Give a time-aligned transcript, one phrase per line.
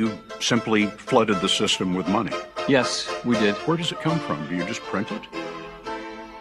[0.00, 2.32] You simply flooded the system with money.
[2.66, 3.54] Yes, we did.
[3.66, 4.48] Where does it come from?
[4.48, 5.20] Do you just print it?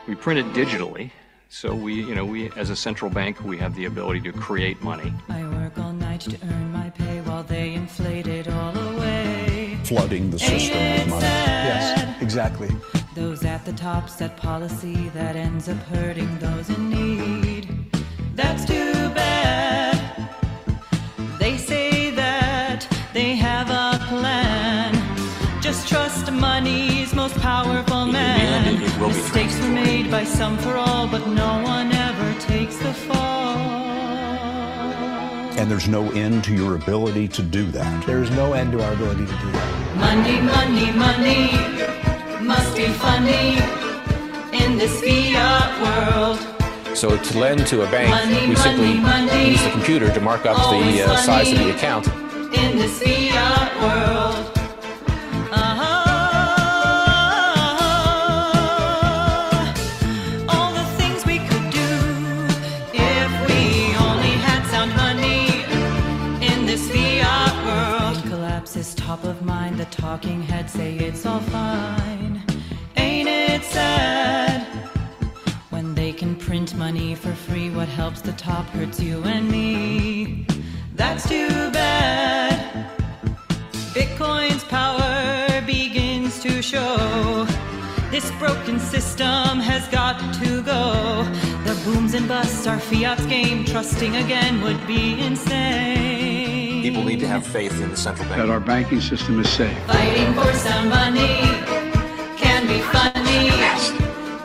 [0.07, 1.11] We print it digitally.
[1.49, 4.81] So we, you know, we as a central bank, we have the ability to create
[4.81, 5.11] money.
[5.27, 9.77] I work all night to earn my pay while they inflate it all away.
[9.83, 11.21] Flooding the system with money.
[11.21, 11.65] sad?
[11.65, 12.69] Yes, exactly.
[13.13, 17.91] Those at the top set policy that ends up hurting those in need.
[18.35, 18.88] That's too
[28.11, 28.65] man.
[28.65, 32.39] end, it will be Mistakes were made by some for all, but no one ever
[32.39, 33.57] takes the fall.
[35.57, 38.05] And there's no end to your ability to do that.
[38.05, 39.95] There's no end to our ability to do that.
[39.97, 43.57] Money, money, money must be funny
[44.53, 46.39] in this fiat world.
[46.95, 49.51] So to lend to a bank, Money, we simply money, money.
[49.51, 52.07] use the computer to mark up the uh, size of the account.
[52.07, 54.58] in this fiat world.
[69.99, 72.41] Talking heads say it's all fine.
[72.95, 74.65] Ain't it sad?
[75.71, 80.45] When they can print money for free, what helps the top hurts you and me.
[80.95, 82.89] That's too bad.
[83.93, 87.45] Bitcoin's power begins to show.
[88.09, 91.23] This broken system has got to go.
[91.65, 93.65] The booms and busts are fiat's game.
[93.65, 96.68] Trusting again would be insane.
[96.81, 98.41] People need to have faith in the central bank.
[98.41, 99.77] that our banking system is safe.
[99.85, 101.37] Fighting for some money
[102.37, 103.49] can be funny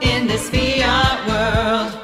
[0.02, 2.03] in this fiat world.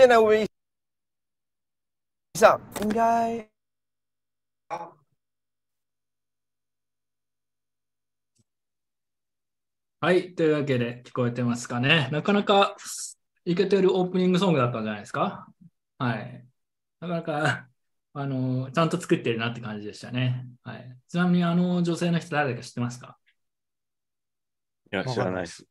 [0.00, 0.46] 现在微
[2.32, 3.46] 上应该
[10.00, 10.34] はい。
[10.34, 12.08] というわけで、聞こえてますかね。
[12.12, 12.76] なかなか
[13.44, 15.46] いけてるオープニングソングだったんじゃないですか？
[15.98, 16.46] はい。
[17.00, 17.68] なかなか、
[18.14, 20.46] あの、ちゃんと作ってるなって感じでしたね。
[20.62, 20.96] はい。
[21.08, 23.18] ちなみに、あの女性の人誰だか知ってますか？
[24.90, 25.66] いや、知らないです。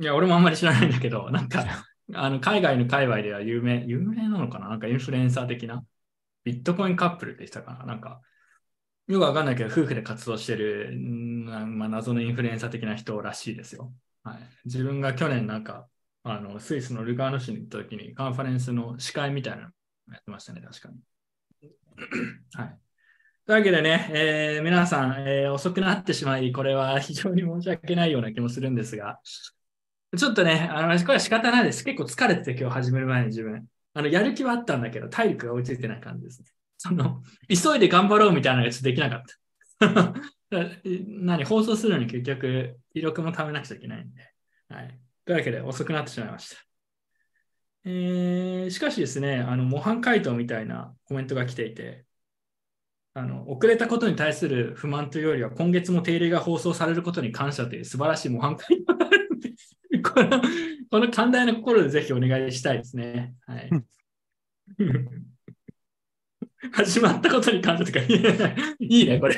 [0.00, 1.84] いや、俺もあんまり知らないんだけど、なんか、
[2.14, 4.68] あの海外の界隈では有名、有名なのかな？
[4.68, 5.84] なんかインフルエンサー的な？
[6.44, 7.86] ビットコインカップルって言ってたかな？
[7.86, 8.20] なんか、
[9.08, 11.44] よくわかんないけど、夫婦で活動してる、ん
[11.78, 13.92] まあ、謎のインフルエンサー的な人らしいですよ。
[14.24, 15.88] はい、自分が去年なんか、
[16.24, 19.62] あのスイスのルガーノ市に行った時にカンファレンスの司会みたいなの
[20.12, 20.96] やってましたね、確かに。
[22.54, 22.78] はい。
[23.46, 29.20] というわけでね、えー皆さん、えー遅くなってしまい、これは非常に申し訳ないような気もするんですが、
[30.16, 31.84] ちょっとね、あのこれは仕方ないです。
[31.84, 33.66] 結構疲れてて、今日始める前に自分。
[33.94, 36.48] あのやる気はあったんだけど、体力が追いついてない感じですね。
[36.78, 39.22] その、急いで頑張ろうみたいなのがちょっとできなかっ
[39.78, 40.14] た。
[41.08, 44.32] 何、放送するのに結局、記録も貯めなくちゃいけないんで。
[44.68, 45.00] はい。
[45.24, 46.66] というわけで、遅くなってしまいました。
[47.84, 52.04] えーしかしですね、あの模範回答みたいなコメントが来ていて、
[53.14, 59.25] あの遅れたことに対する不満というよりは、今月も定例が放送されることに感謝という素晴らしい模範回答がある、
[60.10, 60.42] この
[60.90, 63.34] この寛大な心でぜひお願いしたいですね。
[63.46, 63.70] はい。
[66.72, 69.34] 始まったことに感謝とか、いいねいいね、これ。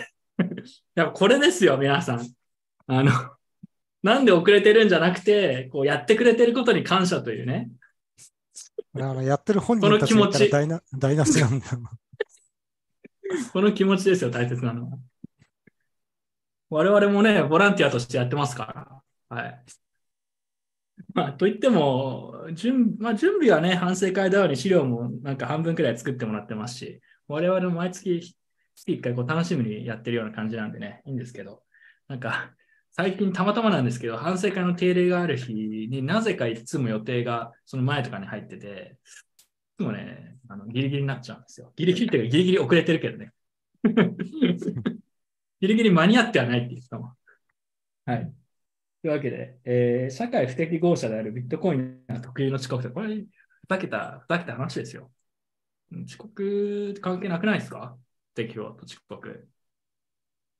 [0.95, 2.27] やっぱこれですよ、皆さん。
[2.87, 3.13] あの、
[4.03, 7.71] なんで遅れてるんじゃなくて、こうやってくれてることに感謝というね。
[8.95, 11.83] あのやってる本人たちだったら台無台無しなんだよ。
[13.53, 14.99] この気持ちですよ、大切なのは。
[16.71, 19.37] 我々もね、ボランティアとしてやってますから。
[19.37, 19.65] はい。
[21.19, 28.37] まあ、といっても、準,、まあ、準備はね、反省会だように資料もなんか半分くらい作ってもらってますし、我々も毎月、
[28.77, 31.63] 月1回こう楽しみにやってるような感じなんでね、いいんですけど、
[32.07, 32.53] なんか、
[32.93, 38.97] 最近たまたまなんですけど、反省会の定例がある日になぜかいつも予定がその前とかに入ってて、
[39.79, 41.73] いつもね、あのギリギリになっちゃうんですよ。
[41.77, 43.33] ギリギリっていうか、ギリギリ遅れてるけどね。
[45.61, 47.13] ギリギリ間に合ってはないって言ってたもん。
[48.07, 48.33] はい。
[49.03, 53.27] というわけで、えー社会不適合者であるビットコインが特有の遅刻って、これ、ふ
[53.69, 55.11] ざけた、ふざけた話ですよ。
[55.93, 57.97] うん遅刻関係なくないですか？
[58.35, 59.49] 適応と遅刻。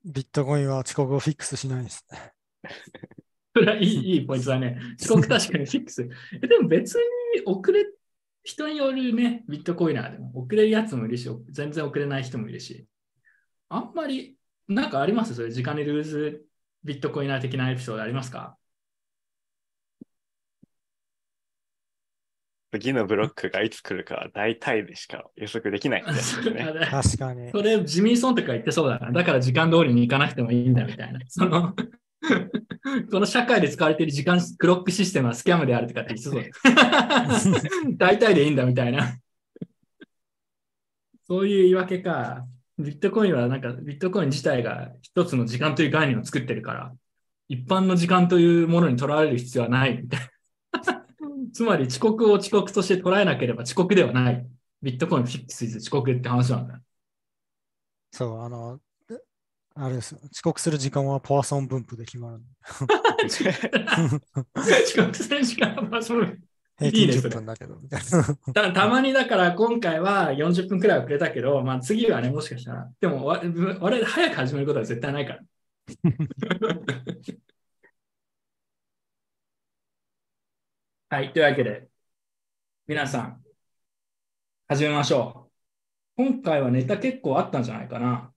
[0.05, 2.33] ビットコインは遅刻をフィックスしないですね。
[3.55, 4.79] それはいいいいポイントだね。
[5.01, 6.09] 遅刻確かにフィックス。
[6.41, 7.85] えでも別に遅れ、
[8.45, 12.87] 人によるね、ビットコイナーでも遅れるやつもいるし、全然遅れない人もいるし。
[13.69, 14.39] あんまり、
[14.69, 15.35] なんかあります？
[15.35, 16.47] それ、時間にルーズ
[16.85, 18.57] ビットコイナー的なエピソードありますか？
[22.71, 26.09] 次のブロックがいつ来るかは大体でしか予測できない ね。
[26.91, 27.51] 確かに。
[27.51, 29.11] それ、ジミーソンとか言ってそうだな。
[29.11, 31.21] だから時間通りに行かなくてもいいんだみたいな。
[31.29, 31.75] その、
[33.11, 36.53] この社会で使われている時間クロックシステムはスキャムであるとかって言って
[37.39, 37.97] そう。
[37.97, 39.17] 大体でいいんだみたいな。
[41.27, 42.47] そういう言い訳か。
[42.79, 46.93] ビットコインはなんかビットコイン自体が一つの時間という概念を作ってるから、
[47.49, 50.29] 一般の時間というものにとらわれる必要はないみたいな。
[51.53, 54.47] つまり遅刻を遅刻として捉えなければ遅刻ではない。
[54.81, 56.81] ビットコインフィックスイズ遅刻って話なんだ。
[58.13, 58.81] そう、あの、
[59.75, 60.21] あれですよ。
[60.33, 62.43] 遅刻する時間はポワソン分布で決まる。
[63.29, 63.45] 遅
[65.03, 66.48] 刻する時間はポワソン分布。
[66.79, 68.35] 平均10分だけど、みたいな。
[68.55, 72.89] たたまにだから今回は40分くらい遅れたけど、まあ次はね、もしかしたら。
[73.01, 75.41] でも我々早く始めることは絶対ないから。
[81.11, 81.89] はい、というわけで、
[82.87, 83.45] 皆さん、
[84.69, 85.51] 始めましょ
[86.17, 86.23] う。
[86.23, 88.33] 今回はネタ結構あったんじゃないかな。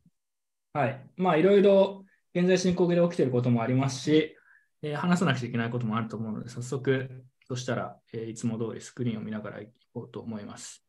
[0.73, 1.09] はい。
[1.17, 4.37] まあ、いろいろ現在進行形で起きていることもありますし、
[4.81, 10.86] えー、話さなくちゃいけないこともあると思うので、早速、そしたら、えー、いつも通りスクリーンを見ながらいこうと思います。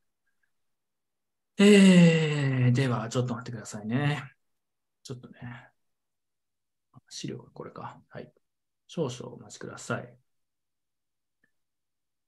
[1.58, 4.22] えー、では、ちょっと待ってくださいね。
[5.02, 5.40] ちょっとね。
[7.08, 8.00] 資料がこれか。
[8.08, 8.32] はい。
[8.86, 10.16] 少々お待ちください。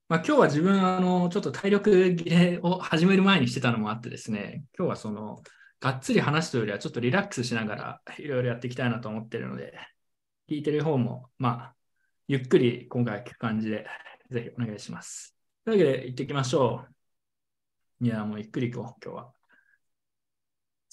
[0.09, 5.43] まあ、今日は自分、あの、ちょっと体力切れを始める前にしてたのもあってですね、今日はその、
[5.79, 9.79] がっつり話すというよりは、ちょっとリラックスしながらいろいろやっていきたいなと思ってるので、
[10.49, 11.75] 聞いてる方も、まあ、
[12.27, 13.85] ゆっくり今回聞く感じで、
[14.29, 15.35] ぜひお願いします。
[15.65, 16.85] というわけで、行ってきましょ
[18.01, 18.05] う。
[18.05, 19.31] いや、もうゆっくり行こう、今日は。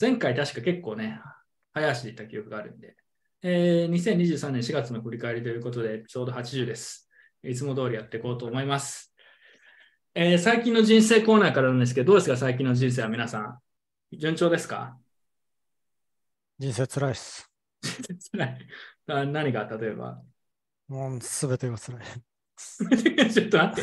[0.01, 1.21] 前回確か結構ね、
[1.73, 2.97] 早足で行った記憶があるんで、
[3.43, 7.09] えー、2023年4月の振り返りということで、ちょうど80です。
[7.43, 9.15] いつも通りやっていこうと思います。
[10.15, 13.59] えー、最近の人生コーナーからなんですけど、どうですか、最近の人生は皆さん。
[14.17, 14.99] 順調ですか？
[16.59, 17.51] 人生つらいっす。
[18.33, 18.69] 辛い。
[19.07, 19.65] 何が？
[19.65, 20.23] 例えば
[20.89, 22.03] もうすべてがつらい。
[23.33, 23.83] ちょっと待って。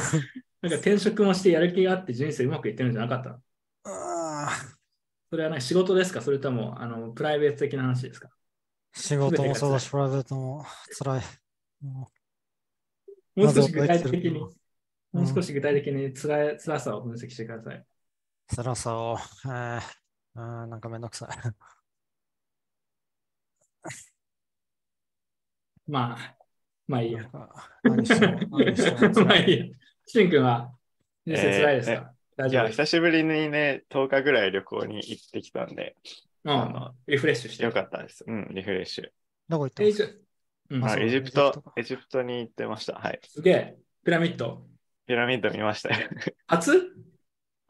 [0.61, 3.39] なんか転職もしてやる気があって人生うまくいってるんじゃなかったの？
[5.29, 6.21] それはね、仕事ですか？
[6.21, 8.29] それともあのプライベート的な話ですか？
[8.93, 11.23] 仕事もそうだし、プライベートもつらい。
[11.81, 12.09] も
[13.37, 13.51] う。
[13.53, 14.51] 少し具体的に、も
[15.13, 17.85] う少し具体的につら辛さを分析してください。
[18.53, 19.81] 辛さを、えー、
[20.33, 21.29] あなんかめんどくさい。
[25.87, 26.35] まあ、
[26.89, 27.29] まあいいや。
[27.83, 29.65] 何しても、何しても まあいいや。
[30.07, 30.71] しんくんは
[31.23, 35.95] 人生辛いですか、えー、いや、久しぶりにね、10日ぐらい旅行に行ってきたんで、
[36.43, 37.63] うん、あのリフレッシュして。
[37.63, 38.25] よかったです。
[38.25, 39.09] うん、リフレッシュ。
[39.47, 40.13] どこ行ったんですか、
[40.71, 42.93] うん、あエジプト、エジプトに行ってました。
[42.93, 43.19] はい。
[43.23, 43.77] すげえ。
[44.03, 44.65] ピラミッド。
[45.05, 46.09] ピラミッド見ましたよ。
[46.47, 46.91] 初？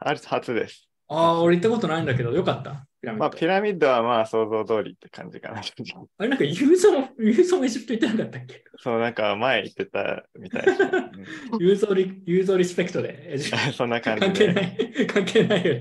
[0.00, 0.88] 初です。
[1.08, 2.86] ああ、俺行ったことないんだけど、よかった。
[3.00, 3.18] ピラミッド。
[3.18, 5.60] まあ、ピラミッドはまあ想像通りって感じかな。
[6.18, 8.64] あれ、なんかユーゾも、ユーゾもエジプト行ってなかったっけ？
[8.78, 10.62] そう、なんか前行ってたみたい
[11.58, 13.38] ユーゾリ、ユーゾリスペクトで。
[13.72, 15.06] そんな感じ関係ない。
[15.06, 15.74] 関係ないよ。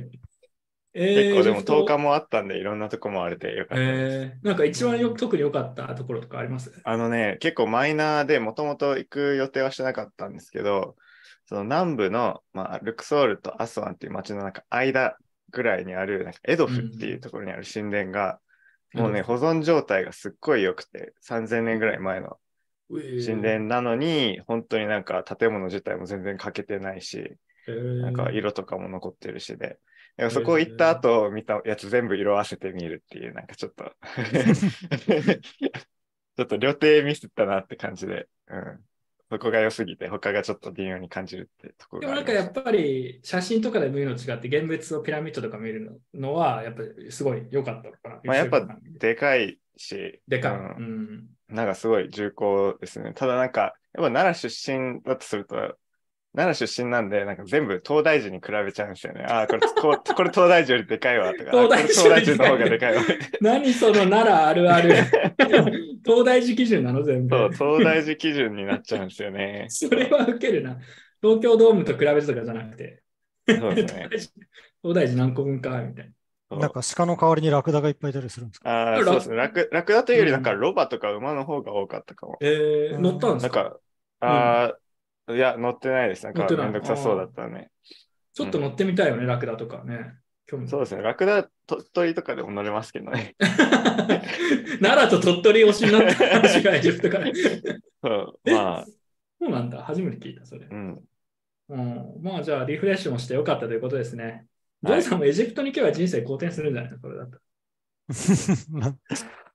[0.92, 6.74] えー、結構でも10日もあったんで、いろんなとこもあれでよかったえー、なんか一番よ特に良かったところとかあります？
[6.84, 10.96] あのね、結構マイナーでもともと行く予定はしてなかったんですけど、
[11.46, 15.16] その南部の、まあ、ルクソールとアスワンっていう街のなんか間
[15.52, 18.40] ぐらいにあるなんかエドフっていうところにある神殿が、
[18.94, 22.38] うん、もうね、保存状態がすっごい良くて、3000年ぐらい前の
[22.90, 27.36] 神殿なのに、本当になんか建物自体も全然欠けてないし、
[27.68, 29.78] なんか色とかも残ってるしで、
[30.32, 33.94] そこ行った後見たやつ全部色あせてみるっていう、なんかちょっと。
[36.40, 38.80] ちょっと旅程ミスったなって感じで、うん。
[39.32, 48.22] そこが良すぎて、他がちょっと微妙に感じるってところでもなんかやっぱり写真とかで見るの違って、現物をピラミッドとか見るのは、やっぱりすごい良かったのかな。
[48.24, 48.68] まあやっぱ
[49.00, 51.28] でかいし、でかい、うん。
[51.48, 53.14] なんかすごい重厚ですね。
[53.14, 55.78] ただなんか、やっぱ奈良出身だとすると、
[56.36, 59.24] 奈良出身なんで、なんか全部東大寺に比べちゃうんですよね。
[59.28, 63.02] ああ、これ、こ これ東大寺よりでかいわとか、東大寺東大寺の方がでかいわ。
[63.42, 64.94] 何その奈良あるある。
[66.06, 67.36] 東大寺基準なの全部。
[67.36, 69.66] そう、東大寺基準になっちゃうんですよね。
[69.70, 70.78] それはウケるな。
[71.22, 73.02] 東京ドームと比べてとかじゃなくて。
[73.48, 74.08] そうですね。
[74.84, 76.06] 東大寺何個分かみたい
[76.52, 76.58] な。
[76.58, 78.70] なんか鹿の代わりにラクダがいっぱいいたりするんですか？
[78.70, 79.36] ああ、ラそうですね。
[79.36, 82.38] ラクラクダというより、なんかうんロバとか馬の方が多かったかも。
[82.42, 83.64] えー、乗ったんですか？
[83.64, 83.80] なんか、
[84.22, 84.80] ああ、
[85.36, 86.26] いや、乗ってないです。
[86.26, 87.70] なんか、めんどくさそうだったね。
[88.34, 90.14] ちょっと乗ってみたいよね、ラクダとかね。
[90.68, 91.04] そうですね。
[91.04, 93.36] ラクダ、鳥取とかでも乗れますけどね。
[94.82, 97.28] 奈良と鳥取推しになった話がエジプトから。
[98.02, 98.86] そうまあ、
[99.40, 100.66] そうなんだ、初めて聞いた、それ。
[100.70, 101.00] うん。
[101.70, 104.48] うん、まあじゃあリフレッシュもしてよかったということですね。
[104.82, 107.00] ジはいョンさんもエジプトに行けば人生好転するんじゃないの？
[107.00, 107.42] それだったら。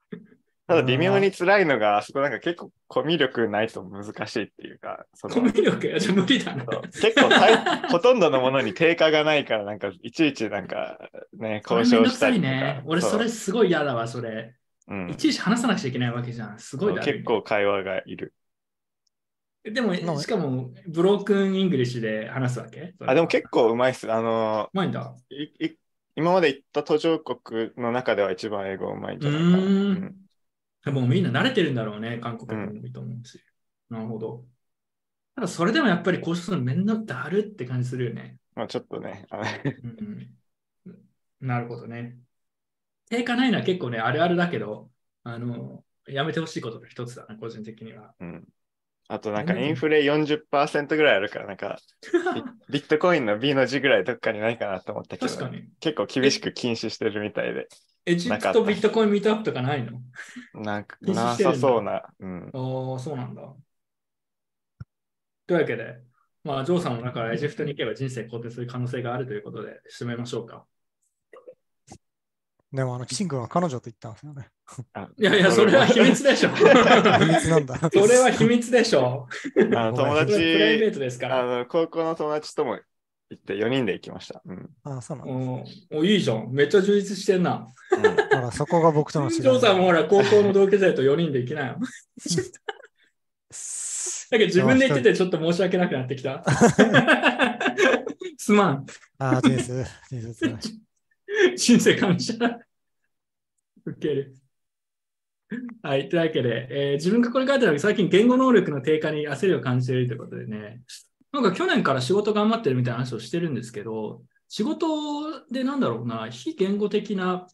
[0.66, 5.88] ただ微妙に辛いのが、あそこなんか結構コミュ力ないと難しいっていうか、そのコミュ力？
[5.92, 10.98] が じゃあ無理だ結構大ほとんどのものに定価がないから、なんかいちいちなんか
[11.34, 12.48] ね、 それ交めんどくさい渉したりとか。
[12.48, 12.82] ね。
[12.86, 14.54] 俺それすごい嫌だわ、それ。
[14.86, 16.58] うんいちいち話さなくちゃいけないわけじゃん。
[16.58, 18.34] すごいだ結構会話がいる。
[19.64, 22.94] でも、しかも、ブロークンイングリッシュで話すわけ？
[23.00, 24.12] あ、でも結構うまいっす。
[24.12, 25.14] あのうまいんだ。
[25.30, 25.78] いい
[26.16, 30.23] 今まで行った途上国の中では一番英語うまいんじゃないかな。
[30.86, 33.40] うーんうみんな慣れてるんだろうね、韓国人もいいと思うし。
[33.90, 34.44] なるほど。
[35.34, 38.38] ただそれでもやっぱり交渉するの面倒だるって感じするよね。
[38.54, 39.46] まあちょっとね、あのう
[39.86, 40.30] ん
[40.86, 42.16] うん、なるほどね。
[43.10, 44.90] 定価ないのは結構ね、あるあるだけど、
[45.24, 48.14] あの、やめてほしいことの一つだな、個人的には。
[48.20, 48.44] うん
[49.06, 51.78] あとなんかインフレ40%ぐらいあるから、なんか
[52.70, 55.68] ビビットコインの B の字ぐらいどっかにないかなと思ったけど、確かに。
[55.78, 57.68] 結構厳しく禁止してるみたいで、
[58.06, 60.00] エジプトビットコインミートアップとかないの？
[60.54, 62.14] ななさそうな。
[62.20, 62.50] うん。
[62.52, 63.54] ああ、そうなんだ。
[65.46, 66.02] というわけで、
[66.42, 70.66] まあ、ジョーさんもだからエジプトに行けば人生好転する可能性があるということで、締めましょうか。
[72.72, 74.50] でも、あの、キシン君は彼女と言ったんですよね。
[74.94, 76.50] あいやいや、それは秘密でしょ。
[76.50, 77.78] 秘密なんだ。
[77.92, 79.28] それは秘密でしょ。
[79.72, 81.40] あの友ごめんそれはプライベー達、トですから。
[81.40, 82.80] あの高校の友達とも
[83.34, 84.42] 行って4人で行きました。
[84.44, 84.70] うん。
[84.84, 85.32] あ、そうなんだ。
[85.32, 85.64] お
[85.98, 86.50] おいいじゃん。
[86.52, 87.66] めっちゃ充実してんな。
[87.90, 89.42] ほら、そこが僕との違い。
[89.42, 91.78] ジョーさんもほら、高校の同級生と4人で行きなよ。
[94.30, 96.44] だけど自分で言っててちょっと申し訳なくなってきた。
[98.38, 98.86] すまん。
[99.18, 100.58] あ、人生、人生辛
[101.52, 101.56] い。
[101.56, 102.34] 人生感謝。
[103.84, 104.34] 受ける。
[105.82, 106.08] はい。
[106.08, 110.80] というわけで、えー自分がこれ書いてある最近言語能力の低下に焦りを感じているということでね、
[111.34, 117.48] なんか去年から仕事頑張ってるみたいな話をしてるんですけど、仕事でなんだろうな、非言語的な、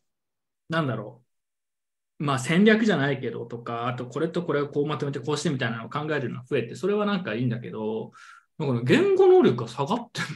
[0.69, 1.25] なんだろ
[2.19, 8.13] う、まあ戦略じゃないけどとか、あとこれとこれをこうまとめてこうしてみたいなのを考えるのが増えて、それはなんかいいんだけど、
[8.59, 10.27] なんか言語能力が下がってる。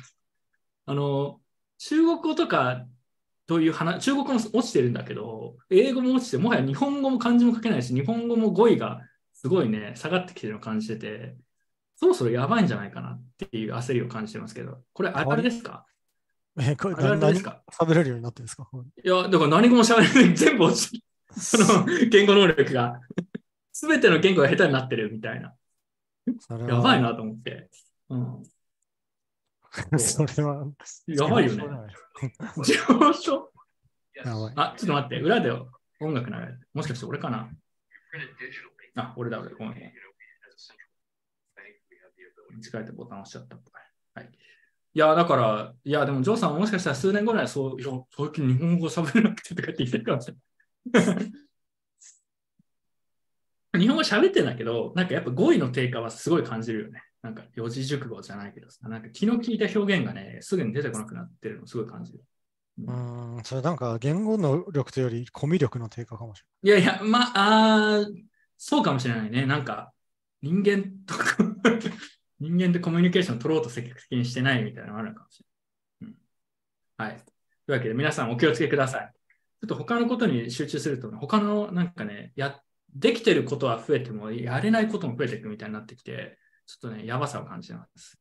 [0.87, 1.43] あの、
[1.77, 2.87] 中国語とか
[3.47, 9.03] という話、中国語も落ちてるんだけど、英語も落ちて、もはや日本語も漢字も書けないし、日本語も語彙が
[9.35, 11.37] すごいね、下がってきてるのを感じてて、
[11.97, 15.87] そろそろやばいんじゃないかなっていう焦りを感じてますけど、これあれですか？
[16.61, 17.63] え、 これあれですか？
[17.73, 18.69] 喋れるようになってるんですか？
[18.73, 21.05] いや、だから何語も喋れない、全部落ち。
[21.37, 23.01] その 言語能力が。
[23.73, 25.55] すべての言語が下手になってるみたいな。
[26.69, 27.71] やばいなと思って。
[28.09, 28.43] うん、
[29.99, 30.67] それは。
[31.07, 31.65] やばいよね。
[32.65, 33.53] 上昇？
[34.15, 34.53] やばい。
[34.55, 35.51] あ、ちょっと待って、裏で
[36.01, 36.69] 音楽流れてる。
[36.73, 37.51] もしかして俺かな？
[38.95, 39.51] あ、俺だ、俺。
[39.55, 39.93] ごめん。
[42.57, 43.57] 間違えてボタン押しちゃった。
[44.15, 44.31] はい。
[44.95, 50.35] いや、だから、いや、でも、ジョーさんももしかしたら数年後にはそう、いや、最近日本語喋れなくてとかって言ってるかもしれ
[50.93, 51.33] ない。
[53.81, 57.03] 日本語喋ってんだけど、なんかやっぱ語彙の低下はすごい感じるよね。
[57.23, 62.23] なんか四字熟語じゃないけどさ、なんか気の利いた表現がね、すぐに出てこなくなってるのすごい感じる。
[62.87, 68.05] うーん、それなんか言語能力というよりコミュ力の低下かもしれいやいや、まあ、
[68.59, 69.47] そうかもしれないね。
[69.47, 69.93] なんか、
[70.43, 71.37] 人間とか、
[72.41, 75.43] 人間でコミュニケーション取ろうと積極的にしてないみたいなのがあるのかもし
[76.01, 76.17] れない。
[76.99, 77.17] うん、はい。
[77.17, 77.33] とい
[77.69, 79.13] うわけで、皆さんお気をつけください。
[79.13, 82.61] ちょっと他のことに集中すると、他のなんかね、や、
[82.95, 88.19] できてることは増えても、やれないことも増えていくみたいになってきて、ちょっとね、やばさを感じてます。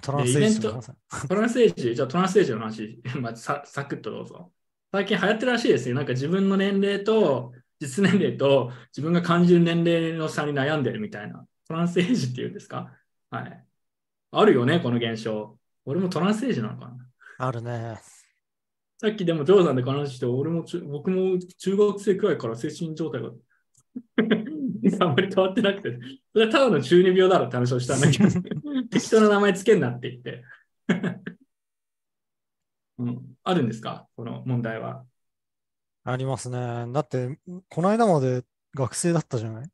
[0.00, 4.52] トランスレーションの話トランスエイジ、じゃあトランスエイジの話、 まあ、さサクッとどうぞ。
[4.92, 5.94] 最近流行ってるらしいですよ。
[5.94, 11.46] なんか自分の年齢と実年齢と自分が感じる年齢の差に悩んでるみたいな。
[11.66, 12.92] トランスエイジっていうんですか？
[13.30, 13.64] はい。
[14.32, 15.58] あるよね、この現象。
[15.84, 16.96] 俺もトランスエイジなのかな？
[17.38, 17.98] あるね。
[18.98, 23.30] さっきでもジョーさんで話して、俺も中僕も中学生くらいから精神状態が
[25.00, 25.98] あんまり変わってなくて、
[26.32, 28.28] それはただの中二病だろって話をしたんだけど、
[28.90, 30.44] 適当な名前つけんなって言って。
[32.98, 34.06] うん、あるんですか？
[34.16, 35.04] この問題は。
[36.04, 36.58] ありますね。
[36.92, 38.44] だって、この間まで
[38.74, 39.70] 学生だったじゃない？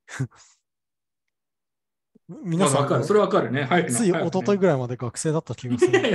[2.45, 3.05] 皆さんわかる。
[3.05, 3.65] それわかるね。
[3.65, 6.11] 早くなつい一昨日ぐらいまで学生だった気がすいやいる。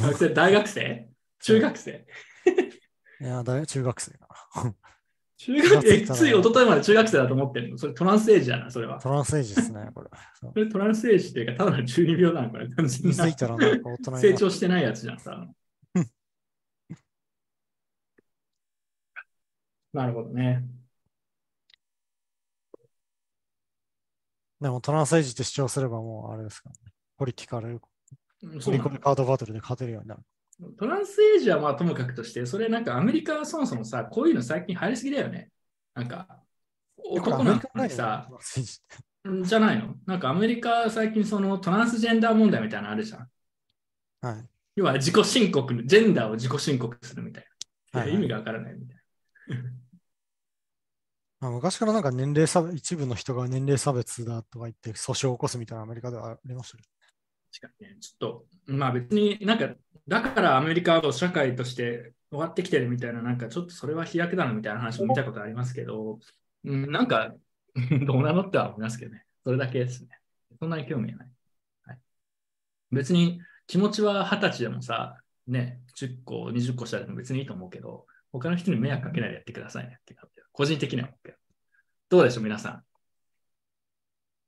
[0.00, 1.08] や学生、大学生？
[1.40, 2.06] 中学生？
[3.20, 4.74] いや、大中学生かな。
[5.36, 7.78] 中学え、つい一昨日まで中学生だと思ってるの？
[7.78, 8.98] それトランスエイジだな、それは。
[9.00, 10.08] トランスエイジですね、これ。
[10.40, 12.66] それトランスエイジっていうか、ただの中二病なのこれ。
[12.68, 15.46] 気づいたらなんか大人成長してないやつじゃんさ。
[19.92, 20.64] なるほどね。
[24.62, 26.92] でもトランスエイジって主張すればもうあれですからね。
[27.18, 27.80] ポリティカル、うん
[28.64, 30.22] ポリコレカードバトルで勝てるようになる。
[30.78, 35.50] トランスエイジはまあともかくとして、それなんかアメリカはそもそもさ、こういうの最近入りすぎだよね。
[35.94, 36.40] なんか、
[36.96, 38.28] 男なのにさ、
[39.44, 39.94] じゃないの？
[40.06, 43.28] なんかアメリカ最近そのトランスジェンダー問題みたいなのあるじゃん。
[44.20, 44.44] はい。
[44.76, 47.44] 要は自己申告、ジェンダーを自己申告するみたい
[47.92, 48.00] な。
[48.00, 48.96] はいはい意味がわからないみたい
[51.42, 56.88] まあ、昔からなんか年齢差、一部の人が年齢差別だとか言って訴訟を起こすみたいなアメリカではありましたけな。
[57.52, 57.96] 確かにね。
[58.00, 59.70] ちょっと、まあ別になんか、
[60.06, 66.20] だからアメリカは社会として終わってきてるみたいな、なんかちょっとそれは飛躍だなみたいな話も見たことありますけど、
[66.64, 67.34] うん、なんか、
[68.06, 69.24] どうなのっては思いますけどね。
[69.42, 70.10] それだけですね。
[70.60, 71.28] そんなに興味ない。
[71.86, 71.98] はい、
[72.92, 80.14] 別に気持ちは二十歳でもさ、ね、10個、20個したら別にいいと思うけど、他の人に迷惑かけないでやってくださいねって
[80.52, 81.38] 個人的には思うけど。
[82.10, 82.82] どうでしょう、皆さん。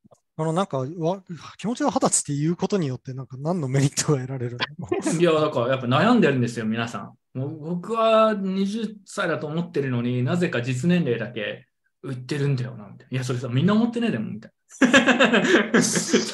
[0.08, 0.16] ど。
[0.36, 1.22] あの、なんかわ、
[1.58, 4.88] 気持ちが二十歳って言うことによって、なんか何のメリットが得られるの？
[5.20, 6.98] いや、だからやっぱ悩んでるんですよ、皆さ
[7.34, 7.38] ん。
[7.38, 11.66] もう僕は20歳だと思ってるのになぜか実年齢だけ
[12.02, 13.06] 売ってるんだよな、みたいな。
[13.10, 14.54] いや、それさ、みんな思ってねえでも、みたいな。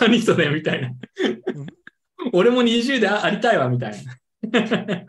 [0.01, 0.91] 何それ、みたいな。
[2.33, 5.07] 俺も20でありたいわ、みたいな。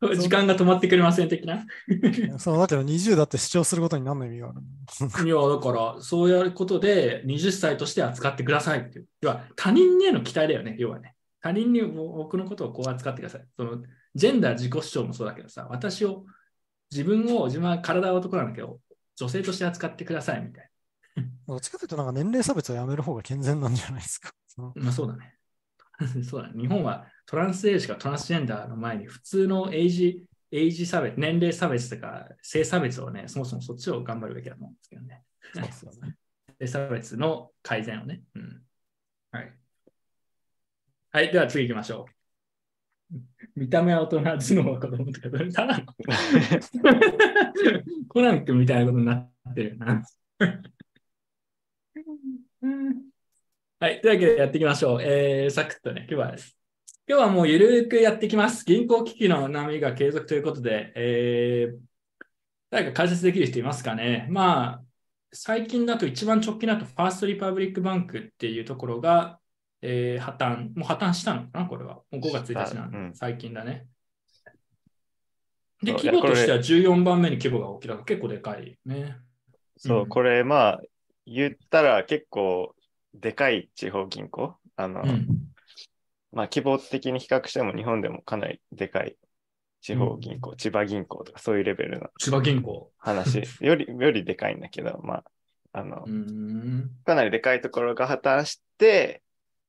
[0.00, 1.66] 時間が止まってくれません的な。
[2.38, 5.24] そのだって20だって主張することに何の意味があるの？
[5.26, 9.06] いや、だから、そうやることで20歳として扱ってくださいっていう。
[9.22, 11.14] 要は、他人への期待だよね、要はね。
[11.40, 13.46] 他人に僕のことをこう扱ってください。
[13.56, 13.82] その
[14.14, 16.24] ジェンダー自己主張もそうだけどさ、私を、
[16.90, 18.80] 自分を、自分は体は男なんだけど、
[19.16, 20.70] 女性として扱ってくださいみたい
[21.46, 24.30] どっちかというと、なんか年齢差別をやめる方が健全なんじゃないですか。
[24.56, 25.37] まあそうだね。
[26.22, 26.60] そうだね。
[26.60, 35.24] 日本はトランスエイジかトランスジェンダーの前に普通のエイジ、エイジ差別、年齢差別とか性差別をね、そもそもそっちを頑張るべきだと思うんですけどね。
[35.54, 36.16] そうですよね。
[36.60, 38.22] 性差別の改善をね。
[38.34, 38.62] うん。
[39.32, 39.52] はい。
[41.10, 42.12] はい、では次行きましょう。
[43.56, 45.86] 見た目は大人、頭脳は子供とか、ただの
[48.08, 50.02] コナン君みたいなことになってるよな。
[53.80, 55.02] はい、というわけでやっていきましょう。
[55.02, 56.58] えー、サクッとね、今日はです。
[57.06, 58.64] 今日はもうゆるくやっていきます。
[58.64, 61.78] 銀行危機の波が継続ということで、えー、
[62.70, 64.82] 誰か解説できる人いますかねまあ、
[65.32, 69.38] 最近だと一番直近だとファーストリパブリックバンクっていうところが、
[69.80, 71.94] えー破綻、もう破綻したのかなこれは。
[71.94, 73.86] もう5月1日なんで、うん最近だね。
[75.84, 79.18] で、規模としてはこ14番目に規模が大きいだから結構でかいね。
[79.76, 80.80] そうう、んこれまあ、
[81.26, 82.74] 言ったら結構
[83.14, 84.56] でかい地方銀行？
[84.76, 85.26] あの、うん。
[86.32, 89.16] まあ、規模的に比較しても日本でもかなりでかい
[89.80, 92.90] 地方銀行、千葉銀行とかそういうレベルの千葉銀行。
[92.98, 95.24] 話 より、よりでかいんだけど、まあ、
[95.72, 96.04] あの。
[97.04, 99.22] かなりでかいところが破綻して、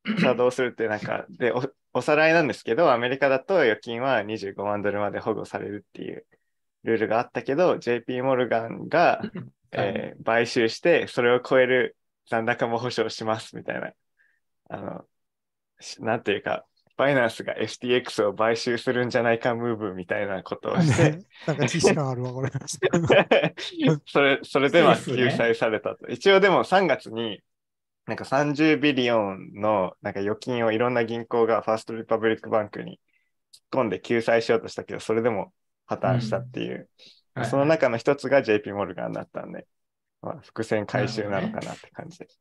[0.21, 6.25] 作動するってなんか、でお、おさらいなんですけど、アメリカだと預金は25万ドルまで保護されるっていう
[6.83, 9.21] ルールがあったけど、JP モルガンが、
[9.71, 11.95] えー買収して、それを超える
[12.29, 13.91] 残高も保証しますみたいな、
[14.69, 15.05] あの、
[15.79, 21.23] しなんていうか、バイナンスが FTX を買収するんじゃないかムーブみたいなことをして、ね。
[21.47, 22.51] なんか既視感あるわ、これ。
[24.05, 25.31] それ、それでまあセーフね。
[25.31, 26.07] 救済されたと。
[26.09, 27.41] 一応でも3月に、
[28.05, 32.99] なんか30ビリオンのなんか預金をいろんな銀行がファーストリパブリックバンクに
[33.71, 35.53] 突っ込んで救済しようとしたけど、それでも
[35.85, 36.89] 破綻したっていう、
[37.33, 37.45] はい。
[37.45, 39.65] その中の一つが JP モルガンだったんで、
[40.21, 42.39] まあ、伏線回収なのかなって感じです。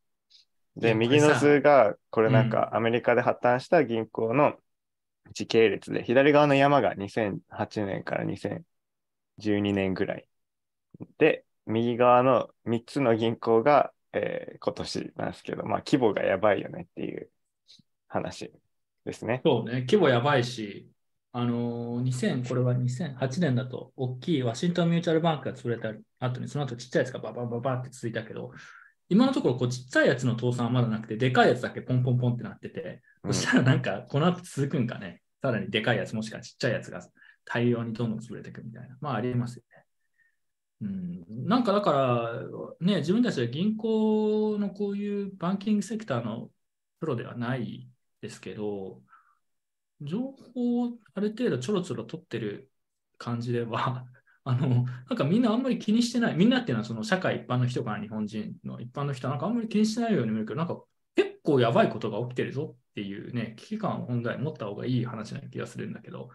[0.77, 4.57] で、いやこれ右のさ図が、これなんかアメリカで破綻した銀行の
[5.33, 10.29] 時系列で、左側の山が2008年から2012年ぐらい。
[11.19, 17.31] で、右側の3つの銀行が、えー今年なんですけど、まあ規模がやばいよねっていう
[18.09, 18.53] 話
[19.05, 19.43] ですね。
[19.45, 20.91] そうね、規模やばいし、
[21.39, 28.51] あのー、2000、これは2008年だと、大きいワシントンミューチャルバンクが潰れた後に、その後ちっちゃいやつがババババって続いたけど、
[29.09, 33.33] 今のところこうちっちゃいやつの倒産はまだなくて、でかいやつだけポンポンポンってなってて、うん。
[33.33, 37.07] そしたらなんかこの後続くんかね、さらにでかいやつもしくはちっちゃいやつが
[37.45, 39.85] 大量にどんどん潰れていくみたいな、まあありえますよね。
[40.81, 42.33] うん、なんかだから、
[42.81, 46.51] ね、自分たちは銀行のこういうバンキングセクターの
[46.99, 47.89] プロではない
[48.21, 49.03] ですけど、
[50.01, 50.21] 情
[50.55, 52.71] 報をある程度ちょろちょろ取ってる
[53.19, 54.07] 感じでは、
[54.45, 56.37] あの、なんかみんなあんまり気にしてない。
[56.37, 60.81] みんなっていうのはその社会一般の人から日本人の一般の人なんかあんまり気にしてないように見えるけど、なんか
[61.15, 66.31] 結構やばいことが起きてるぞっていうね、危機感を本来持った方がいい話な気がするんだけど、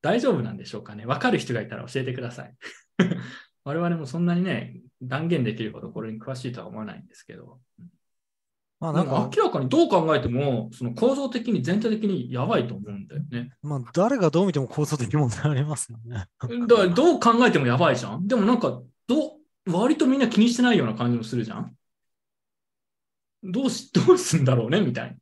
[0.00, 1.04] 大丈夫なんでしょうかね。
[1.04, 2.54] わかる人がいたら教えてください。
[3.64, 7.60] 我々もそんなにね、断言できるほどこれに詳しいとは思わないんですけど。
[8.82, 13.50] まあななんんか、か明らかにどう考えても、その構造的に全体的にやばいと思うんだよね。
[13.62, 16.26] まあ誰がどう見ても構造的問題ありますよね。
[16.68, 18.26] だからどう考えてもやばいじゃん。
[18.26, 21.76] でもなんか、どう、割とみんな気にしてないような感じもするじゃん。
[23.44, 25.16] どうし、どうすんだろうねみたいな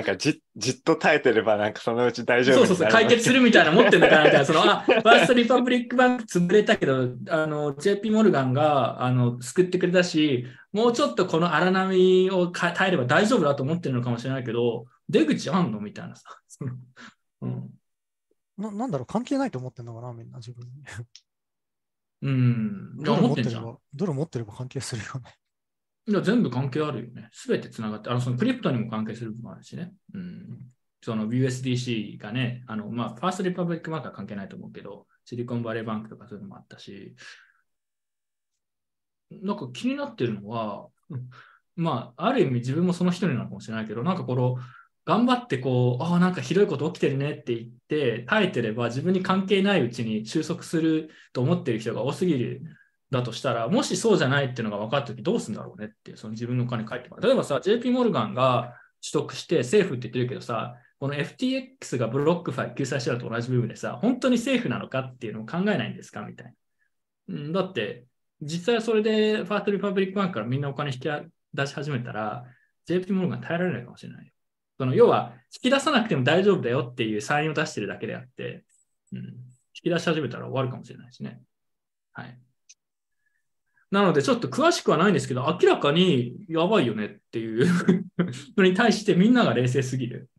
[0.00, 2.58] んかじじっと耐えてれば、なんかそのうち大丈な。
[2.60, 4.44] 夫そうそうそう、解決するみたいな持ってんのかなみたいな。
[4.46, 16.24] その、あ、ファーストリパブリックバンク潰れたけど、あの、JP モルガンが、あの、救ってくれたし、もうちょっとこの荒波をか耐えれば大丈夫だと思ってるのかもしれないけど、出口あんのみたいなさ。
[17.42, 17.70] うん。
[18.56, 20.72] ななんだろう、関係ないと思ってんのかな、みんな自分に。
[22.22, 22.96] うん。
[22.98, 25.34] ドル持ってれば関係するよね。
[26.06, 27.28] いや、全部関係あるよね。
[27.32, 29.92] すべてつながって、あの、そのクリプトにも関係する部分もあるしね。
[30.14, 30.58] うん。
[31.00, 37.14] その USDC がね、あの、まあ、ファーストリパブリックバンクは関係ないと思うけど、シリコンバレーバンクとかそういうのもあったし、
[39.30, 41.28] なんか気になってるのは、うん
[41.74, 44.56] まあ、ある意味自分もその一人なのかもしれないけど、なんかこの、
[45.04, 52.62] 頑張ってこう、ああ、なんかひどいこと起きてるねって言って、耐えてれば自分に関係ないうちに収束すると思ってる人が多すぎる
[53.12, 57.26] だとしたら、もしそうじゃないっていうのが分かったときどうするんだろうねって、その自分のお金返ってこない。
[57.26, 66.54] 例えばさ、JP モルガンが取得してセーフって言ってるけどさ、この FTX がブロックファイ救済してると同じ部分でさ、本当にセーフなのかっていうのを考えないんですかみたい
[67.28, 67.60] な。
[67.60, 68.06] だって、
[68.40, 71.08] 実際それでファーストリパブリックバンクからみんなお金引き
[71.52, 72.44] 出し始めたら、
[72.86, 74.32] JP モルガン耐えられないかもしれない。
[74.78, 78.64] その要は、引き出さなくても大丈夫だよっていうサインを出してるだけであって、
[79.12, 79.24] うん、引
[79.82, 81.40] き出し始めたら終わるかもしれないしね。
[82.12, 82.38] はい。
[83.92, 87.66] なので、ちょっと詳しくはないんですけど、明らかにやばいよねっていう
[88.56, 90.30] のに対してみんなが冷静すぎる。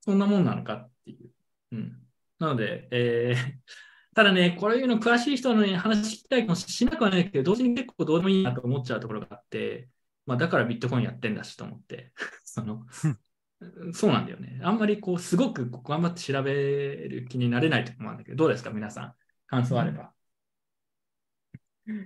[0.00, 1.30] そんなもんなのかっていう。
[1.72, 2.02] うん。
[2.38, 3.82] なので、えー
[4.14, 9.88] ただね、こういうの詳しい人の話聞きたいかもしなくはないけど、同時に結構どうでもいいなと思っちゃうところがあって、
[10.26, 12.12] まあだからビットコインやってんだしと思って、
[12.44, 12.84] その、
[13.94, 14.60] そうなんだよね。
[14.62, 19.14] あんまりこう、すごく頑張って調べる気になれないと思うんだけど、どうですか、皆さん。
[19.46, 20.12] 感想あれば。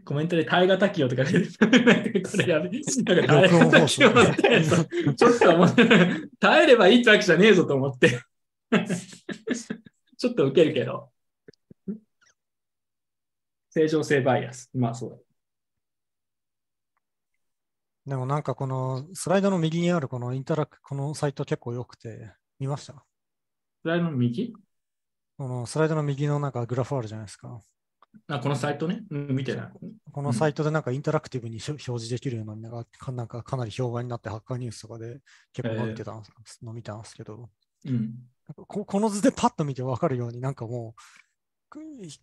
[0.05, 2.71] コメントで耐え難きよとか言って、これやべ。
[2.71, 2.91] なんか
[3.27, 4.65] 耐え難きよって、
[5.15, 5.87] ちょっと思って、
[6.41, 8.21] 耐えればいいってわけじゃねえぞと思って。
[10.17, 11.11] ちょっとウケるけど。
[13.71, 14.71] 正常性バイアス。
[14.73, 15.17] まあそうだ。
[18.07, 22.95] でもなんかこのスライドの右にあるこのインタラク、このサイト結構良くて、見ました？
[23.83, 24.55] スライドの右？
[25.37, 27.61] このスライドの右のなんかグラフあるじゃないですか。
[28.29, 29.05] あ、このサイトね。
[29.11, 29.71] うん、見てない。
[30.13, 35.21] このサイトでなんかインタラクティブに表示できるようなのがかなんかかなり評判になってハッカーニュースとかで
[35.53, 37.49] 結構伸びてたんですの見たんですけど、
[37.85, 38.15] うん。
[38.67, 41.01] ここの図でパッと見て分かるようになんかもう
[41.69, 41.81] く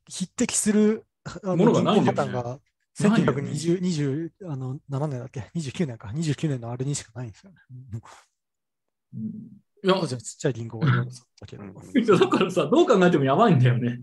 [0.07, 1.05] 匹敵する
[1.43, 6.09] ものがないんだよね銀行破綻がないよね1920 20あの7年だっけ ?29 年か。
[6.09, 7.57] 29年のあれにしかないんですよね。
[9.15, 9.31] うん
[9.83, 10.87] いや、当時はちっちゃい銀行が。
[11.05, 13.99] だからさ、どう考えてもやばいんだよね。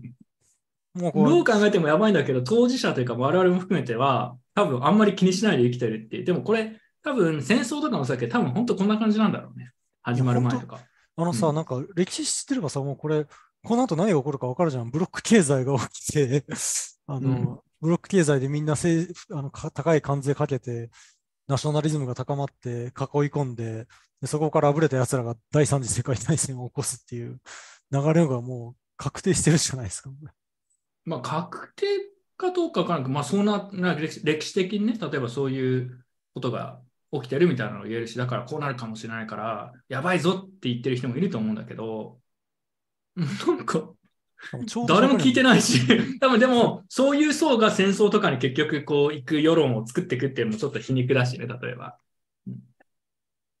[0.93, 6.25] もうどう考えてもやばいんだけど、当事者というか我々も含めては、多分あんまり気にしないで生きてるっていう。
[6.25, 9.71] でもこれ、多分戦争とかもそうだけど、多分本当こんな感じなんだろうね。
[10.03, 10.79] 始まる前とか。
[11.15, 13.25] あのさ、うんなんか歴史知ってればさ、もうこれ、
[13.63, 14.89] この後何が起こるか分かるじゃん。
[14.89, 16.45] ブロック経済が起きて、
[17.07, 20.91] あの、うんブロック経済でみんなせいあのか高い関税かけて、
[21.47, 22.85] ナショナリズムが高まって囲い
[23.31, 23.87] 込んで、
[24.21, 27.39] でそこからあぶれた奴らが第三次世界大戦を起こすっていう
[27.91, 30.11] 流れがもう確定してるじゃないですか？
[31.05, 31.85] まあ、確定
[32.37, 36.79] かどうかわからなく、まあ、そんなな歴史歴史的にね、例えばそういうことが
[37.11, 42.19] 起きてるみたいなのを言えるし、だからこうなるかもしれないから、やばいぞって言ってる人もいると思うんだけど、
[43.15, 43.89] なんか、
[44.87, 45.85] 誰も聞いてないし、
[46.19, 51.97] 多分でも、そういう層が戦争とかに結局こう行く世論を作っていくっていうのもちょっと皮肉だしね、例えば。
[52.47, 52.55] うん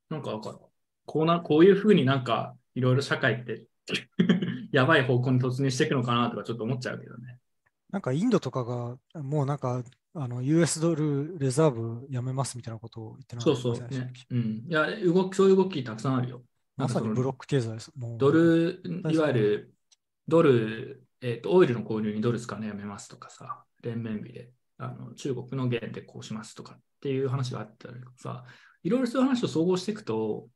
[0.09, 0.57] なんかわかる。
[1.05, 3.65] こうな、こういうふうになんかいろいろ社会って
[4.71, 7.37] やばい方向に突入していくのかなとかちょっと思っちゃうけどね。
[7.91, 14.25] なんかインドとかがもうなんかあの US ドルレザーブやめますみたいなことを言ってなかそうったそうねでしたっけ。
[14.29, 14.63] うん。
[14.67, 16.43] いや、動き、そういう動きたくさんあるよ。
[16.75, 17.39] まさにブロック。
[17.39, 17.91] ク経済です。
[17.95, 19.73] もうドル、そういわゆる
[20.27, 28.43] ドル、えっ、と、オイルの購入にドル使うのやめますとかさ、連綿日で、あの中国の元でこうしますとかっていう話があったりとかさ、
[28.83, 30.47] いろいろそういう話を総合していくと、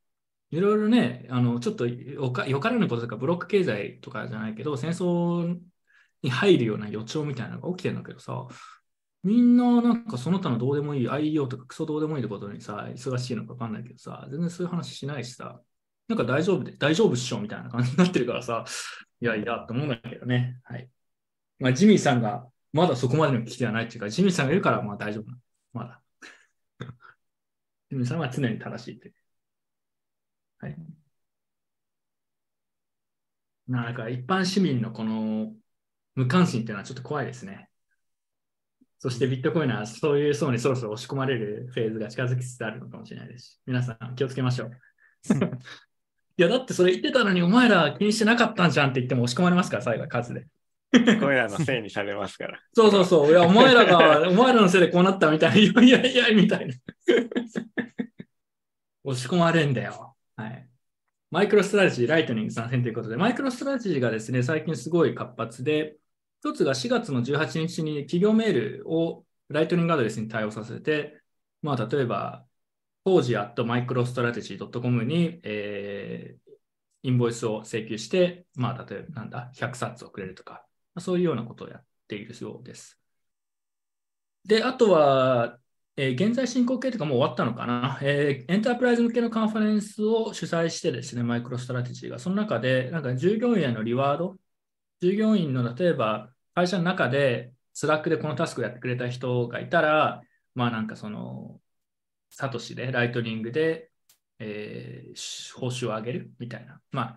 [0.50, 5.58] いろいろね、あの、ちょっとよかよからぬこととか、ブロック経済とかじゃないけど、戦争
[6.22, 8.46] に入るような予兆みたいなのが起きてるんだけどさ、
[9.24, 15.60] みんななんかその他のどうでもいい IEO とかクソどうでもいいってことにさ、忙しいのか分かんないけどさ、全然そういう話しないしさ、
[16.08, 18.64] なんか大丈夫で、大丈夫っしょみたいな感じになってるからさ、
[19.20, 20.60] いやいや、と思うんだけどね。
[20.62, 20.88] はい。
[21.58, 25.38] まあ、ジミーさんがまだそこまでの危機ではないっていうか、ジミーさんがいるからまあ大丈夫な。
[25.72, 26.02] まだ。
[27.90, 29.12] ジミーさんは常に正しいって。
[30.58, 30.76] はい。
[33.68, 35.52] なんか一般市民のこの
[36.14, 37.68] 無関心っていうのはちょっと怖いですね。
[38.98, 44.70] そしてビットコインはそういう層にそろそろ押し込まれるフェーズが近づきつつあるのかもしれないですし、皆さん気をつけましょう。
[46.38, 50.46] いや、だってそれ言ってたのにお前ら気にしてなかったんじゃんって言っても押し込まれますから、最後は数で。
[50.92, 52.60] 俺らのせいにされますから。
[52.72, 53.30] そうそうそう。
[53.30, 56.74] いや、お前らが、お前らのせいでこうなったみたいな、いやいやいや、みたいな。
[59.04, 60.15] 押し込まれんだよ。
[60.36, 60.68] はい。
[61.30, 65.96] マイクロストラテジー、ライトニング参戦ということで、マイクロストラテジーがですね、最近すごい活発で、
[66.40, 71.20] 一つが4月の18日に企業メールをライトニングアドレスに対応させて、
[71.62, 72.46] まあ、例えば、
[73.04, 76.52] koji at microstrategy.com に、えー、
[77.04, 80.66] インボイスを請求して、まあ、例えば、なんだ、100冊をくれるとか、
[80.98, 82.98] そういうようなことをやっているようです。
[84.44, 85.58] で、あとは、
[85.96, 94.36] えー現在進行形とかもう終わったのかな、えーエンタープライズ向けのカンファレンスを主催してですね、マイクロストラテジーが、その中で、なんか従業員へのリワード、
[95.00, 100.22] 従業員の例えば会社の中で、スラックでこのタスクをやってくれた人がいたら、
[100.54, 101.60] まあなんかその、
[102.30, 103.90] サトシで、ライトニングで、
[104.38, 106.30] えー報酬を上げる？
[106.38, 107.16] みたいな、ま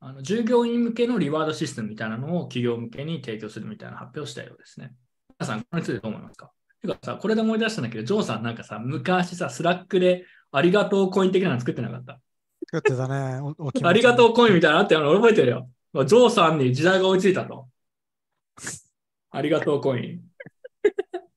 [0.00, 4.92] あ、あの従業員向けのリワードシステムみたいなのを企業向けに提供するみたいな発表をしたようですね。
[5.40, 6.53] 皆さん、これについてどう思いますか？
[6.88, 12.20] てかさ、これで思い出したんだけど、ジョーさんなんかさ、昔さ、スラックでありがとうコイン的なの作ってなかった？
[12.72, 13.40] 作ってたね。
[13.82, 15.08] ありがとうコインみたいなのあったよ。
[15.08, 15.70] 俺覚えてるよ。
[16.06, 17.68] ジョーさんに時代が追いついたと。
[19.30, 20.20] ありがとうコイン。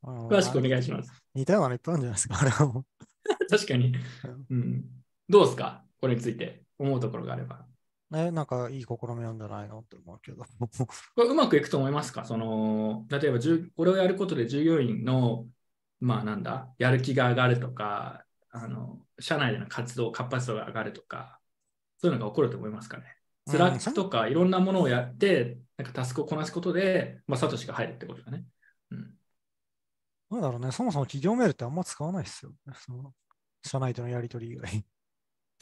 [0.03, 1.11] うん詳しくお願いします。
[1.35, 2.39] 似たようなのいっぱいあるんじゃないですか。
[2.39, 2.85] あれはも
[3.49, 3.93] 確かに。
[4.49, 4.85] うん。
[5.29, 5.83] どうですか？
[5.99, 7.65] これについて思うところがあれば。
[8.11, 8.15] う。
[8.15, 10.45] ね、なんかいい試みなんじゃないのって思うけど。
[11.15, 12.25] これうまくいくと思いますか？
[12.25, 13.39] その、例えば
[13.75, 15.47] これをやることで従業員の、
[15.99, 21.39] まあなんだ、やる気が上がるとか、あの、社内での活動、活発度が上がるとか、
[21.97, 23.03] そういうのが起こると思いますかね？
[23.03, 23.17] うん
[23.49, 28.43] スラックとかいろんなものをやって、なんかタスクをこなすことで、まあ、サトシが入るってことだね。
[28.91, 29.17] うん。
[30.31, 32.51] なんだろうね、そもそも企業メールってあんま使わないですよ。
[32.75, 33.13] その
[33.63, 34.85] 社内とのやり取り以外。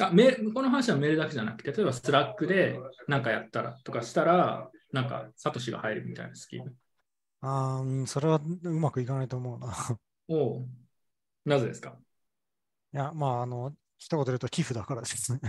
[0.02, 2.78] あこの話はメールだけじゃなくて、例えばスラックで
[3.08, 6.74] なんかやったらとかしたら、なんかサトシが入るみたいなスキーム。
[7.42, 9.68] あーうんそれはうまくいかないと思うな。
[9.68, 9.72] い
[10.28, 10.68] おう
[11.46, 11.96] なぜですか？
[12.92, 15.40] や、まあ、あの、一言で言うと寄付だからですね。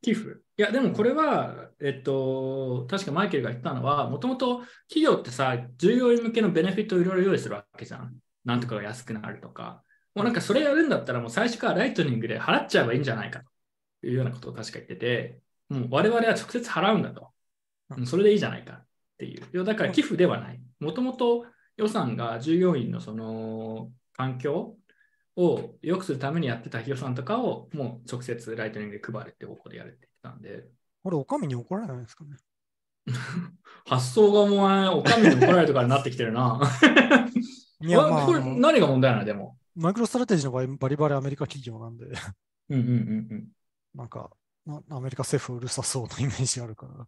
[0.00, 0.40] 寄付？
[0.56, 8.16] いや、でもこれは、えっと、確かマイケルが言ったのは、もともと企業ってさ、従業員向けのベネフィットをいろいろ用意するわけじゃん。
[8.44, 9.82] なんとかが安くなるとか。
[10.14, 13.42] もうなんかそれやるんだったら、もう最初からライトニングで払っちゃえばいいんじゃないか
[14.00, 17.30] というようなことを確か言ってて、もう我々は直接払うんだと。
[17.90, 18.86] うんそれでいいじゃないかっ
[19.18, 19.64] ていう。
[19.64, 20.60] だから寄付ではない。
[20.80, 21.46] もともと
[21.76, 24.76] 予算が従業員のその環境
[25.36, 30.64] を良くするためにやってた予算とかをもう直接ライトニングで配るって方向でやるって言ってたんで、
[31.04, 32.36] これ、お上に怒られないんですかね。
[33.84, 36.58] 発想がお前、お上に怒られるとかになってきてるな。
[37.82, 39.24] いや、まあ、 これ何が問題なの？
[39.26, 39.58] でも。
[39.76, 42.06] マイクロストラテジーの場合、バリバリアメリカ企業なんで、
[42.70, 42.92] うんうんうん
[43.30, 43.48] うん。
[43.94, 44.30] なんか、
[44.66, 47.06] なアメリカ政府うるさそうなイメージあるから。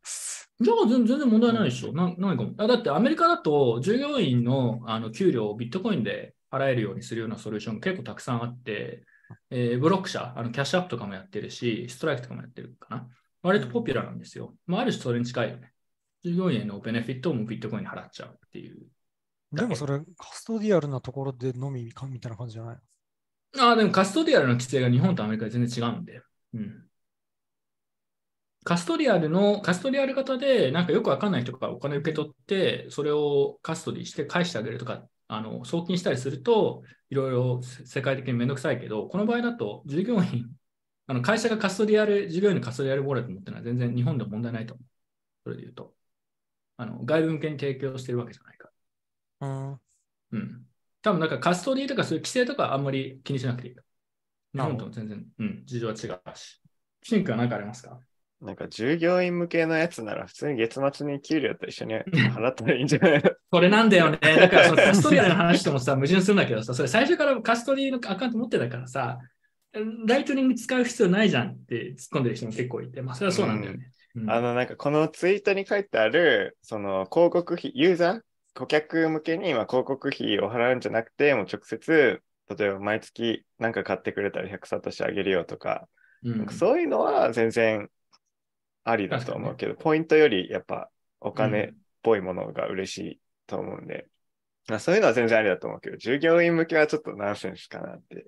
[0.61, 1.93] じゃあ全全然問題ないでしょ。
[1.93, 9.05] な何かもあだってアメリカだと従業員のあの給料をビットコインで払えるようにするようなソリューション結構たくさんあって、
[9.51, 13.09] えーブロック社、あのキャッシュアップとかもやってるし、ストライクとかもやってるかな。
[13.43, 14.55] 割とポピュラーなんですよ。
[14.67, 15.73] まあ、ある種それに近いよね。
[16.25, 18.87] 従業員へのベネフィットもビットコインに払っちゃうっていう。
[19.53, 22.79] でもそれ、カストディアルなところでのみかみたいな感じじゃない
[23.59, 26.21] ああ、でもカストディアルの規制が日本とアメリカで全然違うんで。
[26.55, 26.87] うん。
[28.65, 40.51] カストディアルの、カストディアル型で、なんかよくわかんない人からお金受け取って、それをカストディして返してあげるとか、あの送金したりすると、いろいろ世界的にめんどくさいけど、この場合だと従業員、
[41.07, 44.87] あの会社がカストディアル、従業員のカストディアルウォレット持ってるのは全然日本でも問題ないと思う。
[45.45, 45.95] それで言うと。
[46.79, 48.56] あの外部向けに提供してるわけじゃない。
[49.41, 49.81] うん。
[50.33, 50.67] うん。
[51.03, 53.75] 多分なんかカストディとかそういう規制とかあんまり気にしなくていい。
[54.55, 56.61] 日本とも全然、うん、事情は違うし。
[57.03, 58.01] シンクは何かありますか？
[58.41, 63.31] なんか従業員向けのやつなら普通に月末に給料と一緒に払ったらいいんじゃないの？
[63.53, 64.19] それなんだよね。
[64.21, 69.19] だからそのカストディアルの話ともさ、矛盾するんだけどさ、それ最初からカストディのアカウント持ってたからさ、
[70.07, 73.91] ライトニング使う必要ないじゃんって突っ込んでる人も結構いて、まあそれはそうなんだよね。
[74.17, 78.21] うんあの、なんかこのツイートに書いてある、その広告費、ユーザー、
[78.57, 85.89] 顧客向けにまあ広告費を払うんじゃなくて、もう直接、例えば毎月なんか買ってくれたら100サトシあげるよとか、
[86.23, 87.89] うんそういうのは全然
[88.85, 90.91] ありだと思うけど、ポイントよりやっぱ
[91.21, 91.71] お金っ
[92.03, 94.07] ぽいものが嬉しいと思うんで、
[94.69, 98.27] まあ、そういうのは全然ありだと思うけど、従業員向けはちょっとナンセンスかなって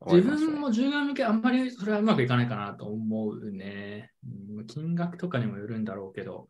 [0.00, 0.46] 思い自。
[0.46, 4.12] 分も従業員向けあんまりそれはうまくいかないかなと思うね。
[4.24, 6.48] うん金額とかにもよるんだろうけど、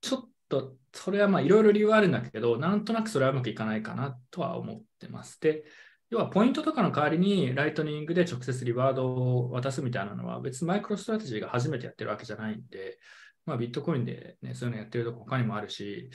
[0.00, 5.40] ちょっとそれはまあいろいろ理由はあるんだけど、なんとなくそれはうまくいかないかなとは思ってます。
[5.40, 5.64] で、
[6.10, 12.98] 要はポイントとかの代わりにライトニングで直接リワードを渡すみたいなのは別にマイクロストラテジーが初めてやってるわけじゃないんで、
[13.46, 16.10] まあ、ビットコインで、ね、そういうのやってるとこ他にもあるし、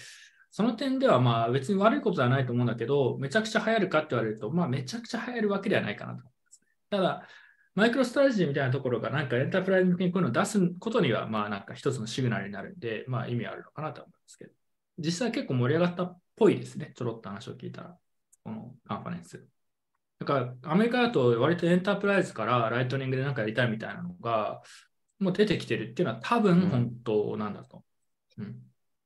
[0.52, 6.62] その点ではまあ別に悪いことではないと思うんだけど、めちゃくちゃ流行るかって言われると、まあめちゃくちゃ流行るわけではないかなと思います。
[6.90, 7.28] ただ、
[7.76, 14.52] マイクロストラテジーみたいなところがなんかエンタープライズ向けにこういうのを出すことには、まあなんか一つのシグナルになるんで、まあ意味あるのかなと思いますけど、
[14.98, 17.98] 実際結構盛り上がったっぽいですね、ちょろっと話を聞いたら、
[18.44, 19.46] このカンファレンス。
[20.20, 24.62] だからアメリカだと割とエンタープライズからライトニングでなんかやりたいみたいなのが、
[25.20, 27.84] もう出てきてるっていうのは多分本当なんだと。
[28.38, 28.46] うん。
[28.46, 28.52] だ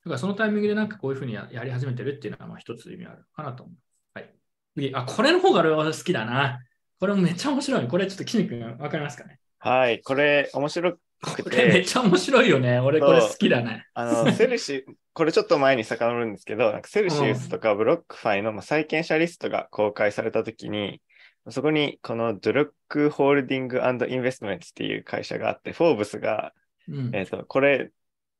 [0.05, 3.85] からそのタイミングでなんかこういうふうにややり始めてるっていうのはまあ一つ意味あるかなと思います。
[4.15, 4.35] はい。
[4.75, 6.59] 次あ、これの方が俺は好きだな。
[7.03, 7.87] これもめっちゃ面白い。
[7.89, 9.37] これちょっとキニ君わかりますかね？
[9.59, 10.99] はい、これ面白く
[11.43, 12.79] これめっちゃ面白いよね。
[12.79, 13.85] 俺これ好きだね。
[13.93, 21.01] あの、 セルシウ、これちょっと前に遡るんですけど、なんかセルシウスとかブロックファイのまあ債権者リストが公開されたときに、
[21.49, 26.53] そこにこのドルックホールディングインベストメントっていう会社があって、フォーブスが、
[26.87, 27.91] うんえっ、と、これ、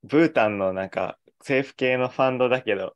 [0.04, 2.95] ブータンのなんか政府系のファンドだけど、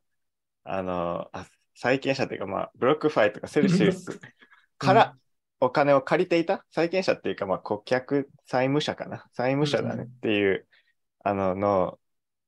[0.64, 4.18] あの、あ債権者っていうか、まあ、ブロックファイとかセルシウス
[4.78, 5.14] から
[5.60, 6.64] お金を借りていた？
[6.70, 9.26] 債権者っていうか、まあ、顧客、債務者かな？
[9.32, 10.04] 債務者だね。
[10.04, 10.66] っていう、
[11.24, 11.98] あの、の、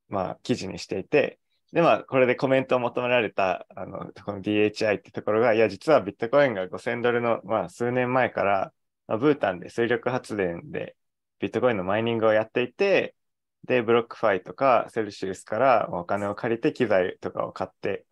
[0.09, 1.39] まあ、記事にしていて、
[1.73, 8.73] で、まあ、これでコメントを求められた、あの、この DHI ってところが、いや、実はビットコインが5000ドルの、まあ、数年前から、
[9.07, 10.95] まあ、ブータンで水力発電で
[11.39, 13.15] ビットコインのマイニングをやっていて、
[13.63, 18.05] で、ブロックファイとかセルシウスからお金を借りて機材とかを買って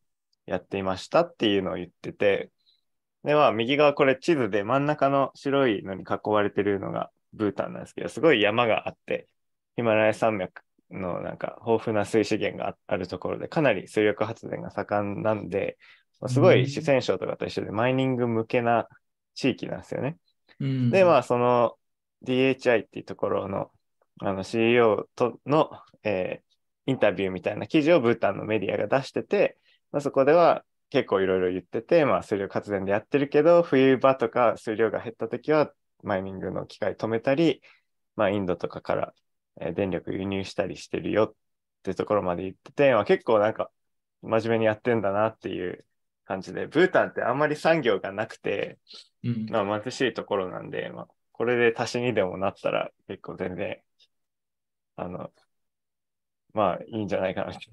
[0.45, 2.51] やっていましたっていうのを言ってて、
[3.23, 9.27] で、まあ、右側これ地図で真ん中の白いのに囲われてるのがブータンなんですけど、すごい山があって、
[9.75, 15.77] ヒマラヤ山脈のなんか豊富な水資源がああるところで、かなり水力発電が盛んなんで、
[16.21, 18.87] まあすごい四川省とかと一緒でマイニング向けな
[19.35, 20.17] 地域なんですよね。
[20.59, 21.75] うんで、まあ、その
[22.25, 23.71] DHI っていうところの
[24.21, 25.71] あの CEO との、
[26.03, 26.49] えー
[26.89, 29.57] インタビューみたいな記事をブータンのメディアが出してて、
[29.91, 35.73] まあ、そこでは結構いろいろ言ってて、まあ、水力発電でやってるけど、冬場とか水量が減った時は
[36.03, 37.61] マイニングの機械止めたり、
[38.15, 39.13] まあ、インドとかから、
[39.61, 41.35] えー電力輸入したりしてるよっ
[41.83, 43.71] てところまで言ってて、まあ、結構なんか
[44.21, 45.85] 真面目にやってんだなっていう
[46.25, 48.79] 感じで、ブータンってあんまり産業がなくて、
[49.23, 53.81] うんまあ、貧しいところなんで、まあ、これで足しにでもなったら結構全然、
[54.95, 55.31] あの、
[56.53, 57.69] まあいいんじゃないかなって。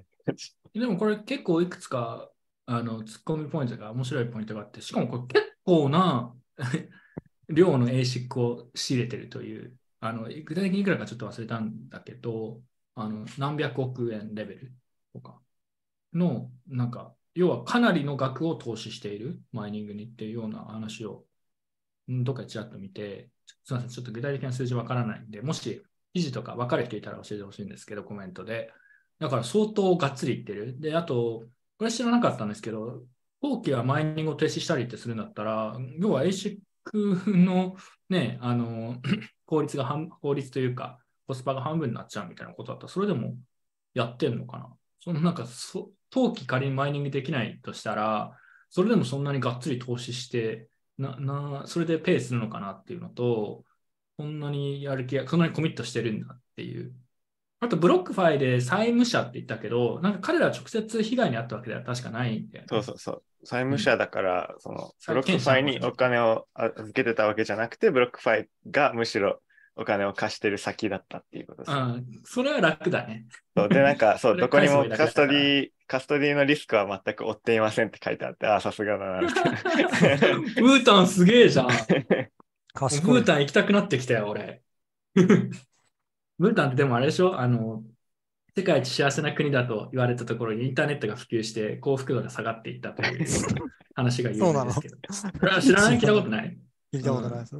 [0.75, 2.31] でもこれ結構いくつか
[2.67, 6.35] あのツッコミポイントが面白いポイントがあって、しかもこれ結構な
[7.49, 12.61] 量の ASIC を仕入れてるという、あの具体的にいくらかちょっと忘れたんだけど、
[12.95, 14.75] あの何百億円レベル
[15.13, 15.41] とか
[16.13, 21.27] の、なんか、要はかなりの額を投資しているマイニングにっていうような話を
[22.09, 23.31] どっかちらっと見て、
[23.65, 25.83] すみません、ちょっと具体的な数字わからないんで、もし
[26.15, 28.73] 記事とか分かる人いたら教えてほしいんですけど、コメントで。
[29.19, 30.81] だから相当がっつりいってる。
[30.81, 31.45] で、あと、
[31.79, 33.03] これ知らなかったんですけど、
[33.41, 36.59] 後期はマイニングを停止したりってするんだったら、要は ASIC
[36.95, 37.77] の
[38.09, 38.97] ね、あの、
[39.47, 43.37] 効率が半、効率というか、コスパが半分になっちゃうみたいなことだったら、それでも
[43.95, 48.37] やってんのかなそのなんかそ、冬季仮にマイニングできないとしたら、
[48.71, 50.69] それでもそんなにがっつり投資して、
[50.99, 53.65] な、な、それでペイするのかなっていうのと、
[54.17, 56.95] こんなにやる気が、そんなにコミットしてるんだっていう。
[57.61, 62.67] あと、ブロックファイで債務者って言ったけど、なんか彼らは直接被害に遭ったわけでは確かないんだよね。
[62.69, 63.23] そうそうそう。
[63.45, 69.41] 債務者だから、その、債権者、ブロックファイにお金を預けてたわけじゃなくて、ブロックファイがむしろ
[69.77, 71.75] お金を貸してる先だったっていうことです。
[71.75, 73.27] うん、それは楽だね。
[73.57, 79.41] そうで、なんか、そう、 どこにもカストディ、カストディのリスクは全く負っていませんって書いてあって、ああ、さすがだなって。
[80.61, 81.67] ブータンすげえじゃん。
[81.69, 84.63] ブータン行きたくなってきたよ、俺。
[86.39, 87.39] ブータンってでもあれでしょ？
[87.39, 87.83] あの、
[88.57, 93.27] 世界一幸せな国だと言われたところにインターネットが普及して幸福度が下がっていったという
[93.95, 94.97] 話が有名ですけど。
[95.39, 95.99] これは知らない？
[95.99, 96.59] 聞いたことない？
[96.95, 97.57] 聞いたことないです。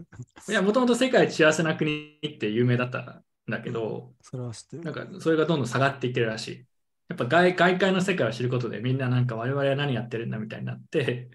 [0.51, 4.83] いや、もともと世界一幸せな国って有名だっただけど、それは知ってる。
[4.85, 6.65] なんかそれがどんどん下がっていってるらしい。
[7.09, 11.29] やっぱ外外界の世界を知ることでみんななんか我々は何やってるんだみたいになって、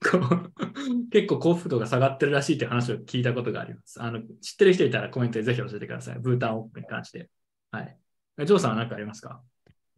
[0.00, 4.00] こう結構幸福度が下がってるらしいって話を聞いたことがあります。
[4.02, 6.18] あの知ってる人いたらコメントでぜひ教えてください。
[6.18, 7.28] ブータンオープンに関して。
[7.70, 7.98] はい。
[8.38, 9.42] えジョーさんは何かありますか？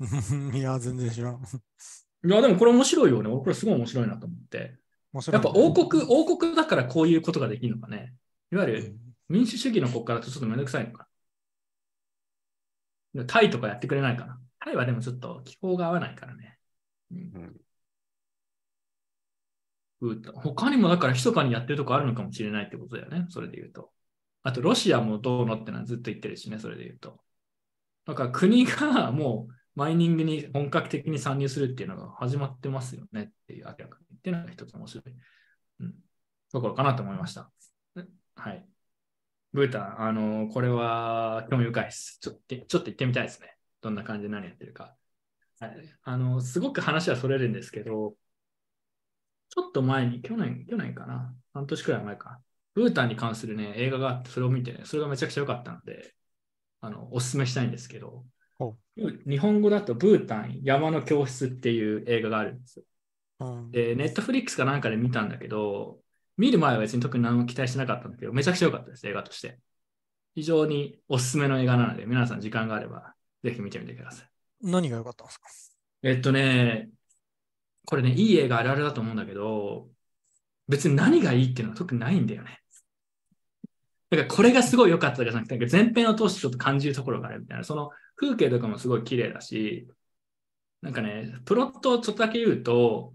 [0.53, 1.35] いや、全然知らん。
[2.27, 3.29] いや、でもこれ面白いよね。
[3.29, 4.77] 俺これすごい面白いなと思って。
[5.13, 8.15] 面白いやっぱ王国、王国だからこういうことができるのかね。
[8.53, 8.97] いわゆる
[9.29, 11.07] 民主主義の国家だとちょっとめんどくさいのか
[13.15, 13.25] な。
[13.27, 14.41] タイとかやってくれないかな。
[14.59, 16.59] タイはでもちょっと気候が合わないからね。
[17.13, 17.55] うんブータン
[20.37, 23.27] 他にもだから密かにやってるとこあるのかもしれないってことだよね。
[23.31, 23.91] それで言うと。
[24.43, 26.59] あとロシアもどうのってのはずっと言ってるしね。
[26.59, 27.21] それで言うと。
[28.07, 35.05] だから国がもうマイニングに本格的に参入するっていうのが始まってますよねっていう明らかに言っていうのが一つ面白い。
[35.81, 35.95] うん。
[36.53, 37.51] ところかなと思いました。
[38.37, 38.67] はい。
[39.53, 42.19] ブータン、あの、これは興味深いです。
[42.21, 43.57] ちょっと、ちょっと行ってみたいですね。
[43.81, 44.97] どんな感じで何やってるか。
[45.61, 45.73] はい。
[46.03, 48.17] あの、すごく話はそれるんですけど、
[49.55, 51.33] ちょっと前に、去年、去年かな？
[51.53, 52.41] 半年くらい前か。
[52.75, 56.13] ブータンに関するね、映画があって、それを見てね、それがめちゃくちゃ良かったので、
[56.81, 58.25] あの、おすすめしたいんですけど、
[58.59, 62.85] ほ日本語だとブータン山の教室っていう映画があるんですよ。
[63.41, 65.99] うんで、ネットフリックスかなんかで見たんだけど、
[66.37, 69.61] 見る前は別に特に何も期待してなかったんだけど、めちゃくちゃ良かったです、映画として。
[70.35, 74.29] 非常におすすめの映画なので、皆さん時間があれば、ぜひ見てみてください。
[74.63, 75.47] 何が良かったんですか？
[76.03, 76.91] えっとね、
[77.87, 79.89] これね、いい映画あるあるだと思うんだけど、
[80.69, 82.61] 別に何がいいっていうのは特にないんだよね。
[84.11, 89.89] だからこれがすごい良かったじゃなくて、なんか前編を通してちょっと感じるところがあるみたいな、その風景とかもすごい綺麗だし、
[90.83, 93.15] なんかね、プロットをちょっとだけ言うと、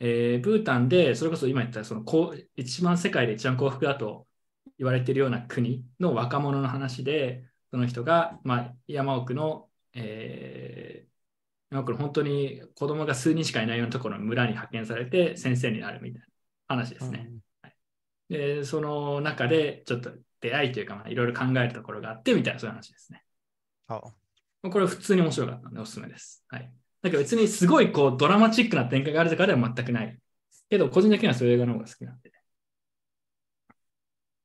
[0.00, 4.26] えーブータンで、それこそ今言ったそのこう一番世界で一番幸福だと
[4.78, 11.13] 言われているような国の若者の話で、その人が、まあ、山奥の、えー
[11.74, 16.26] 山奥の本当に子供が数人しかいないようなところの村に派遣されて先生になるみたいな
[16.68, 17.30] 話ですね。
[18.28, 23.24] で、その中でちょっと出会いというか、まあ、いろいろ考えるところがあってみたいなそういう話ですね。
[23.88, 24.00] あ
[24.62, 26.44] これ普通に面白かったのでおすすめです。
[26.48, 26.72] はい。
[27.02, 30.18] だけど別にすごいこうドラマチックな展開があるとかでは全くない。
[30.70, 32.32] けど個人的にはそういう映画の方が好きなんで。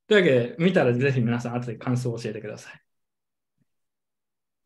[0.08, 2.89] というわけで、見たらぜひ皆さん後で感想を教えてください。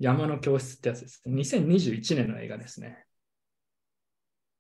[0.05, 1.23] 山の教室ってやつです。
[1.27, 3.07] 2021年の映画ですね。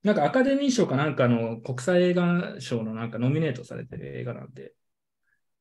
[0.02, 4.72] なんかアカデミー賞かなんかの国際映画賞のなんかノミネートされてる映画なんで、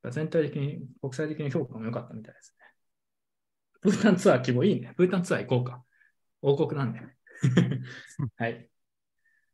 [0.09, 2.65] 全体的に国際的に評価も良かったみたいですね。
[3.81, 4.93] ブータンツアー希望いいね。
[4.95, 5.83] ブータンツアー行こうか。
[6.41, 7.17] 王国なんでね。
[8.37, 8.69] はい。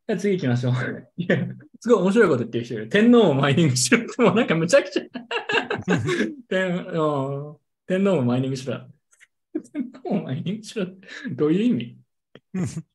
[0.08, 0.74] じゃあ次行きましょう。
[1.18, 1.38] いや、
[1.80, 2.90] すごい面白いこと言ってる人いる。
[2.90, 5.04] 天皇をマイニングしろって、もうなんかむちゃくちゃ
[6.48, 7.58] 天うん
[7.88, 8.88] 天皇をマイニングしろ。
[9.62, 11.97] 天皇をマイングしろって、どういう意味？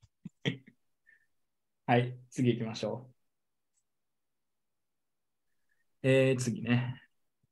[1.86, 3.14] はい、次行きましょう。
[6.02, 7.00] えー、次ね。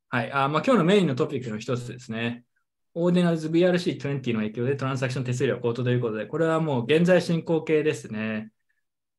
[0.09, 2.45] はい、あまあ、今日のメインのトピックの一つですね。
[2.95, 8.51] オーディナルズ BRC20 の影響でトランサクション手数料高騰ということで、これはもう現在進行形ですね。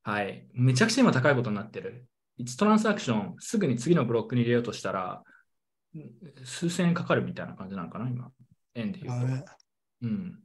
[0.03, 0.47] はい。
[0.53, 2.07] めちゃくちゃ今高いことになってる。
[2.39, 5.23] 1トランサクションすぐに次のブロックに入れようとしたら、
[6.43, 8.31] 数千円かかるみたいな感じなのかな、今。
[8.75, 9.62] 円で言うと。
[10.03, 10.39] うん。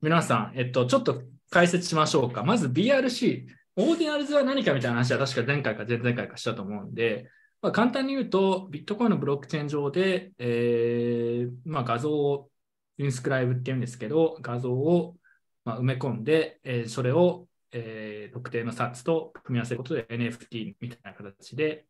[0.00, 2.44] 皆さん、えっと、ちょっと解説しましょうか。
[2.44, 3.46] まず BRC、
[3.76, 7.30] オーディナルズは何かみたいな話は確か前回か前々回かしたと思うんで、
[7.62, 12.50] まあ、簡単に言うと、ビットコインのブロックチェーン上で、えーまあ、画像を
[12.98, 15.16] インスクライブっていうんですけど、画像を
[15.64, 21.84] まあ埋め込んで、えーそれを、え特定の札と組み合わせることで NFT みたいな形で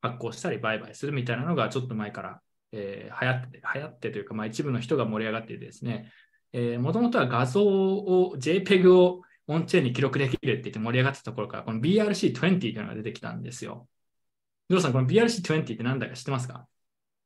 [0.00, 2.40] 発行したり売買するみたいなのがちょっと前から、
[2.72, 6.10] えー流行って、流行ってというか、まあ、一部の人が盛り上がってですね、
[6.78, 13.88] もともとは画像を JPEG をオンチェーンに記録できるって言って盛り上がってたところから、この BRC20 というのが出てきたんですよ。
[14.68, 16.66] ジョーさん、この BRC20 って何だか知ってますか？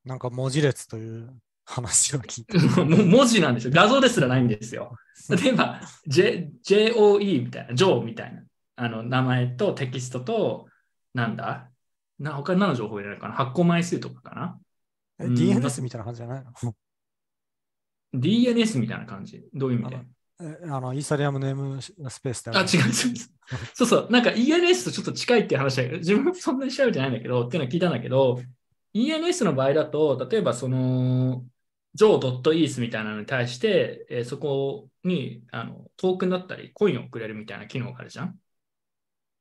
[0.04, 1.34] なんか文字列という
[1.64, 2.58] 話を聞いて。
[2.82, 3.72] もう文字なんですよ。
[3.74, 4.96] 画像ですらないんですよ。
[5.28, 8.42] 例えば、J、JOE みたいな、JO みたいな
[8.76, 10.66] あの名前とテキストと、
[11.14, 11.68] なんだ？
[12.18, 13.34] な他に何の情報入れるかな？
[13.34, 14.58] 発行枚数とかかな？
[15.28, 16.74] DNS みたいな感じじゃないの
[18.14, 19.44] ?DNS みたいな感じ？
[19.54, 20.00] どういう意味で？
[20.40, 22.92] えあの、イーサリアムネームスペースであ、違う違う。
[23.74, 24.08] そうそう。
[24.10, 28.40] なんか ENS とちょっと近いっていう話だけど、自分もそんなに調べてないんだけど、っていうのは聞いたんだけど、
[28.94, 31.44] ENS の場合だと、例えばその、
[31.96, 38.34] Joe.eth みたいなのに対して、えーそこにあのトークンだったり、コインをくれるみたいな機能があるじゃん？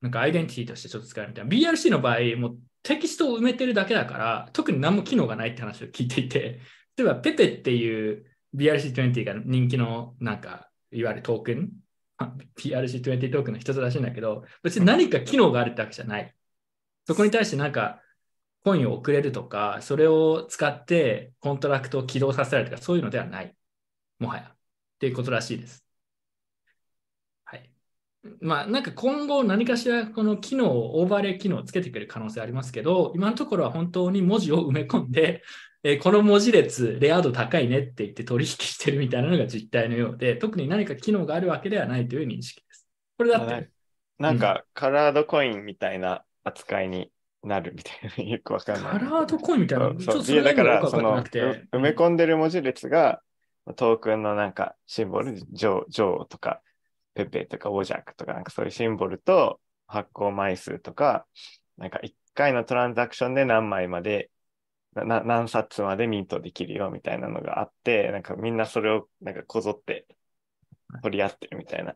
[0.01, 1.49] なんかアイデンティティとしてちょっと使えるみたいな。
[1.49, 6.59] BRC の場合、もうテキストを埋めてるだけだから、特に何も機能がないって話を聞いていて、
[6.97, 8.25] 例えばペペっていう
[8.55, 11.71] BRC20 が人気のなんか、いわゆるトークン、
[12.57, 16.35] BRC20 トークンの一つらしいんだけど、別に何か機能があるってわけじゃない。
[17.07, 18.01] そこに対してなんか、
[18.63, 23.55] コインを送れるとか、それを使ってコントラクトを起動させられるとか、そういうのではない。
[24.19, 24.43] もはや。
[24.53, 24.57] っ
[24.99, 25.80] ていうことらしいです。
[28.23, 28.33] はい。
[28.41, 35.43] まあ、なんか今後何かしらこの機能を、オーバーレイ機能をつけてくる可能性ありますけど、今のところは本当に文字を埋め込んで、
[35.83, 42.87] えーこの文字列、レア度高いねって言って取引してるみたいなのが実態のようで、特に何か機能があるわけではないという認識です。
[43.17, 43.69] これだって、
[44.19, 47.11] なんか、カラードコインみたいな扱いに
[47.41, 48.91] なるみたいな、よくわかんない。
[48.91, 53.23] カラードコインみたいな、ちょっそうとそれいやだから、その、埋め込んでる文字列が、
[53.75, 56.61] トークンのなんかシンボル、ジョー、ジョーとか、
[57.13, 61.25] ペペとか、オジャクとか、なんかそういうシンボルと発行枚数とか、
[61.77, 64.29] なんか1回のトランザクションで何枚まで、
[64.93, 70.05] 何冊までミントできるよみたいなのがあって、なんかみんなそれをなんかこぞって
[71.01, 71.95] 取り合ってるみたいな。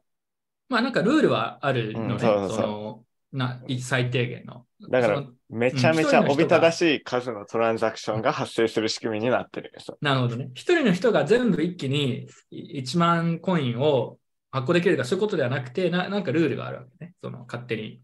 [0.69, 3.05] まあなんかルールはあるので、うんその
[3.35, 4.65] な最低限の。
[4.89, 9.73] だからめちゃめちゃうんおびただしい数のトランザクションが発生する仕組みになってる。
[10.01, 10.49] なるほどね。
[10.53, 14.17] 一人の人が全部一気に1万コインを
[14.55, 17.13] 発行できるか、そういうことではなくて、ななんかルールがあるわけね。
[17.21, 18.01] その勝手に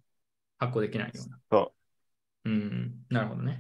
[0.60, 1.40] 発行できないような。。
[1.50, 1.74] そ
[2.46, 3.60] ううん、なるほどね。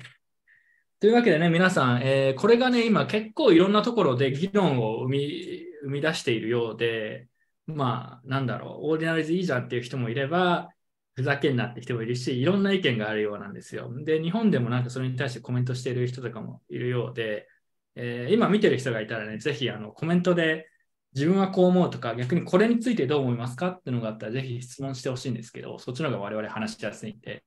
[0.99, 7.27] というわけでね、皆さん、えーこれがね、今結構いろんなところで議論を生み生み出しているようで、
[7.65, 10.69] まあ、なんだろう、オーディナリーズいいじゃんっていう人もいれば、
[11.15, 13.89] ふざけんなって人もいるし、いろんな意見があるようなんですよ。
[14.03, 17.47] で、日本でもなんかそれに対してコメントしている人とかもいるようで、
[17.95, 20.67] えー今見てる人がいたらね、ぜひあのコメントで
[21.13, 27.43] 自分はこう思うとか、逆にこれについてどう思いますかっていうのがあったら、ぜひ質問してほしいんですけど、そっちの方が我々話しやすいんで。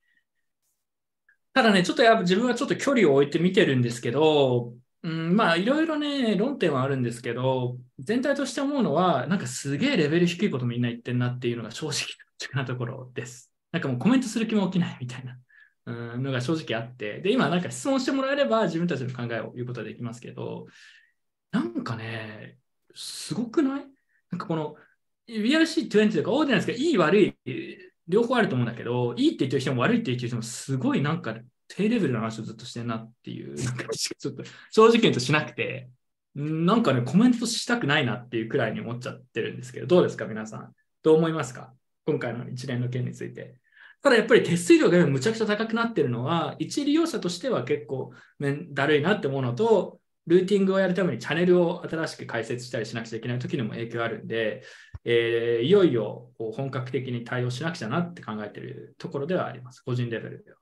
[1.53, 12.07] ただね、ちょっとやっぱ自分はちょっと距離を置いて見てるんですけど、うん、まあいろいろね、論点はあるんですけど、全体として思うのは、なんかすげえレベル低いことみんな言ってんなっていうのが正直
[12.53, 13.51] なところです。
[13.71, 15.37] なんかもうコメントする気も起きないみたいな
[15.85, 20.65] うんのが正直あって、で、今なんか質問してもらえれば自分たちの考えを言うことはできますけど、
[21.51, 22.57] なんかね、
[22.95, 23.85] すごくない？
[24.31, 24.75] なんかこの
[25.29, 27.35] BRC20 とかオーディナンスがいい悪い、
[28.07, 31.35] 両方あると思うんだけど、いいって言ってる人も悪いって言ってる人もすごいなんか
[31.67, 35.89] 低レベルな話をずっとしてるなっていう、 なんかちょっと正直言うとしなくて、
[36.35, 40.73] なんかね、コメントしたくないなっていうくらいに思っちゃってるんですけど、どうですか、皆さん？
[41.01, 41.73] どう思いますか？
[42.05, 43.55] 今回の一連の件について。
[44.03, 48.11] ただやっぱり手数料がむちゃくちゃ高くなってるのは、一利用者としては結構
[48.71, 54.63] だるいなって思うのと、ルーティングをやるためにチャンネルを新しく開設したりしなくちゃいけない時にも影響あるんで、
[55.03, 59.81] えーいよいよこう本格的に対応しなくちゃなって考えているところではあります。
[59.81, 60.57] 個人レベルでは。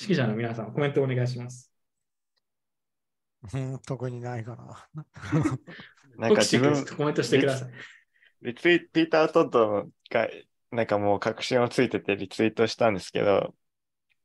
[0.00, 1.70] 指揮者の皆さん、コメントお願いします。
[3.52, 4.88] うん、特にないかな。
[6.16, 7.70] なんか自分、コメントしてください。
[8.42, 10.28] リツイピーター・トッドが、
[10.70, 13.54] なんかもう確信をついててリツイートしたんですけど、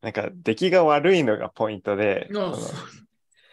[0.06, 2.54] なんか出来が悪いのがポイントで、あ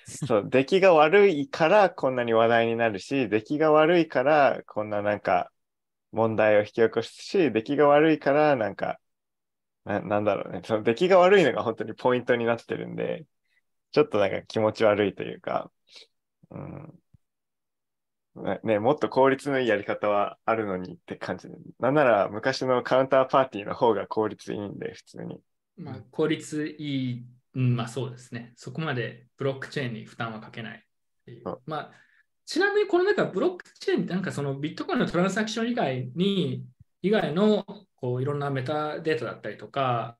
[0.04, 5.50] そう、出来が悪いからこんなに話題になるし、出来が悪いからこんななんか
[6.12, 9.00] 問題を引き起こすし、出来が悪いからなんか、
[9.86, 13.24] ななんだろうね、その出来が悪いのが本当にポイントになってるんで、
[13.92, 15.70] ちょっとなんか気持ち悪いというか、
[16.50, 16.98] うん。
[18.44, 21.54] ねね、もっと効率のいいやり方はあるのにって感じで。
[21.78, 25.40] なんなら昔のカウンターパーティーの方が効率いいんで、普通に。
[25.76, 28.52] まあ、効率いい、うん、まあそうですね。
[28.56, 30.80] そこまでブロックチェーンに負担はかけないっ
[31.24, 31.92] ていうあまあ、
[32.46, 36.64] ちなみにこの中、ブロックチェーンってなんかそのビットコインのトランサクション以外に、
[37.02, 37.64] 以外の
[37.96, 40.16] こういろんなメタデータだったりとか、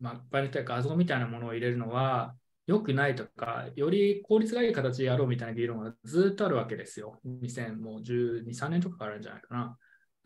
[0.00, 2.34] まあ、場合によっては画像みたいなものを入れるのは
[2.66, 7.18] 良くないとか、より効率がいい形でやろうみたいな議論がずっとあるわけですよ。
[7.24, 9.78] 2012、3年とかからあるんじゃないかな。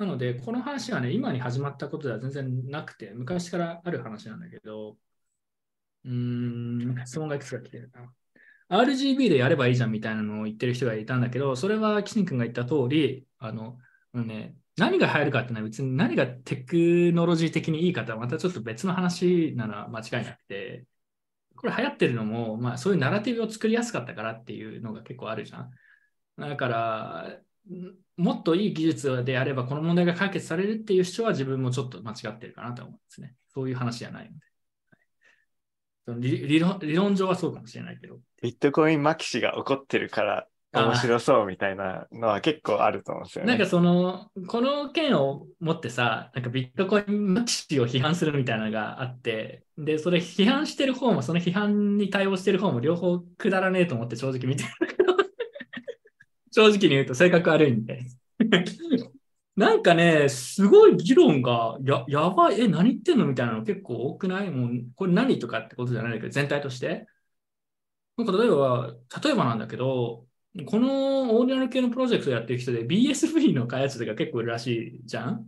[0.02, 4.96] なので、この話はね、今に始まったことでは全然なくて、昔からある話なんだけど、
[6.04, 8.12] うーん、質問がいくつか来てるな。
[8.68, 13.78] RGB でやればいいじゃんみたいなのを言ってる人がいたんだけど、それは岸君が言った通り、あの、
[14.12, 20.84] あのね、何が入るかってのは別に何がテクノロジー的にいいかとはまたちょっと別の話なのは間違いなくて、
[21.54, 25.70] これ流行ってるのも、まあそういうナラティブを作りやすかったからっていうのが結構あるじゃん。
[26.38, 27.38] だから、
[28.22, 33.34] もっといい技術であればこの問題が解決されるっていう主張は自分もちょっと間違ってるかなと思うんですね。
[33.52, 34.34] そういう話じゃないので。
[34.34, 34.42] はい
[36.18, 38.18] 理理論理論上はそうかもしれないけど。
[38.42, 43.50] ビットコインマキシが起こってるから面白そうみたいなのは結構あると思うんですよね。
[43.50, 55.14] なんかその、この件を持ってさ、なんかビットコインマッチを批判するみたいなのがあって、で、それ批判してる方も、その批判に対応してる方も両方くだらねえと思って正直見てるけど、
[56.52, 58.06] 正直に言うと性格悪いんで。
[59.56, 63.26] なんかね、すごい議論が、や、やばい、え、何言ってんの？
[63.26, 64.50] みたいなの結構多くない？
[64.50, 67.06] もう、これ何とかってことじゃないけど、全体として。
[68.16, 70.26] なんか例えば、例えばなんだけど、
[70.66, 74.66] このオーディナル系のプロジェクトやってる人で BSV の開発者が結構いるらし
[75.00, 75.46] いじゃん？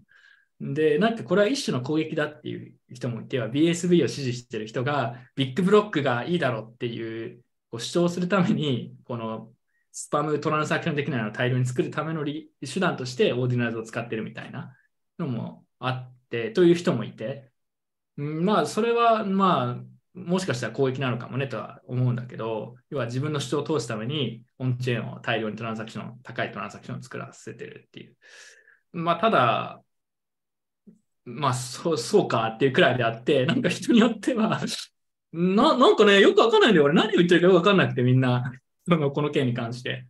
[0.61, 9.53] で、なんかこれは一種の攻撃だっていう人もいては、BSV を支持してる人がビッグブロックがいいだろうっていうこう主張するために、この
[9.97, 14.76] スパムトランサクション的なのを大量に作るための手段としてオーディナルズを使ってるみたいな
[15.20, 17.53] のもあって、という人もいて、
[18.16, 28.16] まあ、それはまあ、もしかしたら攻撃なのかもねとは思うんだけど、要は自分の主張を通すために、オンチェーンを大量にトランザクション、高いトランザクションを作らせてるっていう。
[28.92, 29.80] まあ、ただ、
[31.24, 34.61] まあ、そう、そうかっていうくらいであって、なんか人によっては、
[35.32, 36.84] な、なんかね、よくわかんないんだよ。
[36.86, 38.53] 俺何を言ってるかよくわかんなくて、みんな、
[38.87, 40.07] そのこの件に関して。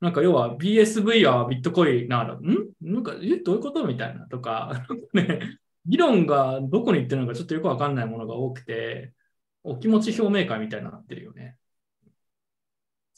[0.00, 2.40] なんか要は BSV はビットコインなら、ん？
[2.80, 3.86] なんか、え、どういうこと？
[3.86, 9.14] みたいなとか、 ね、議論がどこに行ってるのかちょっとよくわかんないものが多くて、
[9.62, 11.56] お気持ち表明会みたいになってるよね。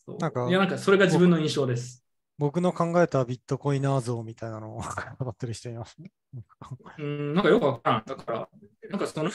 [0.06, 2.04] そうなんかいや、なんかそれが自分の印象です。
[2.36, 4.82] 僕の考えたビットコイナー像みたいなのを
[5.18, 6.10] 語ってる人いますね。
[6.98, 8.04] うん、なんかよくわからん。
[8.04, 8.48] だから、
[8.90, 9.30] なんかその、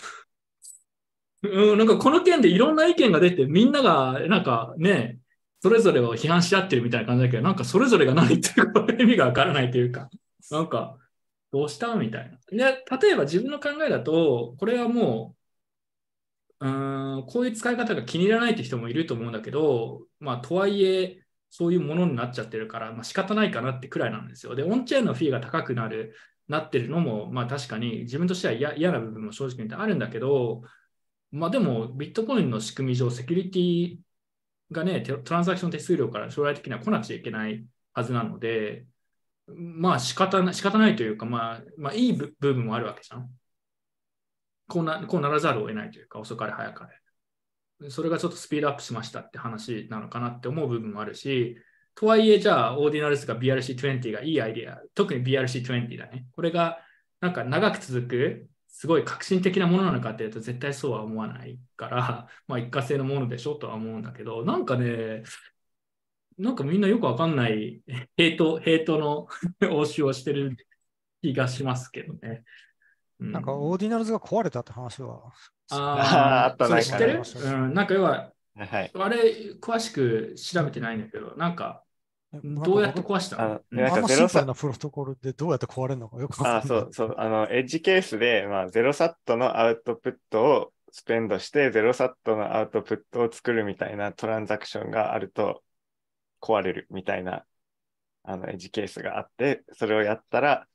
[1.44, 5.20] うん、なんかこの件でいろんな意見が出て、みんなが、なんかね、
[5.62, 10.10] それぞれを批判し合ってるみたいな感じだけど、なんかそれぞれが何言ってるか意味がわからないというか、
[10.52, 10.98] なんか、
[11.52, 12.38] どうしたみたいな。
[12.74, 15.36] で、例えば自分の考えだと、これはも
[16.60, 24.56] う、うーん、こういう使い方が気に入らないって人もいると思うんだけど、まあ、とはいえ、そういうものになっちゃってるから、まあ仕方ないかなってくらいなんですよ。
[24.56, 26.16] で、オンチェーンのフィーが高くなる、
[26.48, 30.62] なってるのも、まあ確かに自分としては嫌嫌な部分も正直に言ってあるんだけど、
[31.32, 33.98] まあでもビットコインの仕組み上、セキュリティ
[34.72, 38.86] がね、トランザクション手数料から将来的には来なくちゃいけないはずなので、
[39.48, 43.30] まあ仕方な仕方ないというか、まあ、まあいい部分もあるわけじゃん。
[44.68, 46.88] こうなこうならざるを得ないというか、遅かれ早か
[47.80, 47.90] れ。
[47.90, 51.58] それがちょっとスピードアップしましたって話なのかなって思う部分もあるし、
[51.96, 56.28] とはいえ、じゃあ、オーディナルズが BRC20 がいいアイディア、特に BRC20 だね。
[56.32, 56.80] これが
[57.20, 65.24] なんか長く続く、すごい革新的なものなのかっていうと、絶対そうは思わないから、 まあ一過性のものでしょとは思うんだけど、なんかね、
[66.38, 67.82] なんかみんなよくわかんない
[68.16, 69.28] ヘイト、ヘイトの
[69.76, 70.56] 応酬をしてる
[71.22, 72.44] 気がしますけどね。
[73.20, 75.34] うなんかオーディナルズが壊れたって話は、
[75.72, 77.22] あ あったそれ知ってる？
[77.36, 78.92] うん、なんか要は、はい。
[78.94, 81.84] あれ、詳しく調べてないんだけど、なんか、
[82.32, 83.42] どうやって壊した？
[83.42, 86.62] あののなんかゼロサシンプルなプロトコルでどうやって壊れるのかよくわかんない。
[86.62, 87.16] あそうそう。
[87.18, 95.64] あの、エッジケースで、まあ、ゼロサットのアウトプットをスペンドして、ゼロサットのアウトプットを作るみたいなトランザクションがあると
[96.40, 97.46] 壊れるみたいな、
[98.24, 100.68] あの、エッジケースがあって、それをやったら、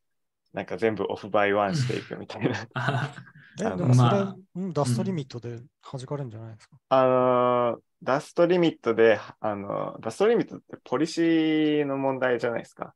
[0.52, 2.68] なんか全部オフバイワンしていくみたいな。
[3.62, 6.76] あえ、でもそれ、まあうんダストリミットで弾かれるんじゃないですか？
[6.88, 12.94] あのーダストリミットで、あの、ダストリミットってポリシーの問題じゃないですか。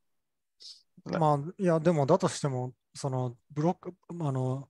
[1.05, 4.69] なまあ、いや、でもだとしても、そのブロック、あの、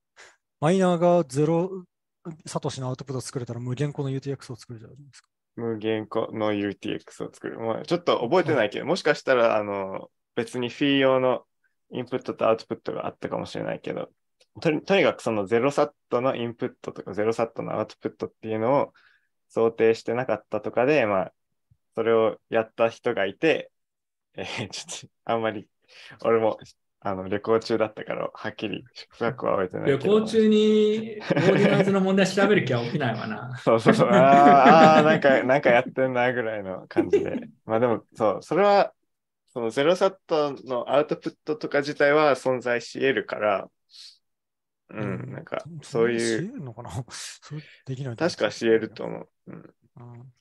[0.62, 1.84] マイナーがゼロ
[2.46, 5.28] サトシのアウトプットを作れたら無限個の UTX を作るじゃないですか。
[5.56, 7.60] 無限個の UTX を作る。
[7.60, 11.46] もうちょっと覚えてないけど、もしかしたら、あの、別にフィー用の
[11.92, 14.10] インプットとアウトプットがあったかもしれないけど、
[14.62, 18.94] とにとにかくそのゼロサットのインプットとかゼロサットのアウトプットっていうのを
[19.50, 21.34] 想定してなかったとかで、まあ、
[21.96, 23.72] それをやった人がいて、
[24.36, 25.68] えーちょっと、あんまり、
[26.24, 26.58] 俺も、
[27.02, 30.14] あの、旅行中だったから、はっきり深くは覚えてないけど。
[30.14, 33.58] 旅行中にオーディナルズの問題調べる気は起きないわな。
[33.64, 34.10] そうそうそう。
[34.10, 37.50] あーあー、なんか、なんかやってんなぐらいの感じで。
[37.66, 38.94] まあでも、そう、それは、
[39.52, 43.70] そのゼロサットのアウトプットとか自体は存在し得るから、
[44.90, 46.90] うん、なんか、そういしう、のかな？
[47.86, 49.30] できない確かし得ると思う。
[49.48, 50.34] うん、うん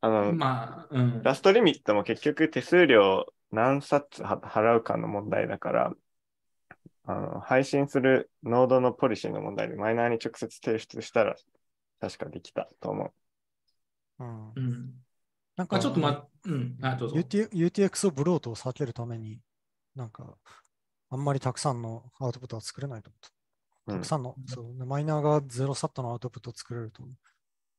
[0.00, 1.22] あの、まあ、うん。
[1.22, 5.94] ラストリミットも結局手数料何冊は払うかの問題だから、
[7.04, 11.36] あの配信するノードのポリシーの問題でマイナーに直接提出したら
[12.00, 13.12] 確かできたと思う。
[14.24, 14.94] うんうん。
[15.56, 16.78] なんまかあ、ちょっとま、うん。
[16.82, 17.16] あ、どうぞ。
[17.16, 19.40] UT UTX をブロートを避けるために、
[19.94, 20.36] なんか、
[21.10, 23.41] あんまりたくさんのアウトプットは作れないと思った。
[23.86, 27.02] うんたくさんの、そうでマイナーがゼロサットのアウトプットを作れると、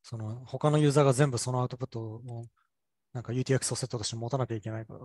[0.02, 2.46] その他のユーザーが全部そのアウトプットを
[3.14, 5.00] なんか UTX をセットとして持たなきゃいけないから、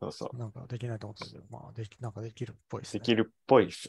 [0.00, 0.36] そうそう。
[0.36, 3.00] なんかできないと思ったけど、まあ、できなんかできるっぽいですね。
[3.00, 3.88] できるっぽいです。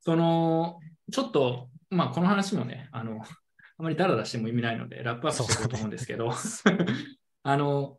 [0.00, 0.80] その、
[1.12, 6.32] ちょっと、まあ、この話もね、あの、あまりダラダラしても意味ないので、ラップアップしていこうと思うんですけど、
[7.44, 7.98] あの、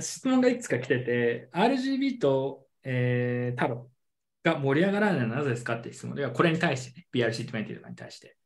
[0.00, 3.90] 質問がいくつか来てて、RGB と、えー、タロ
[4.44, 8.36] が盛り上がらないのはなぜですかっていう質問では、これに対してね、BRC20 とかに対して、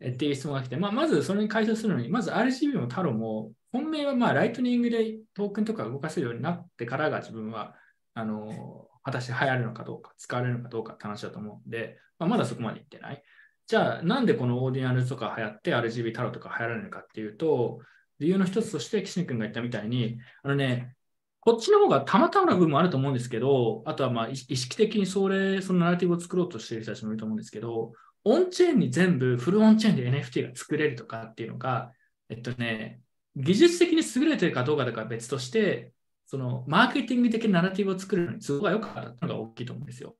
[0.00, 7.74] えっていう質問が来て、まあ、まずそれに解消するのに、まず RGB もタロも、本命はまあライトニングでトークンとか動かせるようになってからが自分は、
[8.14, 13.22] あの、果たして流行るのかどうか、使われるのかどうかって話だと思うんで、まあ、まだそこまでいってない。
[13.66, 17.80] じゃあ、なんでこのオーディナルとか流行って RGB タロとか流行らないのかっていうと、
[18.18, 20.94] 理由の一つとして、岸君が言ったみたいに、あのね、
[21.40, 27.92] こっちの方がたまたまな部分もあると思うんですけど、あとはまあ意識的にそれ、そのナラティブを作ろうとしている人たちもいると思うんですけど、
[28.24, 31.92] オンチェーンに全部フルオンチェーンで NFT が作れるとかっていうのが、
[32.28, 33.00] えっとね、
[33.36, 35.92] 技術的に優れてるかどうかとかは別として、
[36.26, 40.16] そのマーケティング的なナラティブを作るのに都合が良かったのが大きいと思うんですよ。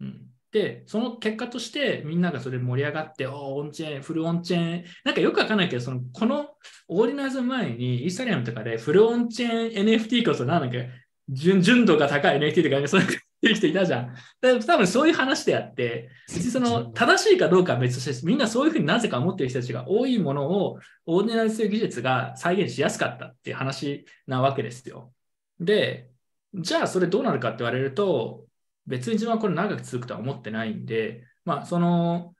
[0.00, 6.49] うん、で、その結果としてみんながそれ盛り上がって、おオンチェーン、フルオンチェーン、なんかよくわかんないけど、そのこの
[6.88, 10.90] オーディナーズ前にイーサリアムとかでフルオンチェーン NFT こそなんだっけ、
[11.28, 14.14] 純純度が高い NFT とか、ね、そういう人いたじゃん。
[14.42, 25.12] 多分そういう話であって、別にその正しいかどうかは別として、みんなそういうふうになぜか思っている人たちが多いものをオーディナルする技術が再現しやすかったっていう話なわけですよ。
[25.58, 26.10] で、
[26.54, 28.44] じゃあそれどうなるかって言われると、
[28.86, 32.34] 別に自分はこれ長く続くとは思ってないんで、まあその、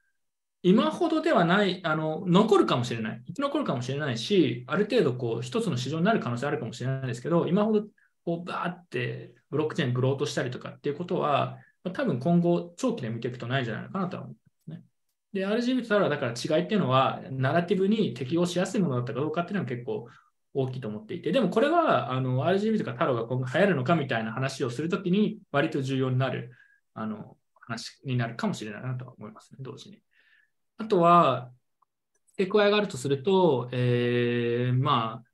[0.63, 3.23] 今ほどではない、あの、残るかもしれない。
[3.29, 7.87] 生き残るかもしれないし、ある程度こう一つの市場になる可能性あるかもしれないですけど、今ほど
[8.25, 11.59] こうバーってブロックチェーングローとしたりとかっていうことは、
[11.95, 14.83] 多分今後長期で見ていくとないんじゃないかなとは思うんですね。
[15.33, 20.07] で、RGB とただだから違いっていうのは、ナラティブに適応しやすいものだったかどうかっていうのは結構
[20.53, 26.51] 大きいと思っていて、でもこれはあの RGB とかタロが今後流行るのかみたいな話をするときに割と重要になる
[26.93, 30.03] あの話になるかもしれないなとは思いますね、同時に。
[30.81, 31.53] あとは、
[32.31, 35.31] 付け加えがあるとすると、えー、まあ、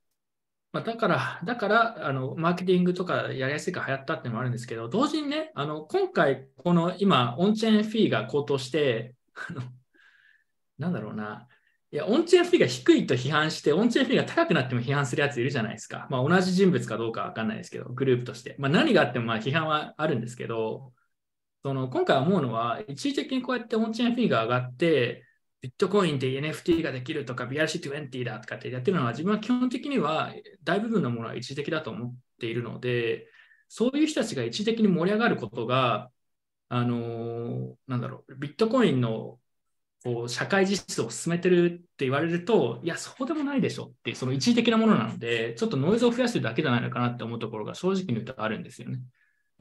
[0.73, 9.15] まあ、だから、だからあの、マーケティングとかやりやすいから流行ったっていうのもあるんですけど、同時にね、あの今回、この今、オンチェーンフィーが高騰して、
[10.79, 11.47] なんだろうな、
[11.93, 16.09] いや、オンチェーンフィーが低いと批判して、オンチェーンフィーが高くなっても批判するやついるじゃないですか。
[16.11, 18.57] まあ、同じ人物かどうかわかんないですけど、グループとして。
[18.59, 20.93] まあ、何があってもまあ批判はあるんですけど、
[21.63, 25.25] その今回思うのは、一時的にこうやってオンチェーンフィーが上がって、
[25.67, 33.27] ビットコインで NFT ができるとか BRC20 だとかってやってるのは、自分は基本的には大部分のものは一時的だと思っているので、
[33.69, 36.13] そういう人たちが一時的に盛り上がることが、
[36.69, 39.41] あのなんだろう、ビットコインの
[40.05, 49.01] こう社会実装を進めてるって言われると、いや、そうでもないでしょって、その一時的なものなので、ちょっとノイズを増やしてるだけじゃないのかなって思うところが正直に言うとあるんですよね。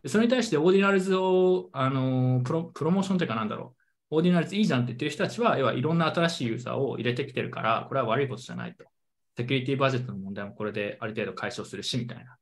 [0.06, 8.86] それに対してオーディナルズをあのプロプロモーションというかなんだろう、オーディナルズいいじゃんって言ってる人たちは、要はいろんな新しいユーザーを入れてきてるから、これは悪いことじゃないと。
[9.38, 12.38] セキュリティバジェットの問題もこれである程度解消するし、みたいな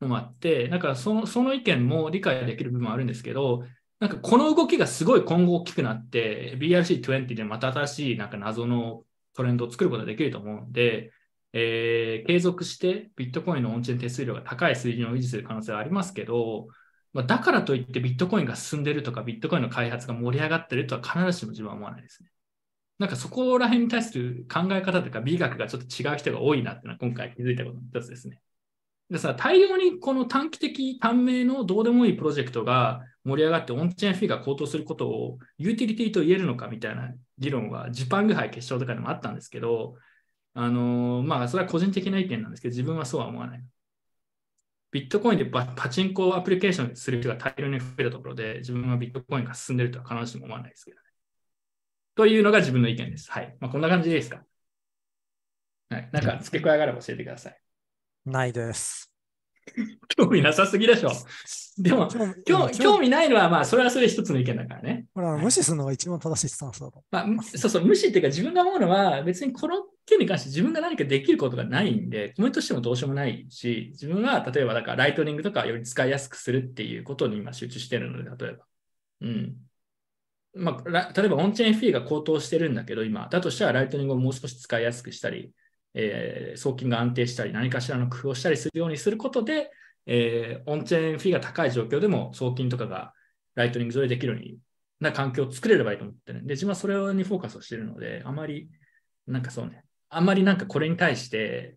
[0.00, 3.64] のもあって、だかそのその意見も理解できる部分はあるんですけど、
[4.00, 9.04] なんかこの動きがすごい今後大きくなって、BRC20 でまた新しいなんか謎の
[9.34, 11.12] トレンドを作ることができると思うんで、
[11.52, 16.66] えー継続してビットコインのオンチェーン手数料が高い水準を維持する可能性はありますけど、
[17.14, 22.28] まあ、だからといってビットコインが進んでるとか、ビットコインの開発が盛り上がってるとは必ずしも自分は思わないですね。
[22.98, 28.40] なんかそこら辺に対する考え方とか、美学がちょっと違う人が多いなっていうのは今回気づいたことの一つですね。
[29.10, 39.94] でさ、大量にこの短期的、短命のどうでもいいプロジェクトが盛り上がってオンチェーンフィーが高騰することをユーティリティと言えるのかみたいな議論はジパング杯決勝とかでもあったんですけど、
[40.54, 43.64] あのまあ、それは個人的な意見なんですけど、自分はそうは思わない。
[44.94, 51.02] ビットコインでパパチンコアプリケーションする人が大量に増えたところで、自分はビットコインが進んでるとは必ずしも思わないですけどね。
[52.14, 53.28] というのが自分の意見です。
[53.28, 53.56] はい。
[53.58, 54.44] まあ、こんな感じでいいですか？
[55.90, 56.08] はい。
[56.12, 57.60] なんか付け加えがあれば教えてください。
[58.24, 59.10] ないです。
[60.16, 61.10] 興味なさすぎでしょ。
[61.76, 62.06] でも、
[62.46, 65.06] 興味興味ないのは、まあ、それはそれ一つの意見だからね。
[65.12, 67.02] これは無視するのが一番正しいスタンスだと。
[67.10, 78.64] まあ、むそうそう、無視っていうか、自分が思うのは、別にこの件に関して自分が何かできることがないんで、コメントしてもどうしようもないし、自分は例えば、だからライトニングとかより使いやすくするっていうことに今集中してるので、例えば。
[79.22, 79.56] うん。
[80.56, 85.52] まあ、例えば、オンチェーンフィーが高騰してるんだけど、今、だとしたらライトニングをもう少し使いやすくしたり、
[85.94, 89.70] えー送金が安定したり、何かしらの工夫をしたりするようにすることで、
[90.06, 93.12] えーオンチェーンフィーが高い状況でも送金とかが
[93.54, 94.58] ライトニング上でできるように
[95.00, 98.68] な環境を作れればいいと思ってるんで、自分はそれにフォーカスをしてるので、あまり
[99.26, 99.83] なんかそうね、
[100.16, 101.76] あんまりなんかこれに対して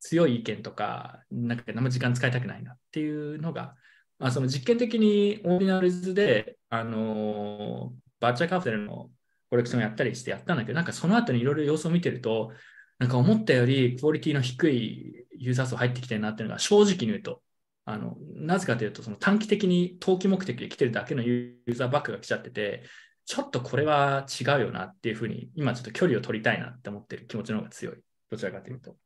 [0.00, 3.74] 強い意見とか、なんかあんま時間使いたくないなっていうのが、
[4.18, 9.10] まあ、その実験的にオーディナルズで、あのバーチャーカプセルの
[9.50, 12.52] コレクションやったりしてやったんだけど、なんかその後にいろいろ様子を見てると、
[12.98, 17.42] なんか思ったよりクオリティの低いユーザー数入ってきてるなっていうのが正直に言うと、
[17.84, 22.84] あのなぜかというと、その短期的に投機目的で来てるだけのユーザーバックが来ちゃってて、
[23.24, 28.02] ちょっとこれは違うよなっていうふうに、今ちょっと距離を取りたいなって思ってる気持ちの方が強い。
[28.30, 28.96] どちらかというと。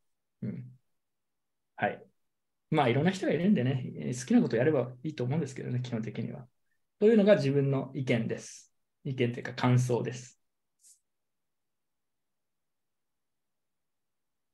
[0.43, 0.79] うん。
[1.77, 2.05] はい。
[2.71, 6.49] まあいろんな人がいるんでね、好きなことやればいいと思うんですけどね、基本的には。
[7.01, 8.73] というのが自分の意見です。
[9.05, 10.41] 意見というか感想です。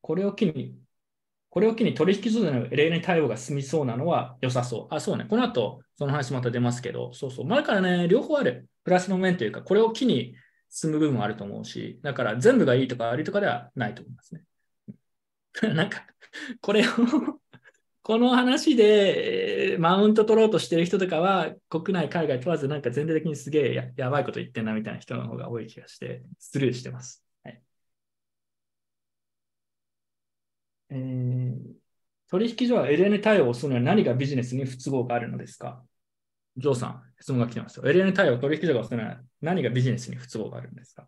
[0.00, 0.78] これを機に、
[1.50, 4.94] これを機に取引所での LN 対応が進みそうなのは良さそう。
[4.94, 5.26] あ、そうね。
[5.28, 7.46] この後、その話また出ますけど、そうそう。
[7.46, 8.68] 前からね、両方ある。
[8.84, 10.36] プラスの面というか、これを機に
[10.70, 14.44] 進む部分もあると思うし、だから全部がいいとか悪いとかではないと思いますね。
[15.74, 16.06] なんか、
[16.60, 16.84] これを
[18.02, 27.24] この話でマウント取ろうとしてる人とかは、国内、海外問わず、なんか全体的にすげえややばいこと言ってんなみたいな人の方が多い気がして、スルーしてます。
[27.44, 27.62] はい
[30.90, 31.72] えー
[32.32, 35.84] 取引所は LN 対応をするのは何がビジネスに不都合があるのですか？
[36.56, 37.84] ジョーさん、質問が来てますよ。
[37.84, 41.06] LN 対応を取引所がするのは何がビジネスに不都合があるんですか？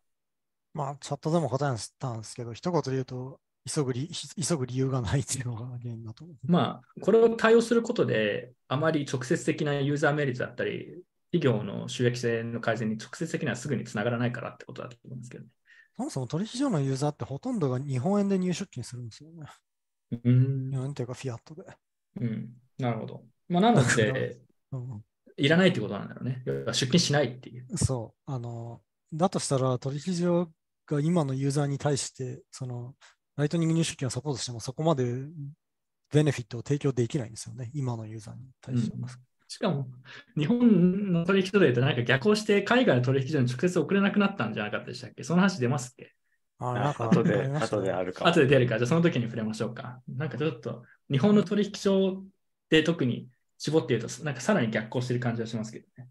[0.72, 6.24] まあ、チャットでも答えたんですけど、一言で言うと、急ぐ理急ぐ理由がないっていうのが原因だと。
[6.46, 11.02] まあ、これを対応することで、あまり直接的なユーザーメリットだったり、
[11.32, 15.50] 企業の収益性の改善に直接的にはすぐにつながらないからってことだと思うんですけどね。
[15.96, 19.46] そもそも取引所のユーザーってほとんどが日本円で入出金するんですよね。
[20.24, 21.64] うん日本円というかフィアットで。
[22.20, 23.24] うん、なるほど。
[23.48, 24.38] まあ、なので、
[24.72, 25.04] うん、
[25.36, 26.42] いらないってことなんだろうね。
[26.68, 27.66] 出勤しないっていう。
[27.76, 28.30] そう。
[28.30, 28.80] あの、
[29.12, 30.50] だとしたら取引所
[30.86, 32.94] が今のユーザーに対して、その、
[33.36, 35.04] ライトニング入出金をサポートしてもそこまで
[36.12, 37.70] ベネフィットを提供できないんですよね。
[37.74, 39.08] 今のユーザーに対しては。
[39.48, 39.88] しかも、
[40.36, 45.24] 日本の取引所で言うと、なんか逆行して海外の取引所に直接送れなくなったんじゃなかったでしたっけ？
[45.24, 46.12] その話出ますっけ？
[46.58, 48.30] あなんか後で、後であるかも。
[48.30, 50.00] 後で出るから、じゃあその時に触れましょうか。
[50.08, 52.22] なんかちょっと、日本の取引所
[52.70, 53.28] で特に
[53.64, 56.08] 絞って言うと、なんかさらに逆行してる感じがしますけどね。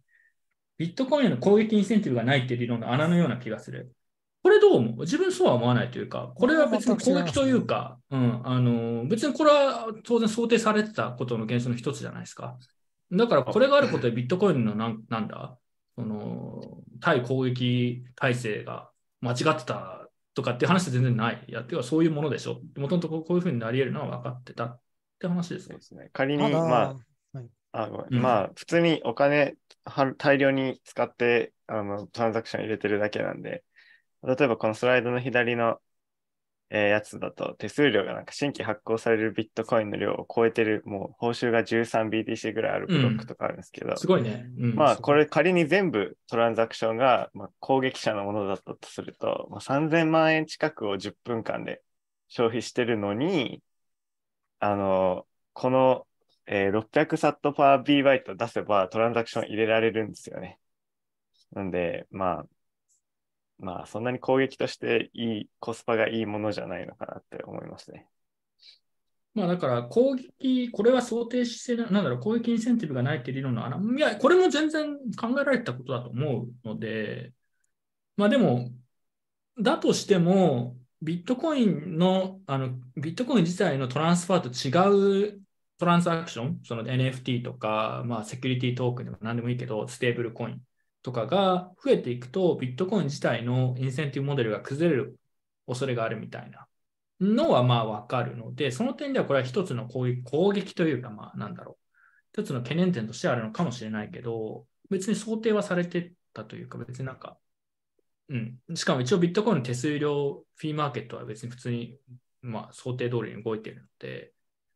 [0.80, 3.94] ビットコインへの攻撃インセンティブがないっていう理論の穴のような気がする。
[4.42, 5.00] これどう思う？
[5.02, 12.58] 自分そうは思わないというか、これは別に攻撃というか、うん、あの、別にこれは当然想定されてたことの現象の一つじゃないですか。
[13.12, 15.56] だからこれがあることでビットコインのなんなんだ、
[15.96, 18.90] その、対攻撃体制が
[19.22, 21.46] 間違ってたとかっていう話は全然ない。
[21.48, 22.62] いや、てかそういうものでしょ。
[22.78, 24.80] もともとこういうふうになり得るのは分かってたっ
[25.20, 25.86] て話ですねそうで。
[25.86, 26.10] すね。
[26.12, 26.98] 仮に、まあ、はい
[27.74, 28.16] あごめん。
[28.16, 28.22] うん。
[28.22, 33.64] まあ、普通にお金は大量に使ってあのトランザクション入れてるだけなんで、
[34.24, 35.82] 例えばこのスライドの左の、
[36.72, 44.48] えーやつだと手数料がなんか新規発行されるビットコインの量を超えてる、もう報酬が 13BTC ぐらいあるブロックとかあるんですけど、すごいね。
[44.58, 44.76] うん。
[44.76, 51.84] まあこれ仮に全部トランザクションが、まあ、攻撃者のものだったとすると、まあ、3000万円近くを10分間で
[52.28, 53.62] 消費してるのに、
[54.60, 56.08] あの、この、
[56.46, 60.60] えー600サットパー B バイト出せばトランザクション入れられるんですよね。
[61.52, 62.46] なんで、まあ、
[63.60, 68.08] まあそんなに攻撃としていい、コスパがいいものじゃないのかなって思いますね。
[69.34, 77.34] まあだから攻撃、これは想定してな、なんだろう、攻撃インセンティブがないっていう理論の穴、いや、これも全然考えられたことだと思うので、
[78.16, 78.70] まあでも、
[79.60, 85.42] だとしても、ビットコインの、あの、ビットコイン自体のトランスファーと違う
[85.78, 90.62] トランザクション、その NFT とか、まあセキュリティトークンでも何でもいいけど、ステーブルコイン
[91.02, 95.20] とかが増えていくと、ビットコイン自体のインセンティブモデルが崩れる
[95.68, 96.68] 恐れがあるみたいな
[97.20, 101.78] のはまあわかるので、その点ではこれは一つの攻撃攻撃というか、まあなんだろ
[102.36, 107.38] う、一つの懸念点としてあるのかもしれないけど、別に想定はされてたというか、別になんか、
[108.30, 108.60] うん。
[108.76, 111.98] しかも一応ビットコインの手数料フィーマーケットは別に普通に、
[112.42, 114.33] まあ想定通りに動いているので、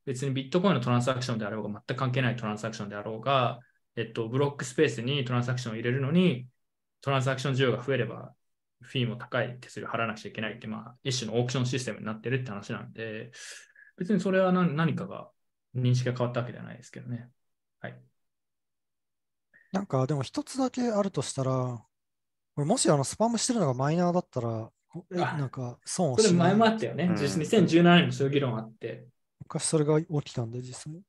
[0.07, 3.59] 別にビットコインのトランサクションであろうが、全く関係ないトランサクションであろうが、
[3.97, 6.47] えっと、ブロックスペースにトランサクションを入れるのに、
[7.01, 8.33] トランサクション需要が増えれば、
[8.81, 13.31] フィーも高い手数料払わなくちゃいけないって、まあ、一種のオークションシステムになってるって話なんで、
[13.97, 15.29] 別にそれは何何かが
[15.75, 17.29] 認識が変わったわけではないですけどね。
[17.81, 17.99] はい。
[19.73, 21.51] なんか、でも一つだけあるとしたら、
[22.55, 24.71] これもしあのスパムしてるのがマイナーだったら、
[25.11, 26.49] なんか損をそれしない？
[26.49, 27.05] 前もあったよね。
[27.05, 29.05] うん実2017年もそういう議論あって、
[29.47, 31.01] 昔それが起きたんで、実際。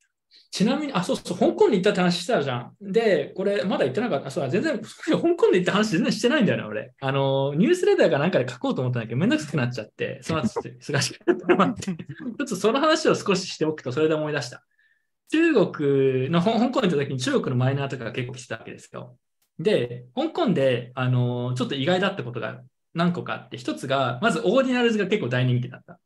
[0.51, 2.77] ちなみに、あ、そうそう、香港に行ったって話したじゃん。
[2.81, 4.31] で、これ、まだ言ってなかった。
[4.31, 6.95] そう、全然、 香港で行った話全然してないんだよね、俺。
[7.01, 12.05] あの、ニュースレターかなんかで書こうと思ったんだけど、めんどくさくなっちゃって、その後、 忙しくなって待って。
[12.05, 14.65] ちょっとその話を少ししておくと、それで思い出した。
[15.31, 19.19] 中国の、香港に行った時に中国のマイナーとかが結構来てたわけですよ。
[19.59, 22.63] で、香港で、あの、ちょっと意外だったことが
[22.95, 26.01] 何個かあって、一つが、まずオーディナルズが結構大人気だった。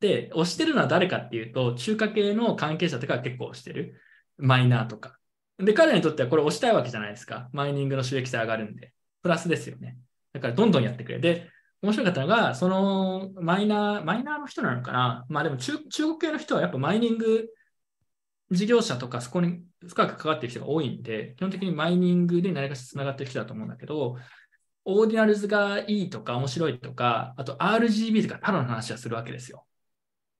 [0.00, 4.00] で、推してるのは誰かっていうと、中華系の関係者とか結構推してる。
[4.38, 5.18] マイナーとか。
[5.58, 7.50] で、彼らにとってはこれ推したいわけじゃないですか。
[7.52, 8.92] マイニングの収益性上がるんで。
[9.22, 9.98] プラスですよね。
[10.32, 11.18] だからどんどんやってくれ。
[11.18, 11.50] で、
[11.82, 17.48] 面白かったのが、そのマイナー、マイナーの人なのかなまあでも中中国系の人はやっぱマイニング
[18.50, 24.16] 事業者とかそこに深く関わってる人が多いんで、基本的にマイニングで何かしら繋がってる人だと思うんだけど、
[24.84, 29.66] オーディナルズがいいとか面白いとか、あと RGB とかタロの話はするわけですよ。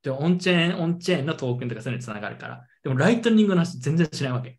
[0.03, 2.67] で、オンチェーン、オンチェーンのトークンとかそういうのにつながるから。
[2.83, 4.59] でも、ライトニングの話全然しないわけ。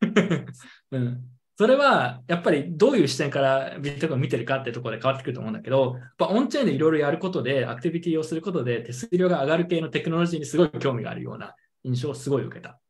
[0.90, 1.30] うん。
[1.56, 12.80] それは、やっぱりどういう視点からビットコインを見てるかってところで変わってくると思うんだけど、やっぱオンチェーンでいろいろやることで、アクティビティをすることで、手数料が上がる系のテクノロジーにすごい興味があるような印象をすごい受けた。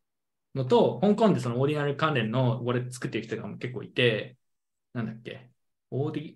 [0.54, 4.36] のと、香港でそのオーディナル関連のウォレット作っている人が結構いて、
[4.92, 5.50] なんだっけ、
[5.90, 6.34] オーディ、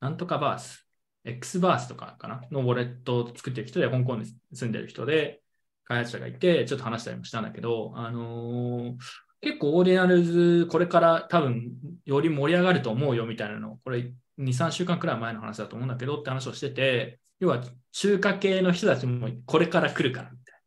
[0.00, 0.85] なんとかバース。
[1.26, 2.42] Xverse とかかな？
[2.50, 5.42] のウォレットを作ってる人で、香港に住んでる人で、
[5.84, 8.94] 開発者がいて、ちょっと話したりもしたんだけど、あのー
[9.42, 11.70] 結構オーディナルズ、これから多分
[12.06, 17.62] より盛り上がると思うよみたいなのを、これ2、3週間くらい前の話だと思うんだけどって話をしてて、要は
[17.92, 20.60] 中華系の人たちもこれから来るからみたいな。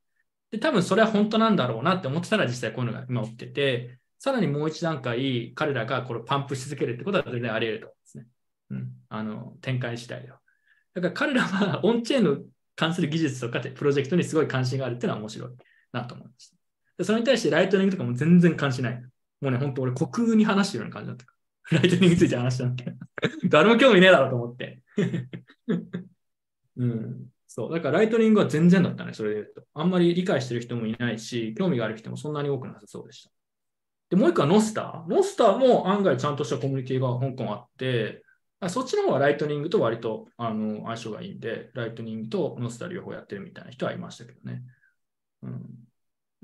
[0.52, 8.26] で、多分それは本当なんだろうなって思ってたら実際こういうのが今起きてて、さらにもう一段階彼らがこれパンプし続けるってことは全然あり得ると思うんですね。
[8.70, 8.92] うん。
[9.10, 10.39] あの、展開次第では。
[11.02, 12.38] だから彼らはオンチェーンの
[12.76, 15.50] 関する技術とかってプロジェクトにすごい関心があるっていうのは面白い
[15.92, 16.50] なと思いまし
[16.98, 17.04] た。
[17.04, 19.02] それに対してライトニングとかも全然関心ない。
[19.42, 21.34] もうね、本当俺、虚空に話してるような感じだったか
[21.72, 21.80] ら。
[21.80, 22.98] ライトニングについて話したんだけど。
[23.46, 24.82] 誰も興味ねえだろうと思って。
[26.78, 27.26] うん。
[27.48, 27.72] そう。
[27.72, 29.64] だからライトニングは全然だったね、それで言うと。
[29.74, 33.32] あんまり理解してる人もいないし、興味がある人もそんなに多くなさそうでした。
[34.10, 35.10] で、もう一個はノスター。
[35.10, 38.24] ノスターも案外ちゃんとしたコミュニティが香港あって、
[38.68, 44.64] そっちの方はライトニングと割とあの相性がいいんで、ライトニングとノスタ両方やってるみたいな人はいましたけどね。
[45.44, 45.48] う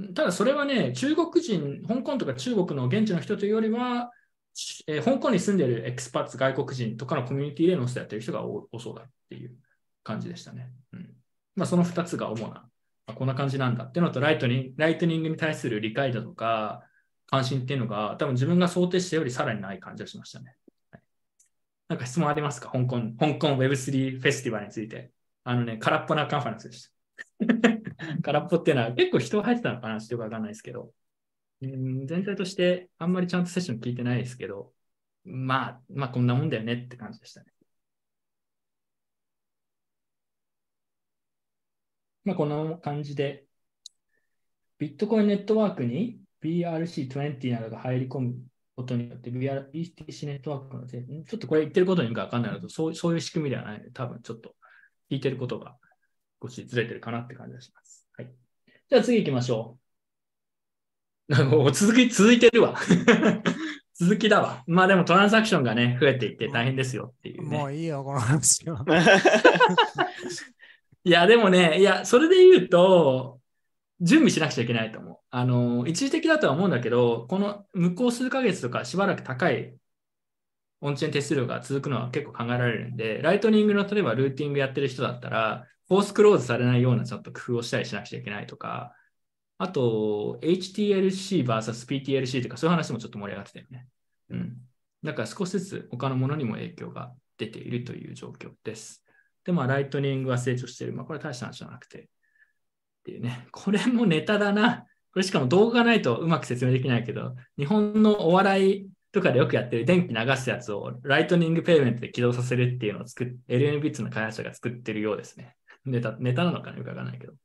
[0.04, 4.12] ん、ただそれはね、中国人、香港とか中国の現地の人というよりは、
[4.88, 9.52] えー香港に住んでる expats 外国人とかのコミュニティでノスタやってる人が多そうだっていう
[10.04, 10.72] 感じでしたね。
[10.94, 11.16] うん
[11.56, 12.70] まあ、その2つが主な、
[13.08, 16.84] あこんな感じなんだっていうのとライトニ、ライトニングに対する理解だとか、
[17.28, 20.56] 関心っていうのが、多分自分が想定したよりさらにない感じがしましたね。
[21.88, 22.70] なんか質問ありますか？
[22.72, 25.12] 香港、香港 Web3 フェスティバルについて。
[25.44, 26.92] あのね、空っぽなカンファレンスでした。
[28.24, 30.94] 空っぽっていうのは結構人入ってたのかなちょっとよくわかんないですけど。
[31.62, 34.74] 全体としてあんまりちゃんとセッション聞いてないですけど、
[35.24, 37.48] まあ、まあこんなもんだよねって感じでしたね。
[42.24, 43.46] まあこんな感じで、
[44.78, 48.36] ビットコインネットワークに BRC20 などが入り込む
[48.76, 54.56] ことによって BTC ネットワークのちょっとこれ言ってることによくわかんないのとそう、そういう仕組みではないので、多分ちょっと
[55.10, 55.78] 聞いてることが
[56.42, 58.08] 少しずれてるかなって感じがします。
[58.18, 58.32] はい。
[58.90, 59.86] じゃあ次行きましょう。
[61.46, 62.76] も う続き、続いてるわ。
[63.98, 64.64] 続きだわ。
[64.68, 67.58] まあでもトランザクションがね、増えていって大変ですよっていうね。
[67.58, 68.84] もういいよ、この話は。
[71.06, 73.40] いや、でもね、いや、それで言うと、
[74.02, 75.18] 準備しなくちゃいけないと思う。
[75.30, 79.76] あの、一時的だとは思うんだけど、この向こう数ヶ月とかしばらく高い
[80.82, 88.94] オンチェーン手数料が続くのは結構考えられるんで、ライトニングの例えばルーティングやってる人だったら、フォースクローズされないようなちょっと工夫をしたりしなくちゃいけないとか、
[89.58, 93.88] あと、HTLC vs PTLC とかそういう話もちょっと盛り上がってたよね。
[94.30, 94.58] うん。
[95.04, 99.04] だから少しずつ他のものにも影響が出ているという状況です。
[99.46, 100.94] で、まあ、ライトニングは成長している。
[100.94, 102.10] まあ、これは大した話じゃなくて。
[103.06, 103.48] っていうね。
[103.52, 104.86] これもネタだな。
[105.14, 115.56] これしかも動画がないとうまく説明できないけど、日本のお笑いとかでよくやってる電気流すやつをライトニング payment で起動させるっていうのを作っ、LN ビッツの開発者が作ってるようですね。
[115.86, 117.34] ネタ、ネタなのかなよくわかんないけど。
[117.34, 117.38] こ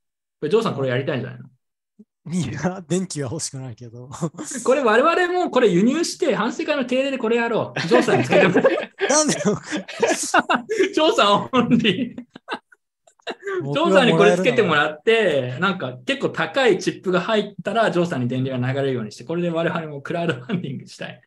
[0.43, 1.49] れ、ジョーさんこれやりたいんじゃないの？
[2.33, 4.09] いや、電気は欲しくないけど。
[4.65, 7.81] これ我々もこれ輸入して、反省会の定例でこれやろう。
[7.87, 8.65] ジョーさんにつけてもらう。
[9.09, 9.41] なんでよ
[10.95, 12.25] ジョーさんオンリー。
[13.73, 14.75] ジョーさんにこれつけてもう。
[14.77, 21.21] らって、なんか結構高いチップが入ったら、ジョーさんに電流が流れるようにして、これで我々もクラウドファンディングしたい。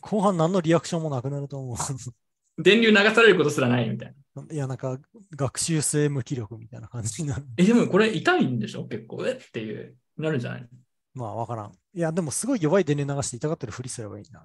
[0.00, 1.76] 後半何のリアクションもなくなると思う。
[2.62, 4.44] 電流流されることすらないみたいな。
[4.50, 4.98] いや、なんか
[5.34, 7.44] 学習性無気力みたいな感じになる。
[7.56, 8.86] え、でもこれ痛いんでしょ？
[8.86, 9.32] 結構、え？
[9.32, 9.96] っていう。
[10.18, 10.68] なるんじゃない
[11.14, 11.72] まあ、わからん。
[11.94, 14.44] いや、でもすごい弱い電流流して痛がってるふりすればいいな。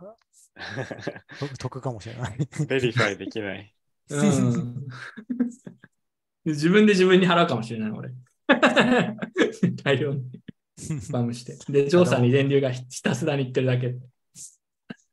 [1.39, 2.37] 得得かもしれない。
[2.67, 3.75] verify できない。
[4.09, 4.87] うん。
[6.45, 8.11] 自分で自分に払うかもしれない、俺。
[9.83, 10.23] 大量に
[10.77, 11.57] スパムして。
[11.71, 13.87] で、ジョーさんに電流がひひたすらに言ってるだけ。
[13.87, 13.93] い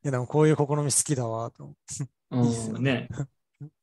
[0.02, 1.74] や、でもこういう試み好きだわ、と。
[2.32, 3.08] いいっすようん、ね。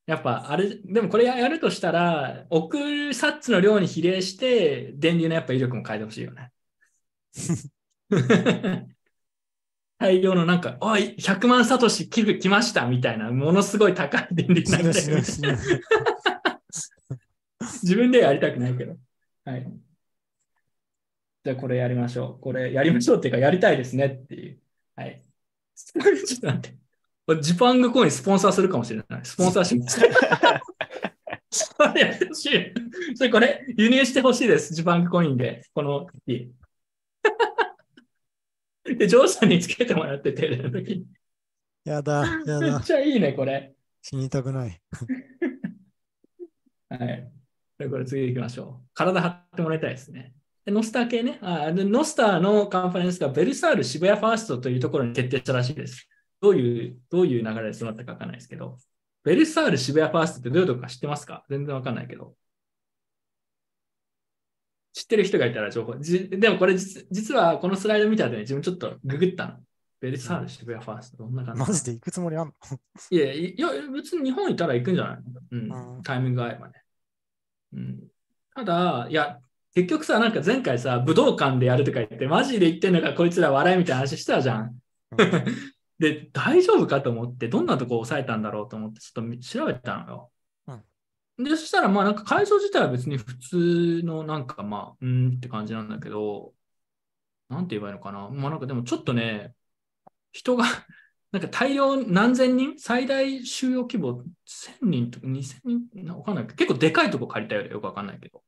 [0.06, 6.52] やっぱあれ、でもこれやるとしたら、送るサッツの量に比例して、電流のやっぱ威力も変えてほしいよね。
[10.00, 14.89] 大量のなんか、おい、100万サトシ寄付来ましたみたいな、ものすごい高い電流になって
[17.84, 18.97] 自分ではやりたくないけど。
[19.45, 19.80] はい。
[21.43, 22.39] じゃあこれやりましょう。
[22.39, 24.62] これやりましょうっていうかやりたいですねっていう。
[24.95, 25.24] はい。
[25.76, 26.01] ちょ
[26.38, 26.80] っと待って。
[27.41, 29.26] ジパングコインスポンサーするかもしれない。
[29.26, 29.99] スポンサーします。
[31.51, 32.74] それやってほしい。
[33.16, 34.74] それこれ輸入してほしいです。
[34.74, 35.62] ジパングコインで。
[35.74, 36.51] この木。
[38.84, 41.07] で、ジョーさんにつけてもらってて、の時に
[41.86, 42.80] やだ、やめっだ。
[42.80, 43.74] ちゃいいね、これ。
[44.01, 44.82] 死にたくない。
[46.89, 47.39] はい。
[47.80, 48.90] でこれ次行きましょう。
[48.94, 50.34] 体張ってもらいたいですね。
[50.66, 51.40] でノスター系ね。
[51.42, 56.08] あでノスターのカンファレンスがベルサール渋谷ファーストというところに決定したらしいです。
[56.42, 58.78] どういう、どういう流れでそうなったかわかんないですけど、
[59.24, 61.46] ベルサール渋谷ファーストってどういうとこか知ってますか？
[61.50, 62.36] 全然わかんないけど。
[64.94, 65.96] 知ってる人がいたら情報。
[66.00, 69.54] じでもこれ実実はこのスライド見た後に自分ちょっとググったの。
[70.02, 72.54] ベルサール渋谷ファーストどんな感じマジで行くつもりあんの？
[73.12, 75.22] いや、いや、別に日本いたら行くんじゃないの？
[75.52, 76.74] うんうんタイミングが合えばね。
[77.74, 78.08] うん。
[78.56, 79.40] ただ、いや、
[79.74, 84.80] 結局さ、なんか前回さ、武道館でやるとか言って、マジで言ってんのか、こいつら笑いみたいな話してたじゃん。
[86.00, 90.32] で、大丈夫かと思って、どんなとこを抑えたんだろうと思って、ちょっとみ調べたのよ。
[91.38, 96.54] で、そしたら、まあ、なんか会場自体は別に普通の、なんかまあ、うーんって感じなんだけど、
[97.48, 98.30] なんて言えばいいのかな。
[98.30, 99.54] まあ、なんかでもちょっとね、
[100.34, 100.66] 人が、
[101.32, 102.80] なんか大量何千人？
[102.80, 105.62] 最大収容規模1000人とか2000
[105.94, 106.16] 人？
[106.16, 107.82] わかんない、結構でかいとこ借りたようでよ。
[107.82, 108.44] くわかんないけど、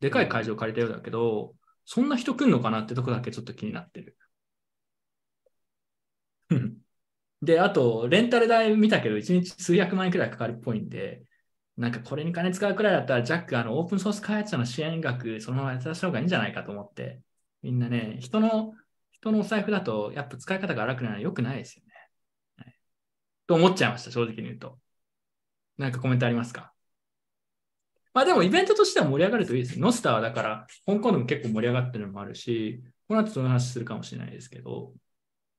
[0.00, 1.54] でかい会場借りたようだけど、
[1.84, 4.16] そんな人来んのかなってとこだけちょっと気になってる。
[7.42, 11.24] で、あと、レンタル代見たけど、1日数百万円くらいかかるっぽいんで、
[11.76, 17.20] なんかこれに金使うくらいだったら、ジャック、あの、オープンソース開発者の支援額、そのままやってた方がいいんじゃないかと思って、
[17.62, 18.74] みんなね、人の、
[19.12, 21.83] 人のお財布だと、やっぱ使い方が荒くなるのは良くないですよ。
[23.46, 24.78] と思っちゃいました、正直に言うと。
[25.76, 26.72] なんかコメントありますか？
[28.12, 29.80] まあでもイベントとしては盛り上がるといいです。
[29.80, 34.92] ノスターはだから、香港でも結構盛り上がってるのもあるし、この後その話するかもしれないですけど、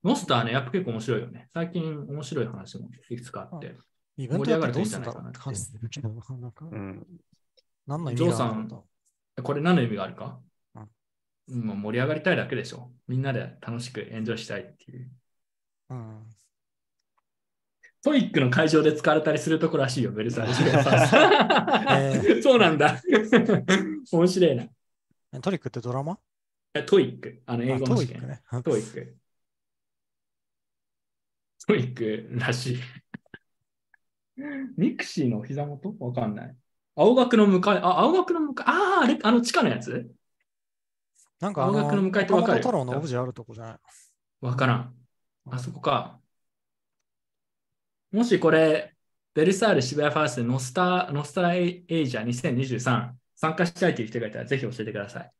[0.03, 1.49] ノスターね、やっぱ結構面白いよね。
[1.53, 3.75] 最近面白い話もいくつかあって。
[4.17, 6.15] イベントやったらどうすんだろうって感じするけど、な
[6.47, 7.05] んか、うん。
[7.85, 10.39] 何の意ジョーさん味があるんだ、これ何の意味があるか？
[11.47, 12.91] うんもう盛り上がりたいだけでしょ。
[13.07, 15.11] みんなで楽しくエンジョイしたいっていう。
[15.89, 16.23] うん。
[18.05, 20.65] トイックの会場で使われたりするところらしいよ、 ベルサールシュ
[22.27, 23.01] レえそうなんだ。
[24.11, 24.67] 面白いな。
[25.41, 26.19] トリックってドラマ？
[26.75, 28.21] えトイック、あの英あ語の試験。
[28.21, 28.43] トイックね。
[28.63, 29.17] トイック。
[31.67, 32.79] トイックらしい。
[34.77, 35.95] ミクシーの膝元？
[35.99, 36.55] わかんない。
[36.95, 40.13] 青学の向かい、あ、青学の向かい、ああ、あれ、あの地下のやつ？
[41.39, 42.59] なんかあ青学のの、向かいってわかる？
[42.59, 43.79] 太郎のオブジェあるとこじゃない？
[44.41, 44.95] わからん。
[45.49, 46.19] あそこか。
[48.15, 48.95] もしこれ、
[49.33, 55.31] ベルサール渋谷 first ノスタ Nostrasia 2023参加したいという人がいたらぜひ教えてください。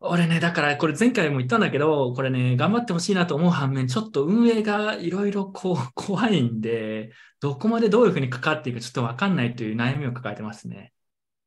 [0.00, 10.92] 俺ね、だからこれ前回も言ったんだけど、これね、頑張ってほしいなと思う反面、ちょっと運営がいろいろこう 怖いんで、どこまでどういうふうに関わっていくかちょっとわかんないという悩みを抱えてますね。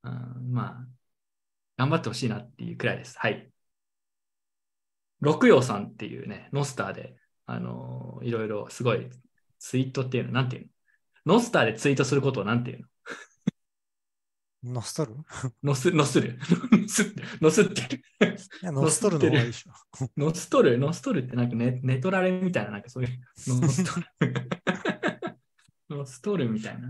[0.04, 0.88] うん、まあ、
[1.78, 3.16] 頑張ってほしいなっていうくらいです。
[3.20, 3.52] はい。
[5.22, 7.16] 六葉さんっていうね、ノスターで、
[7.46, 9.10] あのいろいろすごい
[9.60, 10.70] ツイートっていうの、なんていう
[11.26, 11.36] の？
[11.36, 12.82] ノスターでツイートすることをなんていう
[14.64, 14.74] の？
[14.74, 15.14] ノストル？
[15.14, 15.16] い
[15.64, 16.40] ノス、ノスる
[16.72, 18.04] ノス ノスってる。
[18.62, 19.72] や、ノストルの方がいいでしょ。
[20.18, 23.10] ノストルノストルってなんかネネトラレみたいな、なんかそういう、
[23.48, 24.34] ノストル。
[25.98, 26.90] ノストルみたいな。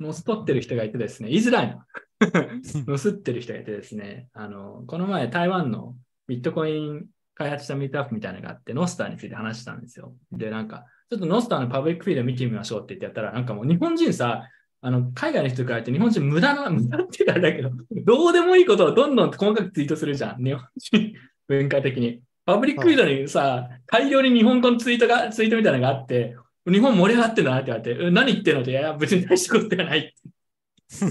[0.00, 1.86] ノス取ってる人がいてですね、言いづらいな。
[2.86, 5.96] ノスってる人がいてですね、あの、この前台湾の
[6.26, 10.14] ビットコイン開発したミートアップみたいなのがあって、ノスターについて話したんですよ。
[10.30, 14.48] で、なんか、ちょっとノスターのパブリックフィード見てみましょうって言ってやったら、なんかもう日本人さ、
[14.80, 17.70] あの、海外の人からって日本人無駄な、無駄って言ったらあれだけど、
[18.02, 20.42] どうでもいいことをどんどん細かくツイートするじゃん。
[20.42, 21.12] 日本人
[21.48, 22.22] 文化的に。
[22.46, 26.34] パブリックフィードにさ、大量に日本語のツイートが、ツイートみたいなのがあって、
[26.66, 30.14] 日本盛り上がってんだなって言われて、何言ってんのって、いや、別に大したことではない。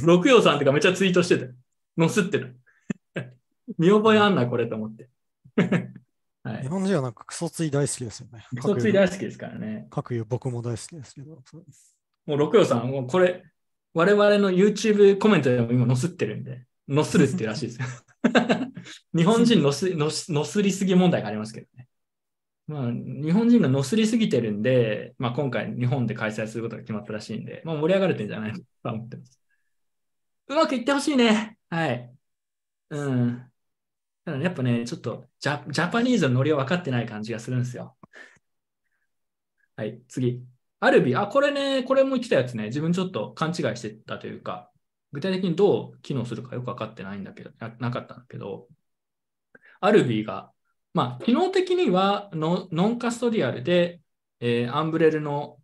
[0.03, 1.45] 六葉さんとかめっちゃツイートしてた。
[1.95, 2.57] 載すってる。
[3.77, 5.09] 見覚えあんな、これと思って。
[6.43, 6.67] はい日。
[6.67, 8.45] 本人はなんかクソツイ大好きですよね。
[8.55, 9.87] クソツイ大好きですからね。
[9.89, 11.41] 各有僕も大好きですけど。
[12.25, 13.43] もう六葉さん、もうこれ、
[13.93, 17.87] 我々の YouTube コメントでも今載すってるんで、載するっていうらしいですよ。
[19.15, 21.87] 日本人載す載す載すりすぎ問題がありますけどね。
[22.67, 29.39] まあ、日本人が載すりすぎてるんで、まあ、今回日本で開催することが決まったらしいんで、まあ、盛り上がれてんじゃないかと思ってます。
[30.47, 31.57] うまくいってほしいね。
[31.69, 32.13] はい。
[32.91, 33.50] うん。
[34.25, 37.97] ただ、やっぱね、ちょっとジャジャパニーズのノリは分かってない感じがするんですよ。
[39.75, 40.43] はい、次。
[40.79, 44.71] アルビ、あ、これね、これも言ってたやつね、自分ちょっと勘違いしてたというか、
[45.11, 48.67] 具体的にどう機能するかよく分かってないんだけど、ななかったんだけど、
[49.79, 50.51] Alby が、
[50.93, 54.01] まあ、機能的にはノ non-custodial で、
[54.39, 55.57] えー Umbrel の、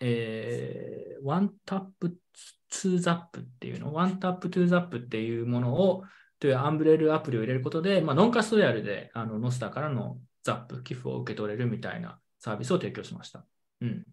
[0.00, 2.18] えー one tap
[2.68, 6.04] to zap っていうの、 one tap to zap っていうものを、
[6.44, 13.46] という Umbrel アプリを入れることで、まあ、 non-custodial であのノスターからの zap、寄付を受け取れるみたいなサービスを提供しました。
[13.80, 14.04] うん。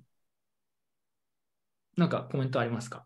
[1.98, 3.06] なんかコメントありますか？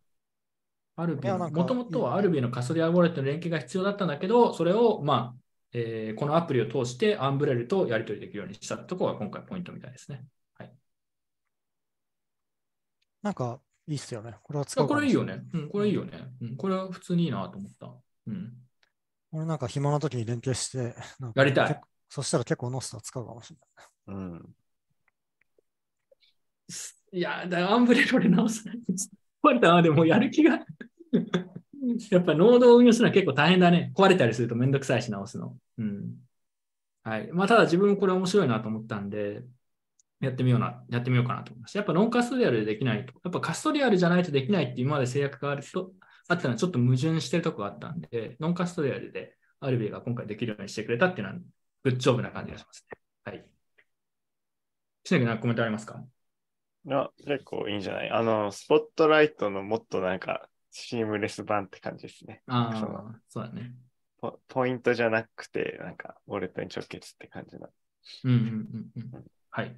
[0.96, 5.40] アルビもともとはアルビのカストディアルウォレットの連携が必要だったんだけど、それを、まあ、
[5.74, 10.24] えーこのアプリを通してアンブレルとやり取りできるようにしたところが今回ポイントみたいですね。
[13.24, 14.36] なんかいいっすよね。
[14.44, 15.42] これは使あうこれいいよね。
[15.52, 16.28] うん、これいいよね。
[16.42, 17.92] うん、これは普通にいいなと思った。
[18.28, 18.54] うん。
[19.36, 20.96] 俺なんか暇な時に連携して、
[21.36, 23.58] やりたいそしたら結構ノスター使うかもしれ
[24.14, 24.18] ない。
[24.18, 24.56] うん。
[27.12, 28.80] いや、だアンブレル俺直さない。
[29.44, 30.60] 壊れたまでもうやる気が。
[32.10, 33.92] やっぱノードを運用するのは結構大変だね。
[33.96, 35.58] 壊れたりするとめんどくさいし直すの。
[35.78, 36.16] うん。
[37.04, 37.32] はい。
[37.32, 39.44] まあ、ただ自分もこれ面白いなと思ったんで、
[40.22, 41.80] やってみような、やってみようかなと思いました。
[41.80, 45.92] やっぱノンカストリアルでできないと、やっぱカストリアルじゃないとできないって今まで制約があると、
[46.28, 51.40] あったのはちょっと矛盾してるとこがあったんで、ノンカストリアルでアルビーが今回できるようにしてくれたっていうのは、
[51.84, 52.98] グッジョブな感じがしますね。
[53.24, 53.46] はい。
[55.04, 56.04] しなきなんかコメントありますか？
[56.88, 58.10] いや、結構いいんじゃない？
[58.10, 62.42] あの、スポットライトのもっとなんか、シームレス版って感じですね。
[62.48, 63.74] ああ、そうだね。
[64.20, 67.70] ポポイントじゃなくて、なんか、ウォレットに直結って感じな。
[68.24, 68.38] うんうん
[68.96, 69.26] うんうん。
[69.52, 69.76] はい。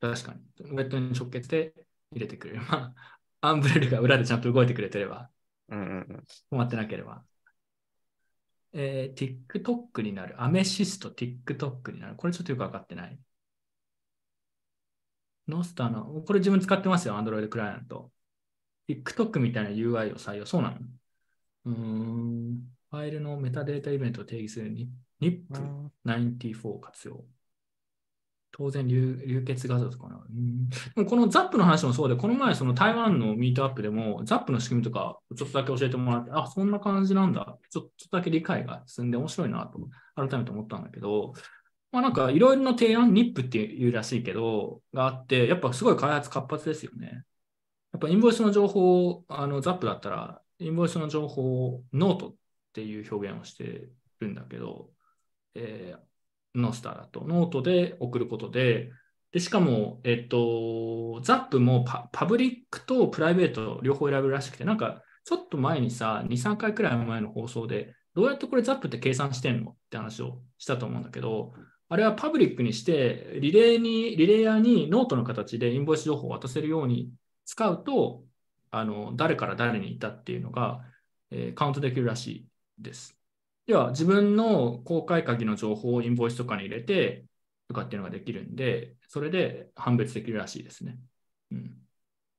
[0.00, 0.40] 確かに。
[0.70, 1.72] ウェットに直結で
[2.12, 2.60] 入れてくれる。
[2.60, 2.94] ま
[3.40, 5.30] あ、アンブレルが裏でちゃんと動いてくれてれば、
[5.70, 6.24] うんうんうん。
[6.50, 7.24] 困ってなければ。
[8.72, 10.40] えー、TikTok になる。
[10.42, 12.16] アメシスト TikTok になる。
[12.16, 13.18] これちょっとよくわかってない？
[15.48, 18.12] ノスターの、これ自分使ってますよ、Android クライアント。
[18.88, 20.46] TikTok みたいな UI を採用。
[20.46, 20.78] そうなの？
[21.66, 22.60] うーん。
[22.90, 24.90] ファイルのメタデータイベントを定義するに
[25.20, 27.24] NIP94 活用。
[28.52, 30.24] 当然流、流血画像とかな。
[30.96, 37.58] うんこの ZAP の話もそうで、この前その台湾のミートアップでも ZAP の仕組みとかちょっとだけ教えてもらって、あ、そんな感じなんだ。
[37.70, 39.78] ちょっとだけ理解が進んで面白いなと
[40.14, 41.32] 改めて思ったんだけど、
[41.92, 47.24] まあなんかいろいろな提案、NIP っていうらしいけど、があって、やっぱすごい開発活発ですよね。
[47.92, 52.34] やっぱインボイスの情報、あの ZAP だったら、インボイスの情報をノートっ
[52.72, 53.88] ていう表現をして
[54.20, 54.90] るんだけど、
[55.54, 56.09] えー
[56.54, 58.90] ノースターだと、ノートで送ることで、
[59.32, 71.52] で、しかも、えっと、 zap もパブリックとプライベート両方選べるらしくて、なんか、ちょっと前にさ、2、3回くらい前の放送で、どうやってこれ zap って計算してんのって話をしたと思うんだけど、
[71.88, 77.12] あれはパブリックにして、リレーに、 relayer にノートの形でインボイス情報を渡せるように
[77.44, 78.24] 使うと、
[78.70, 80.84] あの、誰から誰に行ったっていうのが、
[81.30, 82.46] えーカウントできるらしい
[82.78, 83.19] です。
[83.70, 87.24] では、自分の公開鍵の情報をインボイスとかに入れて、
[87.68, 90.98] とかっていうのができるんで、それで判別できるらしいですね。
[91.52, 91.78] うん。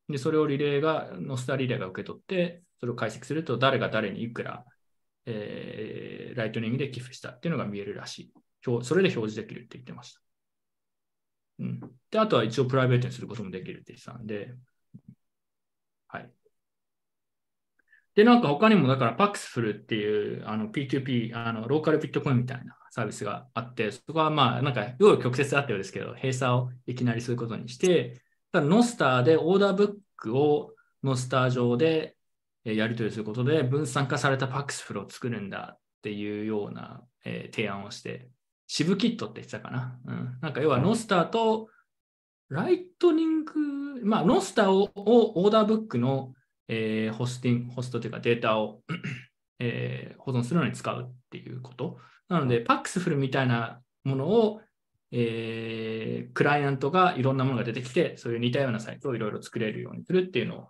[0.09, 4.65] で、それをリレーが、ノスタリレーが受け取って、それを解析すると、誰が誰にいくら、
[5.25, 8.33] えーライトニングで寄付したっていうのが見えるらしい。
[8.83, 10.21] それで表示できるって言ってました。
[11.59, 11.79] うん。
[12.09, 14.55] で、あとは一応プライベートにすることもできるって言ってたんで、
[16.07, 16.31] はい。
[18.15, 28.21] で、なんか他にも、だから、パクスフルっていう、あの、P2P、あの、ローカルビットコインみたいなサービスがあって、そこはまあ、なんか、要は曲折あったようですけど、閉鎖をいきなりすることにして、
[28.51, 32.17] ただ、ノスターでオーダーブックをノスター上で
[32.65, 38.29] えーやり取りすることで、分散化されたパクスフルを作るんだっていうような、えー提案をして、
[38.67, 39.99] シブキットって言ってたかな。
[40.05, 40.37] うん。
[40.41, 41.69] なんか、要は、ノスターと、
[42.49, 43.53] ライトニング、
[44.03, 46.33] まあ、ノスターををオーダーブックの、
[46.71, 48.81] えーホスティング、ホストというかデータを、
[49.59, 51.99] えー保存するのに使うっていうこと。
[52.29, 54.61] なので、パックスフルみたいなものを、
[55.11, 60.67] えークライアントがいろんなものが出てきて、そういう似たようなサイトをいろいろ作れるようにするっていうのを、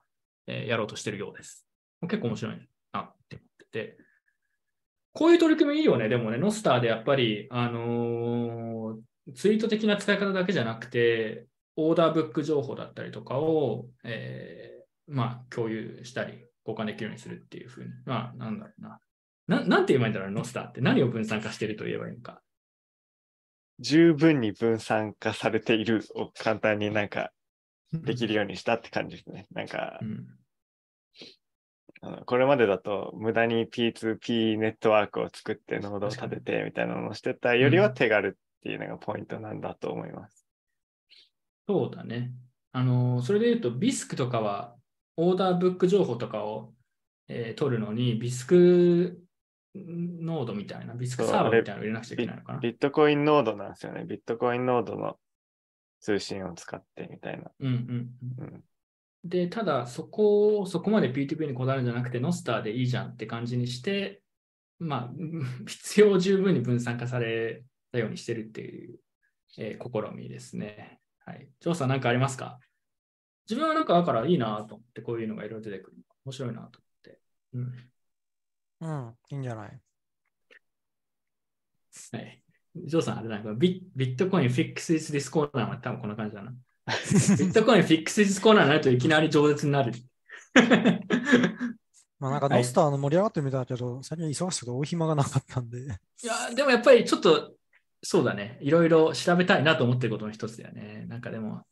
[0.47, 1.67] えーやろうとしてるようです。
[2.01, 2.55] 結構面白い
[2.93, 3.97] なって思ってて。
[5.13, 6.09] こういう取り組みいいよね。
[6.09, 9.01] でもね、ノスターでやっぱり、あのー
[9.35, 11.45] ツイート的な使い方だけじゃなくて、
[11.75, 14.70] オーダーブック情報だったりとかを、えー
[15.11, 17.89] まあ、共有したり、交換できるようにするっていうふうに。
[18.05, 18.99] まあ、なんだろうな。
[19.47, 20.81] ななんて言えばいいんだろう、ノスターって。
[20.81, 22.41] 何を分散化してると言えばいいのか。
[23.79, 27.31] 十分に分散化されているを簡単になんか
[27.91, 29.47] できるようにしたって感じですね。
[29.51, 30.27] なんかう、ん。
[32.01, 40.47] あのこれまでだと無駄に P2P ネットワークを作ってノードを立ててみたいなのをしてたよりは手軽っていうのがポイントなんだと思います。
[41.67, 42.31] そうだね。
[42.73, 44.75] あのーそれで言うと、ビスクとかは、
[45.17, 46.73] オーダーブック情報とかを、
[47.27, 49.19] えー取るのに、ビスク
[49.75, 52.59] ノードみたいな、ビスクサーバーみたいなのを入れなくちゃいけないのかな？
[52.59, 54.03] ビットコインノードなんですよね。
[54.05, 55.17] ビットコインノードの
[56.01, 57.51] 通信を使ってみたいな。
[57.59, 57.73] うんうん
[58.39, 58.63] うんうん
[59.23, 64.23] で、ただ、そこを、そこまで P2P にこだわるんじゃなくて、ノスターでいいじゃんって感じにして、
[64.79, 68.99] まあ、う ん必要十分に分散化されたようにしてるっていう、
[69.59, 70.99] えー試みですね。
[71.23, 71.47] はい。
[71.59, 72.57] ジョーさん、何かありますか？
[73.51, 75.97] 自分はなんか、だからいいなと思って、こういうのがいろいろ出てくる。
[76.23, 76.71] 面白いなと思っ
[77.03, 77.19] て。
[77.53, 77.89] うん。
[78.81, 79.81] うん、いいんじゃない？
[82.13, 82.43] はい。
[82.75, 86.51] ジョーさん、あれなんかビ、 Bitcoin fixes this this コーナーは多分こんな感じだな。
[86.87, 89.91] Bitcoin fixes this コーナーになるといきなり饒舌になる。
[92.19, 95.87] まあなんかはいノスターの盛り上がってみたけど、最近忙しくて大暇がなかったんで、い
[96.25, 97.55] や、でもやっぱりちょっと、
[98.03, 98.57] そうだね。
[98.61, 101.05] いろいろ調べたいなと思ってることの一つだよね。
[101.07, 101.65] なんかでも、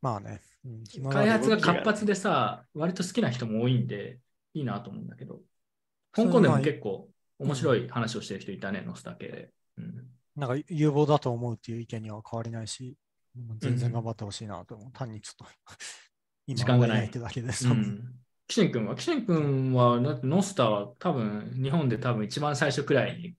[0.00, 4.18] まあね、うん、開発が活発でさ、割と好きな人も多いんで、
[4.54, 5.40] いいなと思うんだけど、
[6.12, 7.08] 香港でも結構
[7.38, 9.50] 面白い話をしてる人いたね、ノスタ系で。
[9.78, 10.06] うん、
[10.36, 12.96] なんか有望だと思うっていう意見には変わりないし、
[13.58, 14.90] 全然頑張ってほしいなと思う。
[14.92, 15.46] 単にちょっと
[16.46, 17.68] 今時間がないってだけです。
[17.68, 18.14] うん。
[18.46, 23.34] キシン君は、キシン君は、だってノスターは多分、日本で多分一番最初くらいに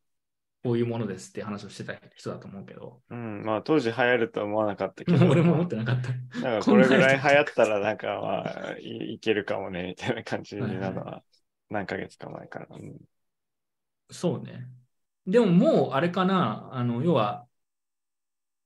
[0.63, 6.09] こういうものですって話をしてた人だと思うけど、うん、まあ当時流行ると思わなかったけど、俺も思ってなかった。
[6.39, 11.23] なんかこれぐらい流行ったらなんかまあいいけるかもねみたいな感じになるのは
[11.69, 12.67] 何ヶ月か前から。
[12.71, 12.97] うん。
[14.11, 14.67] そうね。
[15.27, 17.45] でももうあれかな、あの、要は、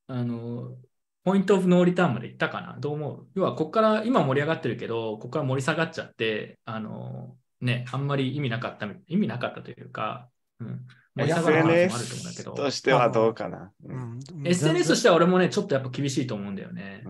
[0.08, 0.78] あの、
[1.26, 2.78] ポイントオブノーリターンまで行ったかな。
[2.80, 3.28] どう思う？
[3.36, 10.30] 要は、ここから今盛り上がってるけど、ここから盛り下がっちゃって、あの、ね、あんまり意味なかった、意味なかったというか、
[10.60, 13.72] うん、SNS どと、してはどうかな。
[13.84, 17.04] ううんん SNS としては俺もね、ちょっとやっぱ厳しいと思うんだよね。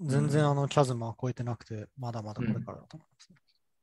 [0.00, 3.30] 全然あのキャズムは超えてなくて、まだまだこれからだと思います、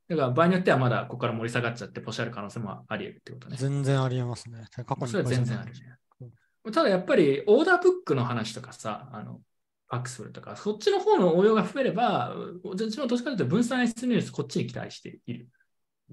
[0.09, 3.55] だから場合によってはまだここから盛り下がっちゃって、ポシャる可能性もあり得るってことね。
[3.57, 4.65] 全然ありえますね。
[4.71, 5.71] 過去にそれは全然ある
[6.09, 6.73] こね。
[6.73, 9.39] ただやっぱりオーダーブックの話とかさ、あの、
[9.87, 15.47] ファックスするとか、そっちの方の応用が増えれば、うちのどっちかというと分散 SNS こっちに期待している。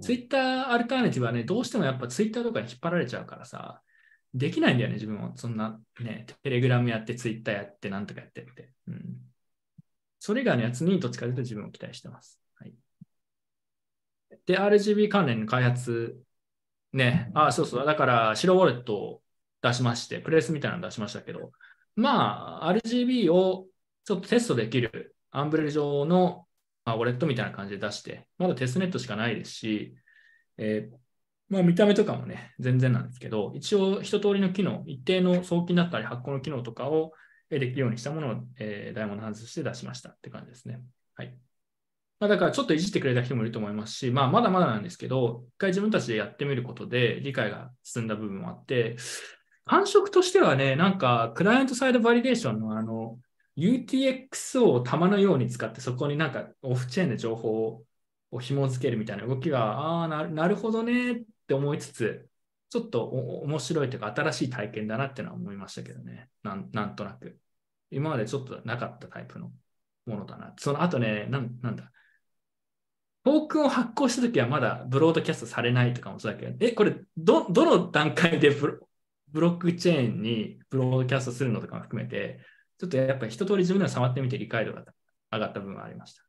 [0.01, 3.83] ツイッターアルターナティブはね、どうしてもやっぱツイッターとかに引っ張られちゃうからさ、
[4.35, 5.37] できないんだよね、自分も。
[5.37, 8.73] そんなね、テレグラムやって、ツイッターやって、なんとかやってって。
[8.87, 9.16] うん。
[10.19, 12.41] それ以外のやつにどっちかというと自分を期待してます。
[12.57, 12.75] はい。
[14.47, 16.20] で、RGB 関連の開発、
[16.93, 19.23] ね、あ、そうそう、だから白ウォレットを
[19.62, 21.53] 出しまして、プレスみたいなの出しましたけど、
[21.97, 23.66] まあ、RGB を
[24.05, 26.48] ちょっとテストできるアンブレル上の、
[26.89, 29.94] まあ、ウォレットみたいな感じで出して、まだテスネットしかないですし、
[30.56, 30.97] えー
[31.51, 37.12] まあ、見た目とかもね、全然なんですけど、一応一通りの機能、一定の送金だったり発行の機能とかを
[37.51, 40.81] できるようにしたものを、えー、ダイヤモンドハンズして出しましたって感じですね。
[41.15, 41.35] はい。
[42.20, 48.97] まあ、だからちょっといじってくれた人もいると思いますし、まあ、まだまだなんですけど、一回自分たちでやってみることで理解が進んだ部分もあって、
[49.69, 53.19] 感触としてはね、なんか、クライアントサイドバリデーションのあの、
[53.59, 57.85] UTXO を玉のように使って、そこになんかオフチェーンで情報
[58.30, 62.28] を紐付けるみたいな動きが、ああ、なるほどねって思いつつ、
[62.70, 66.28] ちょっと面白いというか、新しい体験だなっていうのは思いましたけどね。
[66.43, 67.39] なんとなく。
[67.90, 69.51] 今までちょっとなかったタイプの
[70.06, 70.55] ものだな。
[70.59, 71.90] その後ね、なんなんだ。
[73.24, 78.80] トークンを発行したときはまだブロードキャストされないとかもそうだけど、え、これ、ど、どの段階でブ
[79.40, 82.40] ロックチェーンにブロードキャストするのとかも含めて、
[82.79, 84.85] ちょっとやっぱり一通り自分では触ってみて理解度が
[85.31, 86.23] 上がった部分はありました。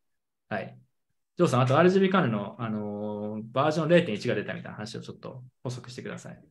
[0.56, 0.78] はい。
[1.38, 6.44] ジョーさん、あと RGB 関連の、あのーバージョン0.1が出たみたいな話をちょっと補足してください。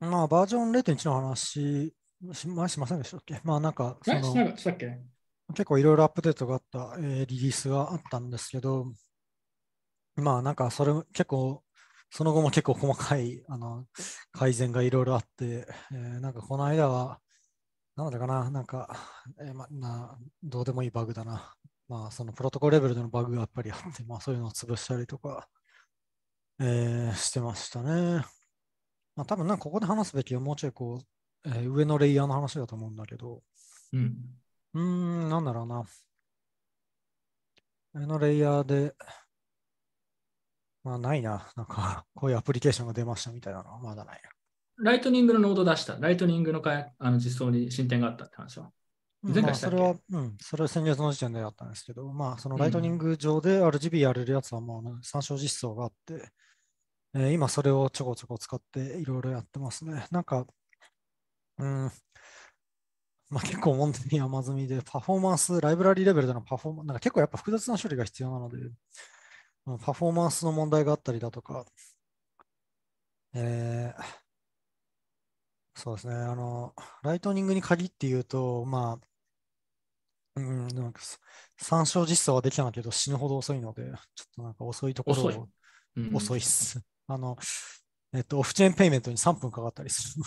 [0.00, 1.92] まあ、バージョン0.1の話
[2.32, 3.40] し前しませんでしたっけ？
[3.44, 4.98] まあなんか、そのっけ？
[5.48, 8.92] 結構いろいろアップデートがあった、えーリリースがあったんですけど、
[10.16, 11.62] まあなんかそれ結構、
[12.10, 13.86] その後も結構細かいあの
[14.32, 17.20] 改善がいろいろあって、えーなんかこの間は、
[17.96, 18.88] なんだかな、なんか、
[19.40, 21.54] えーまな、どうでもいいバグだな。
[21.88, 25.48] まあそのプロトコルレベルでのバグがやっぱりあって、まあそういうのを潰したりとか、
[26.60, 28.24] えーしてましたね。
[29.16, 31.00] まあ多分なんかここで話すべきはもうちょいこ
[31.44, 33.42] う、えー上のレイヤーの話だと思うんだけど、
[33.92, 34.38] うん。
[34.74, 35.84] うーん、なんだろうな。
[37.94, 38.94] 上のレイヤーで、
[40.84, 41.52] まあないな。
[41.56, 44.22] なんか、こういうアプリケーションが出ましたみたいなのはまだない
[44.78, 45.96] ライトニングのノード出した。
[46.00, 48.70] ライトニングの開発あの実装に進展があったって話は。
[49.22, 49.34] な。
[49.34, 49.76] 前回したっけ？
[49.76, 56.28] まあそれは、うん、それは先月の時点であったんですけど、まあそのライトニング上で RGB やれるやつはもうね参照実装があって、
[57.14, 60.06] えー今それをちょこちょこ使っていろいろやってますね。
[60.10, 60.46] なんか、
[61.58, 61.90] うん、
[63.30, 68.58] まあ結構問題に山積みで、パフォーマンス、ライブラリーレベルでのパフォーマンス、なんか結構やっぱ複雑な処理が必要なので、
[69.64, 71.64] まあパフォーマンスの問題があったりだとか、
[73.34, 74.23] えー
[75.76, 79.06] そうですね、あの、ライトニングに限って言うと、まあ、
[80.36, 81.20] うん、なんかす
[81.56, 83.84] 参照実装はできたんだけど死ぬほど遅いので、
[84.14, 85.48] ちょっとなんか遅いところ遅いを
[85.96, 86.80] うん遅いっす。
[87.06, 87.36] あの、
[88.12, 90.24] えっと、オフチェーンペイメントに3分かかったりする。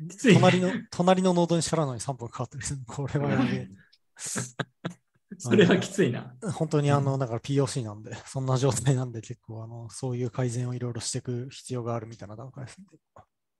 [0.00, 2.80] ね隣の、隣のノードにしからのに3分かかったりする。
[2.86, 3.68] これはやべえ。
[5.38, 6.34] それはきついな。
[6.54, 12.86] 本当にあの、だから POC なんで、そんな状態なんで結構あの、そういう改善をいろいろしていく必要があるみたいな段階ですね。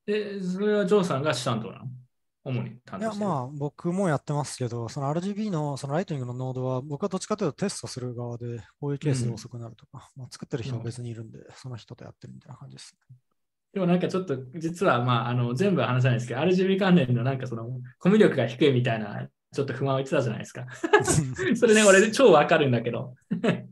[0.09, 1.85] で、それはジョーさんが担当なの
[2.43, 3.30] 主に担いや、当してる。
[3.30, 12.97] まあ、僕もやってますけど、その RGB のそのライトニングのノードは、僕はどっちかというとテストする側で、こういうケースで遅くなるとか、まあ、作ってる人も別にいるんで、その人とやってるみたいな感じです。
[13.74, 17.68] でもなんかちょっと、実はまあ、あの、全部は話さないですけど、RGB 関連のなんかその、
[17.98, 20.66] コミュ力が低いみたいな、ちょっと不満を言ってたじゃないですか。
[21.57, 23.15] それね、俺超わかるんだけど。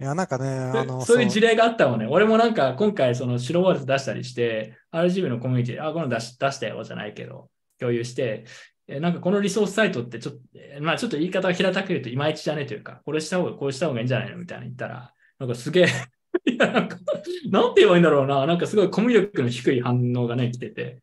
[0.00, 2.06] いや、なんかね、あの、そういう事例があったもんね。
[2.08, 8.44] 俺もなんか今回その白ワールド出したりして、RGB のコミュニティで、あ、この出し出したよじゃないけど、共有して、
[8.88, 15.86] えなんかこのリソースサイトってちょっと、えまあちょっと言い方が平たく言うといまいちじゃねえというか、これした方が、こうした方がいいんじゃないのみたいな言ったら、なんかすげえ、
[16.50, 16.96] いやなんか、
[17.50, 21.02] なんて言えばいいんだろうな、なんかすごいコミュ力の低い反応がね、来てて、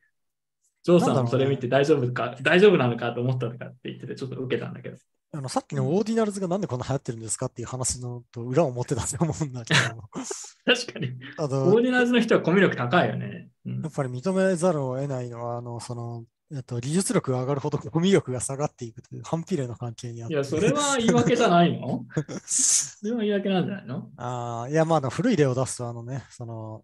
[0.84, 4.98] ジョーさんもそれ見て大丈夫か、大丈夫なのかと思ったのかって言ってて、ちょっと受けたんだけど。
[5.36, 9.80] あのさっきのオーディナルズがなんでこんな流行ってるんですかっていう話のと裏を持ってたと思うんだけど、
[10.64, 11.14] 確かに。
[11.38, 13.50] あオのーディナーズの人はコミュ力高いよね。
[13.66, 20.36] うんやっぱり認めざるを得ないのは、あの、その、えっと、技術力が上がるほどコミュ力が下がっていくという反比例の関係にあって。
[20.36, 22.06] いや、それは言い訳じゃないの？
[22.46, 24.10] それは言い訳なんじゃないの？
[24.18, 26.84] ああ、いや、まあ、古い例を出すと、あのね、その、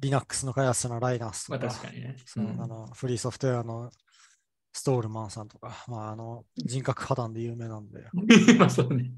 [0.00, 2.16] Linux の開発者のライナースとまあか、確かにね。
[2.24, 3.90] そのあのフリーソフトウェアの
[4.72, 8.00] ストールマンさんとか、まあ、あの人格破綻で有名なんで。
[8.12, 9.12] う んまあそうね。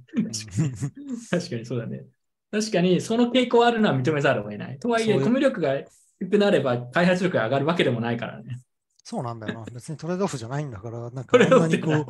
[1.30, 2.04] 確かにそうだね。
[2.50, 4.78] 確かにその傾向あるのは認めざるを得ない。
[4.78, 5.82] とはいえ、コミュ力が
[6.18, 8.60] 低くなれば開発力が上がるわけでもないからね。
[9.04, 9.64] そうなんだよな。
[9.72, 12.06] 別にトレードオフじゃないんだから、なんかトレードあんなにこ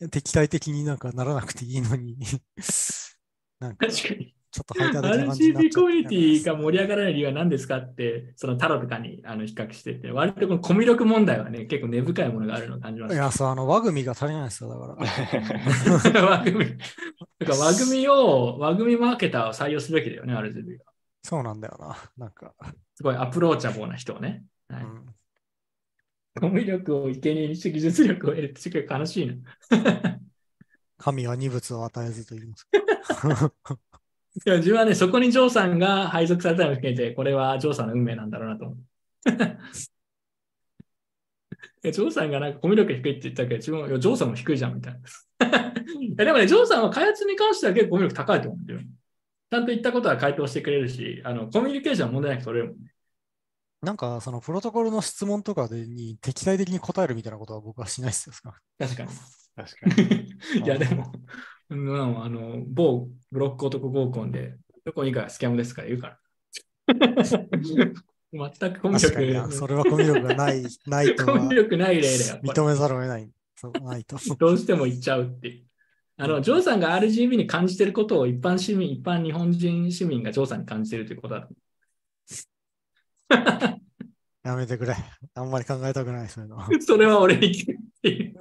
[0.00, 2.16] う、敵対的になんかならなくていいのに、
[3.58, 4.37] なんか確かに。
[4.58, 13.14] ちょっとハイターコミュニティがが盛り上がらない理由は何ですかって、そのタロとかにあの比較してて、割とこのコミュ力問題はね、結構根深いものがあるのを感じました。
[13.14, 16.22] いや、そう、あの、輪組が足りないですよ、だから。
[16.26, 16.74] 輪組か
[17.40, 20.84] ら輪組みを、輪組みマーケターを採用すべきだよね、RGB が。
[21.22, 21.96] そうなんだよな。
[22.16, 22.54] なんか、
[22.94, 24.44] すごいアプローチャブルな人をね。
[24.68, 25.14] はいうん
[26.40, 29.34] コミュ力を生贄にして技術力を得るってすごい悲しいな。
[30.96, 32.68] 神は二物を与えずと言います。
[34.34, 38.78] 自分はね、そこにジョーさんが配属されたのを含めて、これはジョーさんの運命なんだろうなと思う。
[41.82, 45.00] ジョーさんがなんかコミュ力低いって言ったけど、自分は、ジョーさんも低いじゃんみたいな。
[46.00, 48.80] いやでもね、ジョーさんは開発に関しては結構コミュ力高いと思うんだよ。
[49.50, 52.92] ちゃんと言ったことは回答してくれるし、あのコミュニケーションは問題なく取れるもんね。
[53.80, 58.34] なんか、そのプロトコルの質問とかでに敵対的に答えるみたいなことは僕はしないっすよ。
[58.78, 59.10] 確かに。
[59.54, 60.34] 確かに。
[60.64, 61.12] いや、でも、
[61.70, 66.18] うん、あの、某ブロック男合コンで、どこ以外はスキャムですから言うから。
[68.30, 72.40] 全くコミュ力、それはコミュ力がない、 ないとはコミュ力ない例だよ。
[72.42, 73.30] 認めざるを得ない。
[73.56, 74.16] そう、ないと。
[74.38, 75.64] どうしても言っちゃうっていう。
[76.18, 81.54] あの、ジョーさんが RGB に感じてることを一般市民、一般日本人市民がジョーさんに感じてるということだと。
[84.42, 84.96] やめてくれ。
[85.34, 86.58] あんまり考えたくない、そういうの。
[86.80, 88.40] それは俺に聞くっていう。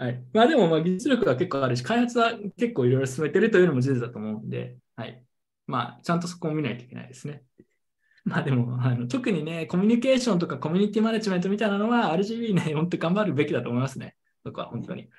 [0.00, 0.24] はい。
[0.32, 5.22] まあでも、まあ技術力が結構あるし、開発は結構いろいろ進めてるというのも事実だと思うんで、はい。
[5.66, 7.44] まあ、ちゃんとそこを見ないといけないですね。
[8.24, 14.16] まあでも、あの特にね、コミュニケーションとかコミュニティマネジメントみたいなのは RGB ね、本当頑張るべきだと思いますね。
[14.42, 15.10] 僕は本当に。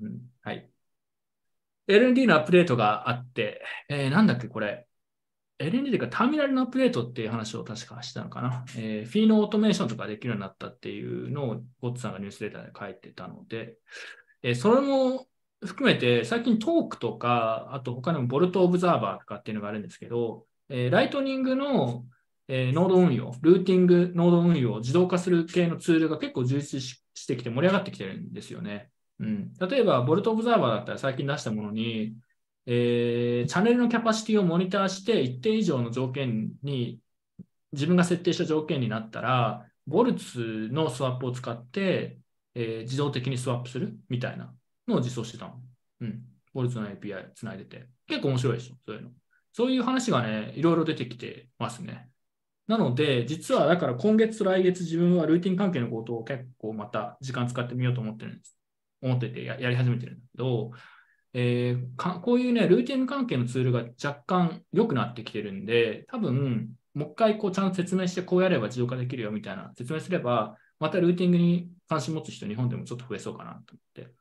[0.00, 0.68] うん、はい。
[1.86, 4.88] LND のアップデートがあって、えーなんだっけ、これ。
[5.60, 8.64] LND というか、ターミナルのアップデートっていう話を確かしたのかな。
[8.76, 13.76] えーフィーのオートメーションとかできるようになったっていうのを、ゴッツさんがニュースレタで書いてたので、
[14.44, 15.26] えそれも
[15.64, 22.04] 含めて、最近トークとか、あと他にもボルトオブザーバーとかっていうのがあるんですけど、えーライトニングの
[22.48, 28.90] えノード運用、ルーティング、ノード運用を自動化する系のツールが結構充実ししてきて盛り上がってきてるんですよね。
[29.20, 32.16] うん、例えば、ボルトオブザーバーだったら最近出したものに、
[32.66, 37.00] えーチャンネルのキャパシティをモニターして一定以上の条件に
[37.72, 42.18] 自分が設定した条件になったら、ボルツのスワップを使って、
[42.54, 44.52] えー自動的にスワップするみたいな
[44.88, 45.60] のを実装してたの。
[46.00, 46.22] うん。
[46.52, 47.88] ボルツの API つないでて。
[48.06, 49.10] 結構面白いですよ、そういうの。
[49.52, 52.08] そういう話がね、いろいろ出てきてますね。
[52.66, 58.58] なので、実はだから今月と、来月自分はルーティン関係のことを結構また時間使ってみようと思ってるんです。
[59.02, 60.72] 思っててやり始めてるんだけど、
[61.34, 74.14] えーかこういうね、ルーティン関係のツールが若干良くなってきてるんで、多分、もう一回こうちゃんと説明してこうやれば自動化できるよみたいな説明すれば、またルーティングに関心持つ人、日本でもちょっと増えそうかなと思って。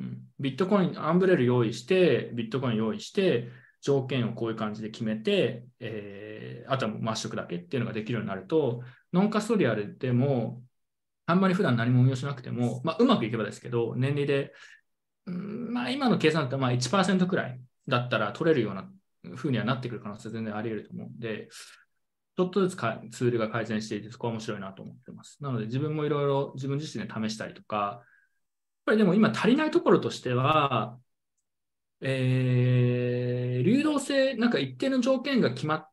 [0.00, 3.48] うん、ビットコイン、アンブレル用意して、ビットコイン用意して、
[3.80, 10.62] 条件をこういう感じで決めて、えーあとはもう回しておくだけっていうのができるようになると、ノンカストリアルでも、
[11.26, 14.52] あんまり普段何も運用しなくても、まあ、うまくいけばですけど、年利で、
[15.26, 18.90] うんまあ、今の計算だとまあ1%くらいだったら取れるような
[19.36, 21.48] 風にはなってくる可能性全然あり得ると思うんで、
[22.36, 25.42] ちょっとずつかツールが改善していて、そこは面白いなと思ってます。
[25.42, 28.04] なので、自分もいろいろ自分自身で試したりとか、やっ
[28.86, 30.98] ぱりでも今足りないところとしては、
[32.00, 35.88] えー流動性、なんか一定の条件が決まっ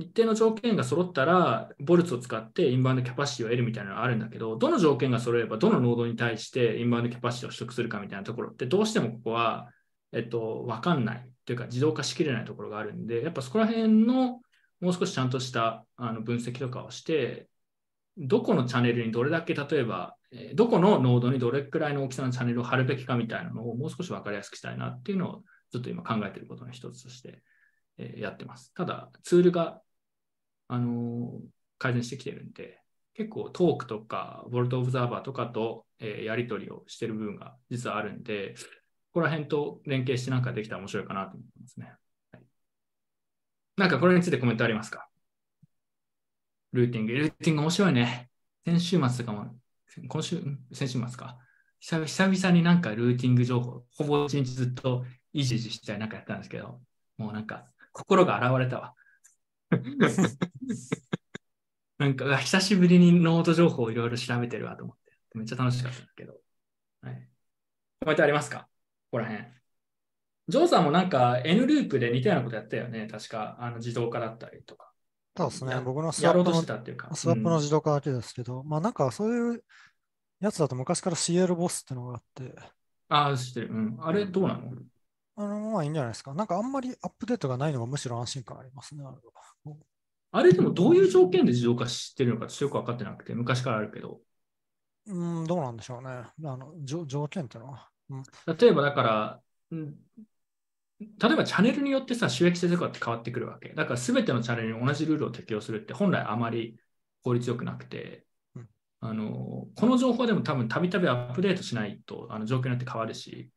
[0.00, 9.70] 一定の条件が揃ったら、ボルツを使ってインバウンドキャパシティを得るみたいなのがあるんだけど、どの条件が揃えば、どのノードに対してインバウンドキャパシティを取得するかみたいなところって、どうしてもここは、
[10.12, 14.40] えっと、わかんないというか、自動化しきれないところがあるんで、やっぱそこら辺の
[14.80, 17.48] もう少しちゃんとしたあの分析とかをして、
[18.16, 20.16] どこのチャンネルにどれだけ、例えば、
[20.54, 27.42] どこのノードにどれくらいの大きさのチャンネルを貼るべきかみたいなのをもう少し分かりやすくしたいなっていうのを、ちょっと今考えていることの一つとして、
[27.98, 28.72] えやってます。
[28.74, 29.80] ただ、ツールが、
[30.68, 31.40] あの
[31.78, 32.78] 改善してきてるんで、
[33.14, 38.54] 結構トークとか、ボルトオブザーバーとかと、えやり取りをしてる部分が実はあるんで、
[39.12, 41.92] ここら辺と連携してなんかできたら面白いかなと思ってますね。
[43.80, 45.08] はい、なんかこれについてコメントありますか？
[46.72, 47.12] ルーティング。
[47.14, 48.28] ルーティング面白いね。
[48.66, 49.56] 先週末とかも、
[50.06, 51.38] 今週、ん先週末か。
[51.80, 56.82] 久々になんかルーティング情報、ほぼ一日ずっといじいじしたりなんかやったんですけど、
[57.16, 58.94] もうなんか心が洗われたわ。
[61.96, 66.40] なんか、久しぶりにノード情報をいろいろ調べてるわと思って、めっちゃ楽しかったんだけど。
[67.02, 67.28] はい。
[68.00, 68.60] コメントありますか？
[68.60, 68.66] こ
[69.12, 69.59] こら辺。
[70.50, 73.06] ジョーさんもなんか N ループで似たようなことやったよね。
[73.06, 74.92] 確か、あの自動化だったりとか。
[75.36, 75.80] そうですねや。
[75.80, 79.64] 僕のスワップの自動化だけですけど、まあなんかそういう
[80.40, 82.54] やつだと昔から CL ボスってのがあって、
[83.08, 83.68] ああ、知ってる。
[83.70, 83.98] うん。
[84.00, 84.72] あれ、どうなの？
[85.36, 86.34] あの、まあいいんじゃないですか。
[86.34, 89.04] なんかあんまりアップデートがないのがむしろ安心感ありますね。
[90.32, 94.20] あれでもどういう条件で自動化してるのかちょっとよく分かってなくて、昔からあるけど。
[95.06, 96.08] うん、どうなんでしょうね。
[96.08, 97.88] あの、条条件っていうのは。
[98.10, 98.22] うん、
[98.56, 99.40] 例えばだから、
[99.70, 99.94] うん
[101.00, 103.70] 例えばチャンネルによってさ、収益性とかって変わってくるわけ。
[103.70, 106.78] だから全てのチャンネルに同じルールを適用するって本来あまり
[107.22, 108.68] 効率よくなくてうん、
[109.00, 113.50] あのこの情報でも多分たびたびアップデートしないとあの状況によって変わるし、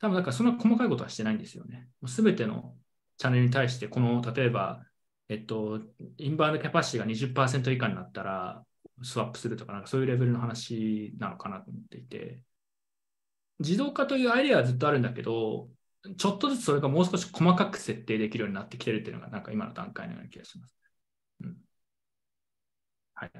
[0.00, 1.88] 多分だからそんな細かいことはしてないんですよね。
[2.06, 2.76] すべての
[3.18, 4.84] チャンネルに対して、この例えば、
[5.28, 5.80] えっと、
[6.16, 8.64] インバウンドキャパシティが20%以下になったら、
[9.02, 12.42] スワップするとか、なんかそういうレベルの話なのかなと思っていて、
[13.58, 15.68] 自動化というアイデアはずっとあるんだけど、
[16.16, 20.76] ちょっとずつそれがもう少し細かく設定できるようになってきてるっていうのが、なんか今の段階のような気がします。
[21.42, 21.56] うん。
[23.14, 23.32] はい。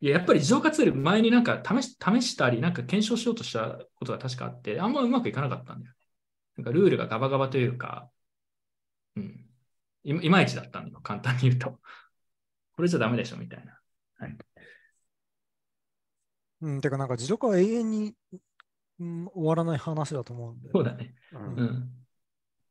[0.00, 5.98] いや、やっぱり自動化ツール、前になんか試し試したり、なんか検証しようとしたことが確かあって、あんまうまくいかなかったんだよね。
[6.58, 8.10] なんかルールがガバガバというか、
[9.16, 9.50] うん。
[10.04, 11.80] いいまいちだったんだよ、簡単に言うと。
[12.76, 13.80] これじゃダメでしょ、みたいな。
[14.18, 14.36] はい。
[16.60, 18.14] うん、てかなんか自動化は永遠に、
[18.98, 20.70] 終わらない話だと思うんで。
[20.72, 21.14] そうだね。
[21.32, 21.90] うんうん。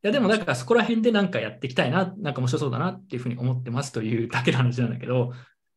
[0.04, 5.32] いや、でもだからそこら辺でなんかやっていきたいな、なんか面白そうだなっていうふうに思ってますというだけの話なんだけど、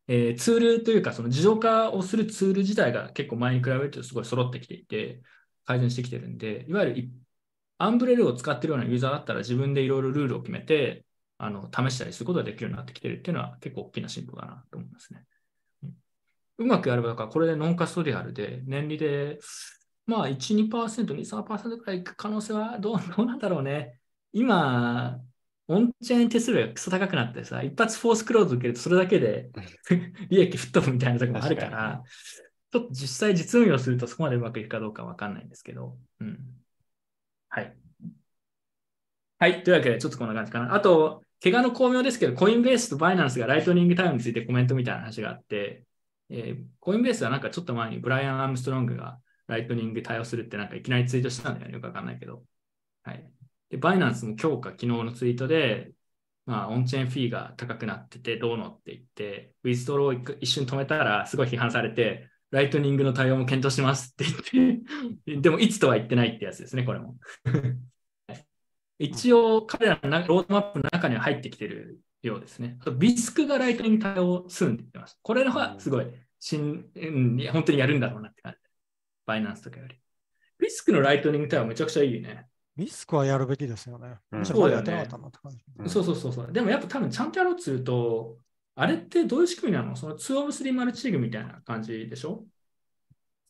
[0.07, 5.21] えーツールというか、その自動化をするツール自体が結構前に比べるとすごい揃ってきていて、
[5.65, 7.11] 改善してきてるんで、いわゆるい
[7.77, 11.05] アンブレルを使ってるようなユーザーだったら自分でいろいろルールを決めて、
[11.37, 15.23] あの試したりすることができるようになってきてるっていうのは結構大きな進歩だなと思いますね。
[15.83, 15.93] うん
[16.59, 19.37] うまくやれば、だからこれでノンカストリアルで、年利で、
[20.07, 23.99] まあ1、2%、2、3%くらいいく可能性はどうどうなんだろうね。
[24.31, 25.21] 今、
[25.67, 29.49] オンチェーン手数料がクソ高くなってさ、一発フォースクローズ受けるとそれだけで
[30.29, 32.03] 利益吹っ飛ぶみたいなところもあるか確ら、
[32.71, 36.39] ちょっと実際実運用するとそこまでうまくいくかどうかわかんないんですけど、うん。
[37.49, 37.77] はい。
[39.39, 39.63] はい。
[39.63, 40.73] というわけで、ちょっとこんな感じかな。
[40.73, 45.85] あと、怪我の巧妙ですけど、コインベースとバイナンスがライトニングタイムについてコメントみたいな話があって、
[46.29, 51.73] えーコインベースはなんかちょっと前にブライアン・アームストロングがライトニング対応するってなんかいきなりツイートしたんだよね。
[51.75, 52.43] よくわかんないけど。
[53.03, 53.25] はい。
[53.69, 55.91] で、バイナンスも今日か昨日のツイートで、
[56.45, 64.23] まあ、オンチェーンフィーが高くなってて、どうのって言って、 withdraw を一瞬止めたら、すごい批判されて、ライトニングの対応も検討しますって
[64.55, 67.17] 言って、 でもいつとは言ってないってやつですね、これも。
[68.99, 72.77] 一応、彼らのロードマップの中には入ってきてるようですね。
[72.79, 75.19] あとビスクがライトニング対応するんって言ってました。
[75.21, 78.66] これはすごい、うん、本当にやるんだろうなって感じ。
[79.27, 79.95] バイナンスとかより。
[80.57, 82.47] ビスクのライトニング対応めちゃくちゃいいね。
[82.75, 84.15] リスクはやるべきですよね。
[84.31, 85.57] うんむしろまだやってなかったなって感じ。
[85.77, 86.51] うんそうそうそうそう。
[86.51, 88.37] でもやっぱ多分ちゃんとやろうとすると、
[88.75, 89.95] あれってどういう仕組みなの？
[89.95, 92.45] その2オブ3マルチリーグみたいな感じでしょ？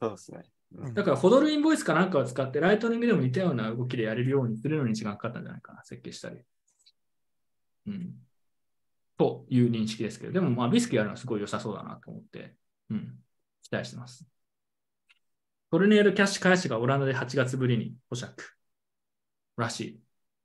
[0.02, 0.44] そうですね。
[0.76, 6.42] うんだから、ホドルインボイスかなんかを使って、ライトニングでも似たような動きでやれるようにするのに時間かかったんじゃないかな、設計したり。
[7.88, 8.16] うん。
[9.18, 12.56] という認識ですけど、でも、まあ、ビスクやるのはすごい良さそうだなと思って、
[12.90, 13.16] うん。
[13.64, 14.28] 期待してます。
[15.72, 18.44] トルネードキャッシュ開始がオランダで8月ぶりに保釈
[19.58, 20.02] らしい。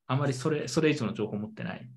[0.07, 1.89] あまりそれ、それ以上の情報を持ってない。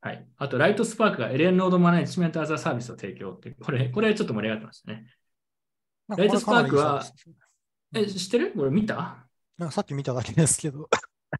[0.00, 0.26] はい。
[0.36, 5.06] あと、ライトスパークがエレンノードマネジメントアザーサービスを提供って、これ、これちょっと盛り上がってましたね。
[6.08, 7.02] ライトスパークは
[7.94, 8.52] え、知ってる？
[8.52, 9.26] これ見た？
[9.56, 10.90] なんかさっき見ただけですけど、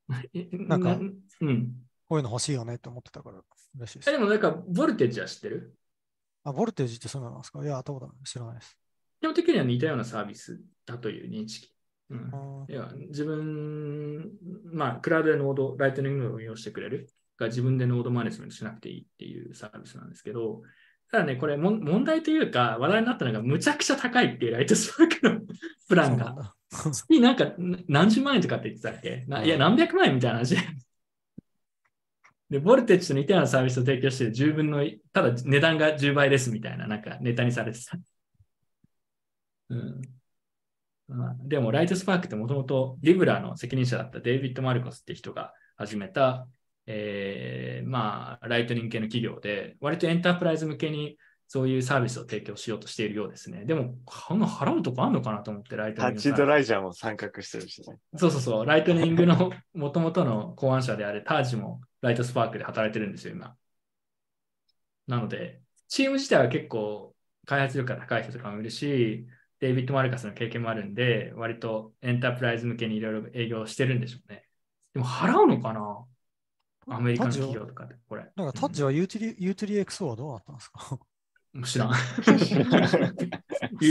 [0.33, 0.97] え なんか
[1.41, 1.75] うん。
[2.09, 3.43] こういうの欲しいよねって思ってたから
[3.77, 4.13] 嬉しいでえ、す。
[4.13, 5.77] でもなんか、ボルテージは知ってる？
[6.45, 7.63] あ、ボルテージってそうなんですか？
[7.63, 8.79] いや、どうだ知らないです。
[9.25, 11.71] 基本的には似たようなサービスだという認識。
[12.11, 12.67] うんあ。
[12.69, 14.33] ーいや、自分、
[14.71, 20.61] まあ、クラウドでノード、ライトニングを運用してくれるが自分でノードマネジメントしなくていいっていうサービスなんですけど、
[21.11, 25.41] ただね、これも問題というか、話題になったのが、むちゃくちゃ高いっていうライトスパークの
[25.89, 26.53] プランが。
[26.71, 27.55] 月なんか
[27.89, 29.25] 何十万円とかって言ってたっけ？
[29.27, 30.61] ないや、何百万円みたいな話で。
[32.51, 34.85] で、ボルテッジと似たようなサービスを提供して10分の、
[35.15, 37.97] ただ値段が10倍ですみたいな、なんかネタにされてた。
[39.71, 40.03] うん。
[41.09, 46.47] まあ、でも、ライトスパークってもともとリブラの責任者だったデイビッド・マルコスって人が始めた、
[46.87, 53.65] えーまあ、ライトニング系の企業で、割とエンタープライズ向けにそういうサービスを提供しようとしているようですね。
[53.65, 57.99] でも、この払うとこあんのかなと思って、ライトタッチニングサービス、タッジ・ドライジャーも参画してるしね。
[58.17, 63.57] そうそうそう、ライトニングの 元々の考案者であるタージもライトスパークで働いてるんですよ、今。
[65.07, 67.15] なので、チーム自体は結構
[67.47, 69.27] 開発力が高い人とかもいるし、
[69.65, 74.45] デイビッド・マルカスの経験もあるんで、割とエンタープライズ向けにいろいろ営業してるんでしょうね。
[74.93, 76.05] でも払うのかな？
[76.87, 78.27] アメリカの企業とかで、これ。
[78.37, 80.99] なんかタッチはユーティリ、ユーティリ XO はどうなったんですか？
[81.55, 81.89] うん知らん。
[81.93, 81.97] ユー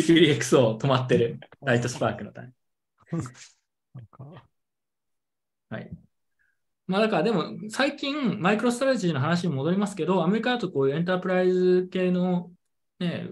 [0.05, 1.39] ティリ XO 止まってる。
[1.65, 2.53] ライトスパークの単
[3.11, 3.15] 位。
[3.95, 4.45] なんか、
[5.71, 5.89] はい。
[6.85, 12.51] まあだからでも最近マイクロストラテジーの話に戻りますけど、アメリカだとこういうエンタープライズ系の
[12.99, 13.31] ね、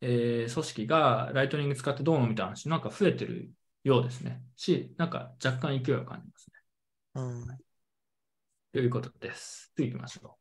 [0.00, 3.50] えー組織がライトニング使ってどうのみたいな話なんか増えてる
[3.84, 4.42] ようですね。
[4.56, 6.58] し、なんか若干勢いを感じますね。
[7.14, 7.58] うん。
[8.72, 9.72] ということです。
[9.76, 10.24] 次行きましょう。
[10.26, 10.34] ま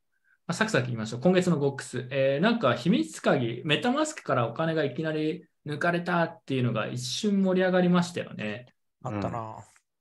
[0.48, 1.22] あ、サクサク行きましょう。
[1.22, 2.07] 今月のゴックス。
[2.11, 8.68] えーなんか秘密鍵、メタマスクからお金がいきなり抜かれたっていうのが一瞬盛り上がりましたよね。
[9.03, 9.57] あったな。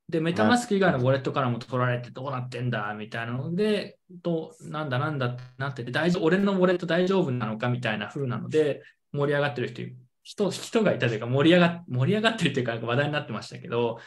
[0.09, 8.82] で、メタマスク以外のウォレットからも取られてどうなってんだみたいなので、となんだなんだってなってて、大丈夫俺のウォレット大丈夫なのかみたいな風なので、
[9.12, 9.82] 盛り上がってる人
[10.22, 13.98] 人人がいたというか盛り上が、盛り上がってるというか話題になってましたけど、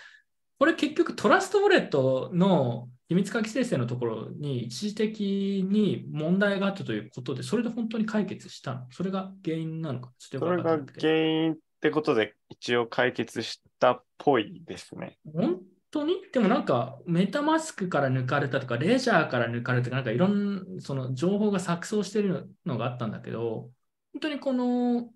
[0.60, 8.82] これ結局トラストウォレットの秘密鍵生成のところに一時的に問題があったということで、それで本当に解決したの？
[8.92, 10.12] それが原因なのか？
[10.20, 15.18] それが原因ってことで一応解決したっぽいですね。
[15.34, 15.60] 本
[15.90, 16.18] 当に？
[16.32, 23.72] でもなんか、メタマスクから抜かれたとか、レジャーから抜かれたとか、なんかいろんなその情報が錯綜してるのがあったんだけど、
[24.14, 25.10] 本当にこの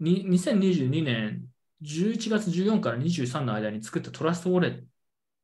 [0.00, 1.46] に2022年
[1.82, 4.84] 11月14から23の間に作ったトラストウォレッ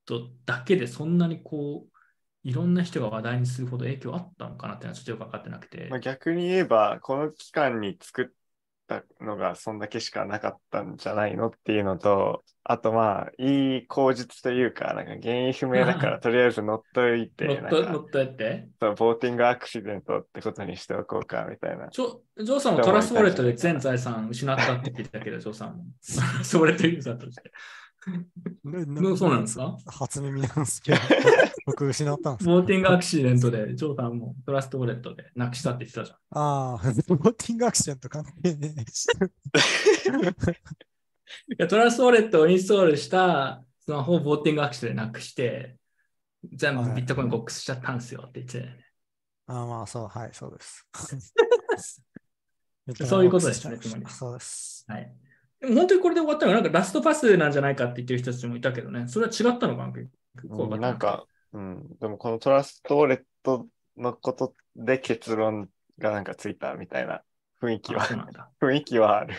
[0.06, 1.98] トだけでそんなにこう、
[2.44, 5.90] いろんな人が話題にするほど影響あったのかなってのはちょっとよくわかってなくて。
[6.00, 8.26] 逆に言えば、この期間に作っ
[9.00, 18.68] たのがそんだけしかなかったんじゃないのっていうのと、あとまあ、いい口実というか、なんか原因不明だから とりあえず乗っといて、乗なんかっと乗っとやって。
[18.80, 21.88] そうボーティングアクシデントってことにしておこうかみたいな。
[21.88, 25.84] ジョジョーさんもトラストウォレットで全財産失ったって聞いたけど、ジョーさんも。
[25.84, 27.52] トラストウォレットユーザーとして。
[28.64, 28.84] ね
[29.16, 29.76] そうなんですか？
[29.86, 30.98] 初耳なんですけど、
[31.66, 36.16] 僕失ったんですボーティングアクシデントで、ジョーさんもトラストウォレットでなくしたって言ってたじゃん。
[36.38, 36.76] ああ、
[37.08, 39.06] ボーティングアクシデント関係ねえし。
[41.48, 45.76] いやトラストウォレットをインストールしたスマホをボーティングアクシデントでなくして、
[46.52, 48.84] 全部はいビットコインボックスしちゃったんですよって言ってたよね。
[49.46, 50.86] あまあ、そう、はい、そうです。
[53.06, 54.84] そういうことですねつまりそうです。
[54.88, 55.14] はい。
[55.62, 60.08] でも本当にこれで終わったのが、なんかラストパスなんじゃないかって言ってる人たちもいたけどね、それは違ったのかな結
[60.48, 65.68] 構うんなんか、うん、でもこのトラストウォレットのことで結論
[65.98, 67.22] がなんかついたみたいな
[67.60, 68.04] 雰囲気は。
[68.60, 69.34] 雰囲気はある。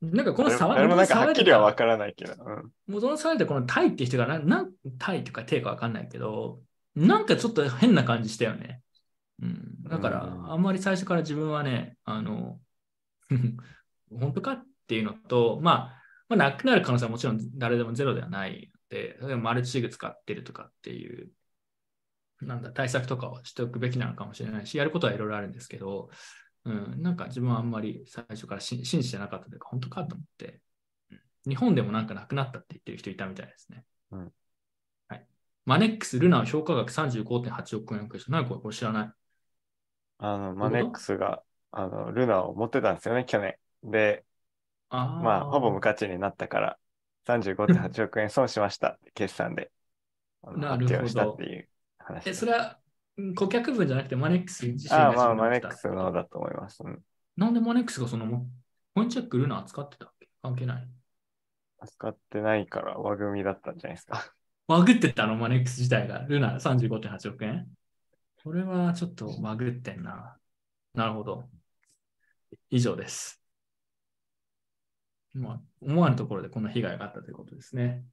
[0.00, 2.34] なんかこの誰騒誰もなんかはっきりは分かからないけど。
[2.44, 6.60] うんもうその騒いでこのタイって人がな、なんタイとかテイかわかんないけど、
[6.96, 8.82] なんかちょっと変な感じしたよね。
[9.40, 9.82] うん。
[9.84, 12.58] だから、うんあんまり最初から自分はね、あの、
[14.10, 21.30] 本当かっていうのと、まあ、まあ、なくなる可能性はもちろん誰でもゼロではないので、例えばマルチシグ使ってるとかっていう、
[22.42, 26.10] なんだ、対策とかをしておくべきなのかもしれないし、やることはいろいろあるんですけど、
[26.66, 30.60] うん、なんか自分はあんまり最初から信信じてなかったというか、本当かと思って、
[31.48, 33.84] 日本でもなんかなくなったって言ってる人いたみたいですね。
[34.10, 34.32] うん
[35.08, 35.26] はい。
[35.64, 39.12] マネックス、ルナー評価額35.8億円何これこれ知らない？
[40.18, 43.56] あの、マネックスが、あの、ルナを持ってたんですよね、去年。
[43.82, 44.24] で、
[44.94, 46.78] あーまあ、ほぼ無価値になったから、
[47.26, 49.70] 35.8億円損しました決算で。
[50.56, 52.34] なるほどっていう話え。
[52.34, 52.78] それは
[53.16, 56.82] うん顧客分じゃなくてマネックス自身ああ、まあ、マネックスのだと思います。
[56.82, 57.02] うん。
[57.36, 58.46] なんでマネックスがそのも
[58.94, 60.28] コインチェックルナー使ってたっけ？
[60.42, 60.88] 関係ない。
[61.86, 64.32] 使ってないから輪組みだったんじゃないですか。
[64.66, 65.36] バグってたの？
[65.36, 66.20] マネックス自体が。
[66.28, 67.66] ルナー35.8億円？
[68.42, 70.36] これはちょっとバグってんな。
[70.94, 71.44] なるほど。
[72.70, 73.41] 以上です。
[75.34, 78.04] まあ、思わぬところでこんな被害があったということですね。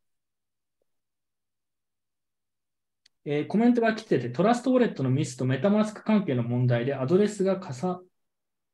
[3.26, 8.00] えーコメントが来てて、トラストウォレットのミスとメタマスク関係の問題でアドレスが重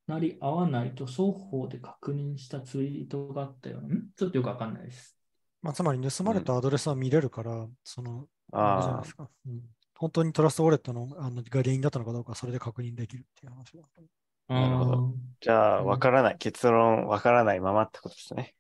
[0.08, 3.82] なり合わないと双方で確認したツイートがあったよ。
[3.82, 4.12] ん？
[4.16, 5.18] ちょっとよくわかんないです。
[5.62, 9.30] まあ、つまり盗まれたアドレスは見れるから、その、あれじゃなですか。
[9.48, 9.62] うん
[9.98, 14.10] 本当にトラストウォレットのあのが原因だったのかどうか、それで確認できるっていう話だと思う
[14.48, 16.38] なるほどあーあ、じゃあ、うんわからない。
[16.38, 18.56] 結論わからないままってことですね。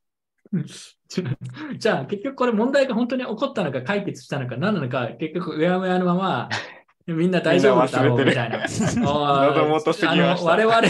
[1.78, 6.50] じゃあ、結局これ問題が本当に起こったのか解決したのか何なのか、結局うやむやのまま、
[7.08, 8.66] みんな大丈夫だろうみたいな。
[8.68, 10.82] 喉元すぎあの我々、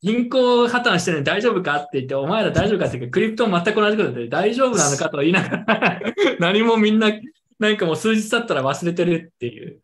[0.00, 6.00] 銀行破綻してるのに大丈夫かって言って、お前ら大丈夫かって言って、クリプトも全く同じことで大丈夫なのかと言いながら、
[6.38, 7.10] 何もみんな、
[7.58, 9.80] なんかもう数日経ったら忘れてるっていう。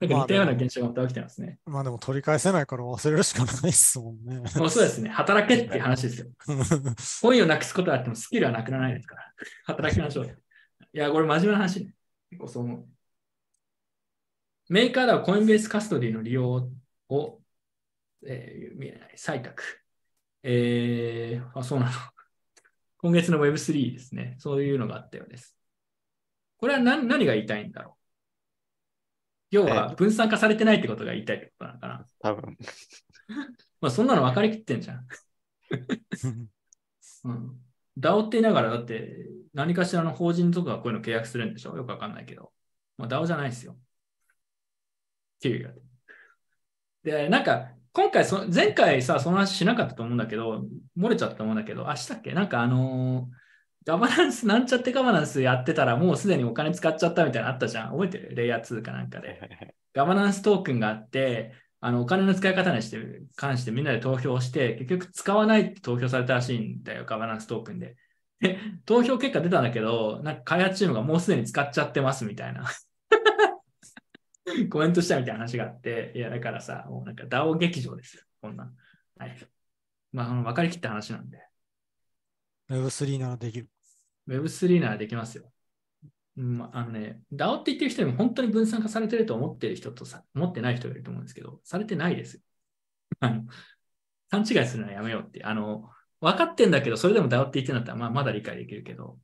[0.00, 1.58] なんか似たような現象がまた起きてますね。
[1.66, 4.36] まあでも取り返せないから忘れるしかないっすもんね。
[4.56, 5.10] もうそうですね。
[5.10, 6.28] 働けっていう話ですよ。
[7.20, 9.32] 本意をなくすことはあってもスキルはなくならないですから。
[9.64, 10.34] 働きましょうよ。
[10.92, 11.94] いや、これ真面目な話ね。
[12.30, 12.88] 結構そう思う。
[14.70, 16.70] メーカーではコインベースカストディの利用
[17.08, 17.40] を、
[18.26, 19.62] えー見えない採択。
[20.42, 21.92] えー、あ、そうなの。
[22.98, 24.36] 今月の Web3 ですね。
[24.38, 25.56] そういうのがあったようです。
[26.56, 27.99] これは何何が言いたいんだろう
[29.50, 32.06] 要は分散化されてないってことが言いたいってことなのかな。
[32.20, 32.56] 多分。
[33.80, 35.06] まあそんなの分かりきってんじゃん。
[37.24, 37.60] うん。
[37.98, 41.76] DAO って言いながら、だって何かしらの法人とかがこういうの契約するんでしょ？
[41.76, 42.52] よくわかんないけど。
[42.96, 43.72] まあ DAO じゃないですよ。
[43.72, 43.76] っ
[45.40, 45.82] ていう。
[47.02, 50.64] で、なんか、今回そ、前回さ、その話しなかったと思うんだけど、
[50.96, 52.32] 漏れちゃったと思うんだけど、あ、したっけ？
[52.32, 53.39] なんかあのー
[53.86, 57.92] ガバナンス、なんちゃってガバナンスやってたら、もうすでにお金使っちゃったみたいなのあったじゃん。
[57.92, 58.34] 覚えてる？
[58.34, 59.74] レイヤー2かなんかで。
[59.94, 62.98] ガバナンストークンがあって、あのお金の使い方にして
[63.36, 67.96] 関してみんなで投票して、結局使わないって投票されたらしいんだよ、ガバナンストークンで。
[68.40, 72.64] で、投票結果出たんだけど、なんか開発チームがもうすでに使っちゃってますみたいな。
[74.70, 78.74] コメントしたみたいな話があって、いや、だからさ、もうなんか DAO 劇場ですよ、こんなん。
[79.18, 79.36] はい。
[80.12, 81.38] まあ、分かりきった話なんで。
[82.70, 83.68] Web3 ならできる。
[84.28, 85.50] Web3 ならできますよ。
[86.36, 92.42] まあのね、DAO って言ってる人にも本当に分散化されてると思ってる人とさ、思ってない人がいると思うんですけど、されてないですよ。
[93.20, 93.44] あの、
[94.30, 95.44] 勘違いするのはやめようって。
[95.44, 95.90] あの、
[96.20, 99.18] 分かってんだけど、それでも DAO って言ってんだったら、まあ、まだ理解できるけど。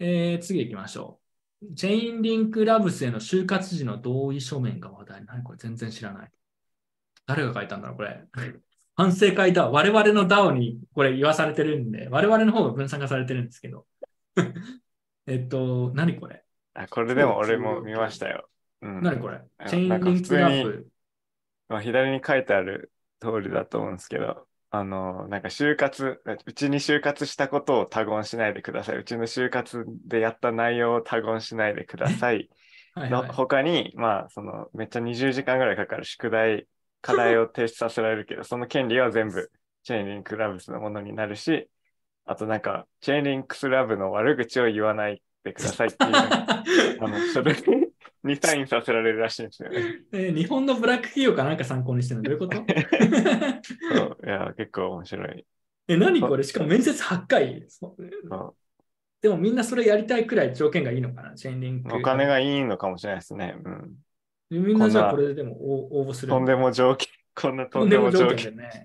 [0.00, 1.20] えー、次行きましょ
[1.62, 1.74] う。
[1.74, 5.24] チェインリンクラブスへの就活時の同意書面が話題。
[5.24, 6.30] 何これ全然知らない。
[7.26, 8.24] 誰が書いたんだろうこれ。
[8.98, 9.70] 反省会だ。
[9.70, 13.86] 我々の DAO にこれ言わされてるんで、我々の方が分散化されてるんですけど。
[15.28, 16.42] えっと、何これ？
[16.74, 18.48] あこれでも俺も見ましたよ。
[18.82, 19.40] うん、何これ？
[19.58, 20.88] あチェインリンクラップ。
[21.68, 28.96] まあ、左に書いてある通りだと思うんですけど、あの、なんか就活、うちに就活したことを他言しないでください。
[28.96, 32.48] うちの就活でやった内容を他言しないでください。
[32.96, 36.66] の はいはい、他に、まあ、その、めっちゃ20時間ぐらいかかる宿題、
[37.00, 39.50] 課題を提出させられるけど、その権利は全部
[39.82, 41.68] チェーンリンクラブスのものになるし、
[42.24, 46.12] あとなんか、チェーンリンクスラブの悪口を言わないってくださいっていう、
[47.00, 47.56] あの、書類
[48.22, 49.76] にサインさせられるらしいんですよね。
[50.12, 52.24] えー日本のブラック企業かなんか参考にしてるの？
[52.24, 52.56] どういうこと？
[53.96, 55.46] そういや、結構面白い。
[55.88, 56.42] え、何これ？
[56.42, 57.66] しかも面接8回。
[59.20, 61.34] でもみんなそれやりたいくらい条件がいいのかな？
[61.34, 61.96] チェーンリンク。
[61.96, 63.56] うお金がいいのかもしれないですね。
[63.64, 63.94] うん。
[64.50, 68.56] みんなじゃあこれでも応応募するとんでも条件、こんなととんでも条条件。
[68.56, 68.84] ね。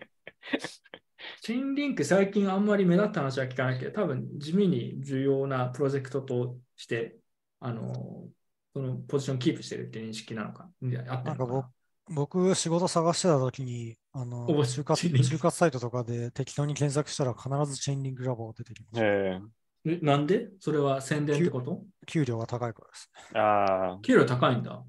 [1.41, 7.17] チェーンリンク最近あんまり目立った話は聞かないけど、多分地味に重要なプロジェクトとして、
[7.59, 8.27] あの、
[8.73, 10.69] そのポジションキープしてるっていう認識なのか。
[11.07, 11.69] あったのかなんか
[12.09, 19.05] 僕、仕事探してた時に、あの、お就活就活サイトとかで適当に検索したら必ずチェーンリンクラボが出てきました。
[19.05, 19.39] え
[19.85, 20.49] えなんで？
[20.59, 21.83] それは宣伝ってこと？
[22.05, 23.11] 給料が高いからです。
[23.35, 24.81] えああ、給料高いんだ。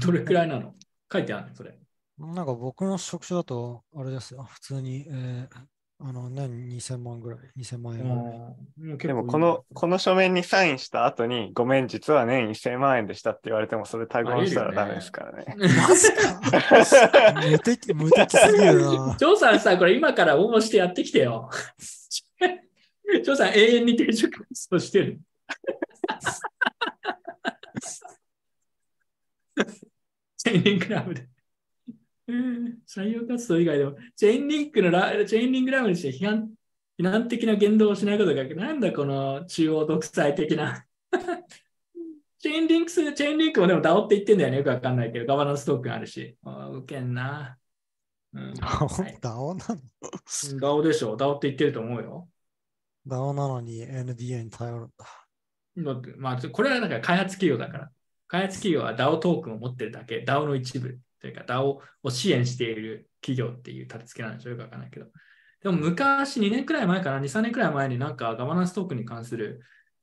[0.00, 0.74] どれくらいなの？
[1.12, 1.54] 書いてあるの？
[1.54, 1.78] それ。
[2.18, 5.56] なんか僕の職種だと、あれですよ、普通に、えー
[6.00, 8.04] あの年2000万ぐらい、2000万円
[8.98, 15.56] でもこの、この書面にサインした後に、ごめん、実は年1000万円でしたって言われても、それタグをしたらダメですからね。
[15.56, 15.66] マ
[15.96, 17.42] ジか？
[17.50, 19.16] 無敵、無敵すぎるな。
[19.18, 21.50] ジョーさんさ、これ今から応募してやってきてよ。
[22.40, 25.20] ジョーさん永遠に転職活動してる。
[30.50, 31.28] チェーンリンクラブで。
[32.28, 36.50] うん採用活動以外でも、チェーンリンクのラチェーンリンクラブにして批判
[37.00, 40.84] 批判的な言動をしないことが、なんだこの中央独裁的な。
[42.40, 44.58] チェーンリンクする、チェーンリンクもでも DAO って言ってんだよね。
[44.58, 46.36] よくわかんないけど、ガバナンストークンあるし。
[46.44, 47.56] あーウケんな。
[48.32, 49.80] うん、はいダオなの
[50.60, 52.28] ？DAO でしょ ?DAO って言ってると思うよ。
[53.06, 55.06] ダオなのに NDA に頼るんだ。
[55.78, 57.90] だってまあ、これはなんか開発企業だから。
[58.28, 65.06] 開発企業は DAO トークンを持ってるだけ、DAO の一部というか DAO を支援している企業っていう立て付けなんでしょうよくわかんないけど。
[65.62, 69.60] でも昔、2年くらい前かな、2、3年くらい前になんかガバナンストークンに関する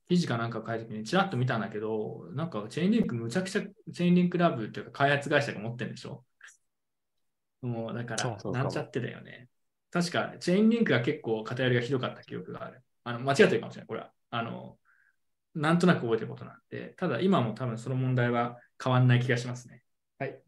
[0.08, 6.24] 記事かなんかを書いたときにちらっと見たんだけど、なんかチェーンリンクむちゃくちゃチェーンリンクラブというか開発会社が持ってるんでしょ
[7.62, 9.48] もうだから、なんちゃってだよね。
[9.90, 12.82] 確か、チェーンリンクが結構偏りがひどかった記憶がある。
[13.04, 14.12] あの間違ってるかもしれない、これは。
[14.30, 14.76] あの、
[15.56, 19.82] なんとなく覚えてることなんで、ただ今も多分その問題は変わんない気がしますね。
[20.18, 20.38] はい。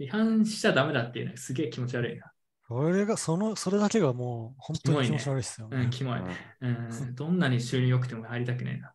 [0.00, 2.32] 批判しちゃダメだっていうのはすげえ気持ち悪いな。
[2.68, 5.78] それが、その、それだけがもう本当に気持ち悪いですよね。
[5.78, 6.20] うん、キモい。
[6.60, 8.94] うん、どんなに収入良くても入りたくねえな。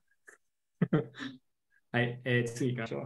[1.91, 3.01] はい、えー次行きましょ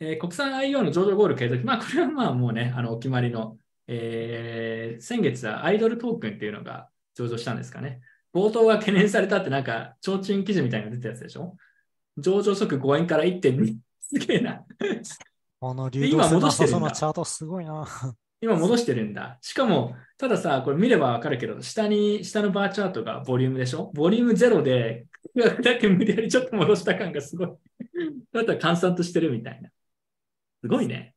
[0.00, 0.04] う。
[0.04, 1.64] えー国産 IO の上場ゴール継続。
[1.64, 3.56] まあ、これはまあもうね、あのお決まりの、
[3.88, 8.02] えー先月はアイドルトークンっていうのが上場したんですかね。
[8.34, 11.56] 冒頭が懸念されたってなんか、提灯記事みたいなのが出たやつでしょ？
[12.18, 13.76] 上場速5円から1.2。
[14.00, 14.64] すげえな。
[15.60, 17.86] あの、で流動今戻してるんだチャートすごいな。
[18.40, 19.38] 今戻してるんだ。
[19.40, 23.92] しかも、たださ、これ見ればわかるけど、下に、下のバーチャートがボリュームでしょ？
[23.94, 25.06] ボリュームゼロで、
[25.62, 27.48] だけ無理やりちょっと戻した感がすごい。
[28.32, 29.70] だったら閑散としてるみたいな。
[30.60, 31.14] すごいね。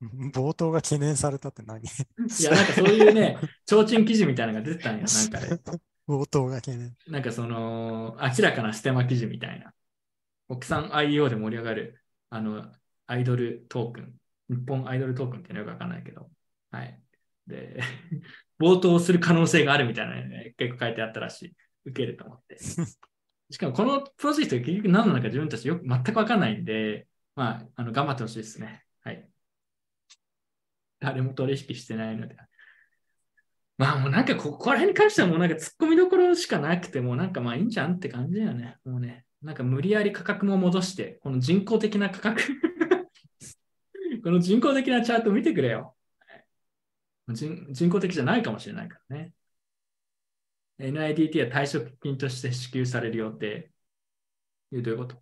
[0.32, 1.82] 冒頭が懸念されたって何？
[1.82, 1.84] い
[2.42, 5.78] や、なんかそういうね、 提灯記事みたいなのが出てたんよ、なんかで。
[6.08, 6.96] 冒頭が懸念。
[7.06, 9.72] なんかその、明らかなステマ記事みたいな。
[10.48, 12.72] 国産 IEO で盛り上がる、あの、
[13.06, 14.14] アイドルトークン。
[14.48, 16.28] 日本アイドルトークンっていうのよくわかんないけど。
[16.72, 17.00] はい。
[17.46, 17.80] で、
[18.58, 21.56] 冒頭する可能性があるみたいなのね、結構書いてあったらしい。
[21.84, 22.58] 受けると思って。
[23.50, 28.84] しかもこのプロジェクトが結局何なのか自分たちよく全くわかんないんで、まあ、あの頑張ってほしいですね。
[29.02, 29.29] はい。
[31.00, 32.36] 誰も取引してないので。
[33.78, 38.76] まあもうなんかここら辺に関してはもうなんか突っ込みどころしかなくてもうなんかまあいいんじゃんって感じだよね。
[38.84, 39.24] もうね。
[39.42, 42.42] なんか無理やり価格も戻して、この人工的な価格
[44.22, 45.96] この人工的なチャート見てくれよ。
[47.28, 49.32] 人人工的じゃないかもしれないからね。
[50.78, 53.70] NIDT は退職金として支給される予定。
[54.72, 55.16] どういうこと？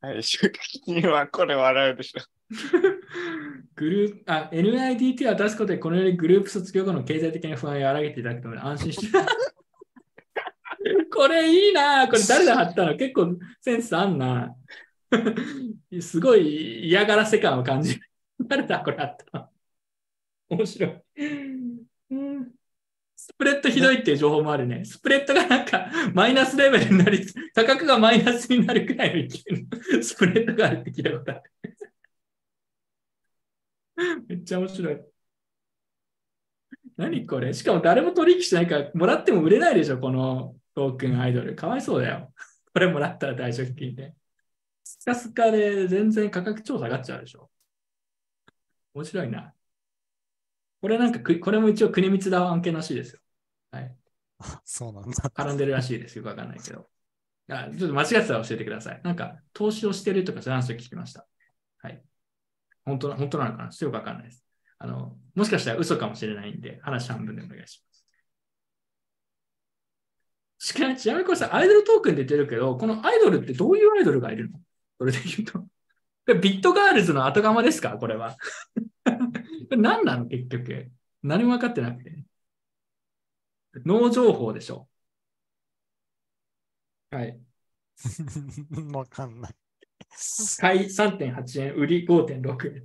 [0.00, 0.52] はい、 出
[0.84, 2.20] 金はこれ笑うでしょ。
[3.78, 9.18] グループ、あ、NIDT を出すことで、このようにグループ卒業後の経済的な不安を和らげていただくために安心して。
[11.10, 12.96] これいいなこれ誰が貼ったの？
[12.96, 14.54] 結構センスあんな。
[16.00, 18.00] すごい嫌がらせ感を感じる。
[18.46, 19.48] 誰だこれあったの
[20.50, 20.92] 面白い。
[22.10, 22.48] うん
[23.16, 24.84] スプレッドひどいっていう情報もあるね。
[24.84, 31.77] スプレッドがなんかマイナスレベルになり、価格がマイナスになるくらいの勢いのスプレッドがあるって聞いたことある。
[34.28, 35.00] めっちゃ面白い。
[36.96, 37.52] 何これ？
[37.52, 41.54] しかも誰も取引しないから、もらっても売れないでしょ、このトークンアイドル。
[41.54, 42.32] かわいそうだよ。
[42.72, 44.14] これもらったら退職金で。
[44.84, 47.50] スカスカで全然価格超下がっちゃうでしょ。
[48.94, 49.54] 面白いな。
[50.80, 53.20] これなんかく、これも一応国光だ案件らしいですよ。
[53.72, 53.96] はい。
[54.64, 55.10] そうなんだ。
[55.10, 56.16] 絡んでるらしいです。
[56.16, 56.88] よくわかんないけど。
[57.48, 59.00] あちょっと間違ってたら教えてください。
[59.02, 61.26] なんか、投資をしてるとかそういう話を聞きました。
[62.88, 62.98] はい。
[62.98, 63.68] 本当な本当なのかな？
[63.70, 64.44] ちょっとよくわかんないです。
[64.78, 68.04] あの、もしかしたら嘘かもしれないんで、話半分でお願いします。
[70.60, 74.60] しかちなみにこれさ、アイドルトークンで出てるけど、このアイドルってどういうアイドルがいるの？
[74.98, 75.66] それで言うと。
[76.40, 77.96] ビットガールズの後釜ですか？
[77.98, 78.36] これは。
[79.04, 79.12] こ
[79.70, 80.26] れ何なの？
[80.26, 80.90] 結局。
[81.22, 82.24] 何も分かってなくて。
[83.84, 84.88] 脳情報でしょ。
[87.10, 87.40] はい。
[88.92, 89.54] わかんない。
[90.60, 92.82] 買い3.8円、売り5.6円。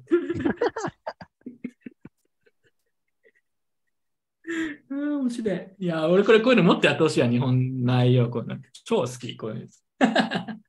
[4.89, 5.75] うん、面白い。
[5.79, 8.29] いや、俺これこういうのもっとやってほしいわ、日本内容。
[8.29, 9.69] こういうの超好き、こういうの。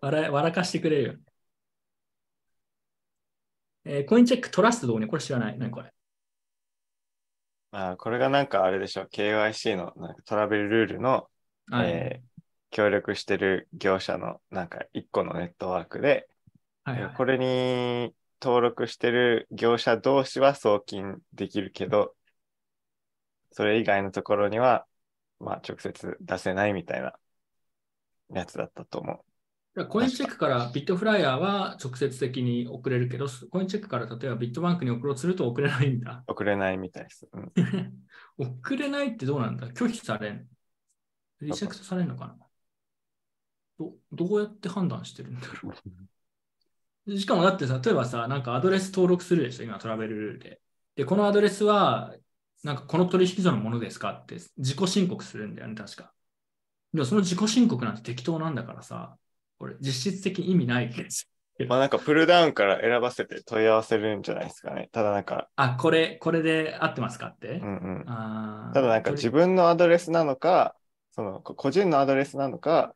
[0.00, 1.14] 笑笑かしてくれるよ。
[3.84, 5.58] えーコインチェックトラストどうねこれ知らない？
[5.58, 5.92] 何これ？
[7.72, 11.28] まあ、これがなんかあれでしょ、KYC のなんかトラベルルールの、
[11.66, 11.90] はい。
[11.90, 12.31] えー
[12.72, 16.28] 協力してる業者のなんか一個のネットワークで、
[16.84, 18.12] はいはいこれに
[18.42, 22.16] 登録してる業者同士は送金できるけど、
[23.52, 24.84] それ以外のところには、
[25.38, 27.12] まあ直接出せないみたいな
[28.34, 29.24] やつだったと思
[29.76, 29.86] う。
[29.86, 36.24] コインチェックからビットフライヤーは直接的に送れるけど、コインチェックから例えばビットバンクに送ろうとすると送れないんだ。
[36.26, 37.28] 送れないみたいです。
[37.32, 37.52] うん、
[38.36, 39.68] 送れないってどうなんだ？
[39.68, 40.48] 拒否されん？
[41.40, 42.36] リジェクトされんのかな？
[44.12, 45.70] どどうやって判断してるんだろ
[47.06, 50.60] う しかもだってさ、例えばさ、なんかアドレス登録するでしょ、今トラベルルールで。
[50.94, 52.14] で、このアドレスは、
[52.62, 56.12] なんかこの取引所のものですかって自己申告するんだよね、確か。
[56.92, 59.16] でもその自己申告なんて適当なんだからさ、
[59.58, 61.28] これ実質的に意味ないです。
[61.68, 64.88] まあなんかプルダウンから選ばせて問い合わせるんじゃないですかね。
[64.92, 68.04] ただなんか、あ、これ、これで合ってますかって、うんうん。
[68.04, 70.76] ただなんか自分のアドレスなのか、
[71.12, 72.94] そのこ個人のアドレスなのか、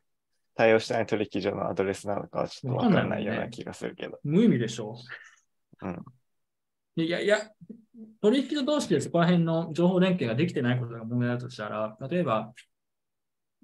[0.57, 4.19] 対応してない取引所のアドレスなのかはちょっとわからないような気がするけど。
[4.23, 4.97] 無意味でしょ
[5.83, 6.03] うん。
[6.95, 7.37] いやいや、
[8.21, 12.53] 取引所同士でそこら辺の情報連携ができてないことが問題だとしたら、例えば、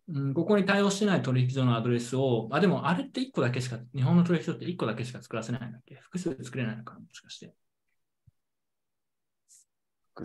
[0.08, 5.96] うん、ここに対応してない取引所のアドレスを、あ、でもあれって1個だけしか、日本の取引所って1個だけしか作らせないんだっけ？
[5.96, 7.00] 複数作れないのかな？
[7.00, 7.56] もしかして。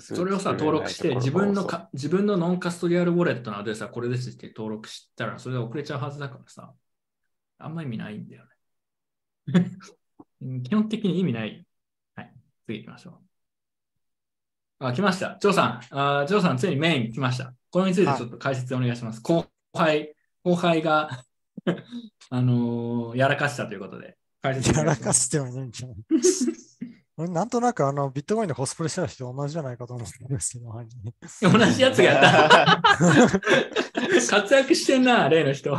[0.01, 6.74] それをさ、登録して、自分のか、自分のノンカストリアルウォレットのアドレスはこれですって登録したら、それで遅れちゃうはずだからさ、
[7.59, 8.44] あんま意味ないんだよ
[9.47, 9.78] ね。
[10.43, 11.66] う ん基本的に意味ない。
[12.15, 12.35] はい、
[12.66, 13.23] 次行きましょ
[14.81, 14.85] う。
[14.86, 15.39] あ、来ました。
[15.40, 15.81] ジョーさん。
[15.90, 17.55] あジョーさん、ついにメイン来ました。
[17.70, 19.20] これについてちょっと解説お願いします。
[19.23, 21.24] 後輩、後輩が
[22.31, 24.97] あのーやらかしたということで、解説おやら。
[24.97, 25.97] かしてはいないんじゃない
[27.18, 33.40] 俺なんとなくあのビットコインでコスプレした人同じじゃないかと思ってるんです同じやつがやった。
[34.30, 35.70] 活躍してんな、例の人。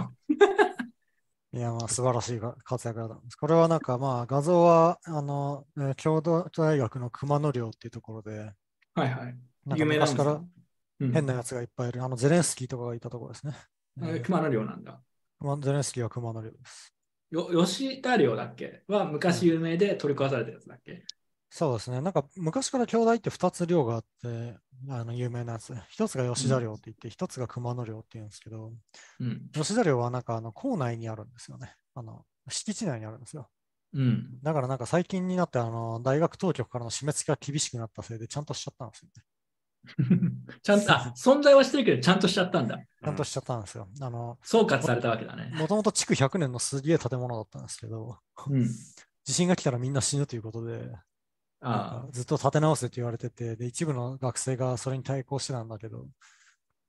[1.53, 3.37] いや、まあ素晴らしいが活躍だったんです。
[3.37, 8.31] これはなんかまあ画像は、あの、えー京都大学の熊野寮っていうところで、
[8.93, 9.35] はいはい。
[9.65, 10.41] なんか有名なんですから
[10.99, 12.03] うん変なやつがいっぱいいる。
[12.03, 13.53] あのゼレンスキーとかがいたところですね。
[14.01, 14.99] えーあ熊野寮なんだ。
[15.39, 16.93] 熊ゼレンスキーは熊野寮です。
[17.31, 18.83] よ吉田寮だっけ？
[18.89, 21.05] は昔有名で取り壊されたやつだっけ？
[21.49, 22.01] そうですね。
[22.01, 24.55] なんか昔から兄弟って2つ寮があって、
[24.89, 25.76] あの有名なやつ。
[25.89, 28.71] 一つが吉田寮って言って、一つが熊野寮って言うんですけど、
[29.19, 29.49] うん。
[29.51, 31.73] 吉田寮はなんかあの校内にあるんですよね。
[31.95, 33.49] あの敷地内にあるんですよ。
[33.93, 34.39] うん。
[34.43, 39.23] だからなんか最近になってあの大学当局からの締め付けが厳しくなったせいでちゃんとしちゃったんですよね。
[40.61, 42.77] ちゃんと、あ、存在はしてるけど、ちゃんとしちゃったんだ。
[42.77, 43.88] ちゃんとしちゃったんですよ。
[44.01, 45.51] あの、総括されたわけだね。
[45.55, 48.17] もともと築100年のすげえ建物だったんですけど、
[48.47, 48.67] うん。
[49.23, 51.03] 地震が来たらみんな死ぬということで、あ
[52.11, 56.07] ずっと建て直せって言われてて、で、一部の学生がそれに対抗してたんだけど、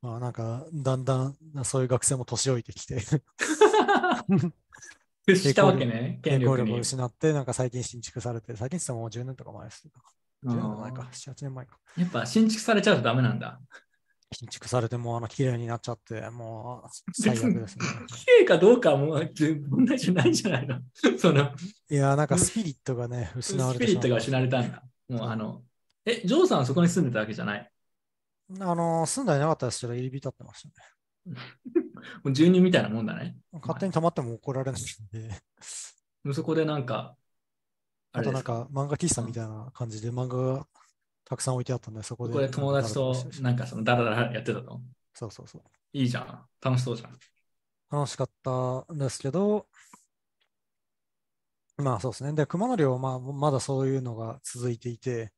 [0.03, 3.03] まあなんか、だんだんそういう学生も年老いてきて、
[3.89, 4.25] あ。
[5.27, 6.67] 屈したわけね、権力に。
[6.69, 11.79] 力を失って、なんか最近新築されて、最近ってももう10年とか前ですけど、10年前か、あ7、8年前か。
[11.97, 13.61] やっぱ新築されちゃうとダメなんだ。
[14.33, 17.85] 新築されてもうあの綺麗になっちゃって、もう最悪ですね。
[18.07, 19.33] 綺麗かどうかはもう
[19.69, 20.81] 問題じゃないんじゃないの
[21.19, 21.53] その、
[21.91, 24.83] いや、なんかスピリットがね、ス失われてしまうピリットが失われたんだ。
[25.09, 25.65] もうあの、
[26.05, 27.71] え、ジョーさんはそこに住んでたわけじゃない？
[28.61, 31.35] あの、住んだりなかったですけど、入り浸ってましたね。
[32.23, 33.37] もう住人みたいなもんだね。
[33.53, 35.43] 勝手に溜まっても怒られないんで、
[36.33, 37.17] そこでなんか、
[38.13, 40.67] あとなんかか漫画喫茶みたいな感じで漫画が
[41.31, 42.33] たくさん置いてあったんで、そこで。
[42.33, 44.83] ここで友達となんかそのダラダラやってたの
[45.15, 45.63] そうそうそう。
[45.93, 46.45] いいじゃん。
[46.61, 47.17] 楽しそうじゃん。
[47.89, 49.69] 楽しかったんですけど、
[51.77, 52.33] まあそうですね。
[52.33, 55.33] で、熊野寮はまあまだそういうのが続いていて、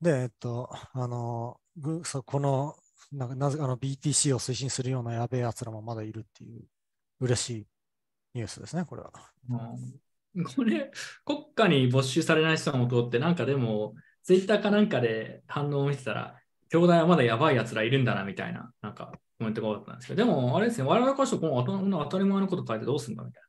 [0.00, 2.74] で、えっと、あの、ぐそこの
[3.12, 6.62] なんかなぜあの BTC を推進するようなやべえ奴らもまだいるっていう
[7.20, 7.66] 嬉しい
[8.32, 9.12] ニュースですね、これは。
[9.50, 10.04] うん
[10.56, 10.90] これ、
[11.24, 13.94] 国家に没収されない人も通って、なんかでも、
[14.24, 16.40] ツイッターかなんかで反応を見てたら、
[16.70, 23.42] 兄弟はまだやばい奴らいるんだなみたいな、なんかコメントが多かったんですけど、でも、あれですね、我々からしてこの当たり前のこと書いてどうすんだみたい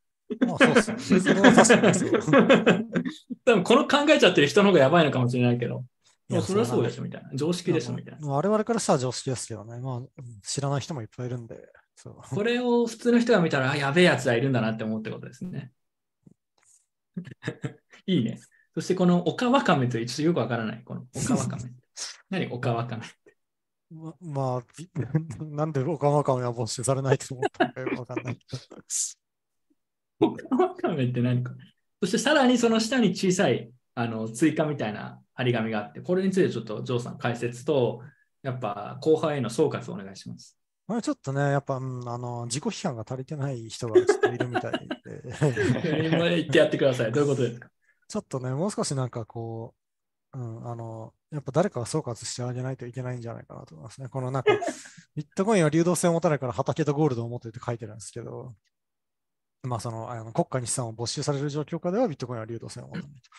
[0.48, 1.20] まあそうですね。
[1.20, 2.12] それは確かにそう。
[2.42, 2.84] な。
[3.46, 5.86] 多分この考えちゃってる人の方がやばいのかもしれないけど、
[6.30, 7.30] いやそれはそうでしょみたいな。
[7.36, 8.28] 常識でしょみたいな。
[8.28, 9.80] まあ我々からしたら常識ですけどね。
[9.80, 10.08] まあ、うん
[10.42, 11.70] 知らない人もいっぱいいるんで。
[11.96, 15.72] そうこれを普通の人が見たら、あやべえやつらいるんだなって思うってことですね。
[18.06, 18.40] いいね。
[18.76, 20.84] そしてこのオカワカメというちょっとよくわからない。
[20.84, 21.64] このオカワカメ。
[22.30, 23.04] 何オカワカメ
[23.90, 24.90] ままあ、び
[25.56, 28.40] なんでオカマカメは没収されないと思ったのかよくわかんない。
[30.20, 31.54] オカワカメって何か。
[32.02, 38.02] そしてさらにその下に小さいあの追加みたいな張り紙があって、これについてちょっとジョーさん解説と、
[38.44, 40.58] やっぱ後輩への総括をお願いします。
[40.88, 46.10] まあちょっとね、やっぱ、うんあの自己批判が足りてない人がちょっといるみたいで。
[46.10, 47.12] 今言ってやってください。
[47.12, 47.70] どういうことですか？
[48.08, 49.74] ちょっとね、もう少しなんかこ
[50.34, 54.08] う、うん、あの、やっぱ誰かが総括してあげないといけないんじゃないかなと思いますね。
[54.10, 54.52] このなんか、
[55.16, 58.54] ビットコインは流動性を持たないから畑とゴールドを持ってるって書いてるんですけど、
[59.64, 63.30] まあその、あの国家に資産を没収される状況下ではビットコインは流動性を持たないと。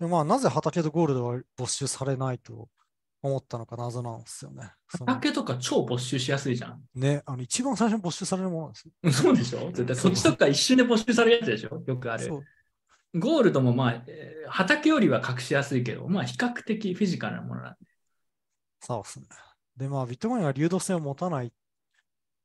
[0.00, 2.68] でまあなぜ畑とゴールドは没収されないと
[3.22, 4.72] 思ったのか謎なんですよね。
[4.88, 6.82] 畑とか超没収しやすいじゃん。
[6.94, 8.92] ね、あの一番最初に没収されるものなんですよ。
[9.12, 9.70] そうでしょ？
[9.72, 11.82] 絶対そっちとか一瞬で没収されるやつでしょ？
[11.86, 12.30] よくある。
[13.14, 17.78] ゴールドもまあ、えー畑よりは隠しやすいけど、まあ比較的フィジカルなものなんで。
[18.80, 19.26] そうですね。
[19.76, 21.52] で、まあ、ビットコインは流動性を持たない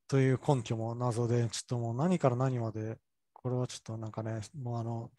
[0.07, 2.97] という根拠も謎で、ちょっともう何から何まで、
[3.33, 5.11] これはちょっとなんかね、もうあの、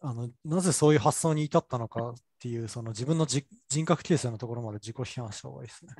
[0.00, 5.94] あのなぜそういう発想に至ったのかっていう、その自分のじ人格形成のところまで自己批判した方がいいですね。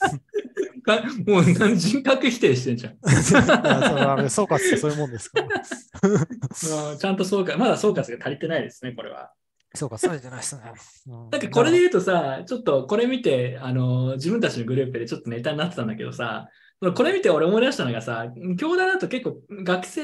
[0.86, 2.96] かもう何人格否定してんじゃん。
[3.22, 5.42] それあれ総括ってそういうもんですか
[6.98, 9.30] ちゃんと総括、まだ総括が足りてないですね、これは。
[9.74, 10.62] 総括されてないですね。
[11.08, 16.48] うんなんかこれで言うとさ、ちょっとこれ見て、あの、自分たちのグループでちょっとネタになってたんだけどさ、
[16.94, 20.02] これ見て俺思い出したのがさ、兄弟だと結構学生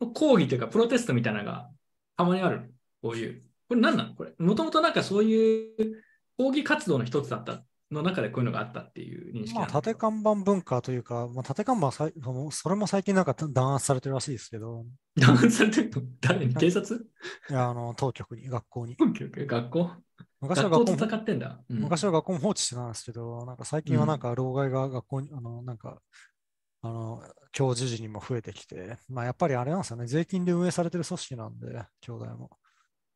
[0.00, 1.68] の講義というかプロテストみたいなのが
[2.16, 2.72] たまにある。
[3.02, 3.42] こういう。
[3.68, 4.14] これ何なの？
[4.14, 4.32] これ。
[4.38, 6.02] もともとなんかそういう
[6.36, 12.12] 講義活動の一つだったの中でこういうのがあったっていう認識まあ、縦看板文化というか、まあ、縦看板はさい
[12.50, 14.86] それも最近なんか弾圧されてるらしいですけど、
[15.16, 16.54] 弾圧されてるの誰に？
[16.54, 17.00] 警察？
[17.50, 18.96] いやあの当局に、学校に。
[18.96, 19.90] 学校？
[20.40, 21.60] 昔は学校と戦ってんだ。
[21.68, 21.78] うん。
[21.80, 25.98] 昔は学校も放置してたんですけど、なんか最近はなんか老害が学校に、あの、なんか、
[26.82, 27.22] あの、
[27.52, 31.66] 教授時にも増えてきて、まあやっぱりあれなんですよね、税金で運営されてる組織なんで、
[32.00, 32.50] 兄弟も。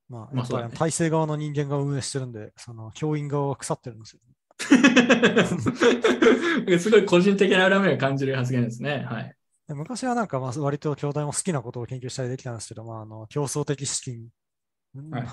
[0.07, 4.21] まあ、やっぱり体制側の人間が運営してるんで、その教員側は腐ってるんですよ。
[6.79, 9.05] すごい個人的な恨みを感じる発言ですね。
[9.09, 9.35] はい。
[9.67, 14.29] で昔はなんかまあ割と兄弟も好きなことを研究したりできたんですけど、まあ、あの競争的資金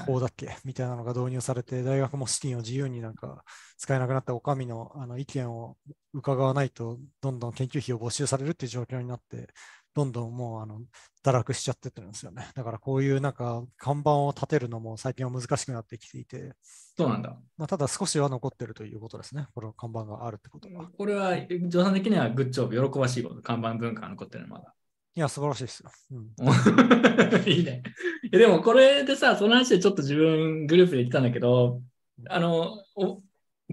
[0.06, 0.58] 法だっけ？
[0.66, 3.44] みたいなのが導入されて、大学も資金を自由になんか
[3.78, 5.78] 使えなくなったお上のあの意見を
[6.14, 9.50] 伺わないと、どんどん研究費を没収されるっていう状況になって、
[9.94, 10.82] どんどんもうあの
[11.24, 12.48] 堕落しちゃってってるんですよね。
[12.56, 17.38] だからこういうなんか看板を立てるのも最近は難しくなってきていて、そうなんだ。
[17.58, 19.48] まあ、ただ少しは残ってるということですね。
[19.54, 20.88] この看板があるってことは。
[20.98, 21.36] これは、
[21.68, 24.74] 上さん的にはグッジョブ、喜ばしいこと、看板文化が残ってるのまだ。
[25.14, 25.92] いや、素晴らしいですよ。
[26.12, 26.32] うん
[27.50, 27.84] いいね。
[28.32, 31.82] でもこれでさ、その話でちょっと自分グループで言ってたんだけど、
[32.30, 33.22] あの、お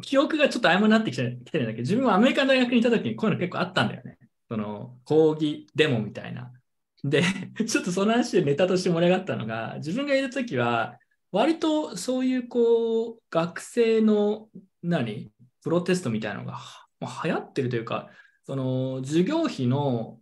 [0.01, 4.18] 記憶がちょっと曖昧になってきてきてるんだけど、自分はアメリカの大学にいた時にこういうの結構あったんだよね。
[4.49, 6.53] その、講義デモみたいな。
[7.05, 7.23] で、
[7.67, 10.99] ちょっとその話でネタとして盛り上がったのが、自分がいる時は、
[11.31, 14.49] 割とそういうこう、学生の
[14.83, 15.31] 何
[15.63, 16.59] プロテストみたいなのが
[17.25, 18.11] 流行ってるというか、
[18.45, 20.21] その授業費の、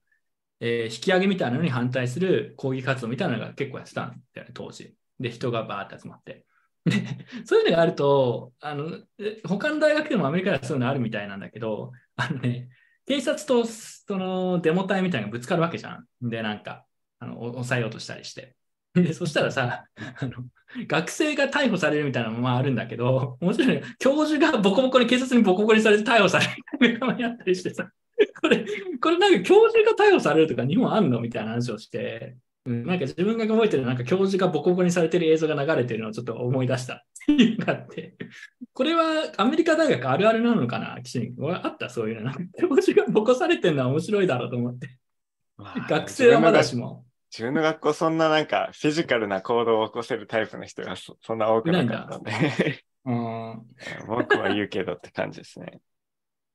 [0.60, 4.96] えー引き上げみたいなのに反対する抗議活動みたいなのが結構やってたんだよね、当時。
[5.20, 6.44] で、人がバーって集まって。
[6.84, 6.92] で、
[7.44, 9.00] そういうのがあると、あの、
[9.44, 12.68] 他の大学でもアメリカではそういうのあるみたいなんだけど、あのね、
[13.06, 16.06] 警察とそのデモ隊みたいなのがぶつかるわけじゃん。
[16.22, 16.84] で、なんか、
[17.18, 18.56] あの、抑えようとしたりして。
[18.94, 20.44] で、そしたらさ、あの、
[20.86, 27.90] 学生が逮捕されるみたいなのもまああるんだけど、もちろん教授がボコボコに警察にボコボコにされて逮捕されるみたいなのもやったりしてさ、
[28.40, 28.64] これ、
[29.00, 32.36] これなんか教授が逮捕されるとか日本あんのみたいな話をして、
[32.66, 38.16] うん、なんか自分が覚えてるなんか教授がボコボコにされてる映像が流れてるのをちょっと思い出したっていうのがあって、
[38.74, 41.00] これはアメリカ大学あるあるなのかな？
[41.02, 41.32] 岸
[41.62, 42.24] あったそういうの。
[42.24, 44.98] なんか教授がボコされてるのは面白いだろうと思って。
[45.56, 47.04] まあ学生はまだしも。
[47.30, 53.62] 自分の学校、そんななんかフィジカルな行動を起こせるタイプの人がそそんな多くなかったんで、 うん。
[54.06, 55.80] 僕は言うけどって感じですね。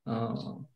[0.06, 0.68] うん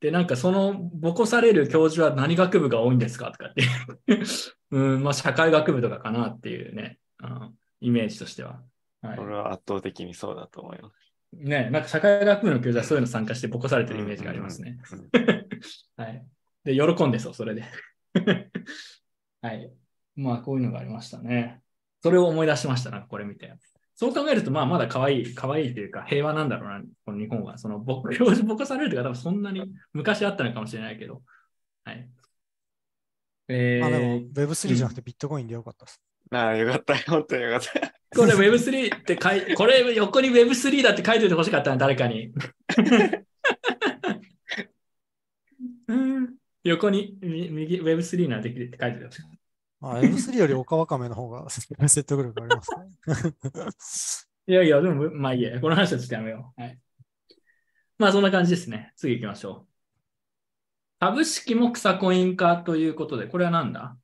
[0.00, 3.64] で、なんかその、ぼこされる教授は何学部が多いんですかとかって。
[4.70, 8.62] うん、まあ社会学部とかかなっていうね、うん、イメージとしては。
[9.02, 11.04] はいこれは圧倒的にそうだと思います。
[11.32, 14.78] ね、なんか社会学部の教授はそういうの参加してぼこされてるイメージがありますね。
[15.96, 16.26] はい。
[16.64, 17.64] で、喜んでそう、それで。
[19.42, 19.70] はい。
[20.16, 21.60] まあ、こういうのがありましたね。
[22.02, 23.52] それを思い出しました、なんかこれ見て。
[23.96, 27.58] そう考えると、まあ、まだ可愛い、可愛いというか、平和なんだろうな、この日本は。
[27.58, 31.22] その、ぼ教授ぼこされるというか、多分そんなに昔あったのかもしれないけど。
[31.84, 32.08] はい。
[33.48, 36.00] えまあでもー、Web3 じゃなくてビットコインでよかったです。
[36.32, 36.96] ああ、よかった。
[37.10, 37.94] 本当によかった。
[38.16, 42.32] これ Web3 って書い、これ横に Web3 だって書いておいてほしかったな、誰かに。
[45.86, 46.34] うん
[46.64, 49.43] 横にみ右 Web3 ならできるって書いておいてほしかった。
[49.84, 54.14] まあ、Web3 よりオカワカメの方が 説得力ありますね。
[54.48, 56.60] いやいや、でも、まあいいや、この話はちょっとやめよう。
[56.60, 56.80] はい。
[57.98, 58.94] まあそんな感じですね。
[58.96, 59.74] 次行きましょう。
[61.00, 63.98] 株式も草コイン化ということで、これは何だ？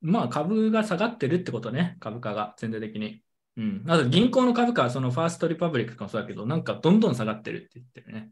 [0.00, 3.24] まあ株が下がってるってことね、株価が全体的に。
[3.56, 3.84] うん。
[3.88, 8.30] あと銀行の株価はそのファーストリパブリックとかもそうだけど、なんかどんどん下がってるって言ってるね。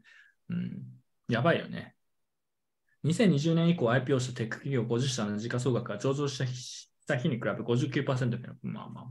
[0.49, 0.81] うん。
[1.27, 1.95] やばいよね。
[3.03, 6.37] 2020年以降 IPO したテック企業50社の時価総額が上場し
[7.05, 9.05] た日に比べ59%で、まあまあ、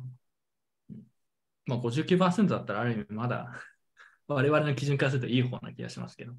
[1.66, 3.52] まあ59%だったらある意味まだ
[4.28, 6.34] 我々の基準からするといい方な気がしますけど。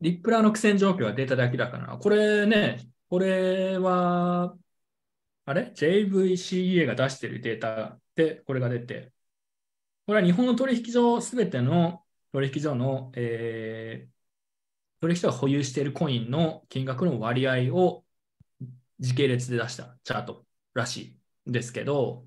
[0.00, 1.98] リップラーの苦戦状況はデータで明らかな。
[1.98, 4.56] これね、これは、
[5.44, 9.12] あれ ?JVCEA が出しているデータでこれが出て、
[10.06, 14.17] これは日本の取引所すべての取引所の、えー
[15.00, 18.04] 取引所が保有しているコインの金額の割合を
[18.98, 20.44] 時系列で出したチャート
[20.74, 21.16] らし
[21.46, 22.24] いですけど、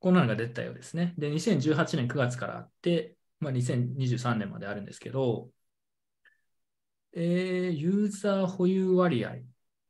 [0.00, 1.14] こんなのが出たようですね。
[1.16, 5.48] で、2018年9月からあって、まあ、2023年まであるんですけど、
[7.14, 9.36] えー、ユーザー保有割合。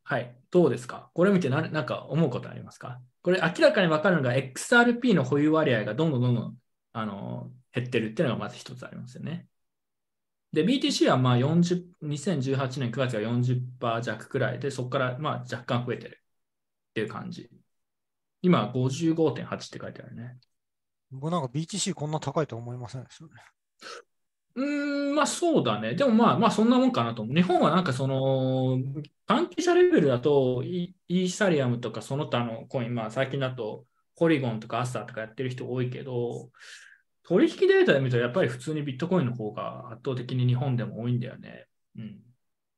[0.05, 0.37] はい。
[0.51, 1.11] どうですか？
[1.15, 3.01] これ見てななんか思うことありますか？
[3.23, 6.57] これ明らかに分かるのが XRP の保有割合がどんどんどんどん
[6.93, 9.47] あの減ってるっていうのがまず一つありますよね。
[10.53, 16.21] で、BTC はまあ40 2018年9月が40%弱くらいで、そこからまあ若干増えてる
[16.91, 17.49] っていう感じ。
[18.43, 20.39] 今55.8って書いてあるね。
[21.11, 23.31] 僕なんか BTC こんな高いとは思いませんでしたね。
[24.55, 25.95] うーん、まあそうだね。
[25.95, 27.35] でもまあまあそんなもんかなと思う。
[27.35, 28.79] 日本はなんかその、
[29.27, 36.51] 関係者レベルだとイ、イーサリアムとかその他のコイン、まあ最近だとポリゴンとかアスターとかやってる人多いけど、
[37.25, 41.67] 取引データで見るとやっぱり普通にビットコインの方が圧倒的に日本でも多いんだよね。
[41.97, 42.19] うん。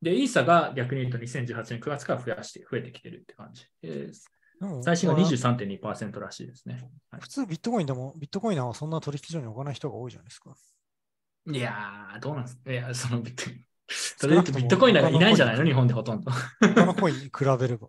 [0.02, 3.64] で、イーサが逆に言うと2018年9月から増やして、増えてきてるって感じ。
[3.82, 4.14] えー
[4.60, 6.88] でも最新がまあ23.2%らしいですね。
[7.10, 10.54] はい普通ビットコインでも、ビットコインはそんな取引所に置かない人が多いじゃないですか。
[11.50, 12.70] いやー、どうなんですか？
[12.72, 13.42] いや、そのビット、
[13.88, 15.64] それで言うとビットコインなんかいないんじゃないの？
[15.64, 16.30] 日本でほとんど。
[16.60, 17.88] 他のコインに比べれば。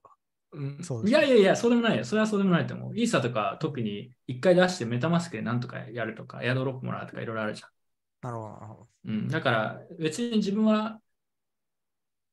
[0.55, 2.05] うんそうですいやいやいや、そうでもないよ。
[2.05, 2.97] それはそうでもないと思う。
[2.97, 7.67] イーサとか特に一回出してメタマスクでなんとかやるとか、エアドロップもらうとかいろいろあるじゃ
[8.21, 9.11] なるほど、なるほど。
[9.11, 9.15] ん。
[9.15, 10.99] うん、だから別に自分は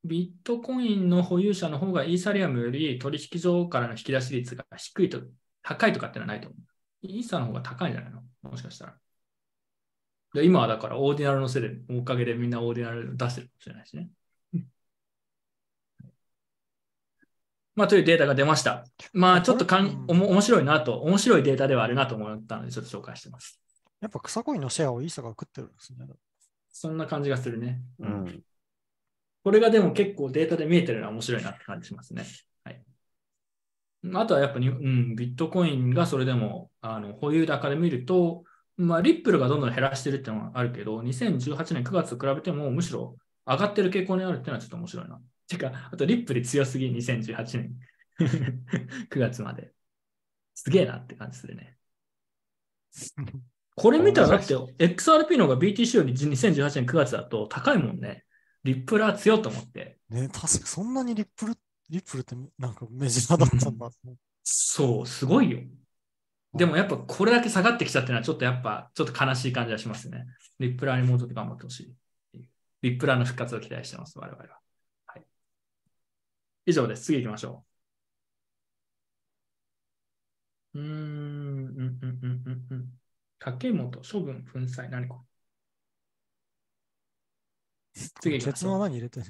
[0.05, 5.21] ビットコインの保有者の方がイーサリアムより取引所からの引き出し率が低いと、
[5.63, 7.07] 高いとかってのはないと思う。
[7.07, 8.23] イーサの方が高いんじゃないの？
[8.43, 8.95] もしかしたら。
[10.35, 14.09] で今はだからオーディナルのせいで、おかげでみんなオーディナル出してるかもしれないしね。
[17.75, 18.85] まあ、というデータが出ました。
[19.13, 23.61] まあ、ちょっとかん、うんおも面白いなと、面白いデータではあるなと思ったので、ちょっと紹介してます。
[24.01, 26.07] やっぱ草コインのシェアをイーサが食ってるんですね。
[26.71, 27.81] そんな感じがするね。
[28.01, 28.43] うん。
[29.45, 32.25] これがでも結構データで見えてるのは面白いなって感じしますね。
[32.65, 32.83] はい。
[34.15, 38.45] あとはやっぱり、うん、ビットコインがそれでもあの保有高で見ると、
[38.77, 43.17] まあ、リップルがどんどん減らしてるっていうのはあるけど、2018年9月と比べてもむしろ
[43.47, 45.21] 上がってる傾向にあるっていうのはちょっと面白いな。
[45.53, 47.79] てか、あとリップル強すぎ、2018年
[49.11, 49.73] 9月まで。
[50.55, 51.77] すげえなって感じするね。
[53.75, 58.25] これ見たらだって XRP の方が BTC より2018年9月だと高いもんね。
[58.65, 59.99] リップラー強いと思って。
[60.11, 61.55] ね、確かそんなにリップル、
[61.89, 63.91] リップルってなんかメジャーだったんだ。
[64.43, 65.59] そう、すごいよ。
[66.55, 70.27] でもやっぱこれだけ下がってきちゃってるのはちょっとやっぱちょっと悲しい感じがしますね。
[70.59, 71.95] リップラーにもうちょっと頑張ってほしい。
[72.83, 74.62] リップラーの復活を期待してます、我々は。
[76.67, 76.71] はい。
[76.71, 77.05] 以上です。
[77.05, 77.65] 次行きましょ
[80.75, 80.79] う。
[80.79, 82.93] うーん、うん、うん、うん、うん、うん。
[83.39, 85.21] 竹本、処分、粉砕、何これ
[88.21, 89.27] 次行きましょう入れてる。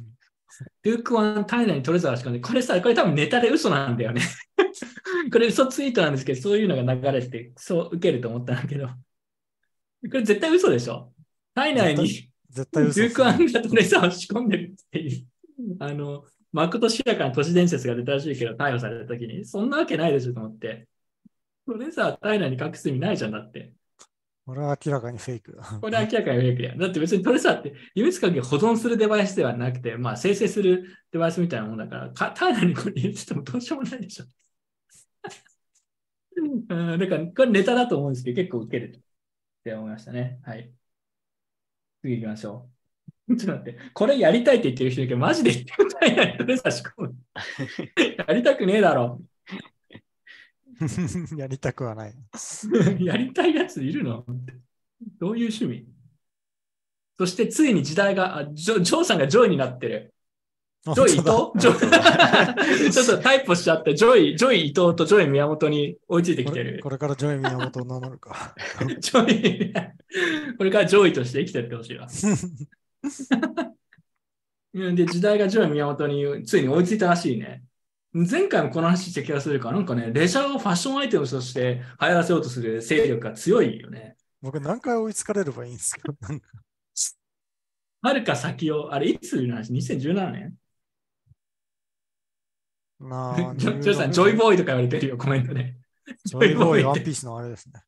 [0.83, 4.23] ルークワン体内にトレザー仕込んで、これさ、これ多分ネタで嘘なんだよね。
[5.33, 8.87] これ嘘ツイートなんですけど、そういうのが流れて、そう受けると思ったんだけど。
[8.87, 8.95] こ
[10.03, 11.13] れ絶対嘘でしょ
[11.55, 15.27] 体内に絶対嘘ルーク・アンガとレザーを仕込んでるっていう、
[15.81, 20.87] あの、まことしやかな都市伝説が出たらしいけど、逮捕された時に、そんなわけないでしょと思って。
[21.67, 23.73] レザー体内に隠す意味ないじゃんだって。
[24.45, 25.63] これは明らかにフェイクだ。
[25.81, 26.79] これ明らかにフェイクだよ。
[26.79, 34.25] だって別にトレサーって秘密鍵を保存するデバイスではなくて、まあ生成するデバイスみたいなもんだから、か体内にこれ入れててもどうしようもないでしょ。
[36.37, 39.01] うん、だからこれネタだと思うんですけど、結構ウケるっ
[39.65, 40.41] て思いましたね。
[40.43, 40.73] はい。
[42.03, 42.72] 次行きましょう。
[43.37, 47.15] ちょっと待って、これやりたいって言ってる人いるけど、マジで言ってみたいなトレザー仕込む。
[48.27, 49.21] やりたくねえだろ。
[51.37, 52.15] やりたくはない。
[53.05, 54.25] やりたいやついるの？
[55.19, 55.87] どういう趣味？
[57.19, 60.15] そしてついに時代が、あジョジョーさんがジョイになってる。
[60.85, 61.25] ジョイ伊藤？
[61.57, 66.89] ジョイ ちょっとタイプしちゃって、ジョイ、ジョイ伊藤とジョイ宮本に追いついてきてるこ。
[66.89, 68.57] れからジョイ宮本を名乗るか。
[68.99, 69.73] ジョイ、
[70.57, 72.09] これからジョイとして生きてってほしいわ。
[74.75, 77.65] うんで、時代がジョイ宮本についに追いついたらしいね。
[78.15, 84.17] 前回もこの話した気がするから、なんかね、レジャーをファッションアイテムとして流行らせようとする勢力が強いよね。
[84.41, 86.13] 僕何回追いつかれればいいんですか？
[88.03, 90.55] はるか先を、あれ、いつの話 ?2017 年
[93.01, 95.77] なあジョジさん、ジョイボーイとか言われてるよ、コメントで。
[96.25, 97.83] ジョイボーイ、ワンピースのあれですね。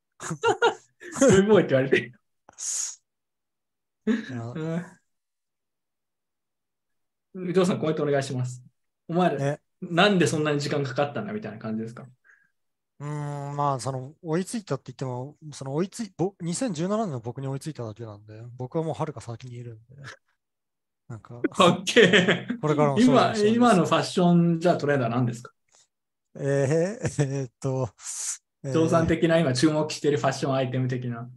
[1.19, 2.13] ジョイボーイって言われてる。
[4.07, 5.04] い
[7.35, 7.53] やうん。
[7.53, 8.63] ジョーさん、コメントお願いします。
[9.09, 12.07] お前ら、えなんでそんなに時間かかったんだみたいな感じですか？
[13.01, 19.97] うーん、まあ、その、追いついたって言っても、その追いつい、ぼ2017年の僕に追いついただけなんで、僕はもうはるか先にいるんで、
[21.09, 22.61] なんか、オッケー。
[22.61, 25.53] これからも今、今のファッションじゃあトレーダー何ですか？
[26.37, 27.91] えー、えーっと、
[28.65, 31.29] えージョーさん的な今注目しているファッションアイテム的な。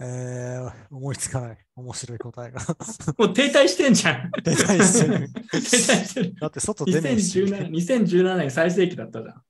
[0.00, 1.58] えー思いつかない。
[1.76, 2.60] 面白い答えが。
[3.18, 4.30] もう停滞してんじゃん。
[4.42, 5.32] 停滞してる。
[5.32, 5.60] 停滞
[6.04, 6.34] してる。
[6.34, 9.42] だって外出ないし、2017, 2017年最盛期だったじゃん。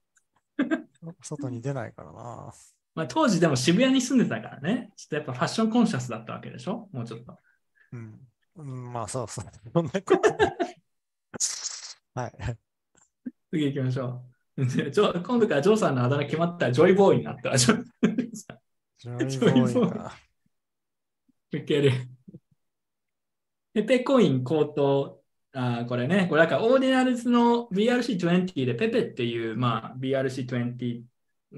[1.23, 2.53] 外に出ないからな。
[2.95, 4.93] まあ、当時でも渋谷に住んでたからね。
[4.97, 6.89] ちょっとやっぱファッションコンシャスだったわけでしょ？
[6.93, 7.39] もうちょっと。
[7.93, 8.21] うん。
[8.57, 9.45] うん、まあ、そうそう。
[9.73, 10.21] そんなこと。
[12.15, 12.33] はい。
[13.51, 14.23] 次行きましょ
[14.57, 14.63] う。
[15.23, 17.85] 今度からジョーさんのあだ名決まったらジョイボーイになったら、ジョ
[19.03, 20.17] ジョイボーイか。
[21.57, 21.93] いける。
[23.73, 25.21] ペペコイン高騰。
[25.53, 31.05] あこれね、これだからオーディナルズの BRC20 でペペっていう、まあ、BRC20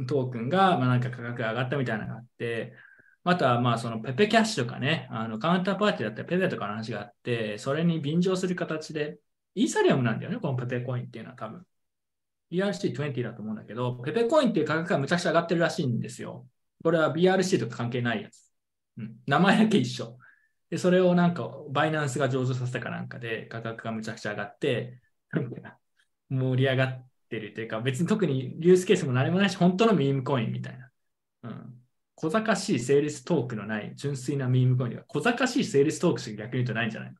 [0.06, 2.74] トークンが、まあ、なんか価格が上がったみたいなのがあって、
[3.24, 9.18] あとはまあそのペペキャッシュとかね、あのカウンターパーティーだったらペペとかの話があって、それに便乗する形で、
[9.54, 11.66] イーサリアムなんだよね、このペペコインっていうのは多分。
[12.52, 16.46] BRC20 だと思うんだけど、ペペコインっていう価格がむちゃくちゃ上がってるらしいんですよ。
[16.82, 18.45] これは BRC とか関係ないやつ。
[18.96, 20.18] うん、名前だけ一緒。
[20.70, 25.00] で、それをなんか、バイナンスが上場させたかなんかで、価格がむちゃくちゃ上がって、
[26.28, 30.90] 盛り上がってるというか、別に特にユースケースも何もないし、本当のミームコインみたいな。
[31.44, 31.82] うん。
[32.16, 37.16] 小賢しいセールストークのない純粋なミームコインが、小賢しいセールストークしか逆に言うとないんじゃないの？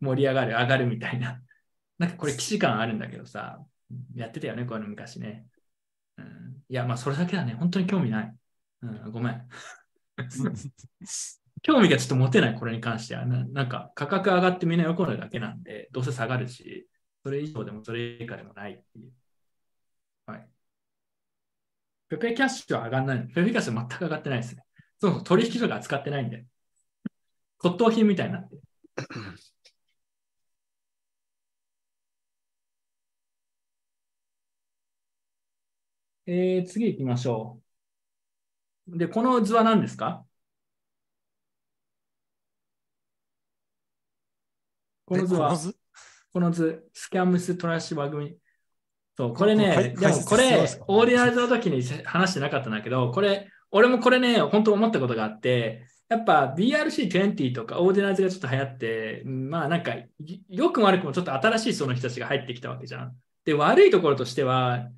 [0.00, 1.42] 盛り上がる、上がるみたいな。
[1.98, 3.64] なんかこれ、既視感あるんだけどさ、
[4.14, 5.46] やってたよね、こういうの昔ね。
[6.18, 7.54] うん、いや、まあ、それだけだね。
[7.54, 8.36] 本当に興味ない。
[8.82, 9.48] うん、ごめん。
[11.62, 13.26] 興味がちょっと持てない、これに関しては。
[13.26, 16.88] ななんか、価格上がってみんな喜んるだけなんで、どうせ下がるし、
[17.24, 19.12] それ以上でもそれ以下でもないっていう。
[20.26, 20.48] はい。
[22.08, 23.26] ペペキャッシュは上がんないの。
[23.28, 24.62] ペペキャッシュは全く上がってないですね。
[25.00, 26.46] そもそも取引所が扱ってないんで。
[27.58, 28.62] 骨董品みたいになってる。
[36.26, 37.65] えー、次行きましょう。
[38.88, 40.24] で、この図は何ですか？
[45.04, 45.72] この図はえ
[46.32, 46.84] この、図？
[46.92, 48.36] スキャムストラッシュ番組。
[49.16, 59.94] そう、これね、でもこれオーディナルズの時に話してなかったんだけど、これ、俺もこれね、本当思ったことがあって、やっぱ BRC20 とかオーディナルズがちょっと流行って、まあなんか、
[60.48, 63.16] 良くも悪くもちょっと新しいその人たちが入ってきたわけじゃん。
[63.44, 64.88] で、悪いところとしては、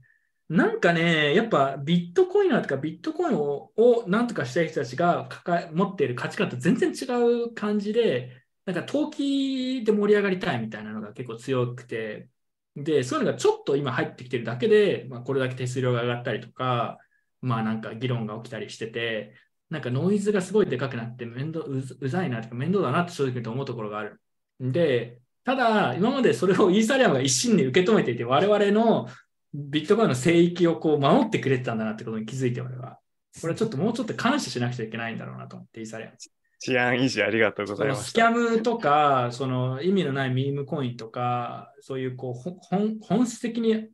[0.49, 3.71] なんかね、やっぱビットコインとかビットコインを
[4.07, 5.29] なんとかしたい人たちが
[5.73, 7.05] 持っている価値観と全然違
[7.45, 8.33] う感じで、
[8.65, 12.29] なんか投機で盛り上がりたいみたいなのが結構強くて、
[12.77, 16.99] で、そういうのがちょっと今入ってきてるだけで、まあ、これだけ手数料が上がったりとか、
[17.43, 19.35] まあなんか議論が起きたりしてて、
[19.71, 24.21] なんかノイズがすごいでかくなって面倒うざいなとか面倒だなって正直と思うところがある。
[24.61, 29.09] で、ただ今までそれをイーサリアムが一心に受け止めていて、我々の
[29.55, 32.99] ビットコインの聖域をこう守ってくれてたんだなってことに気づいて俺は。
[33.41, 36.13] これはちょっともうちょっと感謝しなくちゃいけないんだろうなと思って、イーサリアム。
[36.61, 38.03] 治安維持ありがとうごそざいました。
[38.03, 43.87] のスキャムとか、その意味のないミームコインとか、そういうこうほ本本質的に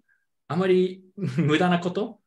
[0.49, 1.05] あまり
[1.37, 2.21] 無駄なこと？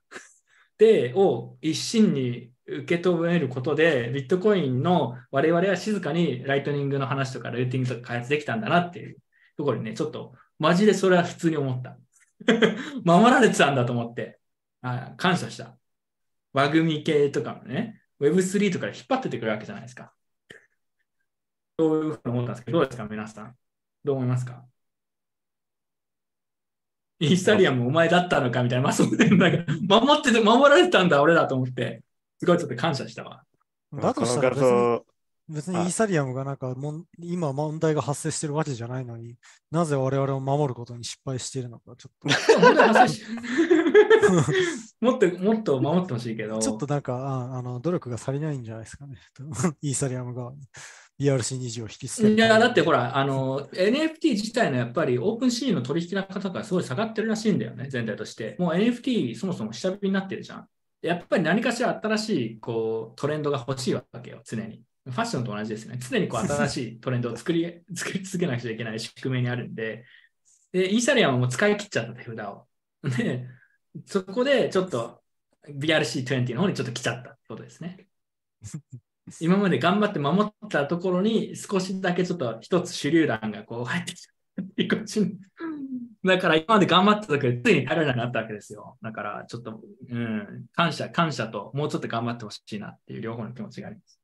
[0.77, 9.17] でを一心に受け止めることで、ビットコインの我々は静かにライトニングの話とかルーティングとか開発できたんだなっていう
[9.57, 11.97] ところにね、ちょっとマジでそれは普通に思った。
[13.03, 14.39] 守られてたんだと思って、
[14.81, 15.77] あ感謝した。
[16.53, 20.13] 輪組み系とかもね、Web3 とかで引っ張っててくるわけじゃないですか。
[21.79, 23.55] そういうふうに思ったんですけど、どうですか、皆さん。
[24.03, 24.65] どう思いますか？
[27.19, 32.03] イーサリアムお前だったのかみたいな、まあそうね、なんか守ってて、守られてたんだ、俺だと思って、
[32.39, 33.43] すごいちょっと感謝したわ。
[33.93, 35.05] だとしたら別に像、
[35.49, 39.35] 別にイーサリアムがなんかもん今問題が発生してるわけじゃないのに
[39.71, 43.25] なぜ我々を守ることに失敗しているのかちょっ問題 発生し
[44.99, 49.17] もっと、もっと守ってほしいけど、とちょっとなんかああの努力が足りないんじゃないですかね
[49.81, 50.59] イーサリアム側に
[51.19, 58.55] BRC20 を引きつけるいや、だってほら、あの、NFT 自体のやっぱりオープンシーンの取引の方がすごい下がってるらしいんだよね、全体として。
[58.59, 60.67] もう NFT そもそも下火になってるじゃん。
[61.01, 64.83] やっぱり何かしら新しいこうトレンドが欲しいわけよ、常に。
[65.11, 65.97] ファッションと同じですね。
[65.99, 70.05] 常にこう新しいトレンドを作り 作り続けなくちゃいけない仕組みにあるんで、
[70.71, 72.67] で、イーサリアムはもう使い切っちゃった手札を。
[73.03, 73.47] で、
[74.05, 75.21] そこでちょっと
[75.69, 78.07] BRC20 の方にちょっと来ちゃったってことですね。
[79.41, 84.31] 今まで頑張って守ったところに少しだけちょっと一つ手榴弾がこう入ってきた
[84.61, 85.37] っていう感じに。
[86.23, 88.97] だから今まで頑張った時ついに耐えられなくなったわけですよ。
[89.01, 94.16] だからちょっと、うん、感謝、感謝ともうちょっと頑張ってほしいなっていう両方の気持ちがあります。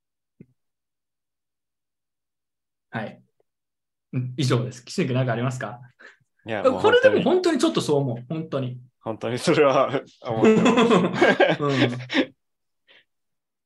[2.93, 3.21] はい。
[4.13, 4.85] うん以上です。
[4.85, 5.81] 岸君何かありますか？
[6.45, 8.25] いや、もうこれでも本当にちょっとそう思う。
[8.29, 8.79] 本当に。
[9.01, 10.71] 本当にそれは思ってま
[11.57, 11.57] す。
[11.61, 12.33] うんはい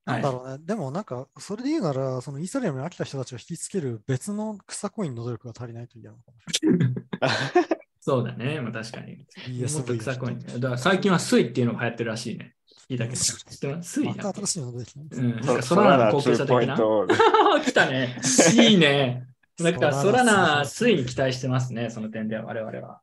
[0.07, 0.57] なんだろうね。
[0.59, 8.61] でもなんか、それで言うなら、そのイーサリアムに飽きた人たちを引きつける別の草コインの努力が足りないと嫌なのかもし そうだね。
[8.61, 9.07] まあ確かに。
[9.07, 9.73] れない。
[9.73, 10.39] もっと ESV 臭コイン。
[10.39, 12.55] だから最近はスイっていうのが流行ってるらしいね。
[12.89, 13.15] 聞いたけど。
[13.17, 15.07] 知ってますスイまた新しいの出てきたね。
[15.11, 15.31] うん。
[15.31, 17.63] なんそかソラナの後継者2ポイ的な。
[17.65, 18.19] 来たね。
[18.55, 19.27] いいね。
[19.57, 21.89] だからソラナナ、スイに期待してますね。
[21.89, 23.01] その点では我々は。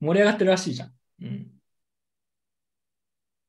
[0.00, 0.92] 盛り上がってるらしいじゃん。
[1.22, 1.50] うん。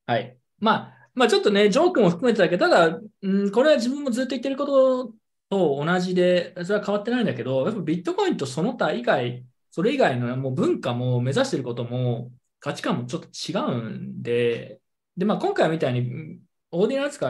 [0.08, 0.38] はい。
[0.60, 5.14] まあ、まあちょっとね、ジョークも含めてだけど、ただ、うん、これは自分もずっと言ってること
[5.50, 14.80] と同じで、それは変わってないんだけど、やっぱビットコインとその他以外、それ以外のもう文化も目指してることも価値観もちょっと違うんで、
[15.20, 16.40] で、まあ今回みたいに、
[16.72, 17.28] オーディナルスか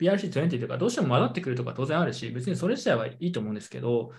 [0.00, 4.12] BRC20 とかどうしても混ざってくるとか当然あるし、別にそれ自体はいいと思うんですけど、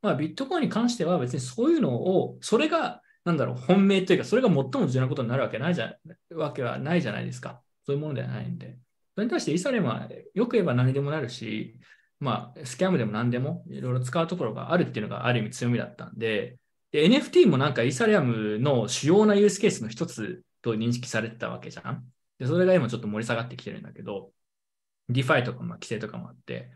[0.00, 5.94] まあビットコインに関しては別にそういうのを、それが、なんだろう、本命というか、それが最も重要なことになるわけないじゃ
[6.34, 7.60] わけはないじゃないですか。
[7.84, 8.78] そういうものではないんで。
[9.14, 11.78] それに対してイーサレムはよく言えば何でもなるし、
[12.18, 16.56] まあ、スキャムでも何でもいろいろ使うところがあるっていうのがある意味強みだったんで、
[16.92, 22.04] で NFT もなんかイーサリアムの主要なユースケースの一つと認識されてたわけじゃん。
[22.40, 24.32] で、それが今ちょっと盛り下がってきてるんだけど、
[25.10, 26.70] DeFi とかも規制とかもあって、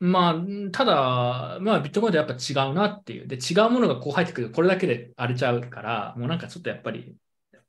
[0.00, 3.28] まあ、ただ、まあ、ビットコインとやっぱ違うなっていう。
[3.28, 7.16] で、違うものがこう入ってくると、これだけで荒れちゃうから、もうなんかちょっとやっぱり、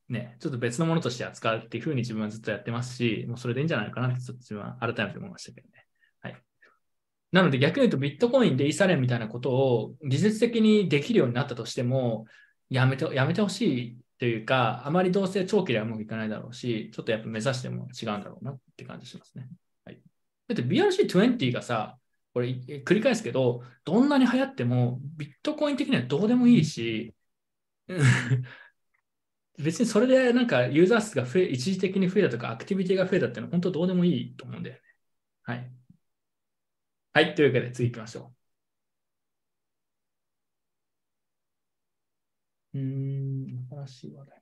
[0.10, 5.86] ね、ちょっと別のものとして扱うっていうふうに自分はずっとやってますし、もうそれでいいんじゃないかなって、ちょっと自分は改めて思いましたけどね。
[6.22, 6.36] はい。
[7.32, 12.26] なので逆に言うと、ビットコインでイーサレムみたいなことを技術的にできるようになったとしても、
[12.70, 19.50] やめて、やめてほしいというか、あまりどうせ長期ではうまくいかないだろうし、ちょっとやっぱ目指しても違うんだろうなって感じしますね。
[19.86, 20.02] はい。
[20.48, 21.98] だって BRC20 がさ、
[22.34, 27.14] これ繰り返すけど、どんなに流行っても、ビットコイン的にはどうでもいいし、
[29.58, 34.82] 別にそれでなんかユーザー数が増え、一時的に増えたとか、アクティビティが増えたっていうのは本当どうでもいいと思うんだよね。
[35.44, 35.72] はい。
[37.14, 38.32] はい、というわけで次行きましょ
[42.74, 42.78] う。
[42.80, 43.15] うーん、
[43.88, 44.42] 新しい話題。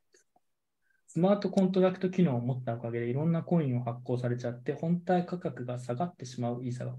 [1.08, 6.96] スマートコントラクト機能を持ったおかげでいろんなコインを発行されちゃって、本体価格が下がってしまうイーサが、ん？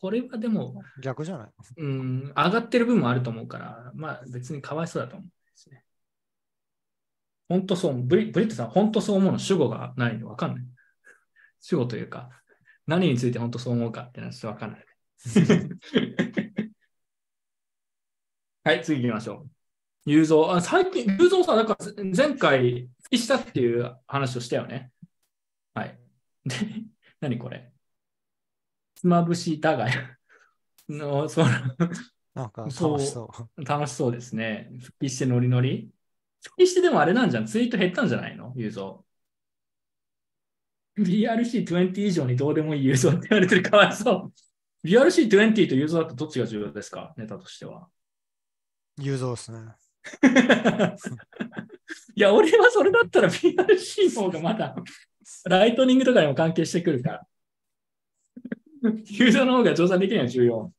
[0.00, 1.50] これはでも、逆じゃない？
[1.76, 5.84] うん、上がってる分もあると思うから、まあ別にかわいそうだと思うんですね。
[7.48, 10.64] 本当そう、ブリブリットさん、本当そう思うの主語がないのわかんない。
[11.60, 12.30] 主語というか、
[12.86, 14.86] 何について本当そう思うかってのはちょっとわかんない。
[18.64, 19.61] はい、次行きましょう。
[20.04, 21.76] 雄三、あ最近、雄三さん、なんか
[22.16, 24.90] 前回、復帰したっていう話をしたよね。
[25.74, 25.98] はい。
[26.44, 26.56] で、
[27.20, 27.72] 何これ？
[28.94, 29.86] つまぶしだが
[30.88, 31.48] の、その、
[32.34, 32.76] なんか楽し
[33.10, 33.64] そう。
[33.64, 34.70] 楽しそうですね。
[34.80, 35.90] 復帰してノリノリ。
[36.42, 37.46] 復帰してでもあれなんじゃん。
[37.46, 38.52] ツイート減ったんじゃないの？
[38.56, 41.02] ユーゾー。
[41.04, 44.32] BRC20 以上にどうでもいいユーゾーって言われてるかわいそ
[44.84, 44.86] う。
[44.86, 47.14] BRC20 とユーザーだとどっちが重要ですか？
[47.16, 47.88] ネタとしては。
[48.98, 49.58] 雄三ですね。
[52.14, 54.74] いや、俺はそれだったら BRC の方がまだ、
[55.44, 57.26] ライトニングとかにも関係してくるから。
[58.82, 60.72] ユーザーの方が乗算できないのが重要。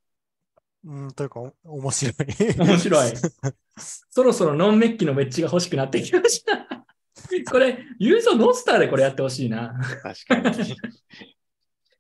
[0.85, 2.15] うん、というか、お面白い。
[2.57, 3.11] 面白い。
[3.77, 6.85] そろそろノンメッキのウェッジが欲しくなってきました。
[7.49, 9.73] これ、ユーザーノスターでこれやってほしいな。
[10.01, 10.75] 確かに。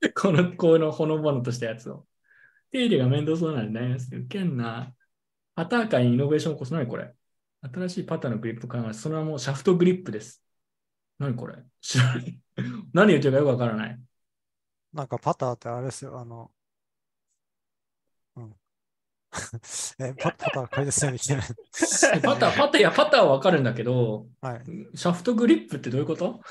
[0.13, 2.05] この、このほのぼのとしたやつを。
[2.71, 4.93] 手入れが面倒そうなんで悩みますけど、ウケんな。
[5.55, 6.73] パター界にイノベーションを起こす。
[6.73, 7.13] 何これ
[7.61, 8.93] 新しいパターのグリップ考え。
[8.93, 10.43] その名もシャフトグリップです。
[11.19, 11.55] 何これ？
[11.81, 12.39] 知らない。
[12.93, 13.99] 何言ってるかよくわからない。
[14.93, 16.51] なんかパターってあれですよ、あの、
[18.35, 18.55] うん。
[19.99, 22.21] え、パパター解説しないといけない。
[22.21, 24.63] パター、パター、いや、パターはわかるんだけど、はい。
[24.95, 26.41] シャフトグリップってどういうこと？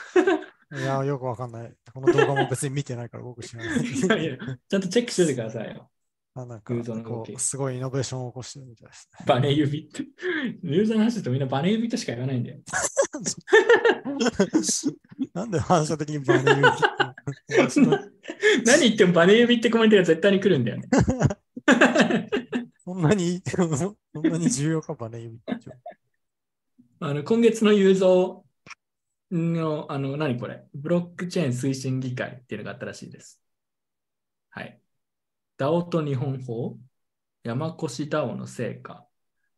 [0.73, 1.75] いや、よくわかんない。
[1.93, 3.79] この動画も別に見てないから僕知らない。
[3.87, 4.39] いやいや
[4.69, 5.92] ちゃんとチェックしててくださいよ。
[6.35, 6.73] あなんか
[7.37, 9.27] すごいイノベーションを起こしてるみたいですね。
[9.27, 10.03] バネ指って。
[10.63, 12.59] ユーザーの話するとみんなバネ指としか言わないんだよ。
[15.35, 16.71] なんで反射的にバネ言うの？
[18.65, 20.89] 何言ってもバネ指ってコメントが絶対に来るんだよね。
[22.85, 23.71] そんなに、そん
[24.23, 25.55] なに重要か、バネ指って。
[27.01, 28.43] あの今月のユーザー
[29.31, 30.65] の、あの、何これ？
[30.75, 33.41] ブロックチェーン推進議会っていうのがあったらしいです。
[34.51, 34.82] はい。
[35.63, 36.77] DAO と日本法、
[37.45, 39.07] 山越 DAO の成果、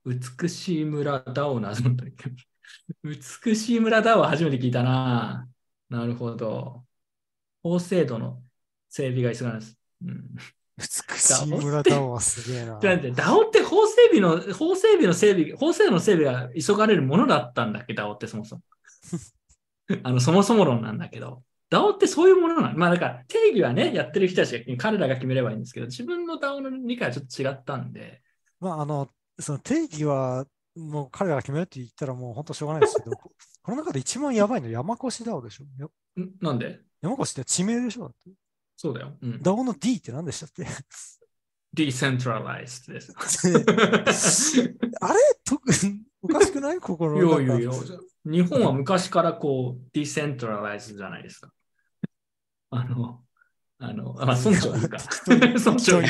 [0.05, 2.37] 美しい村 DAO などの取り組
[3.03, 3.17] み。
[3.45, 5.49] 美しい村 DAO は初めて聞いたな。
[5.89, 6.85] なるほど。
[7.63, 8.43] 法制度の
[8.91, 9.79] 整備が急がれます。
[10.05, 10.25] うん
[10.77, 12.81] 美しい村ダオはすげえな。
[12.81, 18.63] だって、DAO って法整備の、法整備の整備、法制度の整備が急がれるものだったんだっけ、DAO ってそもそも。
[20.03, 22.78] あの、そもそも論なんだけど、DAO ってそういうものなの？
[22.78, 28.23] まあだから、定義はね、やってる人たちが、彼らが決めればいいんですけど、自分の DAO の理解はちょっと違ったんで、
[28.61, 30.47] まあ、あの、その定義は、
[30.77, 33.31] もう彼らが決めるって言ったらもう本当しょうがないですけど、こ
[33.62, 35.65] この中で一番やばいの山越ダオでしょ？
[36.41, 36.81] なんで？
[37.01, 38.12] 山越って地名でしょ？
[38.77, 39.16] そうだよ。
[39.23, 40.66] うん、ダオの D って何でしたっけ
[41.77, 43.15] ？Decentralized です。
[45.01, 45.19] あれ？
[45.45, 45.61] と
[46.23, 46.81] おかしくない？
[46.81, 47.43] 心の中。
[47.43, 47.62] いやい
[48.25, 51.51] 日本は昔からこう、decentralized じゃないですか。
[52.71, 53.21] あの、
[53.79, 54.99] あの、まあ、村長いるか。
[55.29, 56.03] 村長。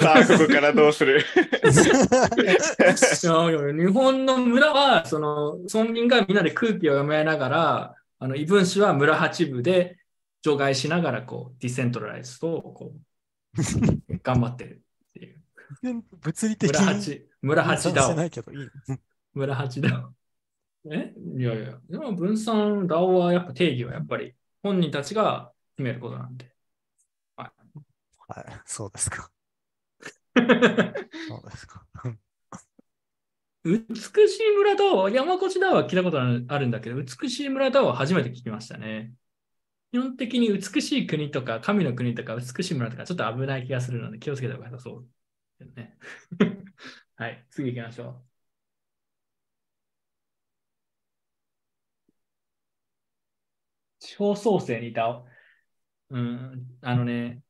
[0.00, 1.20] さあ、ここからどうする？
[1.20, 9.98] いやいや日本の村は、その村民がみんなで空気を読めながら、あの異分子は村八部で
[10.42, 13.00] 除外しながら、こう、ディセントライズと、こう、
[14.22, 15.42] 頑張ってるっていう。
[16.20, 18.68] 物理的村八、村八だいけどいい。
[19.34, 20.10] 村八だ
[20.90, 21.14] え？
[21.38, 26.52] いやいや、でも分散、ダオはやっぱ定義はやっぱり本人たちが決めることなんで。
[27.36, 29.30] はい、そうですか。
[30.34, 31.86] そうですか。
[33.64, 33.78] 美
[34.28, 39.12] しい村ダオ、山越ダオは聞いたことあるんだけど、美しい村ダオは初めて聞きましたね。
[39.92, 45.04] 基本的に美しい国とか、神の国とか、美しい村とか、ちょっと危ない気がするので気をつけた方が良さそ
[45.60, 45.64] う。
[45.76, 45.96] ね、
[47.16, 48.31] はい、次行きましょう。
[54.02, 55.24] 地方創生にダオ。
[56.10, 57.42] うん、あのね、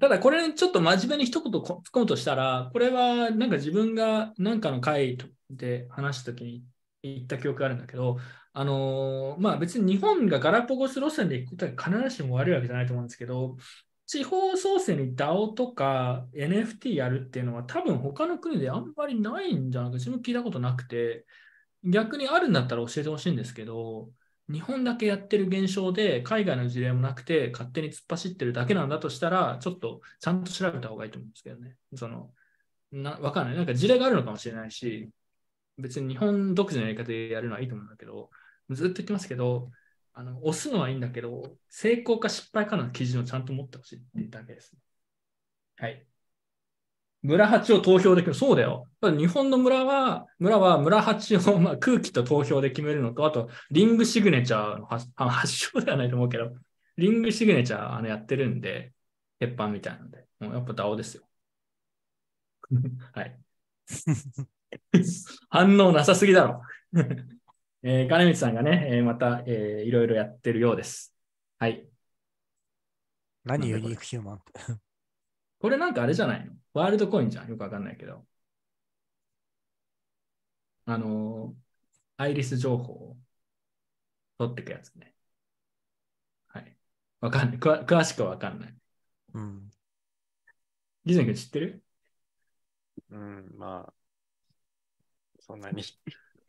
[0.00, 5.18] ただこれちょっと真面目に一言突っ込むとしたら、これはなんか自分が何かの会
[5.50, 6.64] で話したときに
[7.02, 8.18] 言った記憶があるんだけど、
[8.52, 13.56] あのまあ別に日本がガラパゴス路線で行くことは必ずしも悪いわけじゃないと思うんですけど、
[14.06, 21.26] 地方創生に DAO とか NFT やるっていうのは多分他の国であんまりないんじゃないか、自分聞いたことなくて、
[21.84, 24.10] 逆にあるんだったら教えてほしいんですけど、
[24.52, 31.76] 日本だけやってる現象で海外の事例もなくて勝手に突っ走ってるだけなんだとしたらちょっとちゃんと調べた方がいいと思うんですけどね。
[31.94, 32.30] その
[32.92, 33.56] なわかんない。
[33.56, 35.10] なんか事例があるのかもしれないし、
[35.78, 38.30] 別に日本独自のやり方でやるのはいいと思うんだけど、
[38.70, 39.70] ずっと言ってますけど、
[40.12, 44.76] あの押すのはいいんだけど、成功か失敗かの基準をちゃんと持ってほしいっていうだけです。
[45.76, 46.06] はい。
[47.22, 48.34] 村八を投票できる。
[48.34, 48.88] そうだよ。
[49.02, 56.54] 日本の村は、村は村八を、まあ、空気と投票で決めるのと、あと、リングシグネチャーの発あ 発祥ではないと思うけど、
[56.96, 58.92] リングシグネチャーあのやってるんで、
[59.38, 61.24] 鉄板みたいなので、もうやっぱ DAO ですよ。
[63.12, 63.38] はい。
[65.50, 66.62] 反応なさすぎだろ。
[67.82, 71.14] えー、金光さんがね、えー、また、えー、いろいろやってるようです。
[71.58, 71.86] はい。
[73.44, 74.89] 何ユニークヒューマンって。
[75.60, 76.52] これなんかあれじゃないの？
[76.72, 77.48] ワールドコインじゃん。
[77.48, 78.26] よくわかんないけど。
[80.86, 83.16] あのー、アイリス情報を
[84.38, 85.14] 取っていくやつね。
[86.48, 86.76] はい。
[87.20, 87.58] わかんない。
[87.58, 88.74] 詳しくはわかんない。
[89.34, 89.70] うん。
[91.04, 91.84] ギズン君知ってる？
[93.10, 93.92] うん、まあ、
[95.40, 95.82] そんなに。
[95.82, 95.98] じ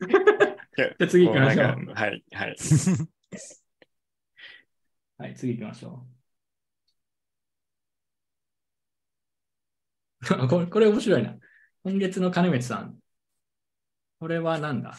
[0.76, 2.56] じゃあ次行きましょうはい、はい。
[5.18, 6.21] はい、次行きましょう。
[10.48, 11.34] これこれ面白いな。
[11.84, 12.96] 今月の金光さん。
[14.20, 14.96] これはなんだ？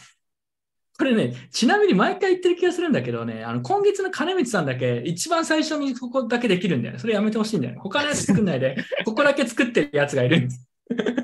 [0.96, 7.00] これね、ちなみに毎回言ってる気がするんだけどね、あの今月の金光さんだけ、一番最初にここだけできるんだよね。
[7.00, 7.80] それやめてほしいんだよね。
[7.80, 10.68] 他のやつ作んないで、 ここだけ作ってるやつがいるんです。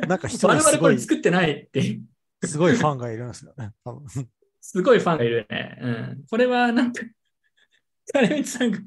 [0.08, 1.96] なんか一我々これ作ってないってい
[2.42, 2.46] う。
[2.46, 3.70] すごいファンがいるんですよね。
[4.60, 5.78] すごいファンがいるね。
[5.80, 6.24] うん。
[6.28, 7.02] これはなんか、
[8.12, 8.78] 金光さんが、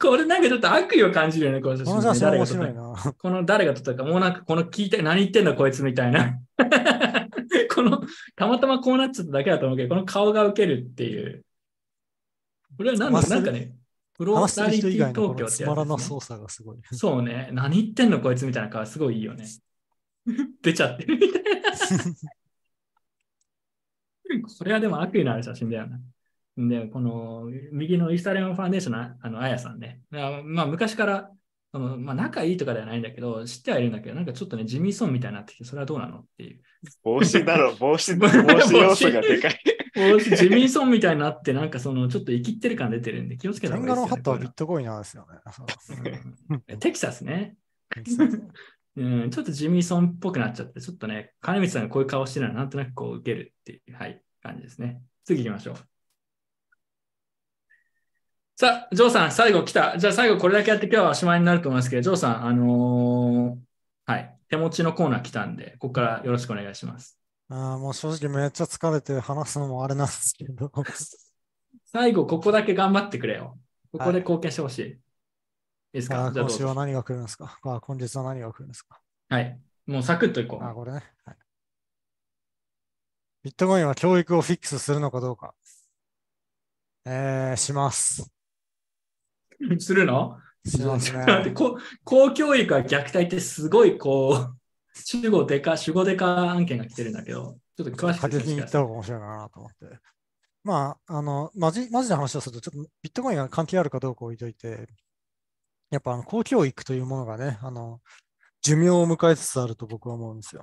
[0.00, 3.14] これなんかちょっと悪意を感じるよね、この写真、この写真面誰が撮った白いな。
[3.18, 6.38] この誰が撮ったか、もうなんかこの聞いて、何言ってんだこいつみたいな。
[7.74, 8.02] この、
[8.36, 11.44] たまたまこうなっちゃっただけだと思うけど、この顔が受けるっていう。
[12.76, 13.74] これはなんなんかね、
[14.14, 16.78] プロ話してる人以外のこ東京ってのつまらなやつですね操作がすごい。
[16.92, 19.46] そうね、何言ってんのこいつみたいな顔すごいいいよね。
[20.62, 21.70] 出ちゃってるみたいな。
[24.58, 25.98] これはでも悪意のある写真だよな。
[26.66, 30.00] で、この右のイースタレオンファンデーションのあのあやさんね。
[30.12, 31.30] あまあ昔から、
[31.70, 36.60] そのまあ、仲いいとかではないんだけど、知ってはいるんだけど、なんかちょっとね、ジミーソンみたいになってきて、それはどうなのっていう。
[37.04, 39.60] 帽子だろ、 帽子、帽子要素がでかい。
[39.96, 44.16] もうジミーソンみたいになって、なんかそのちょっと生きってる感出てるんで、気をつけた天方がいいですよ、ね。
[44.16, 45.26] 下のハットはビットコインなんですよ
[46.68, 46.76] ね。
[46.80, 47.56] テキサスね。
[48.96, 55.00] うん、ちょっとジミーソンっぽくなっちゃって、ちょっとね、金光さんがこういう顔してるのはなんとなくこう受けるっていう、はい、感じですね。
[55.24, 55.76] 次行きましょう。
[58.60, 59.96] さあ、ジョーさん、最後来た。
[59.98, 67.16] じゃあ最後これだけやって今日はおしまいになると思いますけど、ジョーさん、あのーはい、手持ちのコーナー来たんで、ここからよろしくお願いします。
[67.50, 70.72] あーもう正直めっちゃ疲れて話すのもあれなんですけど。
[71.84, 73.56] 最後、ここだけ頑張ってくれよ。
[73.92, 74.82] ここで貢献してほしい。
[74.86, 74.96] いい
[75.92, 76.32] ですか？
[76.34, 76.50] 今。
[76.50, 77.60] 週は何が来るんですか？
[77.62, 79.00] あー今月は何が来るんですか？
[79.28, 79.56] はい。
[79.86, 81.04] もうサクッといこあー、これね。
[81.24, 81.36] はい
[83.44, 85.54] ビットコインは教育をフィックスするのかどうか。
[87.06, 88.28] えー、します。
[89.60, 89.76] う。
[89.80, 90.38] するの？
[90.64, 91.24] すね。
[91.26, 94.58] だってこ公教育は虐待ってすごいこう、
[94.94, 99.98] 主語でか、主語でか案件が来てるんだけど、ちょっと詳しく過激に言ったて方が面白いかなと思って。
[100.64, 104.88] まあ、あの、マジ、マジな話をすると、ちょっとビットコインが関係あるかどうか置いといて、
[105.90, 108.00] やっぱあの公教育というものがね、あの、
[108.60, 110.62] 寿命を迎えつつあると僕は思うんですよ。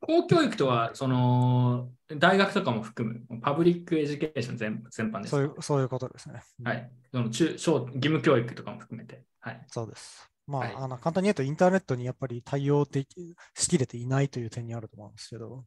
[0.00, 5.36] 公教育とは、その、大学とかも含む、 public education 全全般ですか。
[5.36, 6.42] そういう、そういうことですね。
[6.64, 6.90] はい。
[7.12, 9.24] その中小義務教育とかも含めて。
[9.40, 9.64] はい。
[9.68, 10.30] そうです。
[10.46, 15.64] まあ、はいあの簡単に言うと、インターネットにやっぱり対応できしきれていないという点にあると思うんですけど、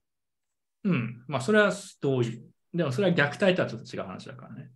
[0.83, 1.23] うん。
[1.27, 1.71] まあ、それは
[2.01, 2.43] 同意。
[2.73, 4.71] でも、それは虐待とはちょっと違う話だからね。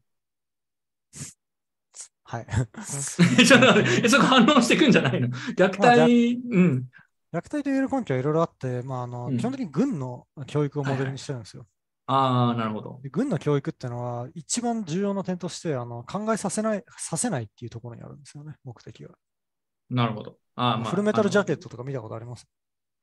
[2.23, 2.45] はい。
[3.45, 3.61] ちょっ
[4.03, 5.29] とそこ反応してくんじゃないの？
[5.29, 6.89] 虐まあ待、うん。
[7.37, 11.65] 虐待と言える根拠はいろいろあって、まああのうん基本的に軍の教育をモデルにしてるんですよ。
[12.07, 12.99] ああ、なるほど。
[13.03, 19.09] で軍の教育っていうのは、一番重要な点としてあの考えさせない、させないっていうところにあるんですよね、目的が。
[19.89, 20.37] なるほど。
[20.55, 22.47] あーまあ、フルメタルジャケットトとか見たことあります？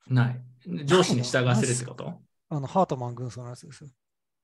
[0.08, 0.40] ない。
[0.86, 2.14] 上司に従わせるってこと？
[2.48, 3.90] あの、ハートマン軍曹のやつですよ。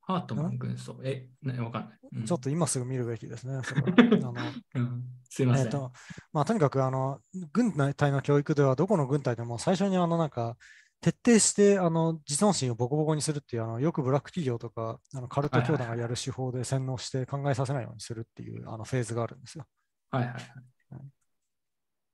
[0.03, 0.97] ハートマン軍曹。
[1.03, 1.99] え、ね、わかんない。
[2.12, 3.62] うんちょっと今すぐ見るべきですね。
[3.62, 3.75] そ
[4.27, 4.35] あの
[4.75, 5.67] うん、すいません。
[5.67, 5.93] えっと、
[6.33, 7.20] まあ、とにかく、あの、
[7.53, 10.57] 軍隊の教育では、どこの軍隊でも最初に、あの、なんか、
[11.01, 19.67] 徹底して、あの、自尊心をボコボコにするっていう、あの、よくブラック企業とか、あの、カルト教団がやる手法で洗脳して考えさせないようにするっていう、あの、フェーズがあるんですよ。
[20.11, 20.45] はいはいはい。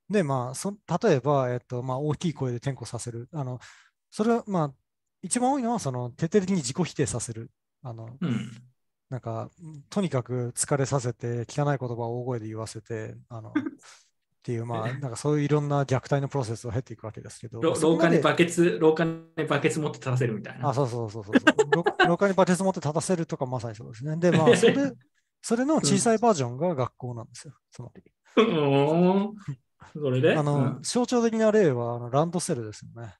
[0.09, 3.29] で、まあ、そ例えば、えっと、まあ、大きい声で転校させる。
[3.33, 3.59] あの、
[4.11, 4.75] それは、まあ、
[5.23, 7.51] 一番多いのは、その、徹底的に自己否定させる。
[7.87, 8.51] あの、うん。
[9.09, 9.49] なんか、
[9.89, 20.69] とにかく疲れさせて、汚い言葉を大声で言わせて、あの、 っていう、まあ、なんかそういういろんな虐待のプロセスを経っていくわけですけど、廊下にバケツ、廊下にバケツ持って立たせるみたいな。
[20.69, 22.29] あ、そうそうそうそうそう廊下。
[22.29, 24.17] にバケツ持って立たせるとかまさにそうですね。
[24.17, 24.75] で、まあ、それ、
[25.43, 27.55] それの小さいバージョンが学校なんですよ。
[27.71, 28.03] つまり。
[28.35, 30.37] それで？
[30.37, 33.15] あの、うん象徴的な例はあのランドセルですよね。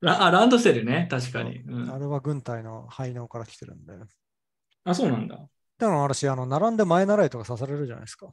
[0.00, 1.08] ラあ、ランドセルね。
[1.10, 1.58] 確かに。
[1.58, 3.92] うんあれは軍隊の廃能から来てるんで。
[4.84, 5.38] あ、そうなんだ。
[5.78, 8.30] でも私、あの、並んで前習いとかさせられるじゃないですか。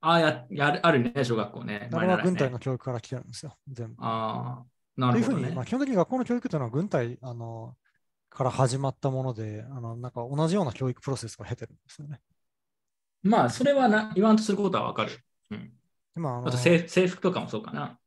[0.00, 1.90] あや、やる、あるね、小学校ね。
[1.92, 3.56] あれは軍隊の教育から来てるんですよ。
[3.68, 3.96] 全部。
[3.98, 5.64] ああ、なるほどねというふうに、まあ、。
[5.64, 7.76] 基本的に学校の教育というのは軍隊あの
[8.30, 12.20] から始まったもので、あのなんか同じような教育プロセスを経てるんですよね。
[13.22, 15.12] まあ、それはな言わんとすることはわかる。
[15.50, 15.72] うん。
[16.14, 17.98] でまあ、あのあと制制服とかもそうかな。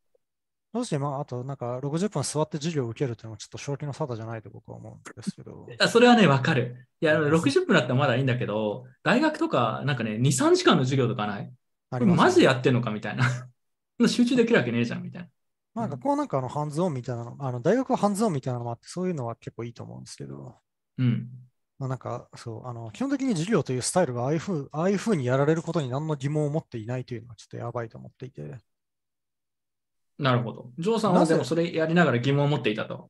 [0.73, 5.67] そして、まあ、あと、なんか60分座って授業を受けるというのはちょっと正気の沙汰じゃないと僕は思うんですけど。
[5.79, 6.87] あそれはね、わかる。
[6.99, 11.53] いや、60分だったらまだいいんだけど、大学とか、なんかね、2、3時間の授業とかない？
[11.91, 13.25] ありますマジでやってんのかみたいな。
[14.07, 15.29] 集中できるわけねえじゃん、みたいな。
[15.75, 20.55] まあ、学校はなんかあのハンズオンみたいなの、あの大学はハンズオンみたいなのもあって、そういうのは結構いいと思うんですけど、
[20.97, 21.29] うん。
[21.77, 28.57] まあ、なんかそう、あの基本的に授業というスタイルがああいうふうああいうふうにやられることに何の疑問を持っていないというのはちょっとやばいと思っていて、
[30.17, 30.71] なるほど。
[30.77, 33.09] ジョーさんはでもそれやりながら疑問を持っていたと。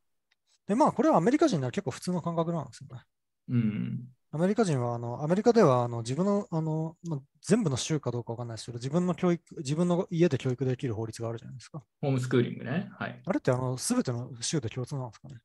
[0.68, 3.02] で、まあ、これはアメリカ人なら結構普通の感覚なんですよね。
[3.50, 4.00] うん。
[4.32, 11.84] アメリカ人は、あの、アメリカでは、あの、自分の、あの、まあ、全部の州かどうかわかんないですけど、自分の教育、自分の家で教育できる法律があるじゃないですか。
[12.02, 12.90] ホームスクーリングね。
[12.98, 13.22] はい。
[13.24, 15.36] あれって、あの、すべての州で共通なんですかね？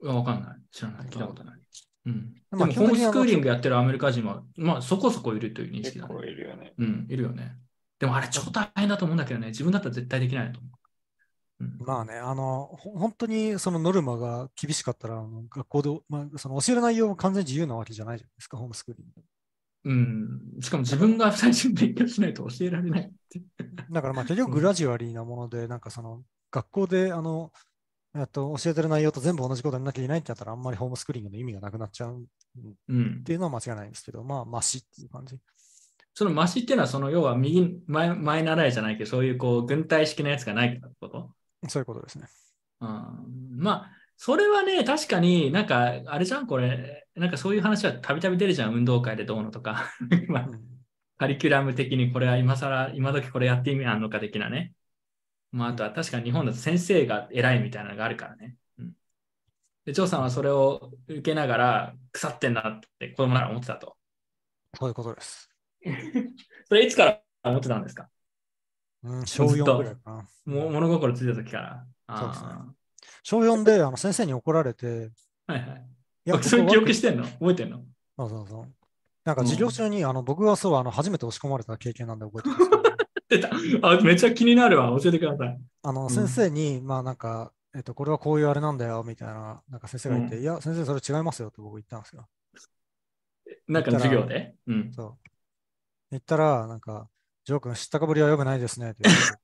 [0.00, 0.56] うわわかんない。
[0.70, 1.08] 知らない。
[1.08, 1.60] 聞いたことない。
[2.06, 2.32] うん。
[2.32, 6.14] でまあも、ホームスクーリングやってるアメリカ人は、まあ、そこそこいるという認識結だね。
[6.14, 6.74] 構いるよね。
[6.78, 7.56] うん、いるよね。
[7.98, 9.48] でもあれ超大変だと思うんだけどね。
[9.48, 10.77] 自分だったら絶対できないと思う。
[11.60, 15.16] うん、まあね、あの、ほ本当にそのノルマが厳しかったら、
[15.50, 19.22] 学校で、まあ、その教える内容も完全に自由なわけじゃないじゃないですか、ホームスクーリング。
[19.84, 20.60] うん。
[20.60, 23.40] しかも自分が最初に勉強しないと教えられないって。
[23.90, 27.52] だからまあ結局グラジュアリーなもので、なんかその学校であの、
[28.14, 32.24] えっと、教えてる内容と全部同じことになきゃいけないってなったら、あんまりホームスクーリングの意味がなくなっちゃうっ
[32.88, 33.24] うん。
[33.24, 35.38] ていうのは間違いないんですけど、まあ、マシっていう感じ。
[36.14, 41.34] そのマシっていうのは、その要は右前前習いじゃないけど、そういうこう軍隊式のやつがないってこと？
[41.68, 42.28] そういうことですね。
[42.80, 49.90] うんまあ、それはね、確かになんか、あれじゃん、これ、なんかそういう話はたびたび出るじゃん、運動会でどうのとか。
[50.28, 50.78] まあうん
[51.18, 54.72] カリキュラム的にこれは今更、今時これやって意味あるのか的なね。
[55.50, 58.56] まあ、あとは確かに日本だと先生が偉いみたいなのがあるからね。
[58.78, 58.92] うん、
[59.84, 63.96] で、張さんはそれを受けながら腐ってんなって子供なら思ってたと。
[64.78, 65.50] そういうことです。
[66.68, 68.08] それいつから思ってたんですか？
[69.08, 70.24] うん、小4ずっとぐらいかな。
[70.46, 71.86] も物心ついた時から。
[72.18, 72.66] そうですねあ
[73.22, 75.10] 小4であの先生に怒られて、ー
[75.46, 75.86] はいはい。
[76.26, 77.24] いや、そういう記憶してんの？
[77.24, 77.82] 覚えてんの？
[78.18, 78.66] そうそうそう。
[79.24, 82.82] なんか授業中に、あの僕はそうあの初めて押し込まれた経験なんで覚えてますけど、
[83.28, 83.88] 出た。
[83.88, 84.88] あ、めっちゃ気になるわ。
[85.00, 85.60] 教えてください。
[85.82, 92.26] あのん先生に、まあなんか、えっと、これはこういうあれなんだよみたいな、なんか先生が言って、ういや、先生それ違いますよって僕言ったんですよ。
[93.68, 94.54] なんかの授業で？
[94.66, 94.92] うん。
[94.92, 95.18] そう。
[96.10, 97.08] 言ったら、なんか、
[97.48, 99.04] ジョー君、知ったかぶりはよくないですねって。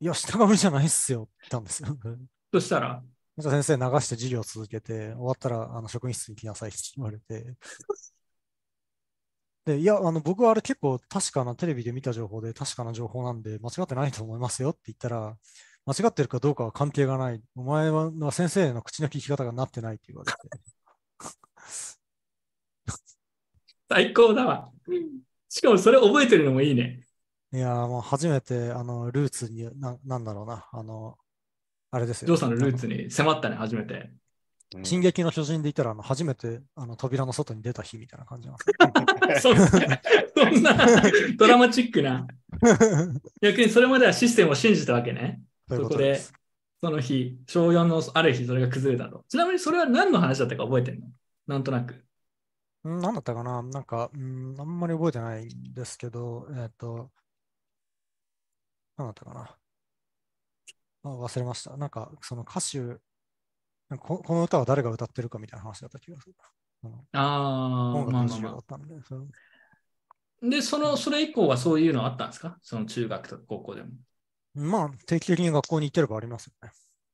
[0.00, 1.88] いや、知ったかぶりじゃないっすよって言ったんですよ。
[2.50, 3.04] そしたら、
[3.38, 7.54] 先生流して授業を続けて、終わったらあの職員室に来なさいって言われて。
[9.66, 15.36] で、いや、あの僕はあれ結構確かなテレビで見た情報で確かな情報なんで間違ってないと思いますよって言ったら、
[15.84, 17.42] 間違ってるかどうかは関係がない。
[17.54, 20.38] お前は先生の口の聞き方がなってないって言われて。
[23.90, 24.72] 最高だわ。
[25.50, 27.05] しかもそれ覚えてるのもいいね。
[27.52, 31.16] いやーもう初めてあのルーツにな、なんだろうな、あの、
[31.90, 32.26] あれですよ。
[32.26, 33.94] ジョーさんのルーツに迫ったね、初めて。
[33.94, 34.20] うん
[34.82, 38.56] 進撃の巨人で言ったらあの初めてあの扉の外に出た日みたいな感じなん
[39.28, 39.74] です そんな、そ
[40.44, 40.76] んな
[41.38, 42.26] ドラマチックな。
[43.40, 45.40] 逆にそれまではシステムを信じたわけね。
[45.68, 46.20] そことで
[46.80, 49.24] その日、小4のある日、それが崩れたと。
[49.28, 51.06] ちなみにそれは何の話だったか覚えてんの？
[51.46, 52.04] なんとなく。
[52.84, 53.62] うんなんだったかな？
[53.62, 57.10] なんか、うん、あんまり覚えてないんですけど、えっ、と、
[58.96, 59.56] なんだったかな
[61.04, 61.76] あ忘れました。
[61.76, 62.98] なんか、その歌手、
[63.98, 66.34] ここの歌は誰が歌ってるかみたいな話だった気がする。
[66.82, 69.28] あのあまあまあまったんで、そう
[70.42, 70.48] あ。
[70.48, 72.58] で、その、それ以降はそういうのあったんですか？
[72.62, 73.90] その中学とか高校でも。
[74.54, 76.70] まあ、定期的に学校に行ってればありますよね。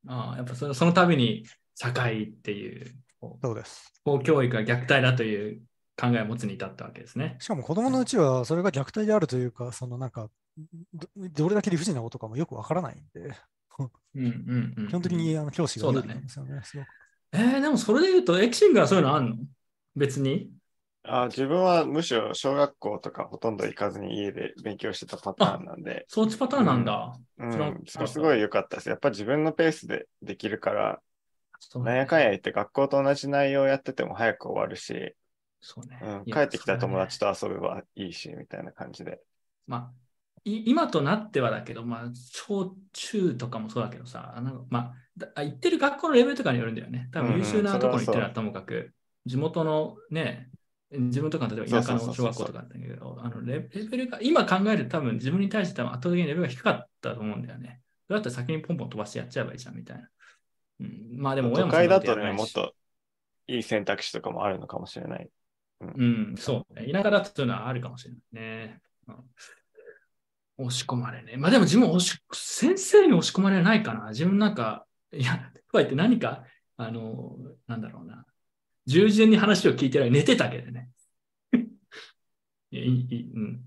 [0.08, 1.44] ああ、やっぱそのその度に
[1.74, 3.92] 社会っていう、そうです。
[4.04, 5.62] 公教育が虐待だという
[5.96, 7.36] 考えを持つに至ったわけですね。
[7.38, 10.28] しかも子供のうちはそれが虐待であるというか、そのなんか、
[10.94, 13.34] どどれだけ理不尽なことかもよくわからないんで、
[13.78, 14.88] うんうんうん。
[14.88, 16.60] 基本的にあの教師が有利そうだねなんですよね。
[16.62, 16.86] すごく
[17.34, 19.36] えー、でもそれで言うと、エキシングはそういうのあんの？
[19.96, 20.50] 別に？
[21.04, 27.16] あ自分はむしろ小学校とかほとんど行かずに家で勉強してたパターンなんで、そっちパターンなんだ。
[27.38, 28.88] うんん、それすごい良かったです。
[28.88, 31.00] やっぱ自分のペースでできるから、
[31.76, 35.14] なんやかんや言って学校と同じ内容やってても早く終わるし、
[35.64, 39.20] そうねうん、帰ってきた友達と遊べばいいし、みたいな感じで。
[39.68, 39.92] まあ、
[40.44, 44.94] い今となってはだけど、まあ、小中とかもそうだけどさ、あのま
[45.36, 47.08] あ、行ってる学校のレベルとかによるんだよね。
[47.12, 48.92] 多分優秀なところに行ってるのはともかく、
[49.24, 50.50] 地元のね、
[50.90, 57.80] 自分とかの例えば田舎の小学校とかだったけど、あのレレベルが、今考えると多分自分に対して多分圧倒的にレベルが低かったと思うんだよね。
[58.08, 60.08] だったら先にポンポン飛ばしてやっちゃえばいいじゃんみたいな。
[60.80, 62.74] うん、まあでも親都もそんな会だとやらないしもっと
[63.46, 65.28] いい選択肢とかもあるのかもしれない。
[65.96, 66.90] うん、そうね。
[66.92, 68.80] 田舎だとそういうのはあるかもしれないね。
[69.08, 69.14] うん
[70.58, 71.36] 押し込まれね。
[71.36, 74.10] まあでも自分押し、先生に押し込まれないかな。
[74.10, 76.44] 自分なんか、いや、とか言って何か、
[76.76, 77.36] あの、
[77.66, 78.26] なんだろうな。
[78.86, 80.10] 従順に話を聞いてない。
[80.10, 80.90] 寝てたけどね。
[82.70, 83.64] いやいいうん。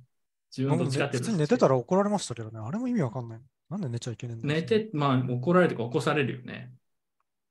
[0.55, 3.41] 自分僕もどって普通に寝てたら怒られましたけどね、あれも意味わかんない。
[3.69, 6.71] なんで寝ちゃいけないんだ寝て、まあ、怒られてか起こされるよね。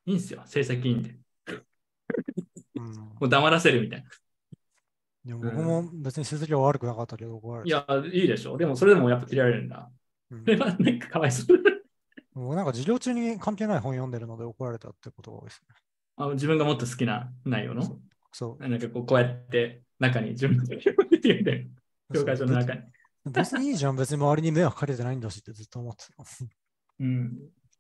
[0.07, 1.19] いいんすよ、成績いいんで。
[2.77, 4.09] うん もう黙らせるみたいな。
[5.27, 8.59] いや僕も別に成績は悪くなかったけど、怒られていや、いいでしょ。
[8.59, 9.91] でも、それでもやっぱ切られるんだ。
[10.31, 11.59] うんそれはなんかかわいそう。
[12.35, 15.75] 僕なんか授業中に関係ない本読んでるので怒られたってことが多いですね。
[16.17, 17.99] あ自分がもっと好きな内容の？
[18.33, 18.69] そう。
[18.69, 21.71] なんかこうこうやって中に自分の読んでるん
[22.13, 22.81] 教科書の中に。
[23.27, 26.25] 別にいいじゃん、別に周りに迷惑かけてないんだしってずっと思ってた。
[27.01, 27.33] うん。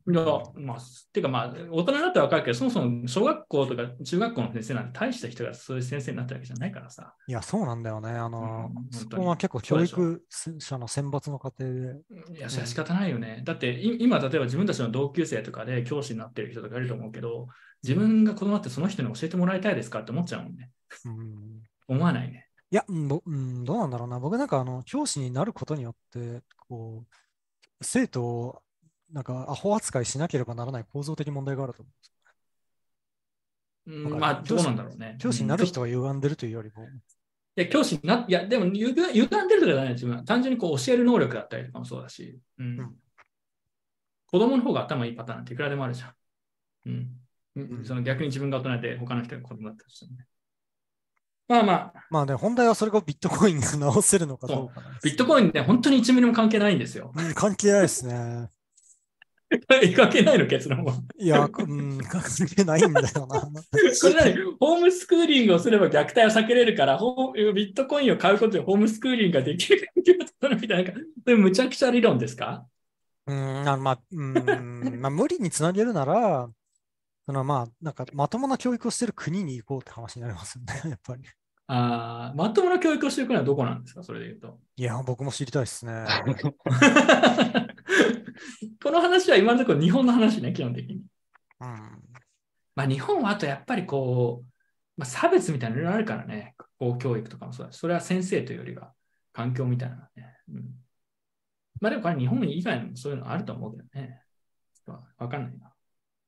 [0.06, 0.22] いや、
[0.56, 0.78] まあ、
[1.12, 7.14] てかまあ、大人になってわかるけど、そもそも小学校とか中学校の先生なんて大した人がそういう先生になったわけじゃないからさ。
[7.26, 8.10] いや、そうなんだよね。
[8.10, 10.22] あの、うんそこは結構教育
[10.58, 11.96] 者の選抜の過程で。
[12.36, 13.42] いや、それは仕方ないよね。
[13.44, 17.48] だって、い今、例えば自分たちの同級生とかで教師になってる人とかいると思うけど、
[17.82, 20.70] 自分が子供だってその人に教えてもらいたいですかって思っちゃうもんね。
[21.06, 22.48] うん思わないね。
[22.70, 23.22] いや、うん、ど
[23.74, 24.18] うなんだろうな。
[24.18, 27.14] 僕なんかあの教師になることによって、こう、
[27.82, 28.62] 生徒を
[29.10, 31.90] なんかアホ扱いしなければならない構造的問題があると思
[33.86, 35.22] うんわかるまあ、どうなんだろうねう。。
[35.22, 35.86] 教師になる人は。
[35.86, 36.84] は歪んでるというよりも、
[37.56, 40.24] いや、教師にな、いや、でも歪ん歪んでるとかじゃない自分は。
[40.24, 42.94] 単純にこう教える能力だったりとかもそうだし、うんうん
[44.26, 46.12] 子供の方が頭いいパターンっていくらでもあるじゃん。
[46.86, 47.08] うん。
[47.54, 50.26] うんうんその逆に自分が大人で他の人が子供だったりしてもね。
[51.46, 57.12] まあまあ、まあね、本題はそれがビットコインが直せるのかどうかビットコインね、本当に1ミリも関係ないんですよ。
[57.14, 58.48] うん関係ないですね。
[59.96, 60.94] 関係ないの結論は。
[61.16, 63.40] いや、うん、関係ないんだよな。
[63.42, 63.48] こ
[64.08, 70.02] れ何ホームスクーリングをすれば虐待は避けれるから、ホービットコインを買うことでホームスクーリングができるみ
[70.68, 70.98] たいな、そ
[71.30, 72.66] れむちゃくちゃ理論ですか？
[73.26, 74.34] うん、あのまあ、うん、
[75.00, 76.48] まあ、無理につなげるなら、
[77.26, 81.22] そのまあ、なんかまともな教育をしてる国に行こうって話になりますよね、やっぱり。
[81.66, 84.02] あーまともな教育をしていくのはどこなんですか？
[84.02, 84.60] それで言うと。
[84.76, 86.04] いや、僕も知りたいですね。
[88.82, 90.96] この話は今のところ日本の話ね、基本的に。
[91.60, 92.02] うん、
[92.74, 94.46] まあ日本はあとやっぱりこう、
[94.96, 98.92] まあ、差別みたいなのあるからね、公教育とかもそうだし、それは先生というよりは
[99.32, 100.36] 環境みたいなのね。
[100.48, 100.64] うん、
[101.80, 104.20] まあでもこれ日本以外にもそういうのあると思うけどね。
[105.16, 105.72] わかんないな。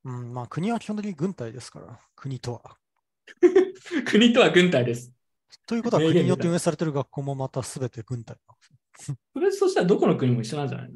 [0.05, 2.77] うん、まあ、国は基本的に軍隊ですから、国とは。
[4.07, 5.13] 国とは軍隊です。
[5.65, 8.63] ということは、国によって運営されてる学校もまたすべて軍隊なんで
[9.03, 10.89] すよそれそしたらどこの国も一緒なんじゃない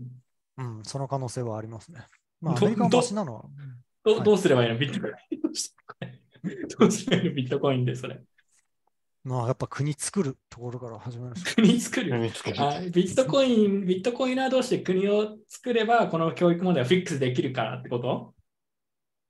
[0.58, 0.78] の？
[0.78, 2.02] うん、その可能性はありますね。
[2.42, 3.44] まあ、アどメリカなのは、
[4.04, 4.24] どはい。
[4.24, 4.78] どうすればいいの？
[4.78, 5.14] ビットコイン。
[6.80, 7.36] どうすればいいの？
[7.36, 8.20] ビットコインでそれ。
[9.24, 12.10] まあ、やっぱ国作るところから始めるしか国作る。
[12.10, 12.56] 何作る。
[12.60, 18.34] あビットコイン、ビットコイナー同士で国を作れば、この教育問題はフィックスできるからってこと？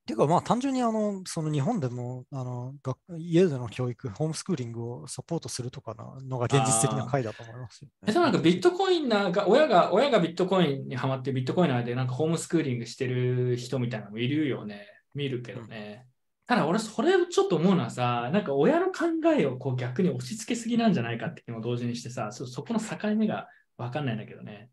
[0.04, 14.88] ていうか、まあ、単純にあの、その日本でも、あの、学家での教育、ホームスクーリングをサポートするとかなのが現実的な回だと思いますよ、え、そうなんかビットコインナーが、親が、親がビットコインにハマってビットコイナーでなんかホームスクーリングしてる人みたいなのもいるよね。
[15.14, 16.06] 見るけどね。
[16.46, 19.06] ただ俺、それをちょっと思うのはさ、なんか親の考
[19.38, 24.68] えをこう逆に押し付けすぎなんじゃないかっていうのを同時にしてさ、そそこの境目がわかんないんだけどね。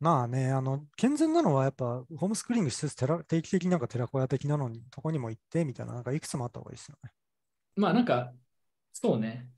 [0.00, 7.10] まあね、あの、健全なのはやっぱ、ホームスクーリング施設、テラ定期的になんか寺子屋的なのに、とこにも行ってみたいな、なんかいくつもあった方がいいですよね。
[7.76, 8.34] まあなんか、
[8.92, 9.50] そうね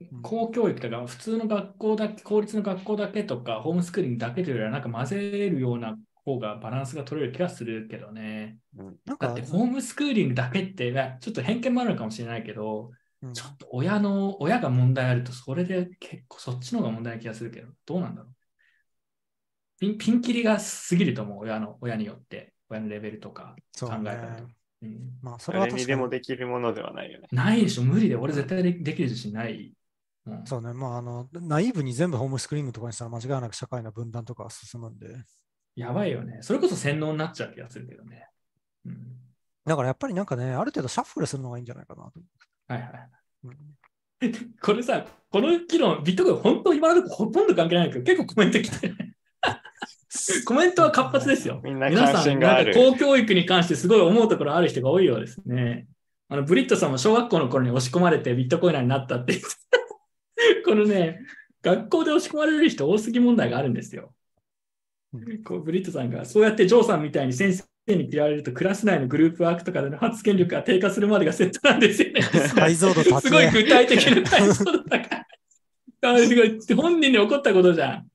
[0.00, 0.22] うん。
[0.22, 8.58] 公教育とか、普通の学校だけ、公立の学校だけとか、ホームスクーリングだけというよりは、なんか混ぜるような方がバランスが取れる気がするけどね。
[8.74, 12.90] なんだかって、ホームスクーリングだけって、まあちょっと偏見もあるのかもしれないけど、
[13.22, 18.34] うんちょっと親の、親が問題あると、それで結構そっちの方が問題な気がするけど、どうなんだろう。
[19.80, 24.44] ピンピンキリが過ぎると思う、親の、親によって、親のレベルとか考そうねえ方と。
[24.82, 25.86] うんまあ、それは確かに。
[25.86, 27.28] でもできるものではないよね。
[27.32, 28.16] ないでしょ、無理で。
[28.16, 29.74] 俺絶対でできる自信ない。
[30.26, 35.06] うんそうね、まあ、あの、ナイーブに全部ホームスクーリングとかにしたら間違いなく社会の分断とかは進むんで。
[35.76, 36.38] やばいよね。
[36.42, 38.28] それこそ洗脳になっちゃう気がするけどね。
[38.84, 38.96] うん、
[39.64, 42.20] だからやっぱりなんかね、ある程度シャッフルするのがいいんじゃないかなと。
[42.68, 43.10] はいはい。
[43.44, 43.56] うん
[44.60, 49.09] これさ、この議論、ビットコイン、本当今のところほとんど関係ないけど、結構コメント来てる。
[50.44, 51.60] コメントは活発ですよ。
[51.62, 52.74] みんな皆さん、関心がある。
[52.74, 55.86] なんか公教育に関してすごい思うところある人が多いようですね。
[56.28, 61.20] あのブリットさんも小学校の頃に押し込まれてビットコイナーになったって言ってこのね、
[61.62, 64.12] 学校で押し込まれる人多すぎ問題があるんですよ。
[65.44, 67.54] こうブリットさんが、そうやってジョーさんみたいに先
[67.86, 72.20] 生に嫌われると、クラス内のグループワークとかでの発言力が低下するまでがセットなんですよね。
[72.54, 75.00] 解像度高すごい具体的な解像度高い。
[76.02, 78.06] あすごい本人に起こったことじゃん。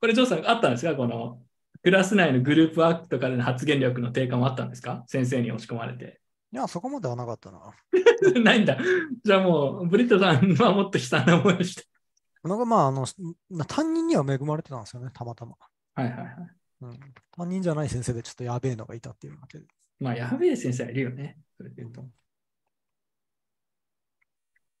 [0.00, 0.94] これ、ジョーさん、あったんですか？
[0.94, 1.42] この、
[1.82, 5.04] クラス内のグループワークとかでの発言力の低下もあったんですか？
[5.06, 6.20] 先生に押し込まれて。
[6.52, 7.74] いや、そこまではなかったな。
[8.42, 8.78] ないんだ。
[9.24, 11.84] じゃあもう、ブリットさんはもっと悲惨な思いをして。
[12.44, 13.04] なんかまあ、あの、
[13.66, 15.56] 担任には恵まれてたんですよね、たまたま。
[15.94, 16.28] はいはいはい。
[16.82, 16.98] うん。
[17.36, 19.66] 担任じゃない先生でちょっとやべえのがいたっていうだけで。
[19.98, 21.38] まあ、やべえ先生はいるよね。
[21.56, 22.08] それで言うと。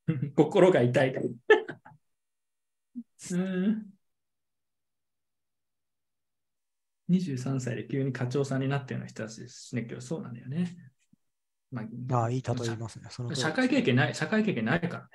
[0.36, 1.14] 心が痛い。
[3.32, 3.95] うん。
[7.08, 9.82] 23歳で急に課長さんになったような人たちですね。
[9.82, 10.76] けど、そうなんだよね。
[11.70, 13.08] まああ、いい例えますね。
[13.10, 15.08] その社会経験ない、社会経験ないからね。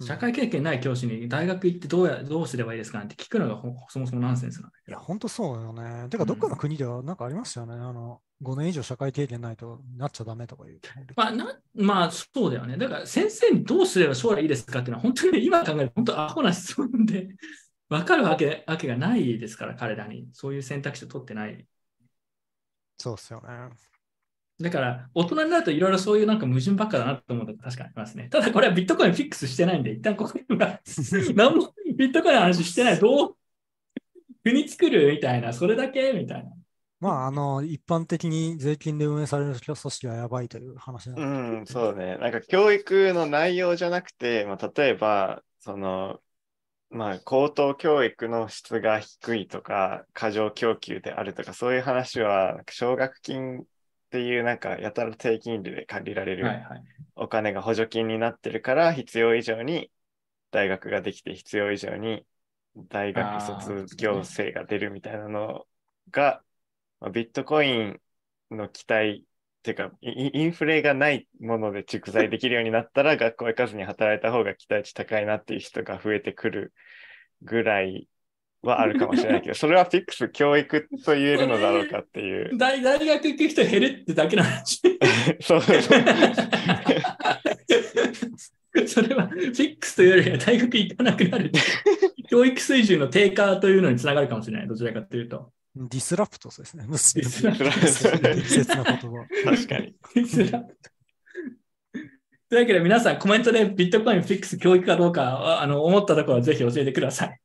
[0.00, 5.04] うん社会経験ない教師に大学行ってどうやどうすればいいですかなんて聞くのがほそもそもナンセンスなんだけいや、ど。
[5.04, 6.08] 本当そうよね。
[6.08, 7.74] てか、どっかの国ではなんかありましたよね。
[7.74, 10.80] あの、5年以上社会経験ないとなっちゃダメとかいう。
[11.16, 12.76] まあ、なまあ、そうだよね。
[12.76, 17.28] だから、先生にどうすれば将来いいですかっていうのは、本当にね今考えると、本当アホな質問で、
[17.88, 20.28] 分かるわけわけがないですから、彼らに。
[20.32, 21.66] そういう選択肢を取ってない。
[22.98, 23.70] そうっすよね。
[24.60, 28.28] だから、大人になるといろいろそういうなんか矛盾ばっかだなと思うのが確かにありますね。
[28.28, 30.80] ただ、これはビットコインフィックスしてないんで、一旦ここには
[31.36, 32.98] 何もビットコインの話してない。
[32.98, 33.36] どう
[34.42, 36.50] 国作るみたいな、それだけみたいな。
[37.00, 42.16] まあ、あの、一般的に税金で運営される組織はやばいという話なうんん、でそうね。
[42.18, 46.22] なんか教育の内容じゃなくて、まあ、例えば、その、
[46.90, 53.64] まあ、高等教育の質が低いとか、過剰供給であるとか、そういう話は、奨学金っ
[54.10, 56.46] ていう、なんか、やたら低金利で借りられる。
[57.14, 59.90] お金が補助金になってるから、必要以上に
[60.50, 62.24] 大学ができて、必要以上に
[62.88, 65.66] 大学卒業生が出るみたいなの
[66.10, 66.42] が、
[67.00, 68.00] まあビットコイン
[68.50, 69.27] の期待っ
[69.62, 76.72] ていうか、イインフレがないもので蓄財できるようになったら、学校行かずに働いた方が期待値高いなっていう人が増えてくる
[77.42, 78.08] ぐらい
[78.62, 82.56] はあるかもしれないけど、 それはフィックス教育と言えるのだろうかっていう。
[82.58, 84.80] 大大学行く人減るってだけの話。
[85.40, 86.04] そうそうそう。
[88.86, 91.50] それはフィックスというよりは大学行かなくなる。
[92.30, 94.68] 教育水準の低下というのにつながるかもしれない。
[94.68, 95.52] どちらかというと。
[95.86, 96.84] disrupt ですね。
[96.88, 99.26] disrupt 適切な言葉。
[99.44, 99.94] 確かに。
[102.48, 104.58] というわけで皆さんコメントで Bitcoin fix。
[104.58, 107.40] 教育かどうかああの思ったところはぜひ教えてください。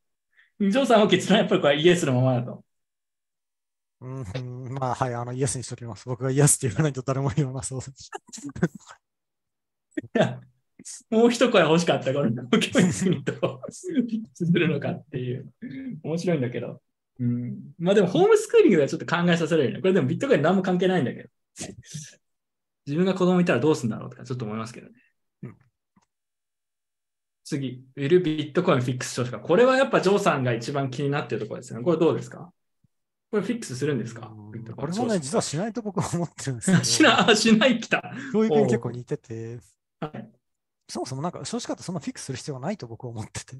[0.59, 2.63] ジョーさんは結論はやっぱりこれはイエスのままだと。
[4.01, 5.55] うん、まあ、はい、あの、イエス。
[5.57, 6.05] にしときます。
[6.07, 6.57] 僕がイエス。
[6.57, 8.11] って言わないと誰も言わなそうです。
[10.15, 10.39] いや
[11.11, 12.13] もう一声欲しかった。
[12.13, 13.33] この教育にと
[13.71, 15.53] するのかっていう。
[16.03, 16.81] 面白いんだけど。
[17.19, 19.81] うん、まあでもホームスクーリングがちょっと考えさせられるね。
[19.81, 21.29] これでもビットコイン何も関係ないんだけど。
[22.85, 24.93] 自分が子供いたらどうするんだろうとかちょっと思いますけどね。
[25.43, 25.57] うん
[27.45, 29.39] 次、ウィルビットコインフィックス少子化。
[29.39, 31.81] これはやっぱジョーさんが一番気になってるところですね。
[31.81, 32.51] これどうですか？
[33.31, 34.33] これフィックスするんですか？
[34.75, 38.13] これもね、実はしないと僕は思ってるんですけど、 しな、 あしないきた。
[38.31, 39.59] 教育に結構似てて、
[39.99, 40.29] はい
[40.89, 43.55] そもそもなんか少子化ってそんなフィックスする必要がないと僕は思ってて、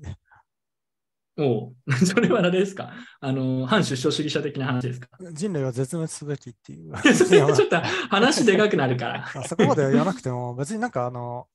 [1.36, 2.94] おう それは何ですか？
[3.20, 5.10] あの、反出生主義者的な話ですか？
[5.32, 6.94] 人類は絶滅すべきっていう。
[7.02, 7.78] ちょっと
[8.10, 9.26] 話でかくなるから。
[9.36, 11.48] あそこまでは言わなくても、別になんかあの、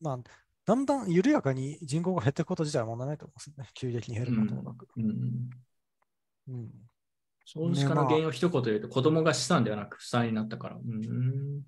[0.00, 0.18] まあ、
[0.64, 3.70] だんだん緩やかに人口が減っていくこと自体は問題ないと思うんですよね。
[3.74, 4.88] 急激に減ることもなく。
[4.96, 5.50] うん
[6.48, 6.70] うん。
[7.44, 10.76] 少子化の原因を一言で言うと、子供が資産ではなく負債になったから。
[10.76, 11.62] うん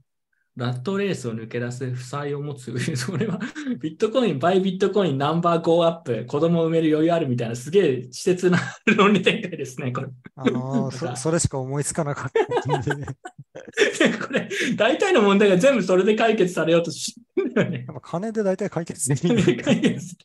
[0.56, 2.72] ラットレースを抜け出す負債を持つ。
[2.96, 3.40] それは、
[3.80, 8.58] ビットコイン、バイビットコイン、ナンバーゴーアップ、子供を産める余裕あるみたいな、すげえ稚拙な
[8.96, 10.08] 論理展開ですね、これ。
[10.36, 13.08] あのーそ、それしか思いつかなかったんで、や
[14.18, 17.86] これ、大体の問題が全部それで解決されようとしてるんだよね。
[18.02, 19.36] 金で大体解決できる。
[19.62, 20.16] 解決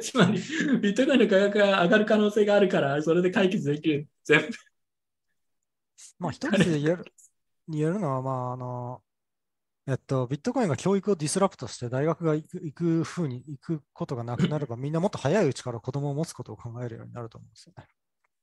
[0.00, 0.32] つまり、
[0.80, 4.08] ビットコインの価格が上がる可能性があるから、それで解決できる。
[4.24, 4.48] 全部。
[6.18, 7.04] まあ、一つで言える
[7.68, 9.02] 言えるのは、まあ、あの、
[9.86, 17.84] えっと、ビットコインが教育をディスラプトして大学が行く行くふうに行くことがなくなれば、みんなもっと早いうちから子供を持つことを考えるようになると思うんですよね。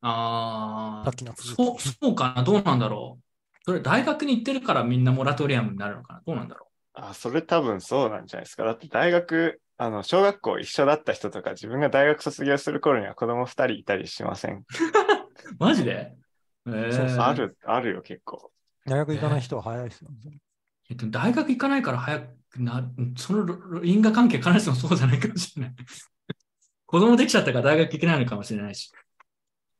[0.02, 3.24] ああさっきの、続きそう、そうかな、どうなんだろう。
[3.64, 8.64] それ、大学に行ってるからみんなモラトリアムになるのかな、どうなんだろあ、それ多分そうなんじゃないですか。
[8.64, 14.56] だって大学、あの、小学校一緒だった人とか、自分が大学卒業する頃には子供二人いたりしません？
[14.60, 14.64] う。
[15.60, 16.14] マジで？
[16.68, 18.52] えーそうそうある、あるよ、結構。
[18.86, 20.40] 大学行かない人は早いですよね。
[20.90, 25.76] えっと、大学行かないから早くな、その因果関係必ずしもそうじゃないかもしれない？
[26.86, 28.92] 子供できちゃったから大学行けないのかもしれないし。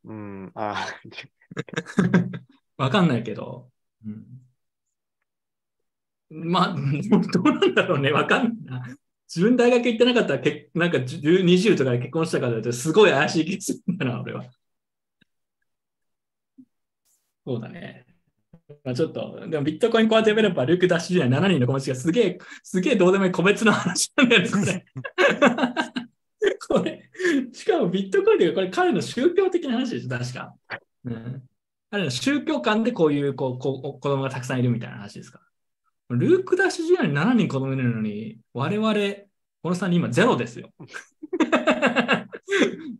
[0.03, 0.88] うん、あ、
[2.77, 3.72] わかんないけど。
[4.06, 4.42] うん、
[6.30, 6.75] まあ、
[7.34, 8.11] どうなんだろうね。
[8.11, 8.98] わかんないな。
[9.27, 14.45] 自分大学行ってなかったらけ、なんか10 20とかで結婚したからだとすごい怪しい気がするんだな、俺は。
[17.45, 18.05] そうだね。
[18.83, 24.85] まあ、ちょっと、でもビットコインコアデベロッパー、ルーク・ダッシュジュニア7人の友達がすげえ、すげえどうでもいい個別の話なんだよね、
[26.67, 27.03] これ。
[27.53, 30.53] しかもビットコインというか、これ彼の宗教的な話でしょ、確か。
[31.05, 31.43] うん。
[31.91, 35.39] あれ宗教観でこういうこうこう子供がたくさんいるみたいな話ですか
[36.09, 38.93] ルーク・ダッシュジュニアに7人子供いるのに、我々、
[39.63, 40.71] この3人今ゼロですよ。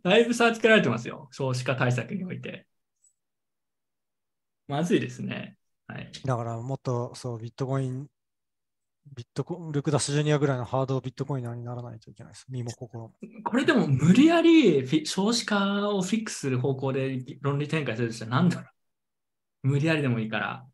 [0.02, 1.28] だいぶ差つけられてますよ。
[1.32, 2.66] 少子化対策において。
[4.68, 5.56] まずいですね。
[5.86, 6.10] はい。
[6.24, 8.06] だからもっとそうビットコイン、
[9.14, 12.46] ビットコルクダッシュジュニアぐらいのハードビットコイナーにならないといけないです。
[12.48, 13.12] 身も心も。
[13.44, 18.68] これでも無理やり少子化をフィックスする方向で論理展開するとしたら何だろ
[19.64, 20.66] う無理やりでもいいから。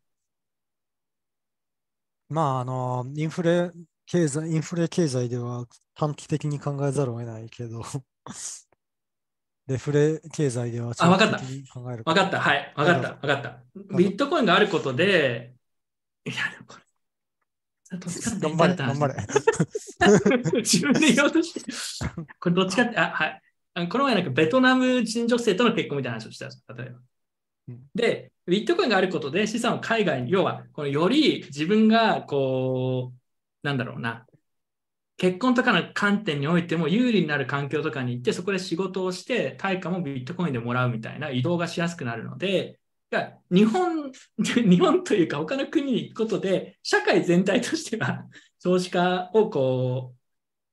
[2.29, 3.71] まあ、あの、インフレ
[4.05, 5.65] 経済、インフレ経済では
[5.95, 7.83] 短期的に考えざるを得ないけど、
[9.67, 12.39] デフレ経済ではあわかった長期的に考えるわかった。
[12.39, 12.73] はい。
[12.75, 13.09] わかった。
[13.09, 13.63] わかった。
[13.95, 15.53] ビットコインがあることで、
[16.25, 16.83] いや、でもこれ。
[17.97, 19.15] どっちかって頑張れ、頑張れ。
[20.61, 21.61] 自分で言おうとして。
[22.39, 23.41] これどっちかって、あ、はい。
[23.75, 26.99] あこの前なんかベトナム人女性との結婚みたいな話をしたんです例えば
[27.69, 27.83] うん。
[27.95, 34.25] で、ビットコインがあることで資産を海外に、要は、このより自分が、こう、なんだろうな、
[35.17, 42.79] 結婚とかの観点においても有利になる環境とかに行って、そこで仕事をして、対価もビットコインでもらうみたいな移動がしやすくなるので、
[43.51, 48.25] 日本、日本というか他の国に行くことで、社会全体としては
[48.59, 50.15] 少子化をこ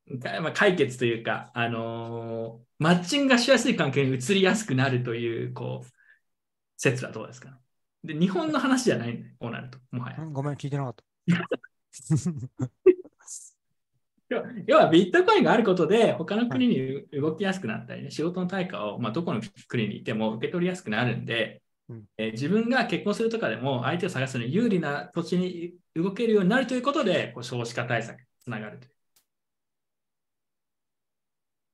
[0.09, 5.89] う、かまあ、解決というか、あのーマッチングがしやすい環境に移りやすくなるという、こう、
[6.79, 7.59] 説はどうですか
[8.03, 10.17] で、日本の話じゃないんだよ、こうなると、もはや。
[10.19, 11.05] うんごめん、聞いてなかった。
[14.67, 28.93] 要はビットコインがあることで、他の国に動きやすくなったりね、仕事の対価を、まあ、どこの国にいても受け取りやすくなるんで、うんえー自分が結婚するとかでも、相手を探すのに有利な土地に動けるようになるということで、こう少子化対策につながるという。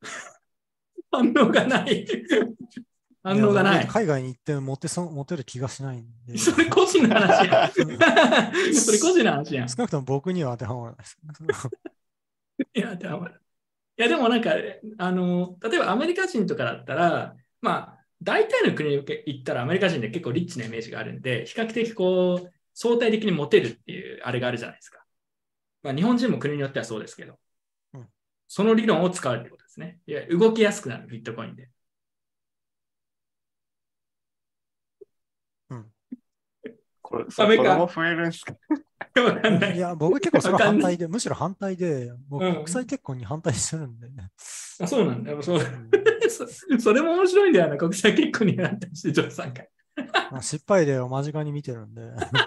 [1.12, 2.06] 反応がない。
[3.22, 3.86] 反応がないや。
[3.86, 6.38] 海外に行ってモテそうモテる気がしないんで。
[6.38, 7.70] それ個人の話や。
[7.72, 9.68] それ個人の話やん。
[9.68, 11.18] 少なくとも僕には当てはまらないです。
[12.74, 13.30] いや、でも、い
[13.96, 14.52] やでもなんか、
[14.98, 25.04] あの、例えばアメリカ人とかだったら、まあ、大体の国に行ったらアメリカ人で結構リッチなイメージがあるんで、比較的こう、相対的にモテるっていうあれがあるじゃないですか。
[25.82, 27.38] まあ、日本人も国によってはそうですけど、
[27.94, 28.08] うん
[28.48, 29.98] その理論を使うってことですね。
[30.06, 31.68] いや、動きやすくなる、ビットコインで。
[37.02, 38.54] これ、ダメか子供増えるんですか？
[39.20, 44.08] わかんないいや、僕結構それ反対で、むしろ反対で、僕うん国際結婚に反対してるんで。
[44.80, 45.42] あそうなんだよ。
[45.42, 45.90] そううん
[46.28, 46.46] そ
[46.80, 49.64] それも面白いんだよな、国際結婚になったりして、ジョーさんが。
[50.30, 52.02] まあ失敗例を間近に見てるんで、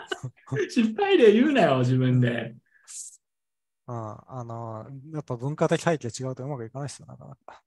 [0.69, 2.55] 失敗例言うなよ、自分で。
[3.87, 7.63] まあ、あの、やっぱ文化的背景違うとうまくいかないですよ、なかなか。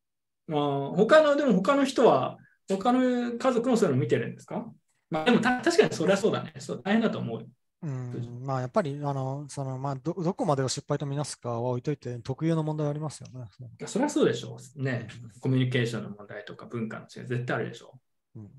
[0.46, 4.66] まあ、他の、でも他の人は、他の家族もそういうの見てるんですか？
[5.10, 6.54] まあ、でもた確かにそれはそうだね。
[6.58, 7.46] そう大変だと思う。
[7.82, 13.48] うん、まあやっぱり、あの、その、まあど、どこまでを失敗とみなすかは置いといて、特有の問題はありますよね。
[13.86, 14.82] それはそうでしょう。
[14.82, 15.08] ね。
[15.40, 17.98] コミュニケーションの問題とか文化の違い、絶対あるでしょ
[18.36, 18.50] うん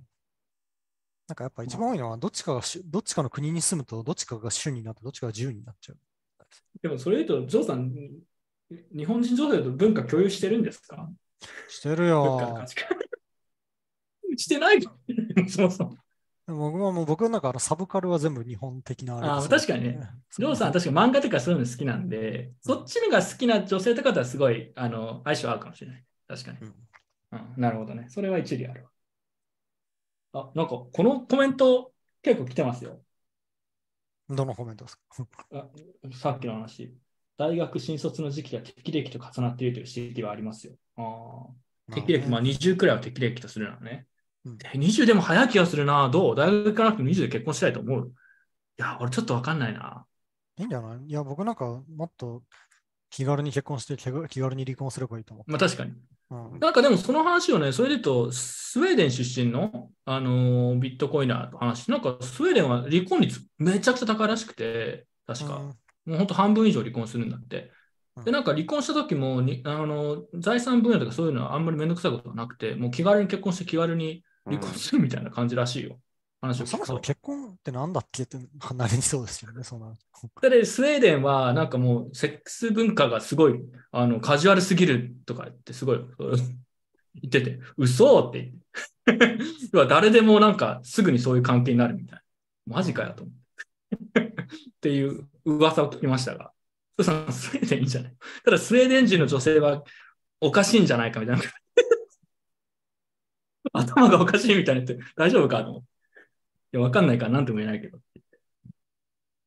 [1.26, 5.96] なんかやっぱ一番多いのは、どっちかが主、どっちかの国に住むと、どっちかが主になって、どっちかが自由になっちゃう。
[5.96, 6.00] う。
[6.82, 7.94] でもそれ言うと、ジョーさん、
[8.96, 11.10] 日本人女性と文化共有してるんですか？
[11.70, 12.66] してるよ。
[14.36, 14.92] してないの？
[15.48, 15.98] そもそも。
[16.46, 20.10] 僕はもう僕の中のサブカルは全部日本的なあれです確かにね。
[20.30, 26.04] そジョーさんは確かに漫画とかそういうの好きなんで、そっちのが好きな女性とかとはすごいあの相性合うかもしれない。
[26.28, 26.58] 確かに。
[26.62, 26.74] うん
[27.32, 28.08] うん、なるほどね。
[28.10, 28.84] それは一理ある
[30.34, 30.42] わ。
[30.42, 33.00] あ、なんかこのコメント結構来てますよ。
[34.30, 35.48] どのコメントですか？
[35.54, 35.68] あ
[36.12, 36.94] さっきの話。
[37.38, 40.74] 大学新卒の時期が適齢期と重なっているという指摘はありますよ。
[40.98, 44.08] あー適齢期、まあ20くらいは適齢期とするのはね。
[44.46, 46.10] うんえ20でも早い気がするな。
[46.10, 46.36] どう？
[46.36, 48.08] 大学行かなくても20で結婚したいと思う？
[48.08, 50.06] いや、俺ちょっとわかんないな。
[50.58, 50.98] いいんじゃない？
[51.08, 52.44] いや、僕なんかもっと
[53.10, 55.92] 気軽に結婚して気軽に離婚すればいいと思まあ確かに。
[55.92, 55.96] う。
[56.32, 65.66] うんなんかでもその話をね、それで言うと、スウェーデン出身の、あのービットコイナーの話、なんかスウェーデンは離婚率めちゃくちゃ高いらしくて、確か、うん
[66.06, 67.72] もう本当半分以上離婚するんだって。
[68.18, 76.00] うんで、なんか離婚した時もに、あの財産分野とかそういうのはあんまりめんどくさいことはなくて、もう気軽に結婚して気軽に離婚するみたいな感じらしいよ。
[76.42, 79.94] 話を聞くとそもそも結婚ってなんだっけって離れにそうですよね、そんな。
[80.42, 83.60] で、スウェーデンはなんかもうセックス文化がすごい
[83.92, 88.64] あのカジュアルすぎるとか言ってすごい言ってて、嘘って言って。
[89.72, 92.20] 要は誰でもなんかすぐにそういう関係になるみたい
[92.68, 92.76] な。
[92.76, 93.36] マジかよと思っ
[94.14, 94.22] て。
[94.22, 94.34] っ
[94.82, 96.52] ていう噂を聞きましたが。
[96.98, 98.14] そさん、スウェーデンいいんじゃない？
[98.44, 99.84] ただスウェーデン人の女性は
[100.40, 101.44] おかしいんじゃないかみたいな。
[103.82, 105.94] 頭がおかしいみたいに言って大丈夫かと思って。
[106.74, 108.00] や、わかんないから何とも言えないけど。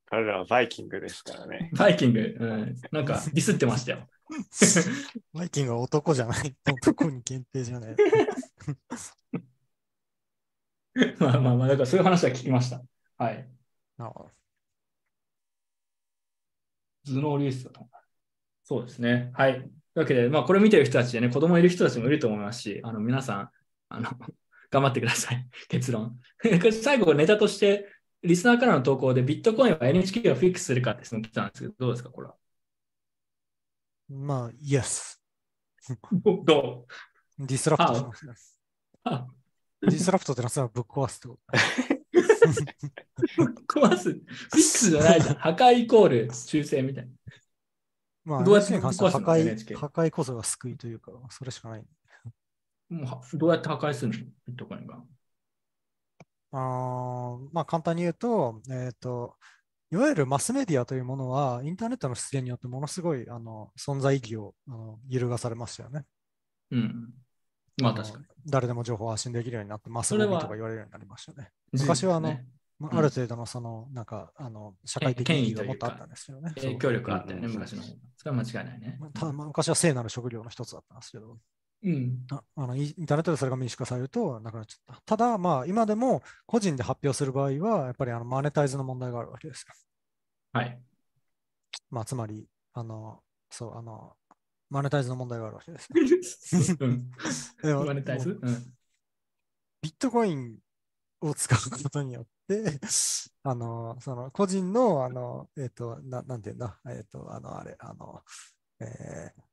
[0.07, 1.71] 彼らはバイキングですからね。
[1.73, 4.09] バイキング、うん、なんか ディスってましたよ。
[5.35, 6.57] バイキングは男じゃない。
[6.65, 7.97] 男に限定じゃない。
[11.19, 12.83] まあまあまあ、だからそういう話は聞きました。
[13.19, 13.47] はい。
[13.99, 14.13] あ
[17.05, 17.89] 頭脳流出だと。
[18.65, 19.31] そうですね。
[19.35, 19.61] はい。
[19.61, 23.51] というわけで、まあ、これ見てる人たちでね、子供いる人たちもいると思いますし、あの皆さん、
[23.89, 24.11] あの
[24.71, 25.49] 頑張ってください。
[25.69, 26.21] 結論。
[26.83, 27.93] 最後、ネタとして、
[28.23, 32.35] リスナーからの投稿でビットコインは NHK がフィックスするかって質問来たんですけど、どうですか、これは？
[34.09, 35.21] まあ、イエス。
[36.45, 36.87] ど
[37.39, 38.13] disrupt。
[39.05, 39.27] あ
[39.83, 41.59] disrupt ってのはそれはぶっ壊すってこと。
[43.43, 44.11] う壊す？
[44.11, 45.35] フィックスじゃないじゃん。
[45.37, 47.13] 破壊イコール修正みたいな。
[48.25, 51.85] まあ、どうやって破ぶっ壊破壊こそが救いというか、それしかない。
[52.89, 54.19] もうはどうやって破壊するの？
[54.47, 55.03] ビットコインが。
[56.53, 59.35] あーまあ、簡単に言うと、えっ、と、
[59.91, 66.05] いわゆるマスメディアというものは、インターネットの出現によってものすごいあの存在意義をあの揺るがされましたよね。
[66.71, 67.15] うん。
[67.83, 68.25] まあ確かに。
[68.47, 71.51] 誰でも情報を発信できるようになって、マスゴそれはミとか言われるようになりましたよね。
[71.73, 72.47] 昔はあの、ね
[72.79, 76.53] まあうんある程度のその、なんか、あの、社会的意義がもっとあったんですよね。
[76.57, 77.83] 影響力あったよね、昔の。
[77.83, 78.99] それは間違いないね。
[79.15, 81.39] たまあ昔は聖なる職業の一つだったんですけど、
[81.87, 82.27] うん。
[82.33, 85.03] ああのインインターネットでそれが民主化されるとなくなっちゃった。
[85.07, 89.73] ただ、まあ、今でも個人で発表する場合は、やっぱりあのマネタイズの問題があるわけですよ。
[90.53, 90.83] はい。
[91.91, 94.17] まあ、つまり、あの、そう、あの、
[94.69, 96.77] マネタイズの問題があるわけですよ。
[96.81, 97.11] うん。
[97.87, 98.31] マネタイズ？
[98.31, 98.77] もううん。
[99.83, 100.59] ビットコイン
[101.21, 102.81] を使うことによって、
[103.45, 108.25] あの、その個人の、あの、えっ、と、ななんていうんだ、えっ、と、あの、あれ、あの、
[108.81, 109.47] えー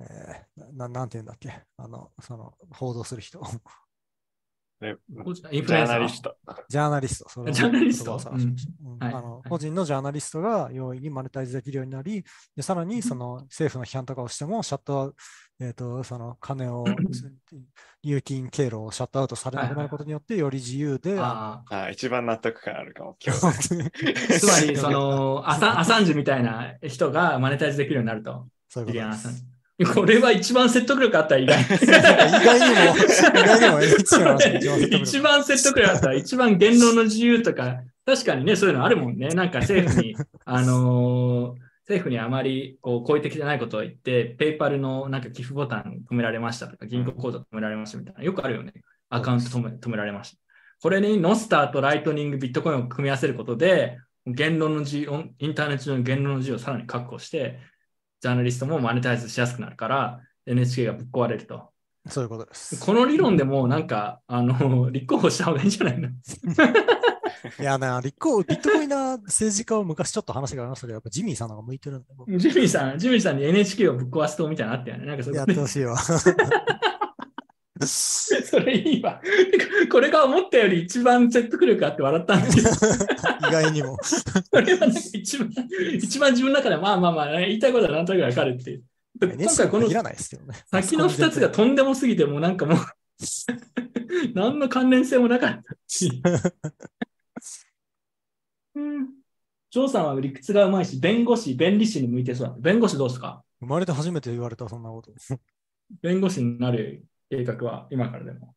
[0.00, 3.40] えーななんていうんだっけ、あの、その、報道する人、
[4.80, 6.36] ねインフジャールエンサーナリスト。
[6.68, 8.20] ジャーナリスト、そジャーナリスト？
[9.00, 9.48] あのはい。
[9.48, 15.16] 個人のジャーナリストが容易にマネタイズできるようになり、でさらにその政府の批判とかをしても、シャットアウト、
[15.64, 16.84] えっ、と、その金を、
[18.04, 23.46] 入金経路をシャットアウトされなくなることによって、より自由で、あああ、一番納得感あるかも、今日。
[23.46, 23.52] あ。
[23.52, 23.74] つ
[24.46, 28.46] まり、その、アサンアサンジみたいな人がマネタイズできるようになると。
[28.68, 29.57] そういうことです
[29.94, 33.80] これは一番説得力あった、意外意外にも、意外にも
[35.02, 36.12] 一番説得力あった。
[36.14, 39.28] 一番言論の自由とか、確かにね、そういうのあるもんね。
[39.28, 48.74] なんか政府に、 あのー政府にあまりこう好意的じゃないことを言って、ペイパルのなんか寄付ボタン止められましたとか、銀行口座止められましたみたいな、よくあるよね。
[49.08, 50.38] アカウント止め止められました。
[50.82, 57.58] これにノスターとライトニング、ビットコインを組み合わせることで、言論の自由、インターネット上の言論の自由をさらに確保して、
[58.20, 61.70] ジャーナリストもマネタイズしやすくなるから、NHK がぶっ壊れると。
[62.08, 62.80] そういうことです。
[62.84, 66.08] この理論でもなんか、あの、立候補した方がいいんじゃないの？
[67.60, 72.04] いやな、立候補、ビットコインな政治家を昔ちょっと話がありましたけど、やっぱジミーさんの方が向いてるん
[72.38, 75.06] ジミーさん、ジミーさんに NHK をぶっ壊すとみたいなのあったよね。
[75.06, 75.96] なんかそやっれてほしいわ。
[77.86, 79.20] それいいわ。
[79.90, 82.70] これが思ったより一番説得力あって笑ったんですよ。
[83.48, 83.96] 意外にも。
[84.50, 85.50] これはなんか一番、
[85.94, 88.84] 一番自分の中でまあまあまあ、言いたいことはなんとなくわかるっていう。
[89.20, 89.88] 今回この。
[89.88, 92.78] 先の2つがとんでもすぎて、もうなんかもう、
[94.34, 96.22] 何の関連性もなかったし。
[98.74, 99.08] うん
[99.70, 102.54] ジョーさんは理屈がうまいし、弁護士、弁理士に向いてそうだ。
[102.58, 103.44] 弁護士どうですか？
[103.60, 105.12] 生まれて初めて言われた、そんなこと。
[106.00, 108.54] 弁護士になる計画は今からでも。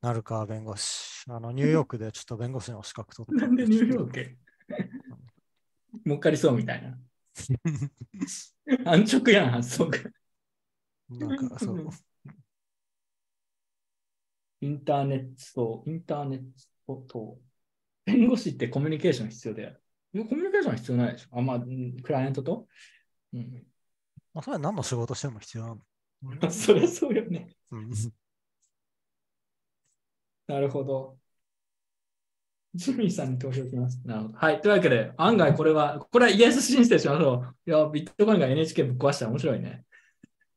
[0.00, 1.24] なるか、弁護士。
[1.28, 3.46] あの、ニューヨークでちょっと弁護士の資格取って。
[3.46, 4.38] なんでニューヨーク
[6.04, 6.98] もう一回りそうみたいな。
[8.90, 9.98] 安直やん、発想が。
[11.10, 11.88] なんか、そう。
[14.62, 16.44] インターネット、インターネッ
[16.86, 17.38] トと、
[18.04, 19.76] 弁護士ってコミュニケーション必要で。
[20.12, 21.38] コミュニケーション必要ないでしょ。
[21.38, 22.66] あ、まあ、うんクライアントと？
[23.32, 23.66] うん。
[24.32, 25.80] まあ、それは何の仕事しても必要なの。
[26.50, 27.48] そりゃそうよね。
[27.70, 27.90] うん
[30.46, 31.16] なるほど。
[32.74, 34.00] ジミーさんに投票します。
[34.04, 34.38] なるほど。
[34.38, 34.60] はい。
[34.60, 37.70] というわけで、案外これは、これはイエス申請しましょう。
[37.70, 39.84] いや、ビットコインが NHK ぶっ壊したら面白いね。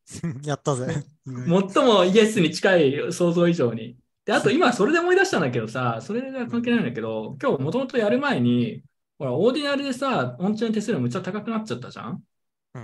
[0.44, 1.04] やったぜ。
[1.24, 3.96] 最もイエスに近い想像以上に。
[4.24, 8.82] で、あと今それで思い出したんだけどさ、それが関係ないんだけど、今日もともとやる前に、
[9.18, 12.22] ほら、オーディナルでさ、オンチェーン手数料むっちゃ高くなっちゃったじゃん、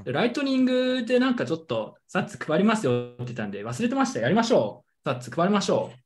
[0.05, 4.20] ライトニングでなんかちょっと、サッツ配りますよって言ったんで、忘れてました。
[4.20, 5.09] やりましょう。
[5.09, 5.99] サッツ配りましょう。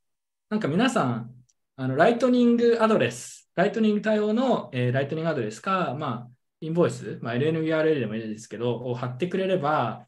[0.49, 1.35] なんか皆さん、
[1.77, 6.31] あのライトニングアドレス、ライトニング対応の、えーライトニングアドレスか、まあ、
[6.61, 10.07] インボイス、まあ、LNURL でもいいですけど、を貼ってくれれば、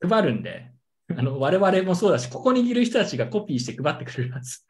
[0.00, 0.72] 配るんで、
[1.16, 4.64] あの我々もそうだし、ここにいる人たちがコピーして配ってくれるはず。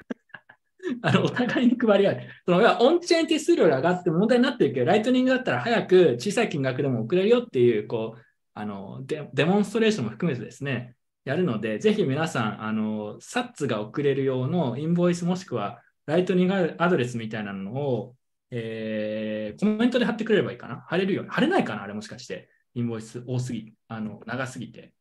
[1.02, 2.20] あのお互いに配り合う。
[2.46, 8.20] そのオンチェーン手数料が上がって問題になってるけど、ライトニングだったら早く小さい金額でも送れるよっていう、こう、
[8.54, 10.94] あのデデモンストレーションも含めてですね、
[11.24, 18.14] やるので、ぜひ皆さん、あの、サッツが送れる用のインボイスもしくはライトニングアドレスみたいなのを、
[18.50, 20.84] えーコメントで貼ってくれればいいかな？
[20.88, 21.30] 貼れるように。
[21.30, 21.82] 貼れないかな？
[21.82, 22.48] あれもしかして。
[22.74, 24.92] インボイス多すぎ、あの、長すぎて。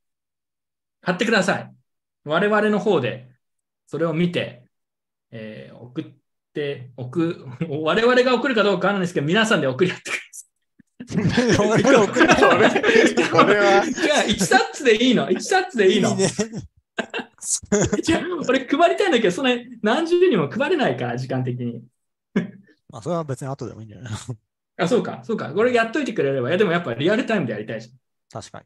[1.02, 1.72] 貼ってください。
[2.26, 3.30] 我々の方で、
[3.86, 4.67] それを見て、
[5.32, 6.06] えー送っ
[6.54, 7.36] て、送、
[7.84, 10.28] 我々が送るかどうかわかんないですけど、皆さんで送り合ってください。
[13.30, 15.30] これは、違う、1 sats でいいの。
[15.30, 16.10] 1 sats でいいの。
[16.10, 16.30] いいね。
[18.08, 21.84] 違う、俺配りたいんだけど、それ何十人も配れないから、時間的に。
[22.90, 24.14] まあ、それは別に後でもいいんじゃない
[24.78, 25.54] あ、そうか、そうか。
[25.54, 26.50] これやっといてくれれば。
[26.50, 27.92] いや、でもやっぱリアルタイムでやりたいし。
[28.32, 28.66] 確かに。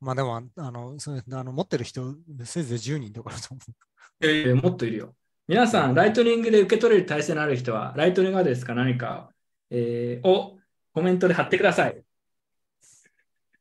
[0.00, 2.14] まあでも、あの、それあの持ってる人、
[2.44, 4.26] せいぜい10人とかだと思う。
[4.26, 5.14] えーもっといるよ。
[5.48, 9.30] 皆さん、ライトニングで受け取れる体制のある人は、ライトニングアドレスか何か、
[9.70, 10.58] えーを
[10.92, 12.02] コメントで貼ってください。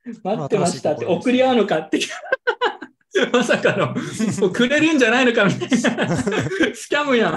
[0.24, 2.00] 待ってましたって、送り合うのかって。
[3.32, 3.94] まさかの、
[4.52, 6.18] くれるんじゃないのかみたいな。
[6.18, 7.34] scam やん。
[7.34, 7.36] い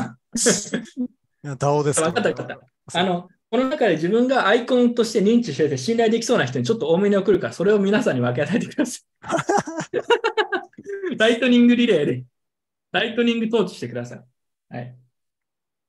[1.43, 2.59] や、ですわかったわかった。
[2.95, 9.01] あの、この中で自分がアイコンとして認知してて信頼できそうな人にちょっと多めに送るから、それを皆さんに分け与えてくださ
[11.13, 11.17] い。
[11.19, 12.25] ライトニングリレーで、
[12.93, 14.25] Lightning torch してください。
[14.69, 14.99] はい。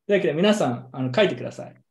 [0.08, 1.84] というわけで皆さん、あの書いてください。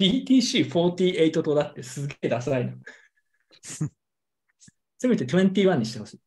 [0.00, 2.74] BTC48 とだってすげえダサいの。
[4.98, 6.20] せめて21にしてほしい。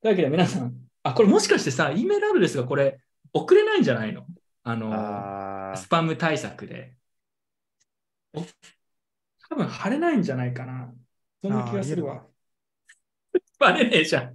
[0.00, 3.00] というわけで皆さん、あ、これもしかしてさ、E メールアドレスがこれ
[3.32, 4.26] 送れないんじゃないの？
[4.62, 6.96] あの、スパム対策で。
[8.32, 8.42] お
[9.48, 10.92] 多分貼れないんじゃないかな。
[11.42, 12.26] そんな気がするわ。
[13.58, 14.34] バレねえじゃん。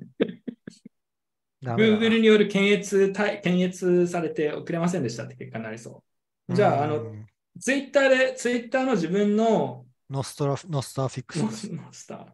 [1.64, 6.04] Google による検閲対、検閲されて送れませんでしたって結果になりそ
[6.48, 6.56] う。
[6.56, 7.26] じゃあ、あの、うん
[7.60, 11.70] ツイッターで、ツイッターの自分のノストラ、ノスターフィックスモです。
[11.92, 12.26] スター。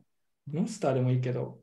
[0.45, 1.59] モンスターでもいいけど、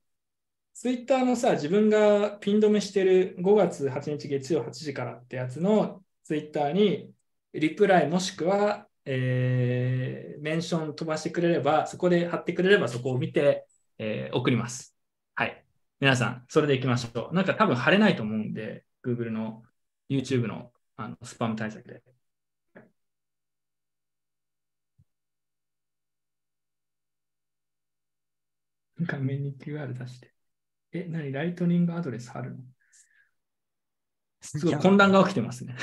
[0.75, 7.13] ツイッターのさ、自分がピン止めしてる5月8日月曜8時からってやつのツイッターに
[7.53, 13.67] リプライもしくは、えーメンション飛ばしてくれれば、そこで貼ってくれればそこを見て、
[13.99, 14.94] えー送ります。
[15.35, 15.65] はい。
[16.01, 17.35] 皆さん、それでいきましょう。
[17.35, 19.65] なんか多分貼れないと思うんで、Google の
[20.09, 22.03] YouTube のあのスパム対策で。
[29.01, 30.35] 画面に QR 出して。
[30.93, 31.33] え、何？
[31.33, 32.65] ライトニングアドレス貼るの？
[34.45, 35.75] すごい混乱が起きてますね。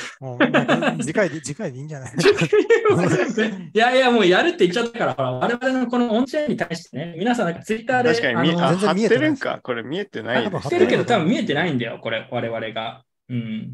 [1.02, 2.14] 次回で、次回でいいんじゃない？
[3.74, 9.60] いやいや、もうやるって言っちゃったから、ほら我々のこのオンチェーンに対してね、皆さんなんかツイッターで、確かに見えあ全然見えてないるんか？
[9.64, 13.04] これ見えてないねしてるけど多分見えてないんだよ、これ、我々が。
[13.30, 13.74] うん。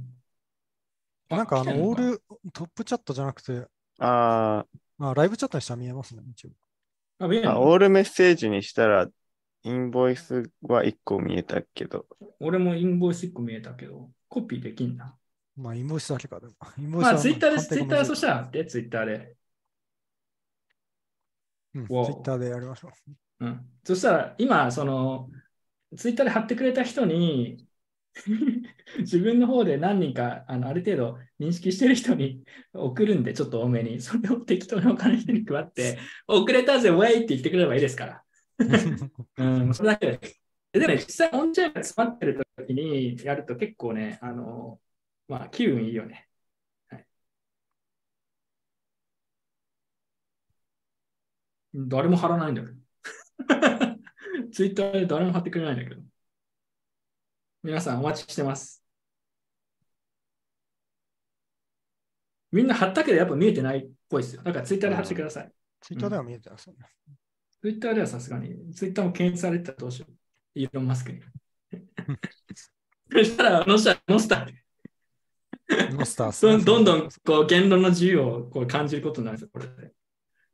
[1.30, 2.22] なんかあの、オール
[2.54, 3.66] トップチャットじゃなくて、
[4.00, 4.66] あ
[4.98, 6.50] まあ、ライブチャットにしたら見えますね、一応。
[7.20, 9.08] ーあ、オールメッセージにしたら、
[9.64, 12.06] インボイスは1個見えたけど、
[12.40, 15.18] 俺もインボイス1個見えたけど、コピーできんな。
[15.56, 16.40] まあ、インボイスだけか。
[16.40, 17.68] でもインボイスまあ、はツイッターです。
[17.68, 19.36] ツイッターそしたら貼って、ツイッターで。
[21.74, 22.90] うん、ツイッターでやりましょ
[23.40, 23.46] う。
[23.46, 23.70] うん。
[23.84, 25.30] そしたら、今、その、
[25.98, 27.68] ツイッターで貼ってくれた人に、
[29.00, 38.24] 自分の方で何人か、あのある程度認識してる人に 送るんで、ちょっと多めに、それを適当に他の人に配って、 遅れたぜ、ウェイって言ってくれればいいですから。
[39.38, 40.20] うん、それだけで。
[40.74, 44.80] でもね、実際、オンチェーンが詰まってる時にやると結構ね、あの、
[45.28, 46.28] まあ、気分いいよね。
[46.90, 47.08] はい、
[51.74, 52.78] 誰も貼らないんだけど。
[54.52, 56.02] ツイッターで誰も貼ってくれないんだけど。
[57.64, 58.84] 皆さんお待ちしてます。
[62.52, 64.44] みんな貼ったけどやっぱ見えてないっぽいですよ。
[64.44, 65.52] だからツイッターで貼ってください。
[65.82, 66.86] ツイッターでは見えてますよね。
[67.62, 70.14] ツイッターではさすがに、ツイッターも検閲されてたらどうしよう。
[70.56, 71.22] イーロン・マスクに。
[73.12, 74.54] そしたら、ノスター、ノスターで
[75.92, 79.92] ノスターどんどんこう言論の自由をこう感じることになるんですよ、これで。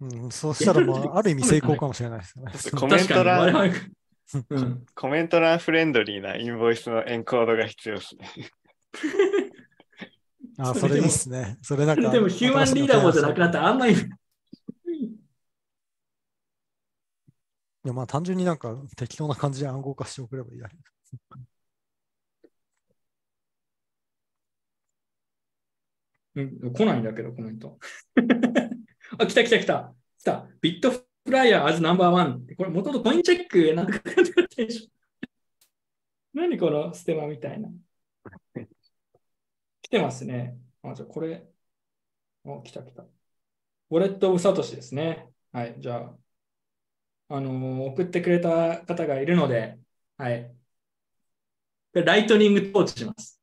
[0.01, 2.51] うん、そうしたら、まあ、ある意味成功かもしれないですね。
[2.71, 3.71] コメント欄
[4.49, 8.27] うん、コメント欄フレンドリーなインボイスのエンコードが必要ですね。
[10.57, 11.57] あ、それいいっすね。
[11.61, 12.09] それなんか。
[12.09, 13.95] でもヒューマンリーダーもじゃなくなったらあんまり。
[17.85, 20.77] いや、まあ単純になんか適当な感じで暗号化しておければいいだけ。
[26.35, 27.77] うん、来ないんだけど、コメント。
[29.19, 29.95] あ、来た来た来た。
[30.19, 30.47] 来た。
[30.61, 32.45] ビットフライヤー as number one。
[32.57, 34.89] これ、もともとコインチェックなんかかかってるでしょ。
[36.33, 37.69] 何このステマみたいな。
[39.81, 40.57] 来てますね。
[40.81, 41.47] あ、じゃこれ。
[42.43, 43.03] お、来た来た。
[43.03, 45.29] Wallet of Satoshi ですね。
[45.51, 46.17] はい、じゃあ、
[47.35, 49.79] あの送ってくれた方がいるので、
[50.17, 50.55] はい。
[51.93, 53.41] Lightning torch します。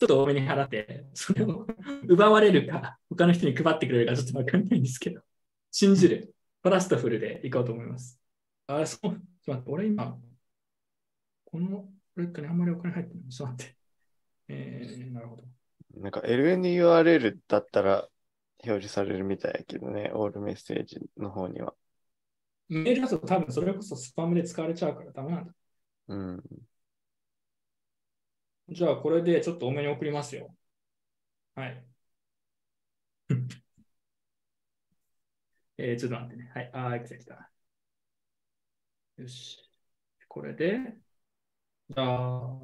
[0.00, 1.64] ちょっと多めに払って、それを
[2.08, 5.22] 奪われるか、他の人に配ってくれるかちょっとわかんないんですけど、
[5.70, 6.34] 信じる。
[6.62, 8.18] trustful でいこうと思います。
[8.66, 10.20] あ、そう、ちょっと待って、俺今、
[11.44, 13.28] このウォレットにあんまりお金入ってない。
[13.28, 13.76] ちょっと待って。
[14.48, 15.44] えー、なるほど。
[16.00, 18.08] なんか LNURL だったら
[18.64, 21.74] 表示されるみたいやけどね、オールメッセージの方には。
[22.70, 25.54] メールだと多分それこそスパムで使われちゃうからダメなんだ。
[26.08, 26.42] うん。
[28.70, 30.54] じゃあこれでちょっと多めに送りますよ。
[31.54, 31.84] はい。
[35.78, 36.50] えー、ちょっと待ってね。
[36.54, 36.70] はい。
[36.72, 37.50] あー、来た来た。
[39.18, 39.58] よし。
[40.28, 40.78] これで、
[41.90, 42.58] じゃあ、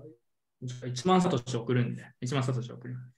[0.63, 3.13] じゃあ1万サトシ送るんで、1万サトシ送ります。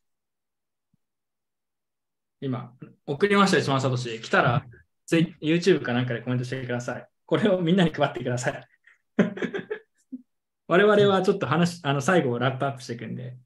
[2.41, 2.73] 今、
[3.07, 4.21] 送りました、1万サトシ。
[4.21, 4.65] 来たら、
[5.11, 7.09] YouTube かなんかでコメントしてください。
[7.27, 8.69] これをみんなに配ってください。
[10.67, 13.39] 我々はちょっと話、あの、最後ラップアップしていくんで。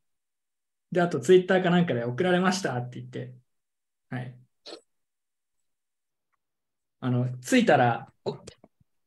[0.90, 3.34] で、あとツイッターかなんかで送られましたって言って、
[4.10, 4.38] はい。
[7.00, 8.12] あの、着いたら、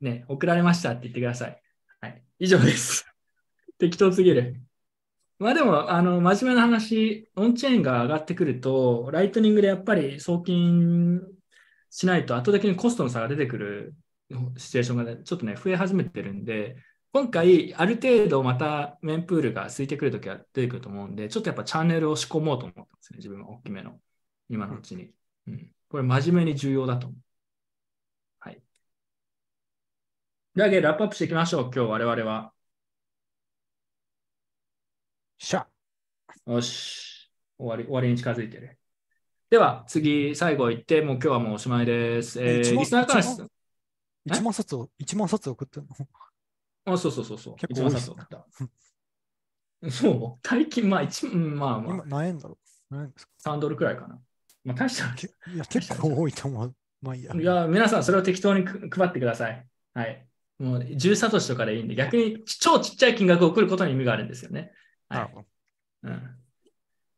[0.02, 1.62] ね、送られましたって言ってください。
[2.02, 2.24] はい。
[2.40, 3.06] 以上です。
[3.80, 4.62] 適当すぎる。
[5.40, 11.22] まあでも、あの、真面目な話、オンチェーンが上がってくると、ライトニングでやっぱり送金
[11.96, 13.96] しないと圧倒的にコストの差が出てくる
[14.58, 16.76] シチュエーションがね、ちょっとね、増え始めてるんで、
[17.14, 24.02] 今回、ある程度またメンプールが空いてくるときは出てくると思うんで、ちょっとやっぱチャンネルを仕込もうと思ってますね、自分は大きめの、
[24.50, 25.14] 今のうちに。
[25.48, 27.20] うん、これ真面目に重要だと思う。
[28.40, 28.62] はい。
[30.56, 32.54] では、ラップアップしていきましょう、今日我々は。
[35.38, 35.68] しゃ。
[36.48, 37.32] よし。
[37.58, 38.78] 終わり、終わりに近づいてる。
[39.50, 42.42] では、次、最後行って、もう今日はもうおしまいです。
[42.42, 43.50] えー、一万リスナーから一万
[44.28, 45.90] 1万冊を、一万冊送ってんの？
[46.94, 47.56] あ、そうそうそうそう。
[47.56, 48.12] 結構多いっす。
[50.02, 52.58] そう、大金、まあ、一、うんまあまあ今、、何円だろ
[52.90, 52.96] う？
[52.96, 54.20] 何円ですか？3ドルくらいかな。
[54.64, 55.14] まあ、大した。
[55.14, 56.76] けいや、結構多いと思う。
[57.04, 57.36] まあいいや。
[57.36, 59.68] いや、皆さん、それを適当にく配ってください。
[59.94, 60.28] はい。
[60.58, 64.72] もう、10サトシとかでいいんで、逆に超ちっちゃい金額を送ることに意味があるんですよね。
[65.08, 65.20] はい。
[65.20, 65.48] なるほど。
[66.04, 66.38] うん、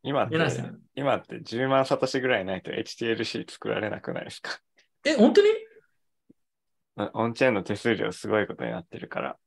[0.04, 4.60] 今皆さん、今って10万サトシぐらいないと HTLC 作られなくないですか？
[5.06, 5.48] え、本当に？
[7.14, 9.38] オンチェーンの手数料すごいことになってるから、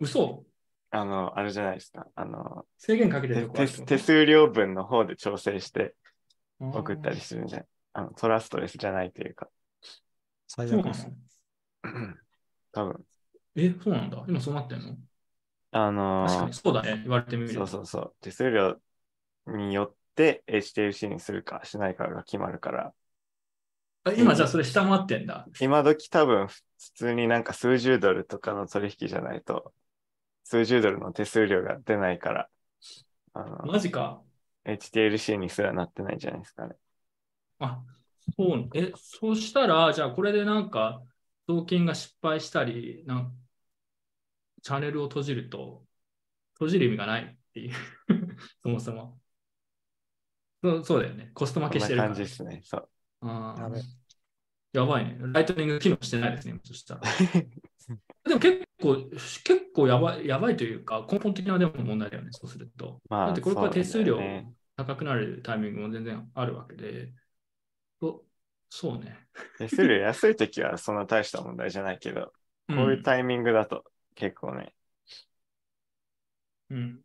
[0.00, 0.44] 嘘
[0.90, 2.08] あの、あれじゃないですか。
[2.16, 5.94] あの、制限かけてる手手手数料分の方で調整して
[6.58, 7.66] 送ったりあするんじゃない？
[7.92, 9.48] あのトラストレスじゃないというか、
[10.48, 11.06] 最悪です。
[11.06, 11.12] の
[12.72, 13.04] 多分、
[13.54, 14.24] え、そうなんだ。
[14.26, 14.96] 今そうなってんの？
[15.70, 17.00] あの確かにそうだね。
[17.04, 17.54] 言われてみると。
[17.54, 18.14] そうそうそう。
[18.20, 18.76] 手数料
[19.46, 22.94] によって HTLC にするかしないかが決まるから、
[24.04, 25.46] あ今じゃあそれ下回ってんだ。
[25.60, 26.62] 今時多分普
[26.94, 29.72] 通になんか数十ドルとかの取引じゃないと、
[30.44, 32.48] 数十ドルの手数料が出ないから、
[33.34, 34.22] あのマジか。
[34.64, 36.76] HTLC にすらなってないんじゃないですかね。
[37.58, 37.82] あ、
[38.36, 41.02] そう、え、そうしたら、じゃあこれでなんか、
[41.48, 43.32] 送金が失敗したり、なん
[44.62, 45.84] チャンネルを閉じると、
[46.54, 47.74] 閉じる意味がないっていう、
[48.62, 49.20] そもそも。
[50.66, 51.30] そうそうだよね。
[51.34, 52.00] コスト負けしてる。
[52.00, 52.60] 感じですね。
[52.64, 52.88] そう。
[53.20, 53.82] あー
[54.72, 55.16] やばいね。
[55.32, 57.00] ライトニング機能してないですね、そしたら。
[58.24, 63.00] でも結構、結構やばい、やばいというか、根本的なでも問題だよね、そうすると。
[63.08, 64.18] まあ、だってこれから手数料
[64.76, 67.12] 高くなるタイミングも全然あるわけで。
[68.00, 68.24] と
[68.68, 69.16] そうね。
[69.58, 72.32] 手数料安い時はそんな大した問題じゃないけど、
[72.68, 74.74] こういうタイミングだと結構ね、
[76.70, 77.02] うん。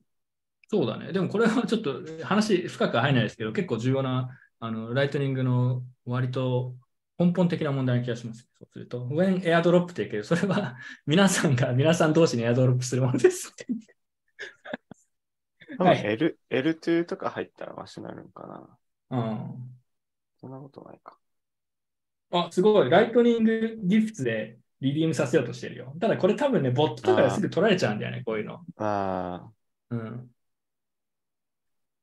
[0.72, 1.11] そうだね。
[1.11, 4.30] でもこれはちょっと話深くは入らないですけど、結構重要な
[4.61, 6.75] あのライトニングの割と
[7.19, 8.48] 根本的な問題な気がします。
[8.58, 13.53] そうすると、when airdrop って言うけど、それは 皆さんが皆さん同士に airdrop するものです。
[15.77, 18.48] はい L、L2 とか入ったらマシになるのか
[19.09, 19.09] な。
[19.09, 19.77] うん。
[20.40, 21.19] そんなことないか。
[22.32, 22.90] あ、すごい。
[22.90, 25.93] ライトニングギフトでリディームさせようとしてるよ。
[26.00, 28.66] ただこれ多分ね、ボットとかですぐ取られちゃうんだよね、こういうの。
[28.77, 29.51] あ
[29.90, 30.31] うん。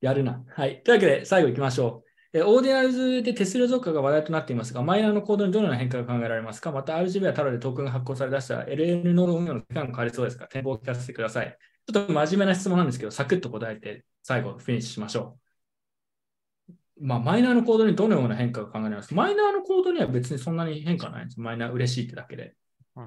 [0.01, 0.43] やるな。
[0.49, 0.83] はい。
[0.83, 2.39] というわけで、最後行きましょう。
[2.39, 6.73] えオーディナルズで手数料増加が話題となっていますが、マイナーの行動にどのような変化が考えられますか？
[6.73, 10.47] また RGB はただでトークンが発行され出したら LN ノード運用の期間が変わりそうですか？
[10.47, 11.57] 展望を聞かせてください。
[11.87, 15.39] ちょっと真面目な質問なんですけど、サクッと答えて最後フィニッシュしましょ
[17.01, 17.05] う。
[17.07, 19.09] まあ、マイナーの行動にどのような変化が考えられます？
[19.09, 21.41] かマイナーの行動には別にそんなに変化ないんです。
[21.41, 22.55] マイナー嬉しいってだけで。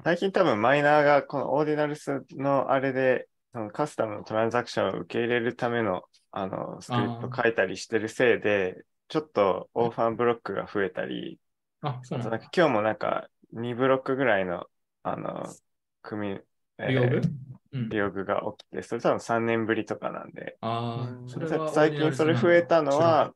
[0.04, 11.40] 最近多分マイナーがこのオーディナルスのあれでそのカスタムのトランザクションを受け入れるためのあのスクリプト書いたりしてるせいで、ちょっとオーファンブロックが増えたり、
[11.82, 12.52] あ、そうなんだあとなんか。
[12.56, 14.68] 今日もなんか2ブロックぐらいの、
[15.04, 15.58] あの、
[16.02, 16.42] 組み、
[16.80, 17.22] えー reorg
[17.72, 17.90] うん。
[17.90, 23.34] reorg が起きて、それ多分3年ぶりとかなんで、あそれは最近それ増えたのは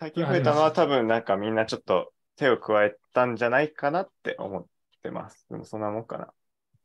[0.00, 4.66] 最近増えたのは多分なんかみんなちょっと手を加えたんじゃないかなって思っ
[5.02, 5.46] てます。
[5.50, 6.32] でもそんなもんかな。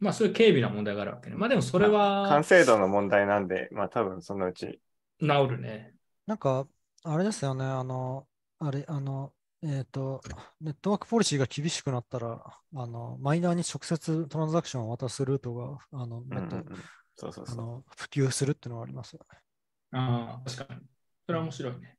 [0.04, 1.38] まあ、そういう軽微な問題があるわけね。
[1.38, 4.82] まあ、でもそれは完成度の問題なんで、まあ多分そのうち。
[5.22, 5.94] 治るね。
[6.28, 6.68] なんか、
[7.04, 8.28] あれですよね、あの、
[8.60, 9.34] あれ、あの、
[9.64, 10.22] えっ、と、
[10.60, 12.44] ネットワークポリシーが厳しくなったら、
[12.76, 16.22] あの、マイナーに直接トランザクションを渡すルートが、あの、
[17.16, 17.56] そうそうそう。
[17.60, 19.40] あの、普及するっていうのがありますよね。
[19.92, 20.82] ああ、確かに。
[21.26, 21.98] それは面白いね。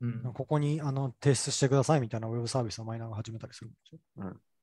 [0.00, 0.32] うん。
[0.32, 4.00] ここにあの提出してくださいみたいなウェブサービスをマイナーが始めたりするんですよ。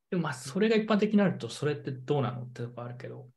[0.10, 3.28] でもまあ、それが一般的になると、それってどうなのってとこあるけど、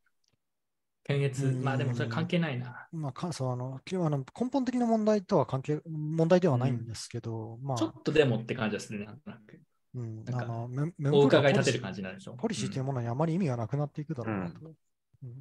[1.04, 2.86] 検閲、うんまあでもそれ関係ないな。
[2.92, 9.06] まあ、かそうあのきあの根本的な問題とは関係、問題ではないんですけど、まあちょ、っとでもって感じがするね。
[9.06, 9.60] なんとなく
[9.94, 12.34] うん、なんかあのメメお伺い立てる感じになるでしょ。
[12.34, 14.74] ポリシーといううんものにあまり意味がなくなっていくだろうなと。
[15.22, 15.34] うん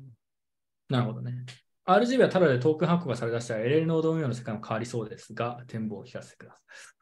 [0.90, 1.46] なるほどね。
[1.86, 6.62] RGB はただでトークン発行がされだしたら LL ノード運用の世界も変わりそうですが、展望を聞かせてください。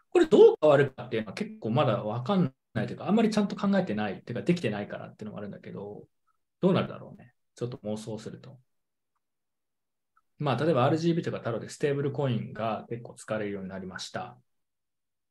[0.10, 6.08] これどう変わるかっていうのは結構まだわかんないというか、あんまりちゃんと考えてないというか、できてないからっていうのもあるんだけど、
[6.62, 7.34] どうなるだろうね。
[7.56, 8.60] ちょっと妄想すると。
[10.38, 14.38] まあ、例えば RGB とかタロでステーブルコインが結構使われるようになりました。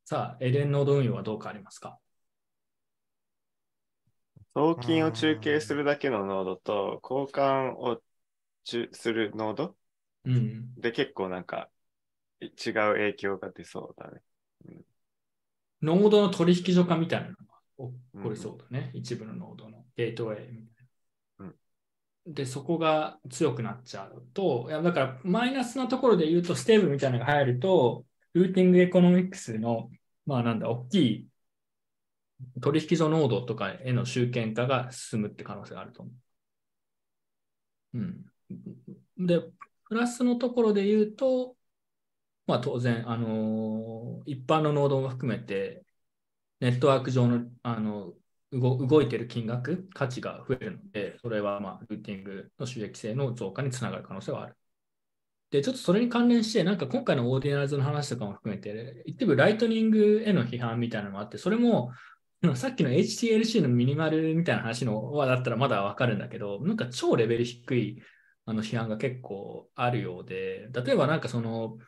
[0.07, 1.99] さあ、LN ノード運用はどう変わりますか？
[4.55, 8.03] 送金を中継するだけのノードと交換を
[8.65, 9.77] 中継するノード
[10.25, 10.75] うん。
[10.77, 11.71] で結構なんか
[12.41, 14.23] 違う影響が出そうだね。
[15.85, 18.91] ノードの取引所化みたいなのが起こりそうだね。
[18.95, 20.87] 一部のノードのゲートウェイみたい
[21.41, 21.53] な。
[22.27, 29.91] で、そこが強くなっちゃうと、いやだからマイナスなところで言うと、ステーブルみたいなのが入ると、 routing economics の、
[30.25, 31.29] まあなんだ、大きい
[32.61, 36.11] 取引所ノードとかへの集権化が進むって可能性があると思
[37.95, 37.99] う。
[37.99, 39.27] うん。
[39.27, 39.41] で、
[39.89, 41.57] プラスのところで言うと、
[42.47, 45.85] まあ当然、あのー一般のノードも含めて、
[46.61, 48.15] ネットワーク上の、あの、
[48.53, 54.57] 動いてる金額、価値が増えるので、それはまあ、ルーティングの収益性の増加につながる可能性はある。
[55.51, 61.93] で、ちょっとそれに関連して、なんか今回のオーディナルズの話とかも含めて、一部ライトニングへの批判みたいなのもあって、それも、
[62.57, 68.03] さっきの HTLC のミニマルみたいな話のはだったらまだわかるんだけど、なんか超レベル低い
[68.47, 71.79] あの批判が結構あるようで、例えばなんかその、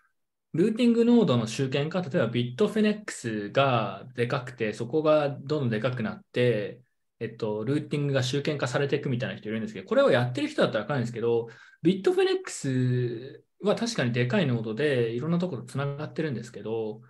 [0.57, 6.81] ルーティングノードの集権化、例えばビットフィネックスがでかくて、そこがどんどんでかくなって、
[7.21, 11.49] えっと、ルーティングが集権化されていくみたいな人いるんですけど、これをやってる人だったらわかるんですけど、
[11.83, 17.01] ビットフィネックスは確かにでかいノードでいろんなところつながってるんですけど、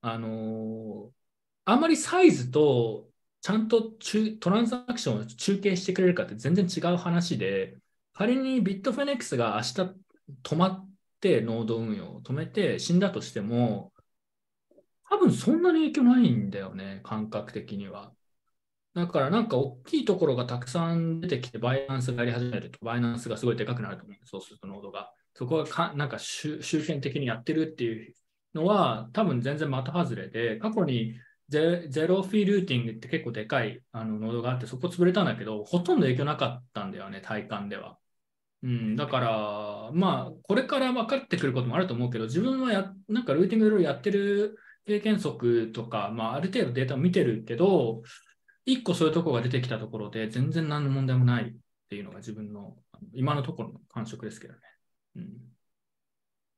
[0.00, 1.10] あの
[1.64, 3.08] あんまりサイズと
[3.40, 3.92] ちゃんと
[4.40, 7.76] トランザクションを中継してくれるかって全然違う話で、
[8.12, 9.94] 仮にビットフィネックスが明日
[10.42, 10.88] 止まっ
[11.24, 13.92] て、ノード運用を止めて死んだとしても、
[15.08, 18.12] 多分そんなに影響ないんだよね、感覚的には。
[18.94, 25.12] だからなんか大きいところがたくさん出てきて、バイナンスがやり始めると、バイナンスがすごいでかくなると思うんです、そうするとノードが。
[25.34, 28.14] そこがかなんか集集権的にやってるっていう
[28.54, 31.14] のは、多分全然的外れで、過去に
[31.48, 37.98] ゼゼロフィールーティングって結構でかいあのノードがあって、そこ潰れたんだけど、ほとんど影響なかったんだよね、体感では。
[38.64, 48.02] うん、だから、まあ、これから分かってくることもあると思うけど、自分はやなんかルーティングいろいろやってる経験則とか、まあ、ある程度データを見てるけど、
[48.64, 51.54] 一個そういうところが出てきたところで、全然何の問題もないっ
[51.90, 52.78] ていうのが自分の
[53.12, 54.60] 今のところの感触ですけどね。
[55.16, 55.28] うん、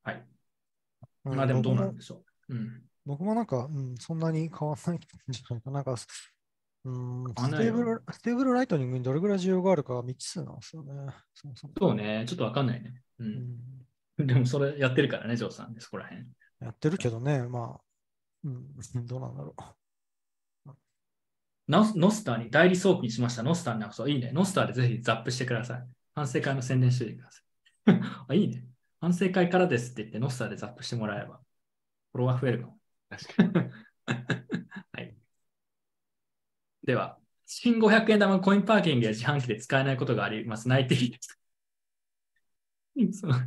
[0.05, 0.25] はい。
[1.25, 2.55] まあでもどうなるんでしょう。
[2.55, 2.83] うん。
[3.05, 5.77] 僕もなんか、うん、そんなに変わらないんじゃないかな。
[5.79, 5.97] なんか、
[6.87, 10.93] うん、ステーブル、ステーブルライトニングにどれぐらい需要があるかは未知数なんですよね。
[11.35, 13.03] そもそもそうね、ちょっとわかんないね。
[13.19, 13.25] う。
[13.25, 16.25] うんんでもそれやってるからね、ジョーさんで、そこら辺。
[16.61, 17.81] やってるけどね、まあ、
[18.45, 19.55] うん、 どうなんだろ
[21.69, 23.43] ノスノスターに代理送金しました。
[23.43, 24.31] ノスターになくそういいね。
[24.33, 25.89] ノスターでぜひザップしてください。
[26.15, 27.45] 反省会の宣伝してください。
[28.29, 28.65] あいいね。
[29.01, 31.41] 反省会からですって言って、ノスターでザップしてもらえば、
[32.13, 32.79] フォロワー増えるかも。
[33.09, 33.71] 確かに。
[34.93, 35.16] はい。
[36.87, 40.69] では、新500円玉コインパーキングや自販機で使えないことがあります。
[40.69, 41.19] 泣いていいで
[43.13, 43.45] すか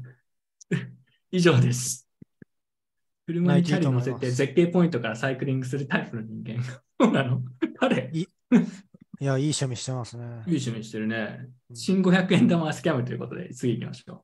[1.32, 2.10] 以上です。
[3.26, 6.62] 車にチャリ乗せて絶景ポイントからサイクリングするタイプの人間。
[6.64, 6.72] そ
[7.08, 7.42] うなの？
[7.80, 8.10] 誰？
[8.12, 8.28] いい
[9.26, 10.24] や、いい趣味してますね。
[10.24, 11.48] いい趣味してるね。
[11.74, 14.22] 新500円玉スキャムということで、次行きましょう。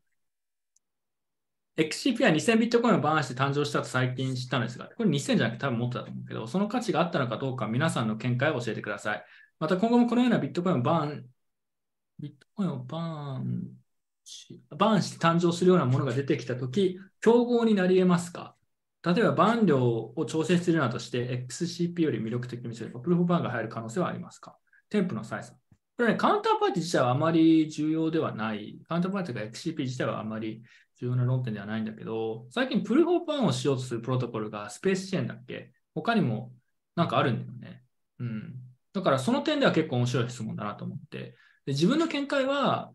[1.77, 9.25] XCP は2000ビットコインをバーンして誕生したと最近知ったのですが、これ2000じゃなくて多分持ってたと思うけど、その価値があったのかどうか皆さんの見解を教えてください。
[9.59, 11.25] また今後もこのようなビットコインをバーン、
[12.19, 13.67] ビットコインをバーン
[14.23, 18.55] し、バーンして誕生するようなものが出てきたとき、競合になり得ますか？
[19.03, 24.57] 例えば、バーン量を調整するなどして XCP より魅力的に見せれば、プルフバーンが入る可能性はありますか？
[24.89, 25.57] 添付の採算。
[25.97, 28.79] これね、カウンターパーティー自体はあまり重要ではない。
[28.89, 30.63] カウンターパーティーが XCP 自体はあまり
[30.99, 35.72] 重要な論点ではないんだけど、最近プルーフバーンをしようとするプロトコルがスペースチェーンだっけ？
[35.93, 36.51] 他にも
[36.95, 37.83] なんかあるんだよね。
[38.19, 38.56] うん。
[38.93, 41.35] だからその点では結構面白い質問だなと思って。
[41.65, 42.91] で自分の見解は、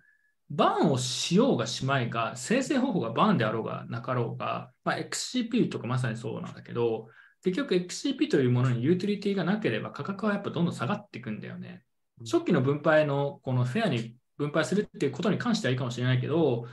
[0.49, 7.09] バーンをしようがしまいが、生成方法がバーンであろうがなかろうが、まあ、XCP とかまさにそうなんだけど、
[7.45, 11.85] 結局 XCP というものにユーティリティがなければ価格はやっぱどんどん下がっていくんだよね。
[12.25, 16.67] 初期の分配のこのフェアに分配するっていうことに関してはいいかもしれないけど、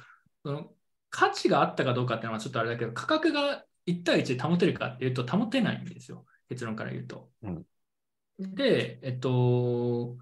[0.43, 0.72] その
[1.09, 6.25] 価値があったかどうかっていうのはちょっとあれだけど、価格が1対1で保てるかっていうと保てないんですよ。
[6.49, 7.29] 結論から言うと。
[7.43, 7.65] うん
[8.39, 10.15] で、えっと、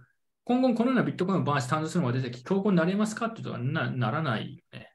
[0.46, 4.94] 今後このようなビットコインをバーンして誕生するのが出てき、競合になりますかっていうとなならないよね。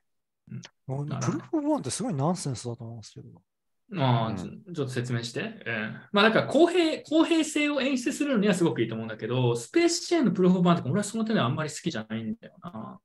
[0.86, 3.42] もうなる Proof of Burn ってすごいナンセンスだと思うんですけど。
[3.90, 5.40] まあ、うんちょっと説明して。
[5.66, 13.00] えーまあ、だから公平、公平性を演出するのにはすごくいいと思うんだけど、スペースチェーンの Proof of Burn とか、俺はその点ではあんまり好きじゃないんだよな。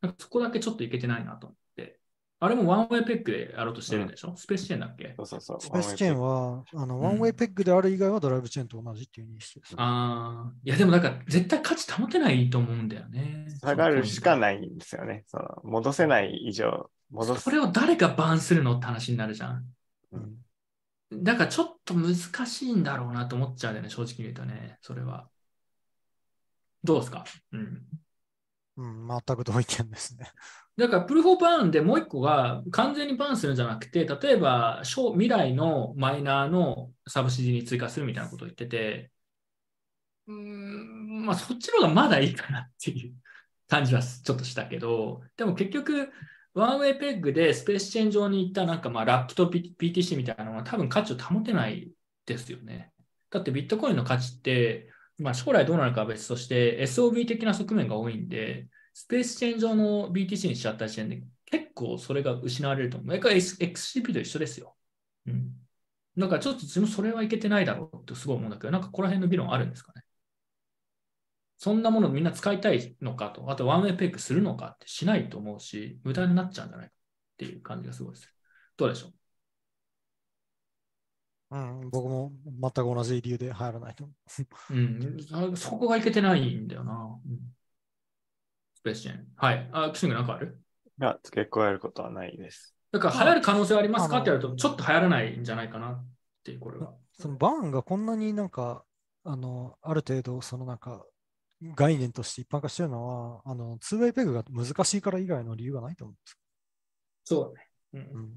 [0.00, 1.65] なんかそこだけちょっといけてないなと思って。
[2.38, 5.14] あれも one-way peg でやろうとしてるんでしょ、スペースチェーンだっけ？
[5.16, 5.60] そうそうそう。
[5.60, 9.74] スペースチェーンは、あの、ん one-way peg である以外はドライブチェーンと同じっていう認識です。
[9.78, 13.46] ああ、いやでもなんか絶対価値保てないと思うんだよね。
[13.60, 14.38] 下がるしかい。
[14.40, 15.24] ないんですよね。
[15.26, 17.50] その戻せない以上、戻すそ。
[17.50, 19.64] れを誰がバーンするのって話になるじゃん。
[20.12, 20.34] うん
[21.12, 25.28] だからちょっと難しいんだろうなと思っちゃうんだよね、正直に言うとね、それは。
[26.82, 27.24] どうですか？
[27.52, 27.82] うん。
[28.76, 30.28] うん、全く同意見ですね。
[30.76, 39.10] だから、プルフォーバーンでもう一個が完全にバーンするんじゃなくて、例えば未来のマイナーのサブシディに追加するみたいなことを言ってて、
[40.26, 43.14] うーん、まあそっちの方がまだいいかなっていう
[43.68, 46.10] 感じはちょっとしたけど、でも結局、
[46.52, 51.90] ワンウェイペッグでスペースチェーン上に行ったなんかまあラップと PTC みたいなのは多分価値を保てない
[52.26, 52.92] ですよね。
[53.30, 58.68] だってビットコインの価値って、まあ将来どうなるかは別として SOB 的な側面が多いんで、
[58.98, 63.20] スペースチェーン上の BTC にしちゃった時点で結構それが失われると思う。
[63.20, 64.74] これ XCP と一緒ですよ。
[65.26, 65.52] うん。
[66.16, 70.02] なんかちょっと自分それはいけてないだろうってすごい思うんだけど、なんかここら辺の議論あるんですかね。
[71.58, 76.96] そんなものみんな使いたいのかと、あとワンウェイペックするのかってしないと思うし、無駄になっちゃうんじゃないかっ
[77.36, 78.32] ていう感じがすごいです。
[78.78, 79.12] どうでしょ
[81.50, 81.56] う？
[81.56, 84.16] ん、僕も全く同じ理由で入らないと思う。
[84.70, 84.74] う。
[84.74, 85.16] うん。
[85.54, 87.20] あそこがいけてないんだよな。
[87.24, 87.56] うん、
[89.36, 89.68] はい。
[89.72, 90.60] あ、キシングなんかある？
[90.98, 92.74] が付け加えることはないです。
[92.92, 96.06] だから流行る可能性はありますかあって言われると、ちょっと流行らないんじゃないかなっ
[96.44, 96.94] ていう、これは。
[97.18, 98.84] そのバーンがこんなになんか、
[99.24, 101.04] あの、ある程度、そのなんか、
[101.74, 106.38] 概念として一般化してるのは、あの、ツーウェイペグが難しいから以外の理由がないと思うんです。
[107.24, 107.54] そう
[107.94, 108.08] だね。
[108.14, 108.32] うんうん。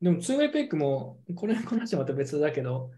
[0.00, 2.90] でも、ツーウェイペックも、これ、この話はまた別だけど、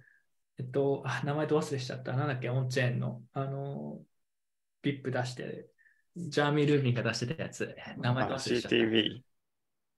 [0.58, 2.12] えっと、あ、名前と忘れしちゃった。
[2.12, 4.00] なんだっけ、オンチェーンの、あの、
[4.82, 5.68] ビップ出して、
[6.16, 7.74] ジャーミー・ルービンが出してたやつ。
[7.98, 9.20] 名前忘れしちゃった？CTV。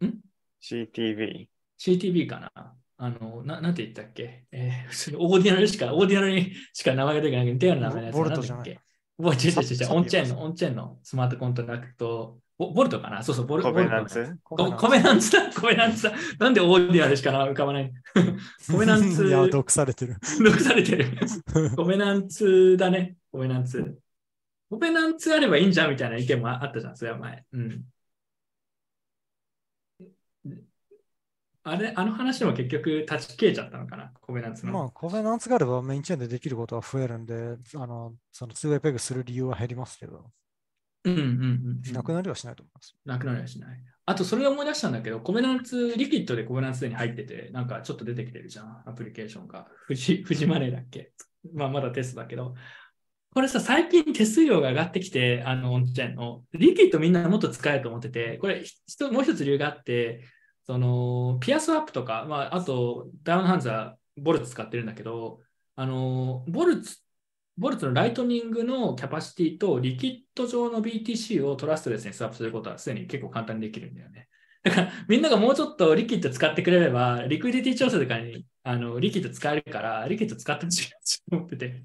[0.06, 0.20] ん
[0.62, 1.46] ?CTV。
[1.78, 2.74] CTV かな？
[2.98, 4.46] あの、ななんて言ったっけ？
[4.52, 8.80] えー普通にオーディナルしか、オーディナルにしか名前が出てこないけど、デアの名前のやつボボルトじゃないんだっけ
[9.18, 13.22] ボルト、違う違う違う、サオンチェーンの、オンチェーンのスマートコントラクト、ボボルトかな？
[13.22, 14.38] そうそう、ボルコベナンツ？
[14.42, 16.12] ココベナンツだ、 コベナンツだ。
[16.38, 17.92] なんでオーディナルしか浮かばない
[18.72, 20.16] コベナンツいや、毒されてる。
[20.42, 21.10] 毒されてる。
[21.76, 23.98] コベナンツだね、コベナンツ。
[24.68, 27.44] コベナンツあればいいんじゃんみたいな意見もあったじゃん、それは前。
[27.52, 27.84] うん。
[31.68, 34.72] あれ、あの話も結局立ち消えちゃったのかな、コベナンツの。
[34.72, 40.30] まあ、コベナンツがあればメインチェーンでできることは増えるんで、あの、そのツーウェイペグする理由は減りますけど、
[41.04, 41.92] うんうんうんうん。
[41.92, 42.96] なくなりはしないと思います。
[43.04, 43.80] なくなりはしない。
[44.06, 49.66] あと、それで思い出したんだけど、コベナンツ、リキッドでコベナンツに入ってて、なんかちょっと出てきてるじゃん、アプリケーションが。
[49.88, 51.12] 富士、富士マネーだっけ？
[51.52, 52.54] まあ、まだテストだけど。
[53.36, 56.42] これさ、最近手数料が上がってきて、あの、オンチェーンの。
[56.54, 58.64] リキッドみんなもっと使えると思ってて、これ、
[59.12, 60.22] もう一つ理由があって、
[60.64, 65.40] その、ピアスワップとか、まあ、あと、ダウンハンズはボルツ使ってるんだけど、
[65.74, 66.96] あの、ボルツ
[67.58, 74.28] ボルツのライトニングのキャパシティとリキッド上の BTC をトラストレスにスワップすることはすでに結構簡単にできるんだよね。
[74.62, 81.84] だからみんながもうちょっとリキッド使ってくれれば、リクイディティ調整とかにあのリキッド使えるから、リキッド使ってほしいなと思ってて。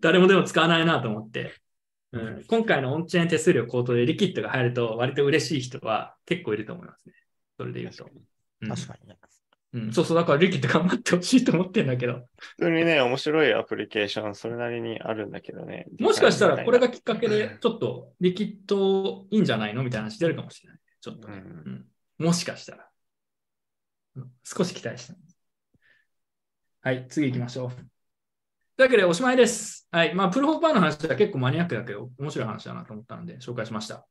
[0.00, 1.54] 誰もでも使わないなと思って、
[2.12, 7.14] うん、今回のオンチェーン手数料高騰でリキッドが入ると割と嬉しい人は結構いると思いますね。
[7.58, 8.04] それで言うと。
[8.04, 8.08] う
[8.66, 9.16] ん確かにね。
[9.74, 15.86] うん、そうそう、だからリキッド頑張ってほしいと思ってるんだけど、普通にね、面白いアプリケーション、それなりにあるんだけどね。
[16.00, 20.78] もしかしたらこれがデきっかけでちょっとリキッドいいんじゃないのみたいな話出るかもしれない。
[21.00, 22.88] ちょっとね、ザインみたいなうんもしかしたら。
[24.16, 25.38] うん少し期待してます。
[26.80, 27.97] はい、次行きましょう。
[28.78, 29.88] というわけでおしまいです。
[29.90, 34.06] はい、まあ、プルホーパーの話は結構マニアックだけど、面白い話だなと思ったので紹介しました。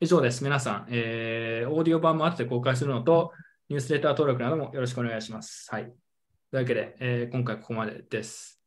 [0.00, 0.42] 以上です。
[0.42, 3.32] 皆さん、えー、オーディオ版も後で公開するのと、
[3.68, 5.70] ニュースレター登録などもよろしくお願いします。
[5.70, 5.82] はい。
[5.82, 5.92] とい
[6.52, 8.62] うわけで、えー今回ここまでです。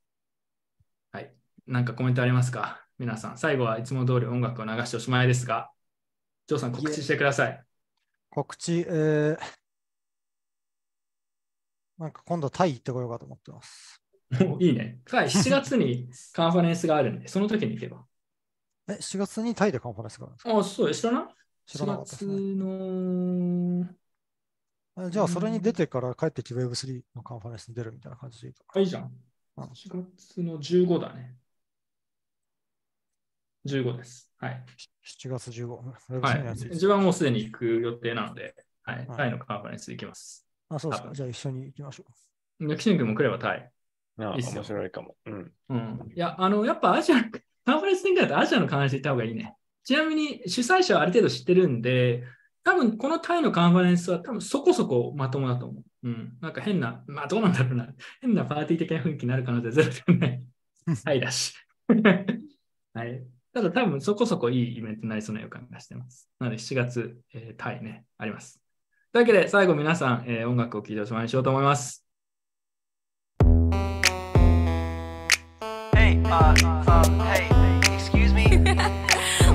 [1.11, 1.33] はい。
[1.65, 2.85] なんかコメントありますか？
[2.99, 5.71] 皆さん、最後はいつも通り音楽を流しておしまいですが、
[6.45, 7.63] ジョーさん告知してください。
[8.29, 9.37] 告知、えー、
[11.97, 13.99] なんか今度タイ行ってこようかと思ってます。
[14.43, 14.99] も ういいね。
[15.09, 18.05] はい、7月にカンファレンスがあるんで、その時に行けば。
[18.88, 20.57] え、4月にタイでカンファレンスがあるんですか？
[20.57, 21.35] あ、そう知らない？
[21.65, 22.33] 知らなかったですね。
[22.33, 23.89] 4月の、
[24.97, 29.03] えじゃあ、それに出てから帰ってきて Web3 のカンファレンスに出るみたいな感じでいいかあ、いいじゃん。
[29.03, 29.09] うん
[29.73, 31.38] 4月の15だね。
[33.65, 34.30] 15です。
[34.38, 34.64] はい。
[35.01, 35.67] 7月15。
[35.67, 36.69] は Web3 のやつい。
[36.69, 38.97] 自分はもうすでに行く予定なので、はい。
[38.97, 40.45] はいタイのカンファレンス行きます。
[40.69, 41.09] あ、そうですか。
[41.14, 42.05] じゃあ一緒に行きましょ
[42.75, 43.72] キシン君も来ればタイ。
[44.17, 44.33] な。
[44.33, 45.15] あいいっすよ面白いかも。
[45.25, 45.51] うん。
[45.69, 46.11] うん。
[46.13, 49.55] いや、あの、やっぱアジア、カンファレンス展開だとアジアのカンファレンス行った方がいいね。
[49.83, 52.23] ちなみに主催者はある程度知ってるんで、
[52.63, 56.07] 多分このタイのカンファレンスは多分そこそこまともだと思う。
[56.07, 56.37] うん。
[56.41, 57.87] なんか変な、まあどうなんだろうな。
[58.21, 60.43] 変なパーティー的な雰囲気になる可能性はゼロで はない。
[61.03, 61.53] タイだし。
[62.93, 63.23] はい。
[63.53, 66.29] ただ多分そこそこいいイベントになりそうな予感がしてます。
[66.39, 68.61] なので7月、えータイね、あります。
[69.13, 72.05] というわけで最後皆さん、えー音楽を聴いておしまいにしようと思います。
[76.31, 76.55] Uh,
[76.87, 77.49] um, hey,
[77.93, 78.47] excuse me.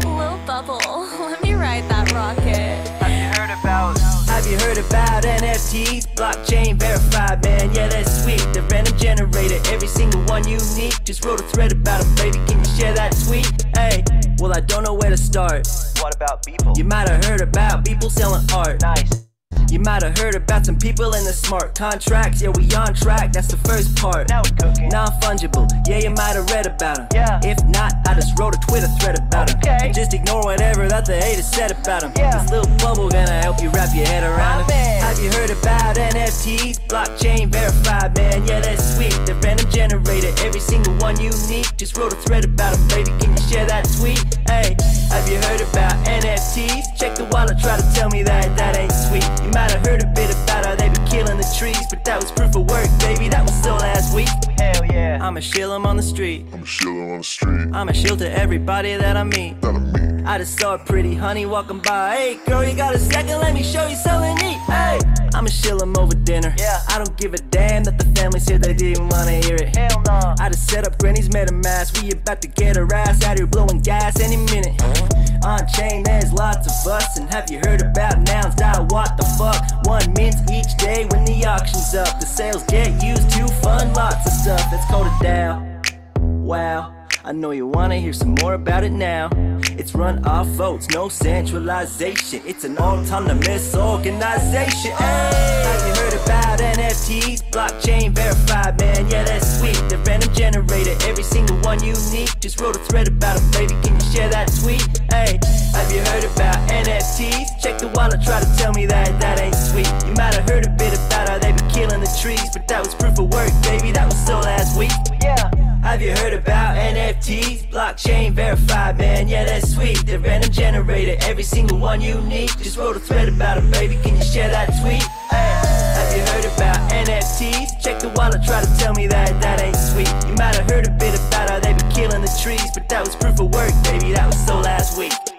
[0.05, 0.79] Lil Bubble,
[1.19, 2.87] let me ride that rocket.
[3.01, 3.99] Have you heard about?
[4.29, 6.15] Have you heard about NFTs?
[6.15, 7.75] Blockchain verified, man.
[7.75, 8.41] Yeah, that's sweet.
[8.55, 11.03] The random generator, every single one unique.
[11.05, 12.39] Just wrote a thread about it, baby.
[12.47, 13.51] Can you share that tweet?
[13.77, 14.05] Hey,
[14.39, 15.69] well, I don't know where to start.
[16.01, 16.73] What about people?
[16.77, 18.81] You might have heard about people selling art.
[18.83, 19.30] Nice.
[19.71, 22.43] You might have heard about some people in the smart contracts.
[22.43, 24.29] Yeah, we on track, that's the first part.
[24.29, 24.89] Now cooking.
[24.89, 27.07] Non fungible, yeah, you might have read about them.
[27.15, 27.39] Yeah.
[27.45, 29.59] If not, I just wrote a Twitter thread about them.
[29.63, 29.93] Okay.
[29.95, 32.13] Just ignore whatever that the haters said about them.
[32.17, 32.43] Yeah.
[32.43, 34.75] This little bubble gonna help you wrap your head around it.
[34.75, 36.81] Have you heard about NFTs?
[36.89, 39.15] Blockchain verified, man, yeah, that's sweet.
[39.23, 41.71] The random generator, every single one unique.
[41.77, 44.19] Just wrote a thread about them, baby, can you share that tweet?
[44.51, 44.75] Hey,
[45.11, 46.99] have you heard about NFTs?
[46.99, 49.27] Check the wallet, try to tell me that that ain't sweet.
[49.45, 52.21] You might have heard a bit about how they be killing the trees, but that
[52.23, 53.29] was proof of work, baby.
[53.29, 54.29] That was still last week.
[54.59, 55.19] Hell yeah.
[55.21, 56.47] I'ma shill 'em on the street.
[56.53, 57.69] I'ma chilling on the street.
[57.73, 59.61] I'ma shill to everybody that I meet.
[59.61, 60.27] That I meet.
[60.27, 62.15] I just saw a pretty honey walking by.
[62.15, 63.39] Hey, girl, you got a second?
[63.41, 64.59] Let me show you something neat.
[64.67, 64.99] Hey,
[65.35, 66.55] I'ma shill 'em over dinner.
[66.59, 66.81] Yeah.
[66.89, 69.75] I don't give a damn that the family said they didn't wanna hear it.
[69.77, 70.35] Hell no.
[70.39, 72.03] I just set up Granny's MetaMask.
[72.03, 74.81] We about to get her ass out here blowing gas any minute.
[74.83, 75.30] On
[75.75, 77.19] chain, there's lots of us.
[77.19, 78.55] And have you heard about nouns?
[78.55, 79.87] Dot what the fuck?
[79.87, 82.21] One mint each day when the auction's up.
[82.21, 84.67] The sales get used to fund lots of stuff.
[84.71, 85.83] Let's code it down.
[86.19, 87.00] Wow.
[87.23, 89.29] I know you wanna hear some more about it now.
[89.77, 92.41] It's run off votes, no centralization.
[92.47, 94.93] It's an autonomous organization.
[94.93, 97.43] Hey, have you heard about NFTs?
[97.51, 99.07] Blockchain verified, man.
[99.11, 99.77] Yeah, that's sweet.
[99.91, 102.41] The random generator, every single one unique.
[102.41, 103.75] Just wrote a thread about them, baby.
[103.83, 104.81] Can you share that tweet?
[105.13, 105.39] Hey,
[105.75, 107.61] have you heard about NFTs?
[107.63, 109.89] Check the wallet, try to tell me that that ain't sweet.
[110.09, 112.83] You might have heard a bit about how they be killing the trees, but that
[112.83, 113.93] was proof of work, baby.
[113.93, 114.93] That was so last week.
[115.23, 115.70] Yeah.
[115.83, 117.71] Have you heard about NFTs?
[117.71, 119.29] Blockchain verified, man.
[119.29, 120.05] Yeah, that's sweet.
[120.07, 122.57] The random generator, every single one unique.
[122.59, 123.97] Just wrote a thread about it, baby.
[124.03, 125.03] Can you share that tweet?
[125.31, 125.61] Hey,
[125.97, 127.83] have you heard about NFTs?
[127.83, 130.09] Check the wallet, try to tell me that that ain't sweet.
[130.29, 133.05] You might have heard a bit about how they be killing the trees, but that
[133.05, 134.13] was proof of work, baby.
[134.13, 135.30] That was so last week.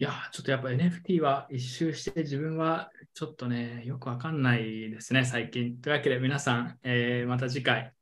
[0.00, 5.80] いや、ちょっとやっぱ NFT は一周して自分はちょっとね、よくわかんないですね、最近。
[5.80, 7.92] というわけで皆さん、えーまた次回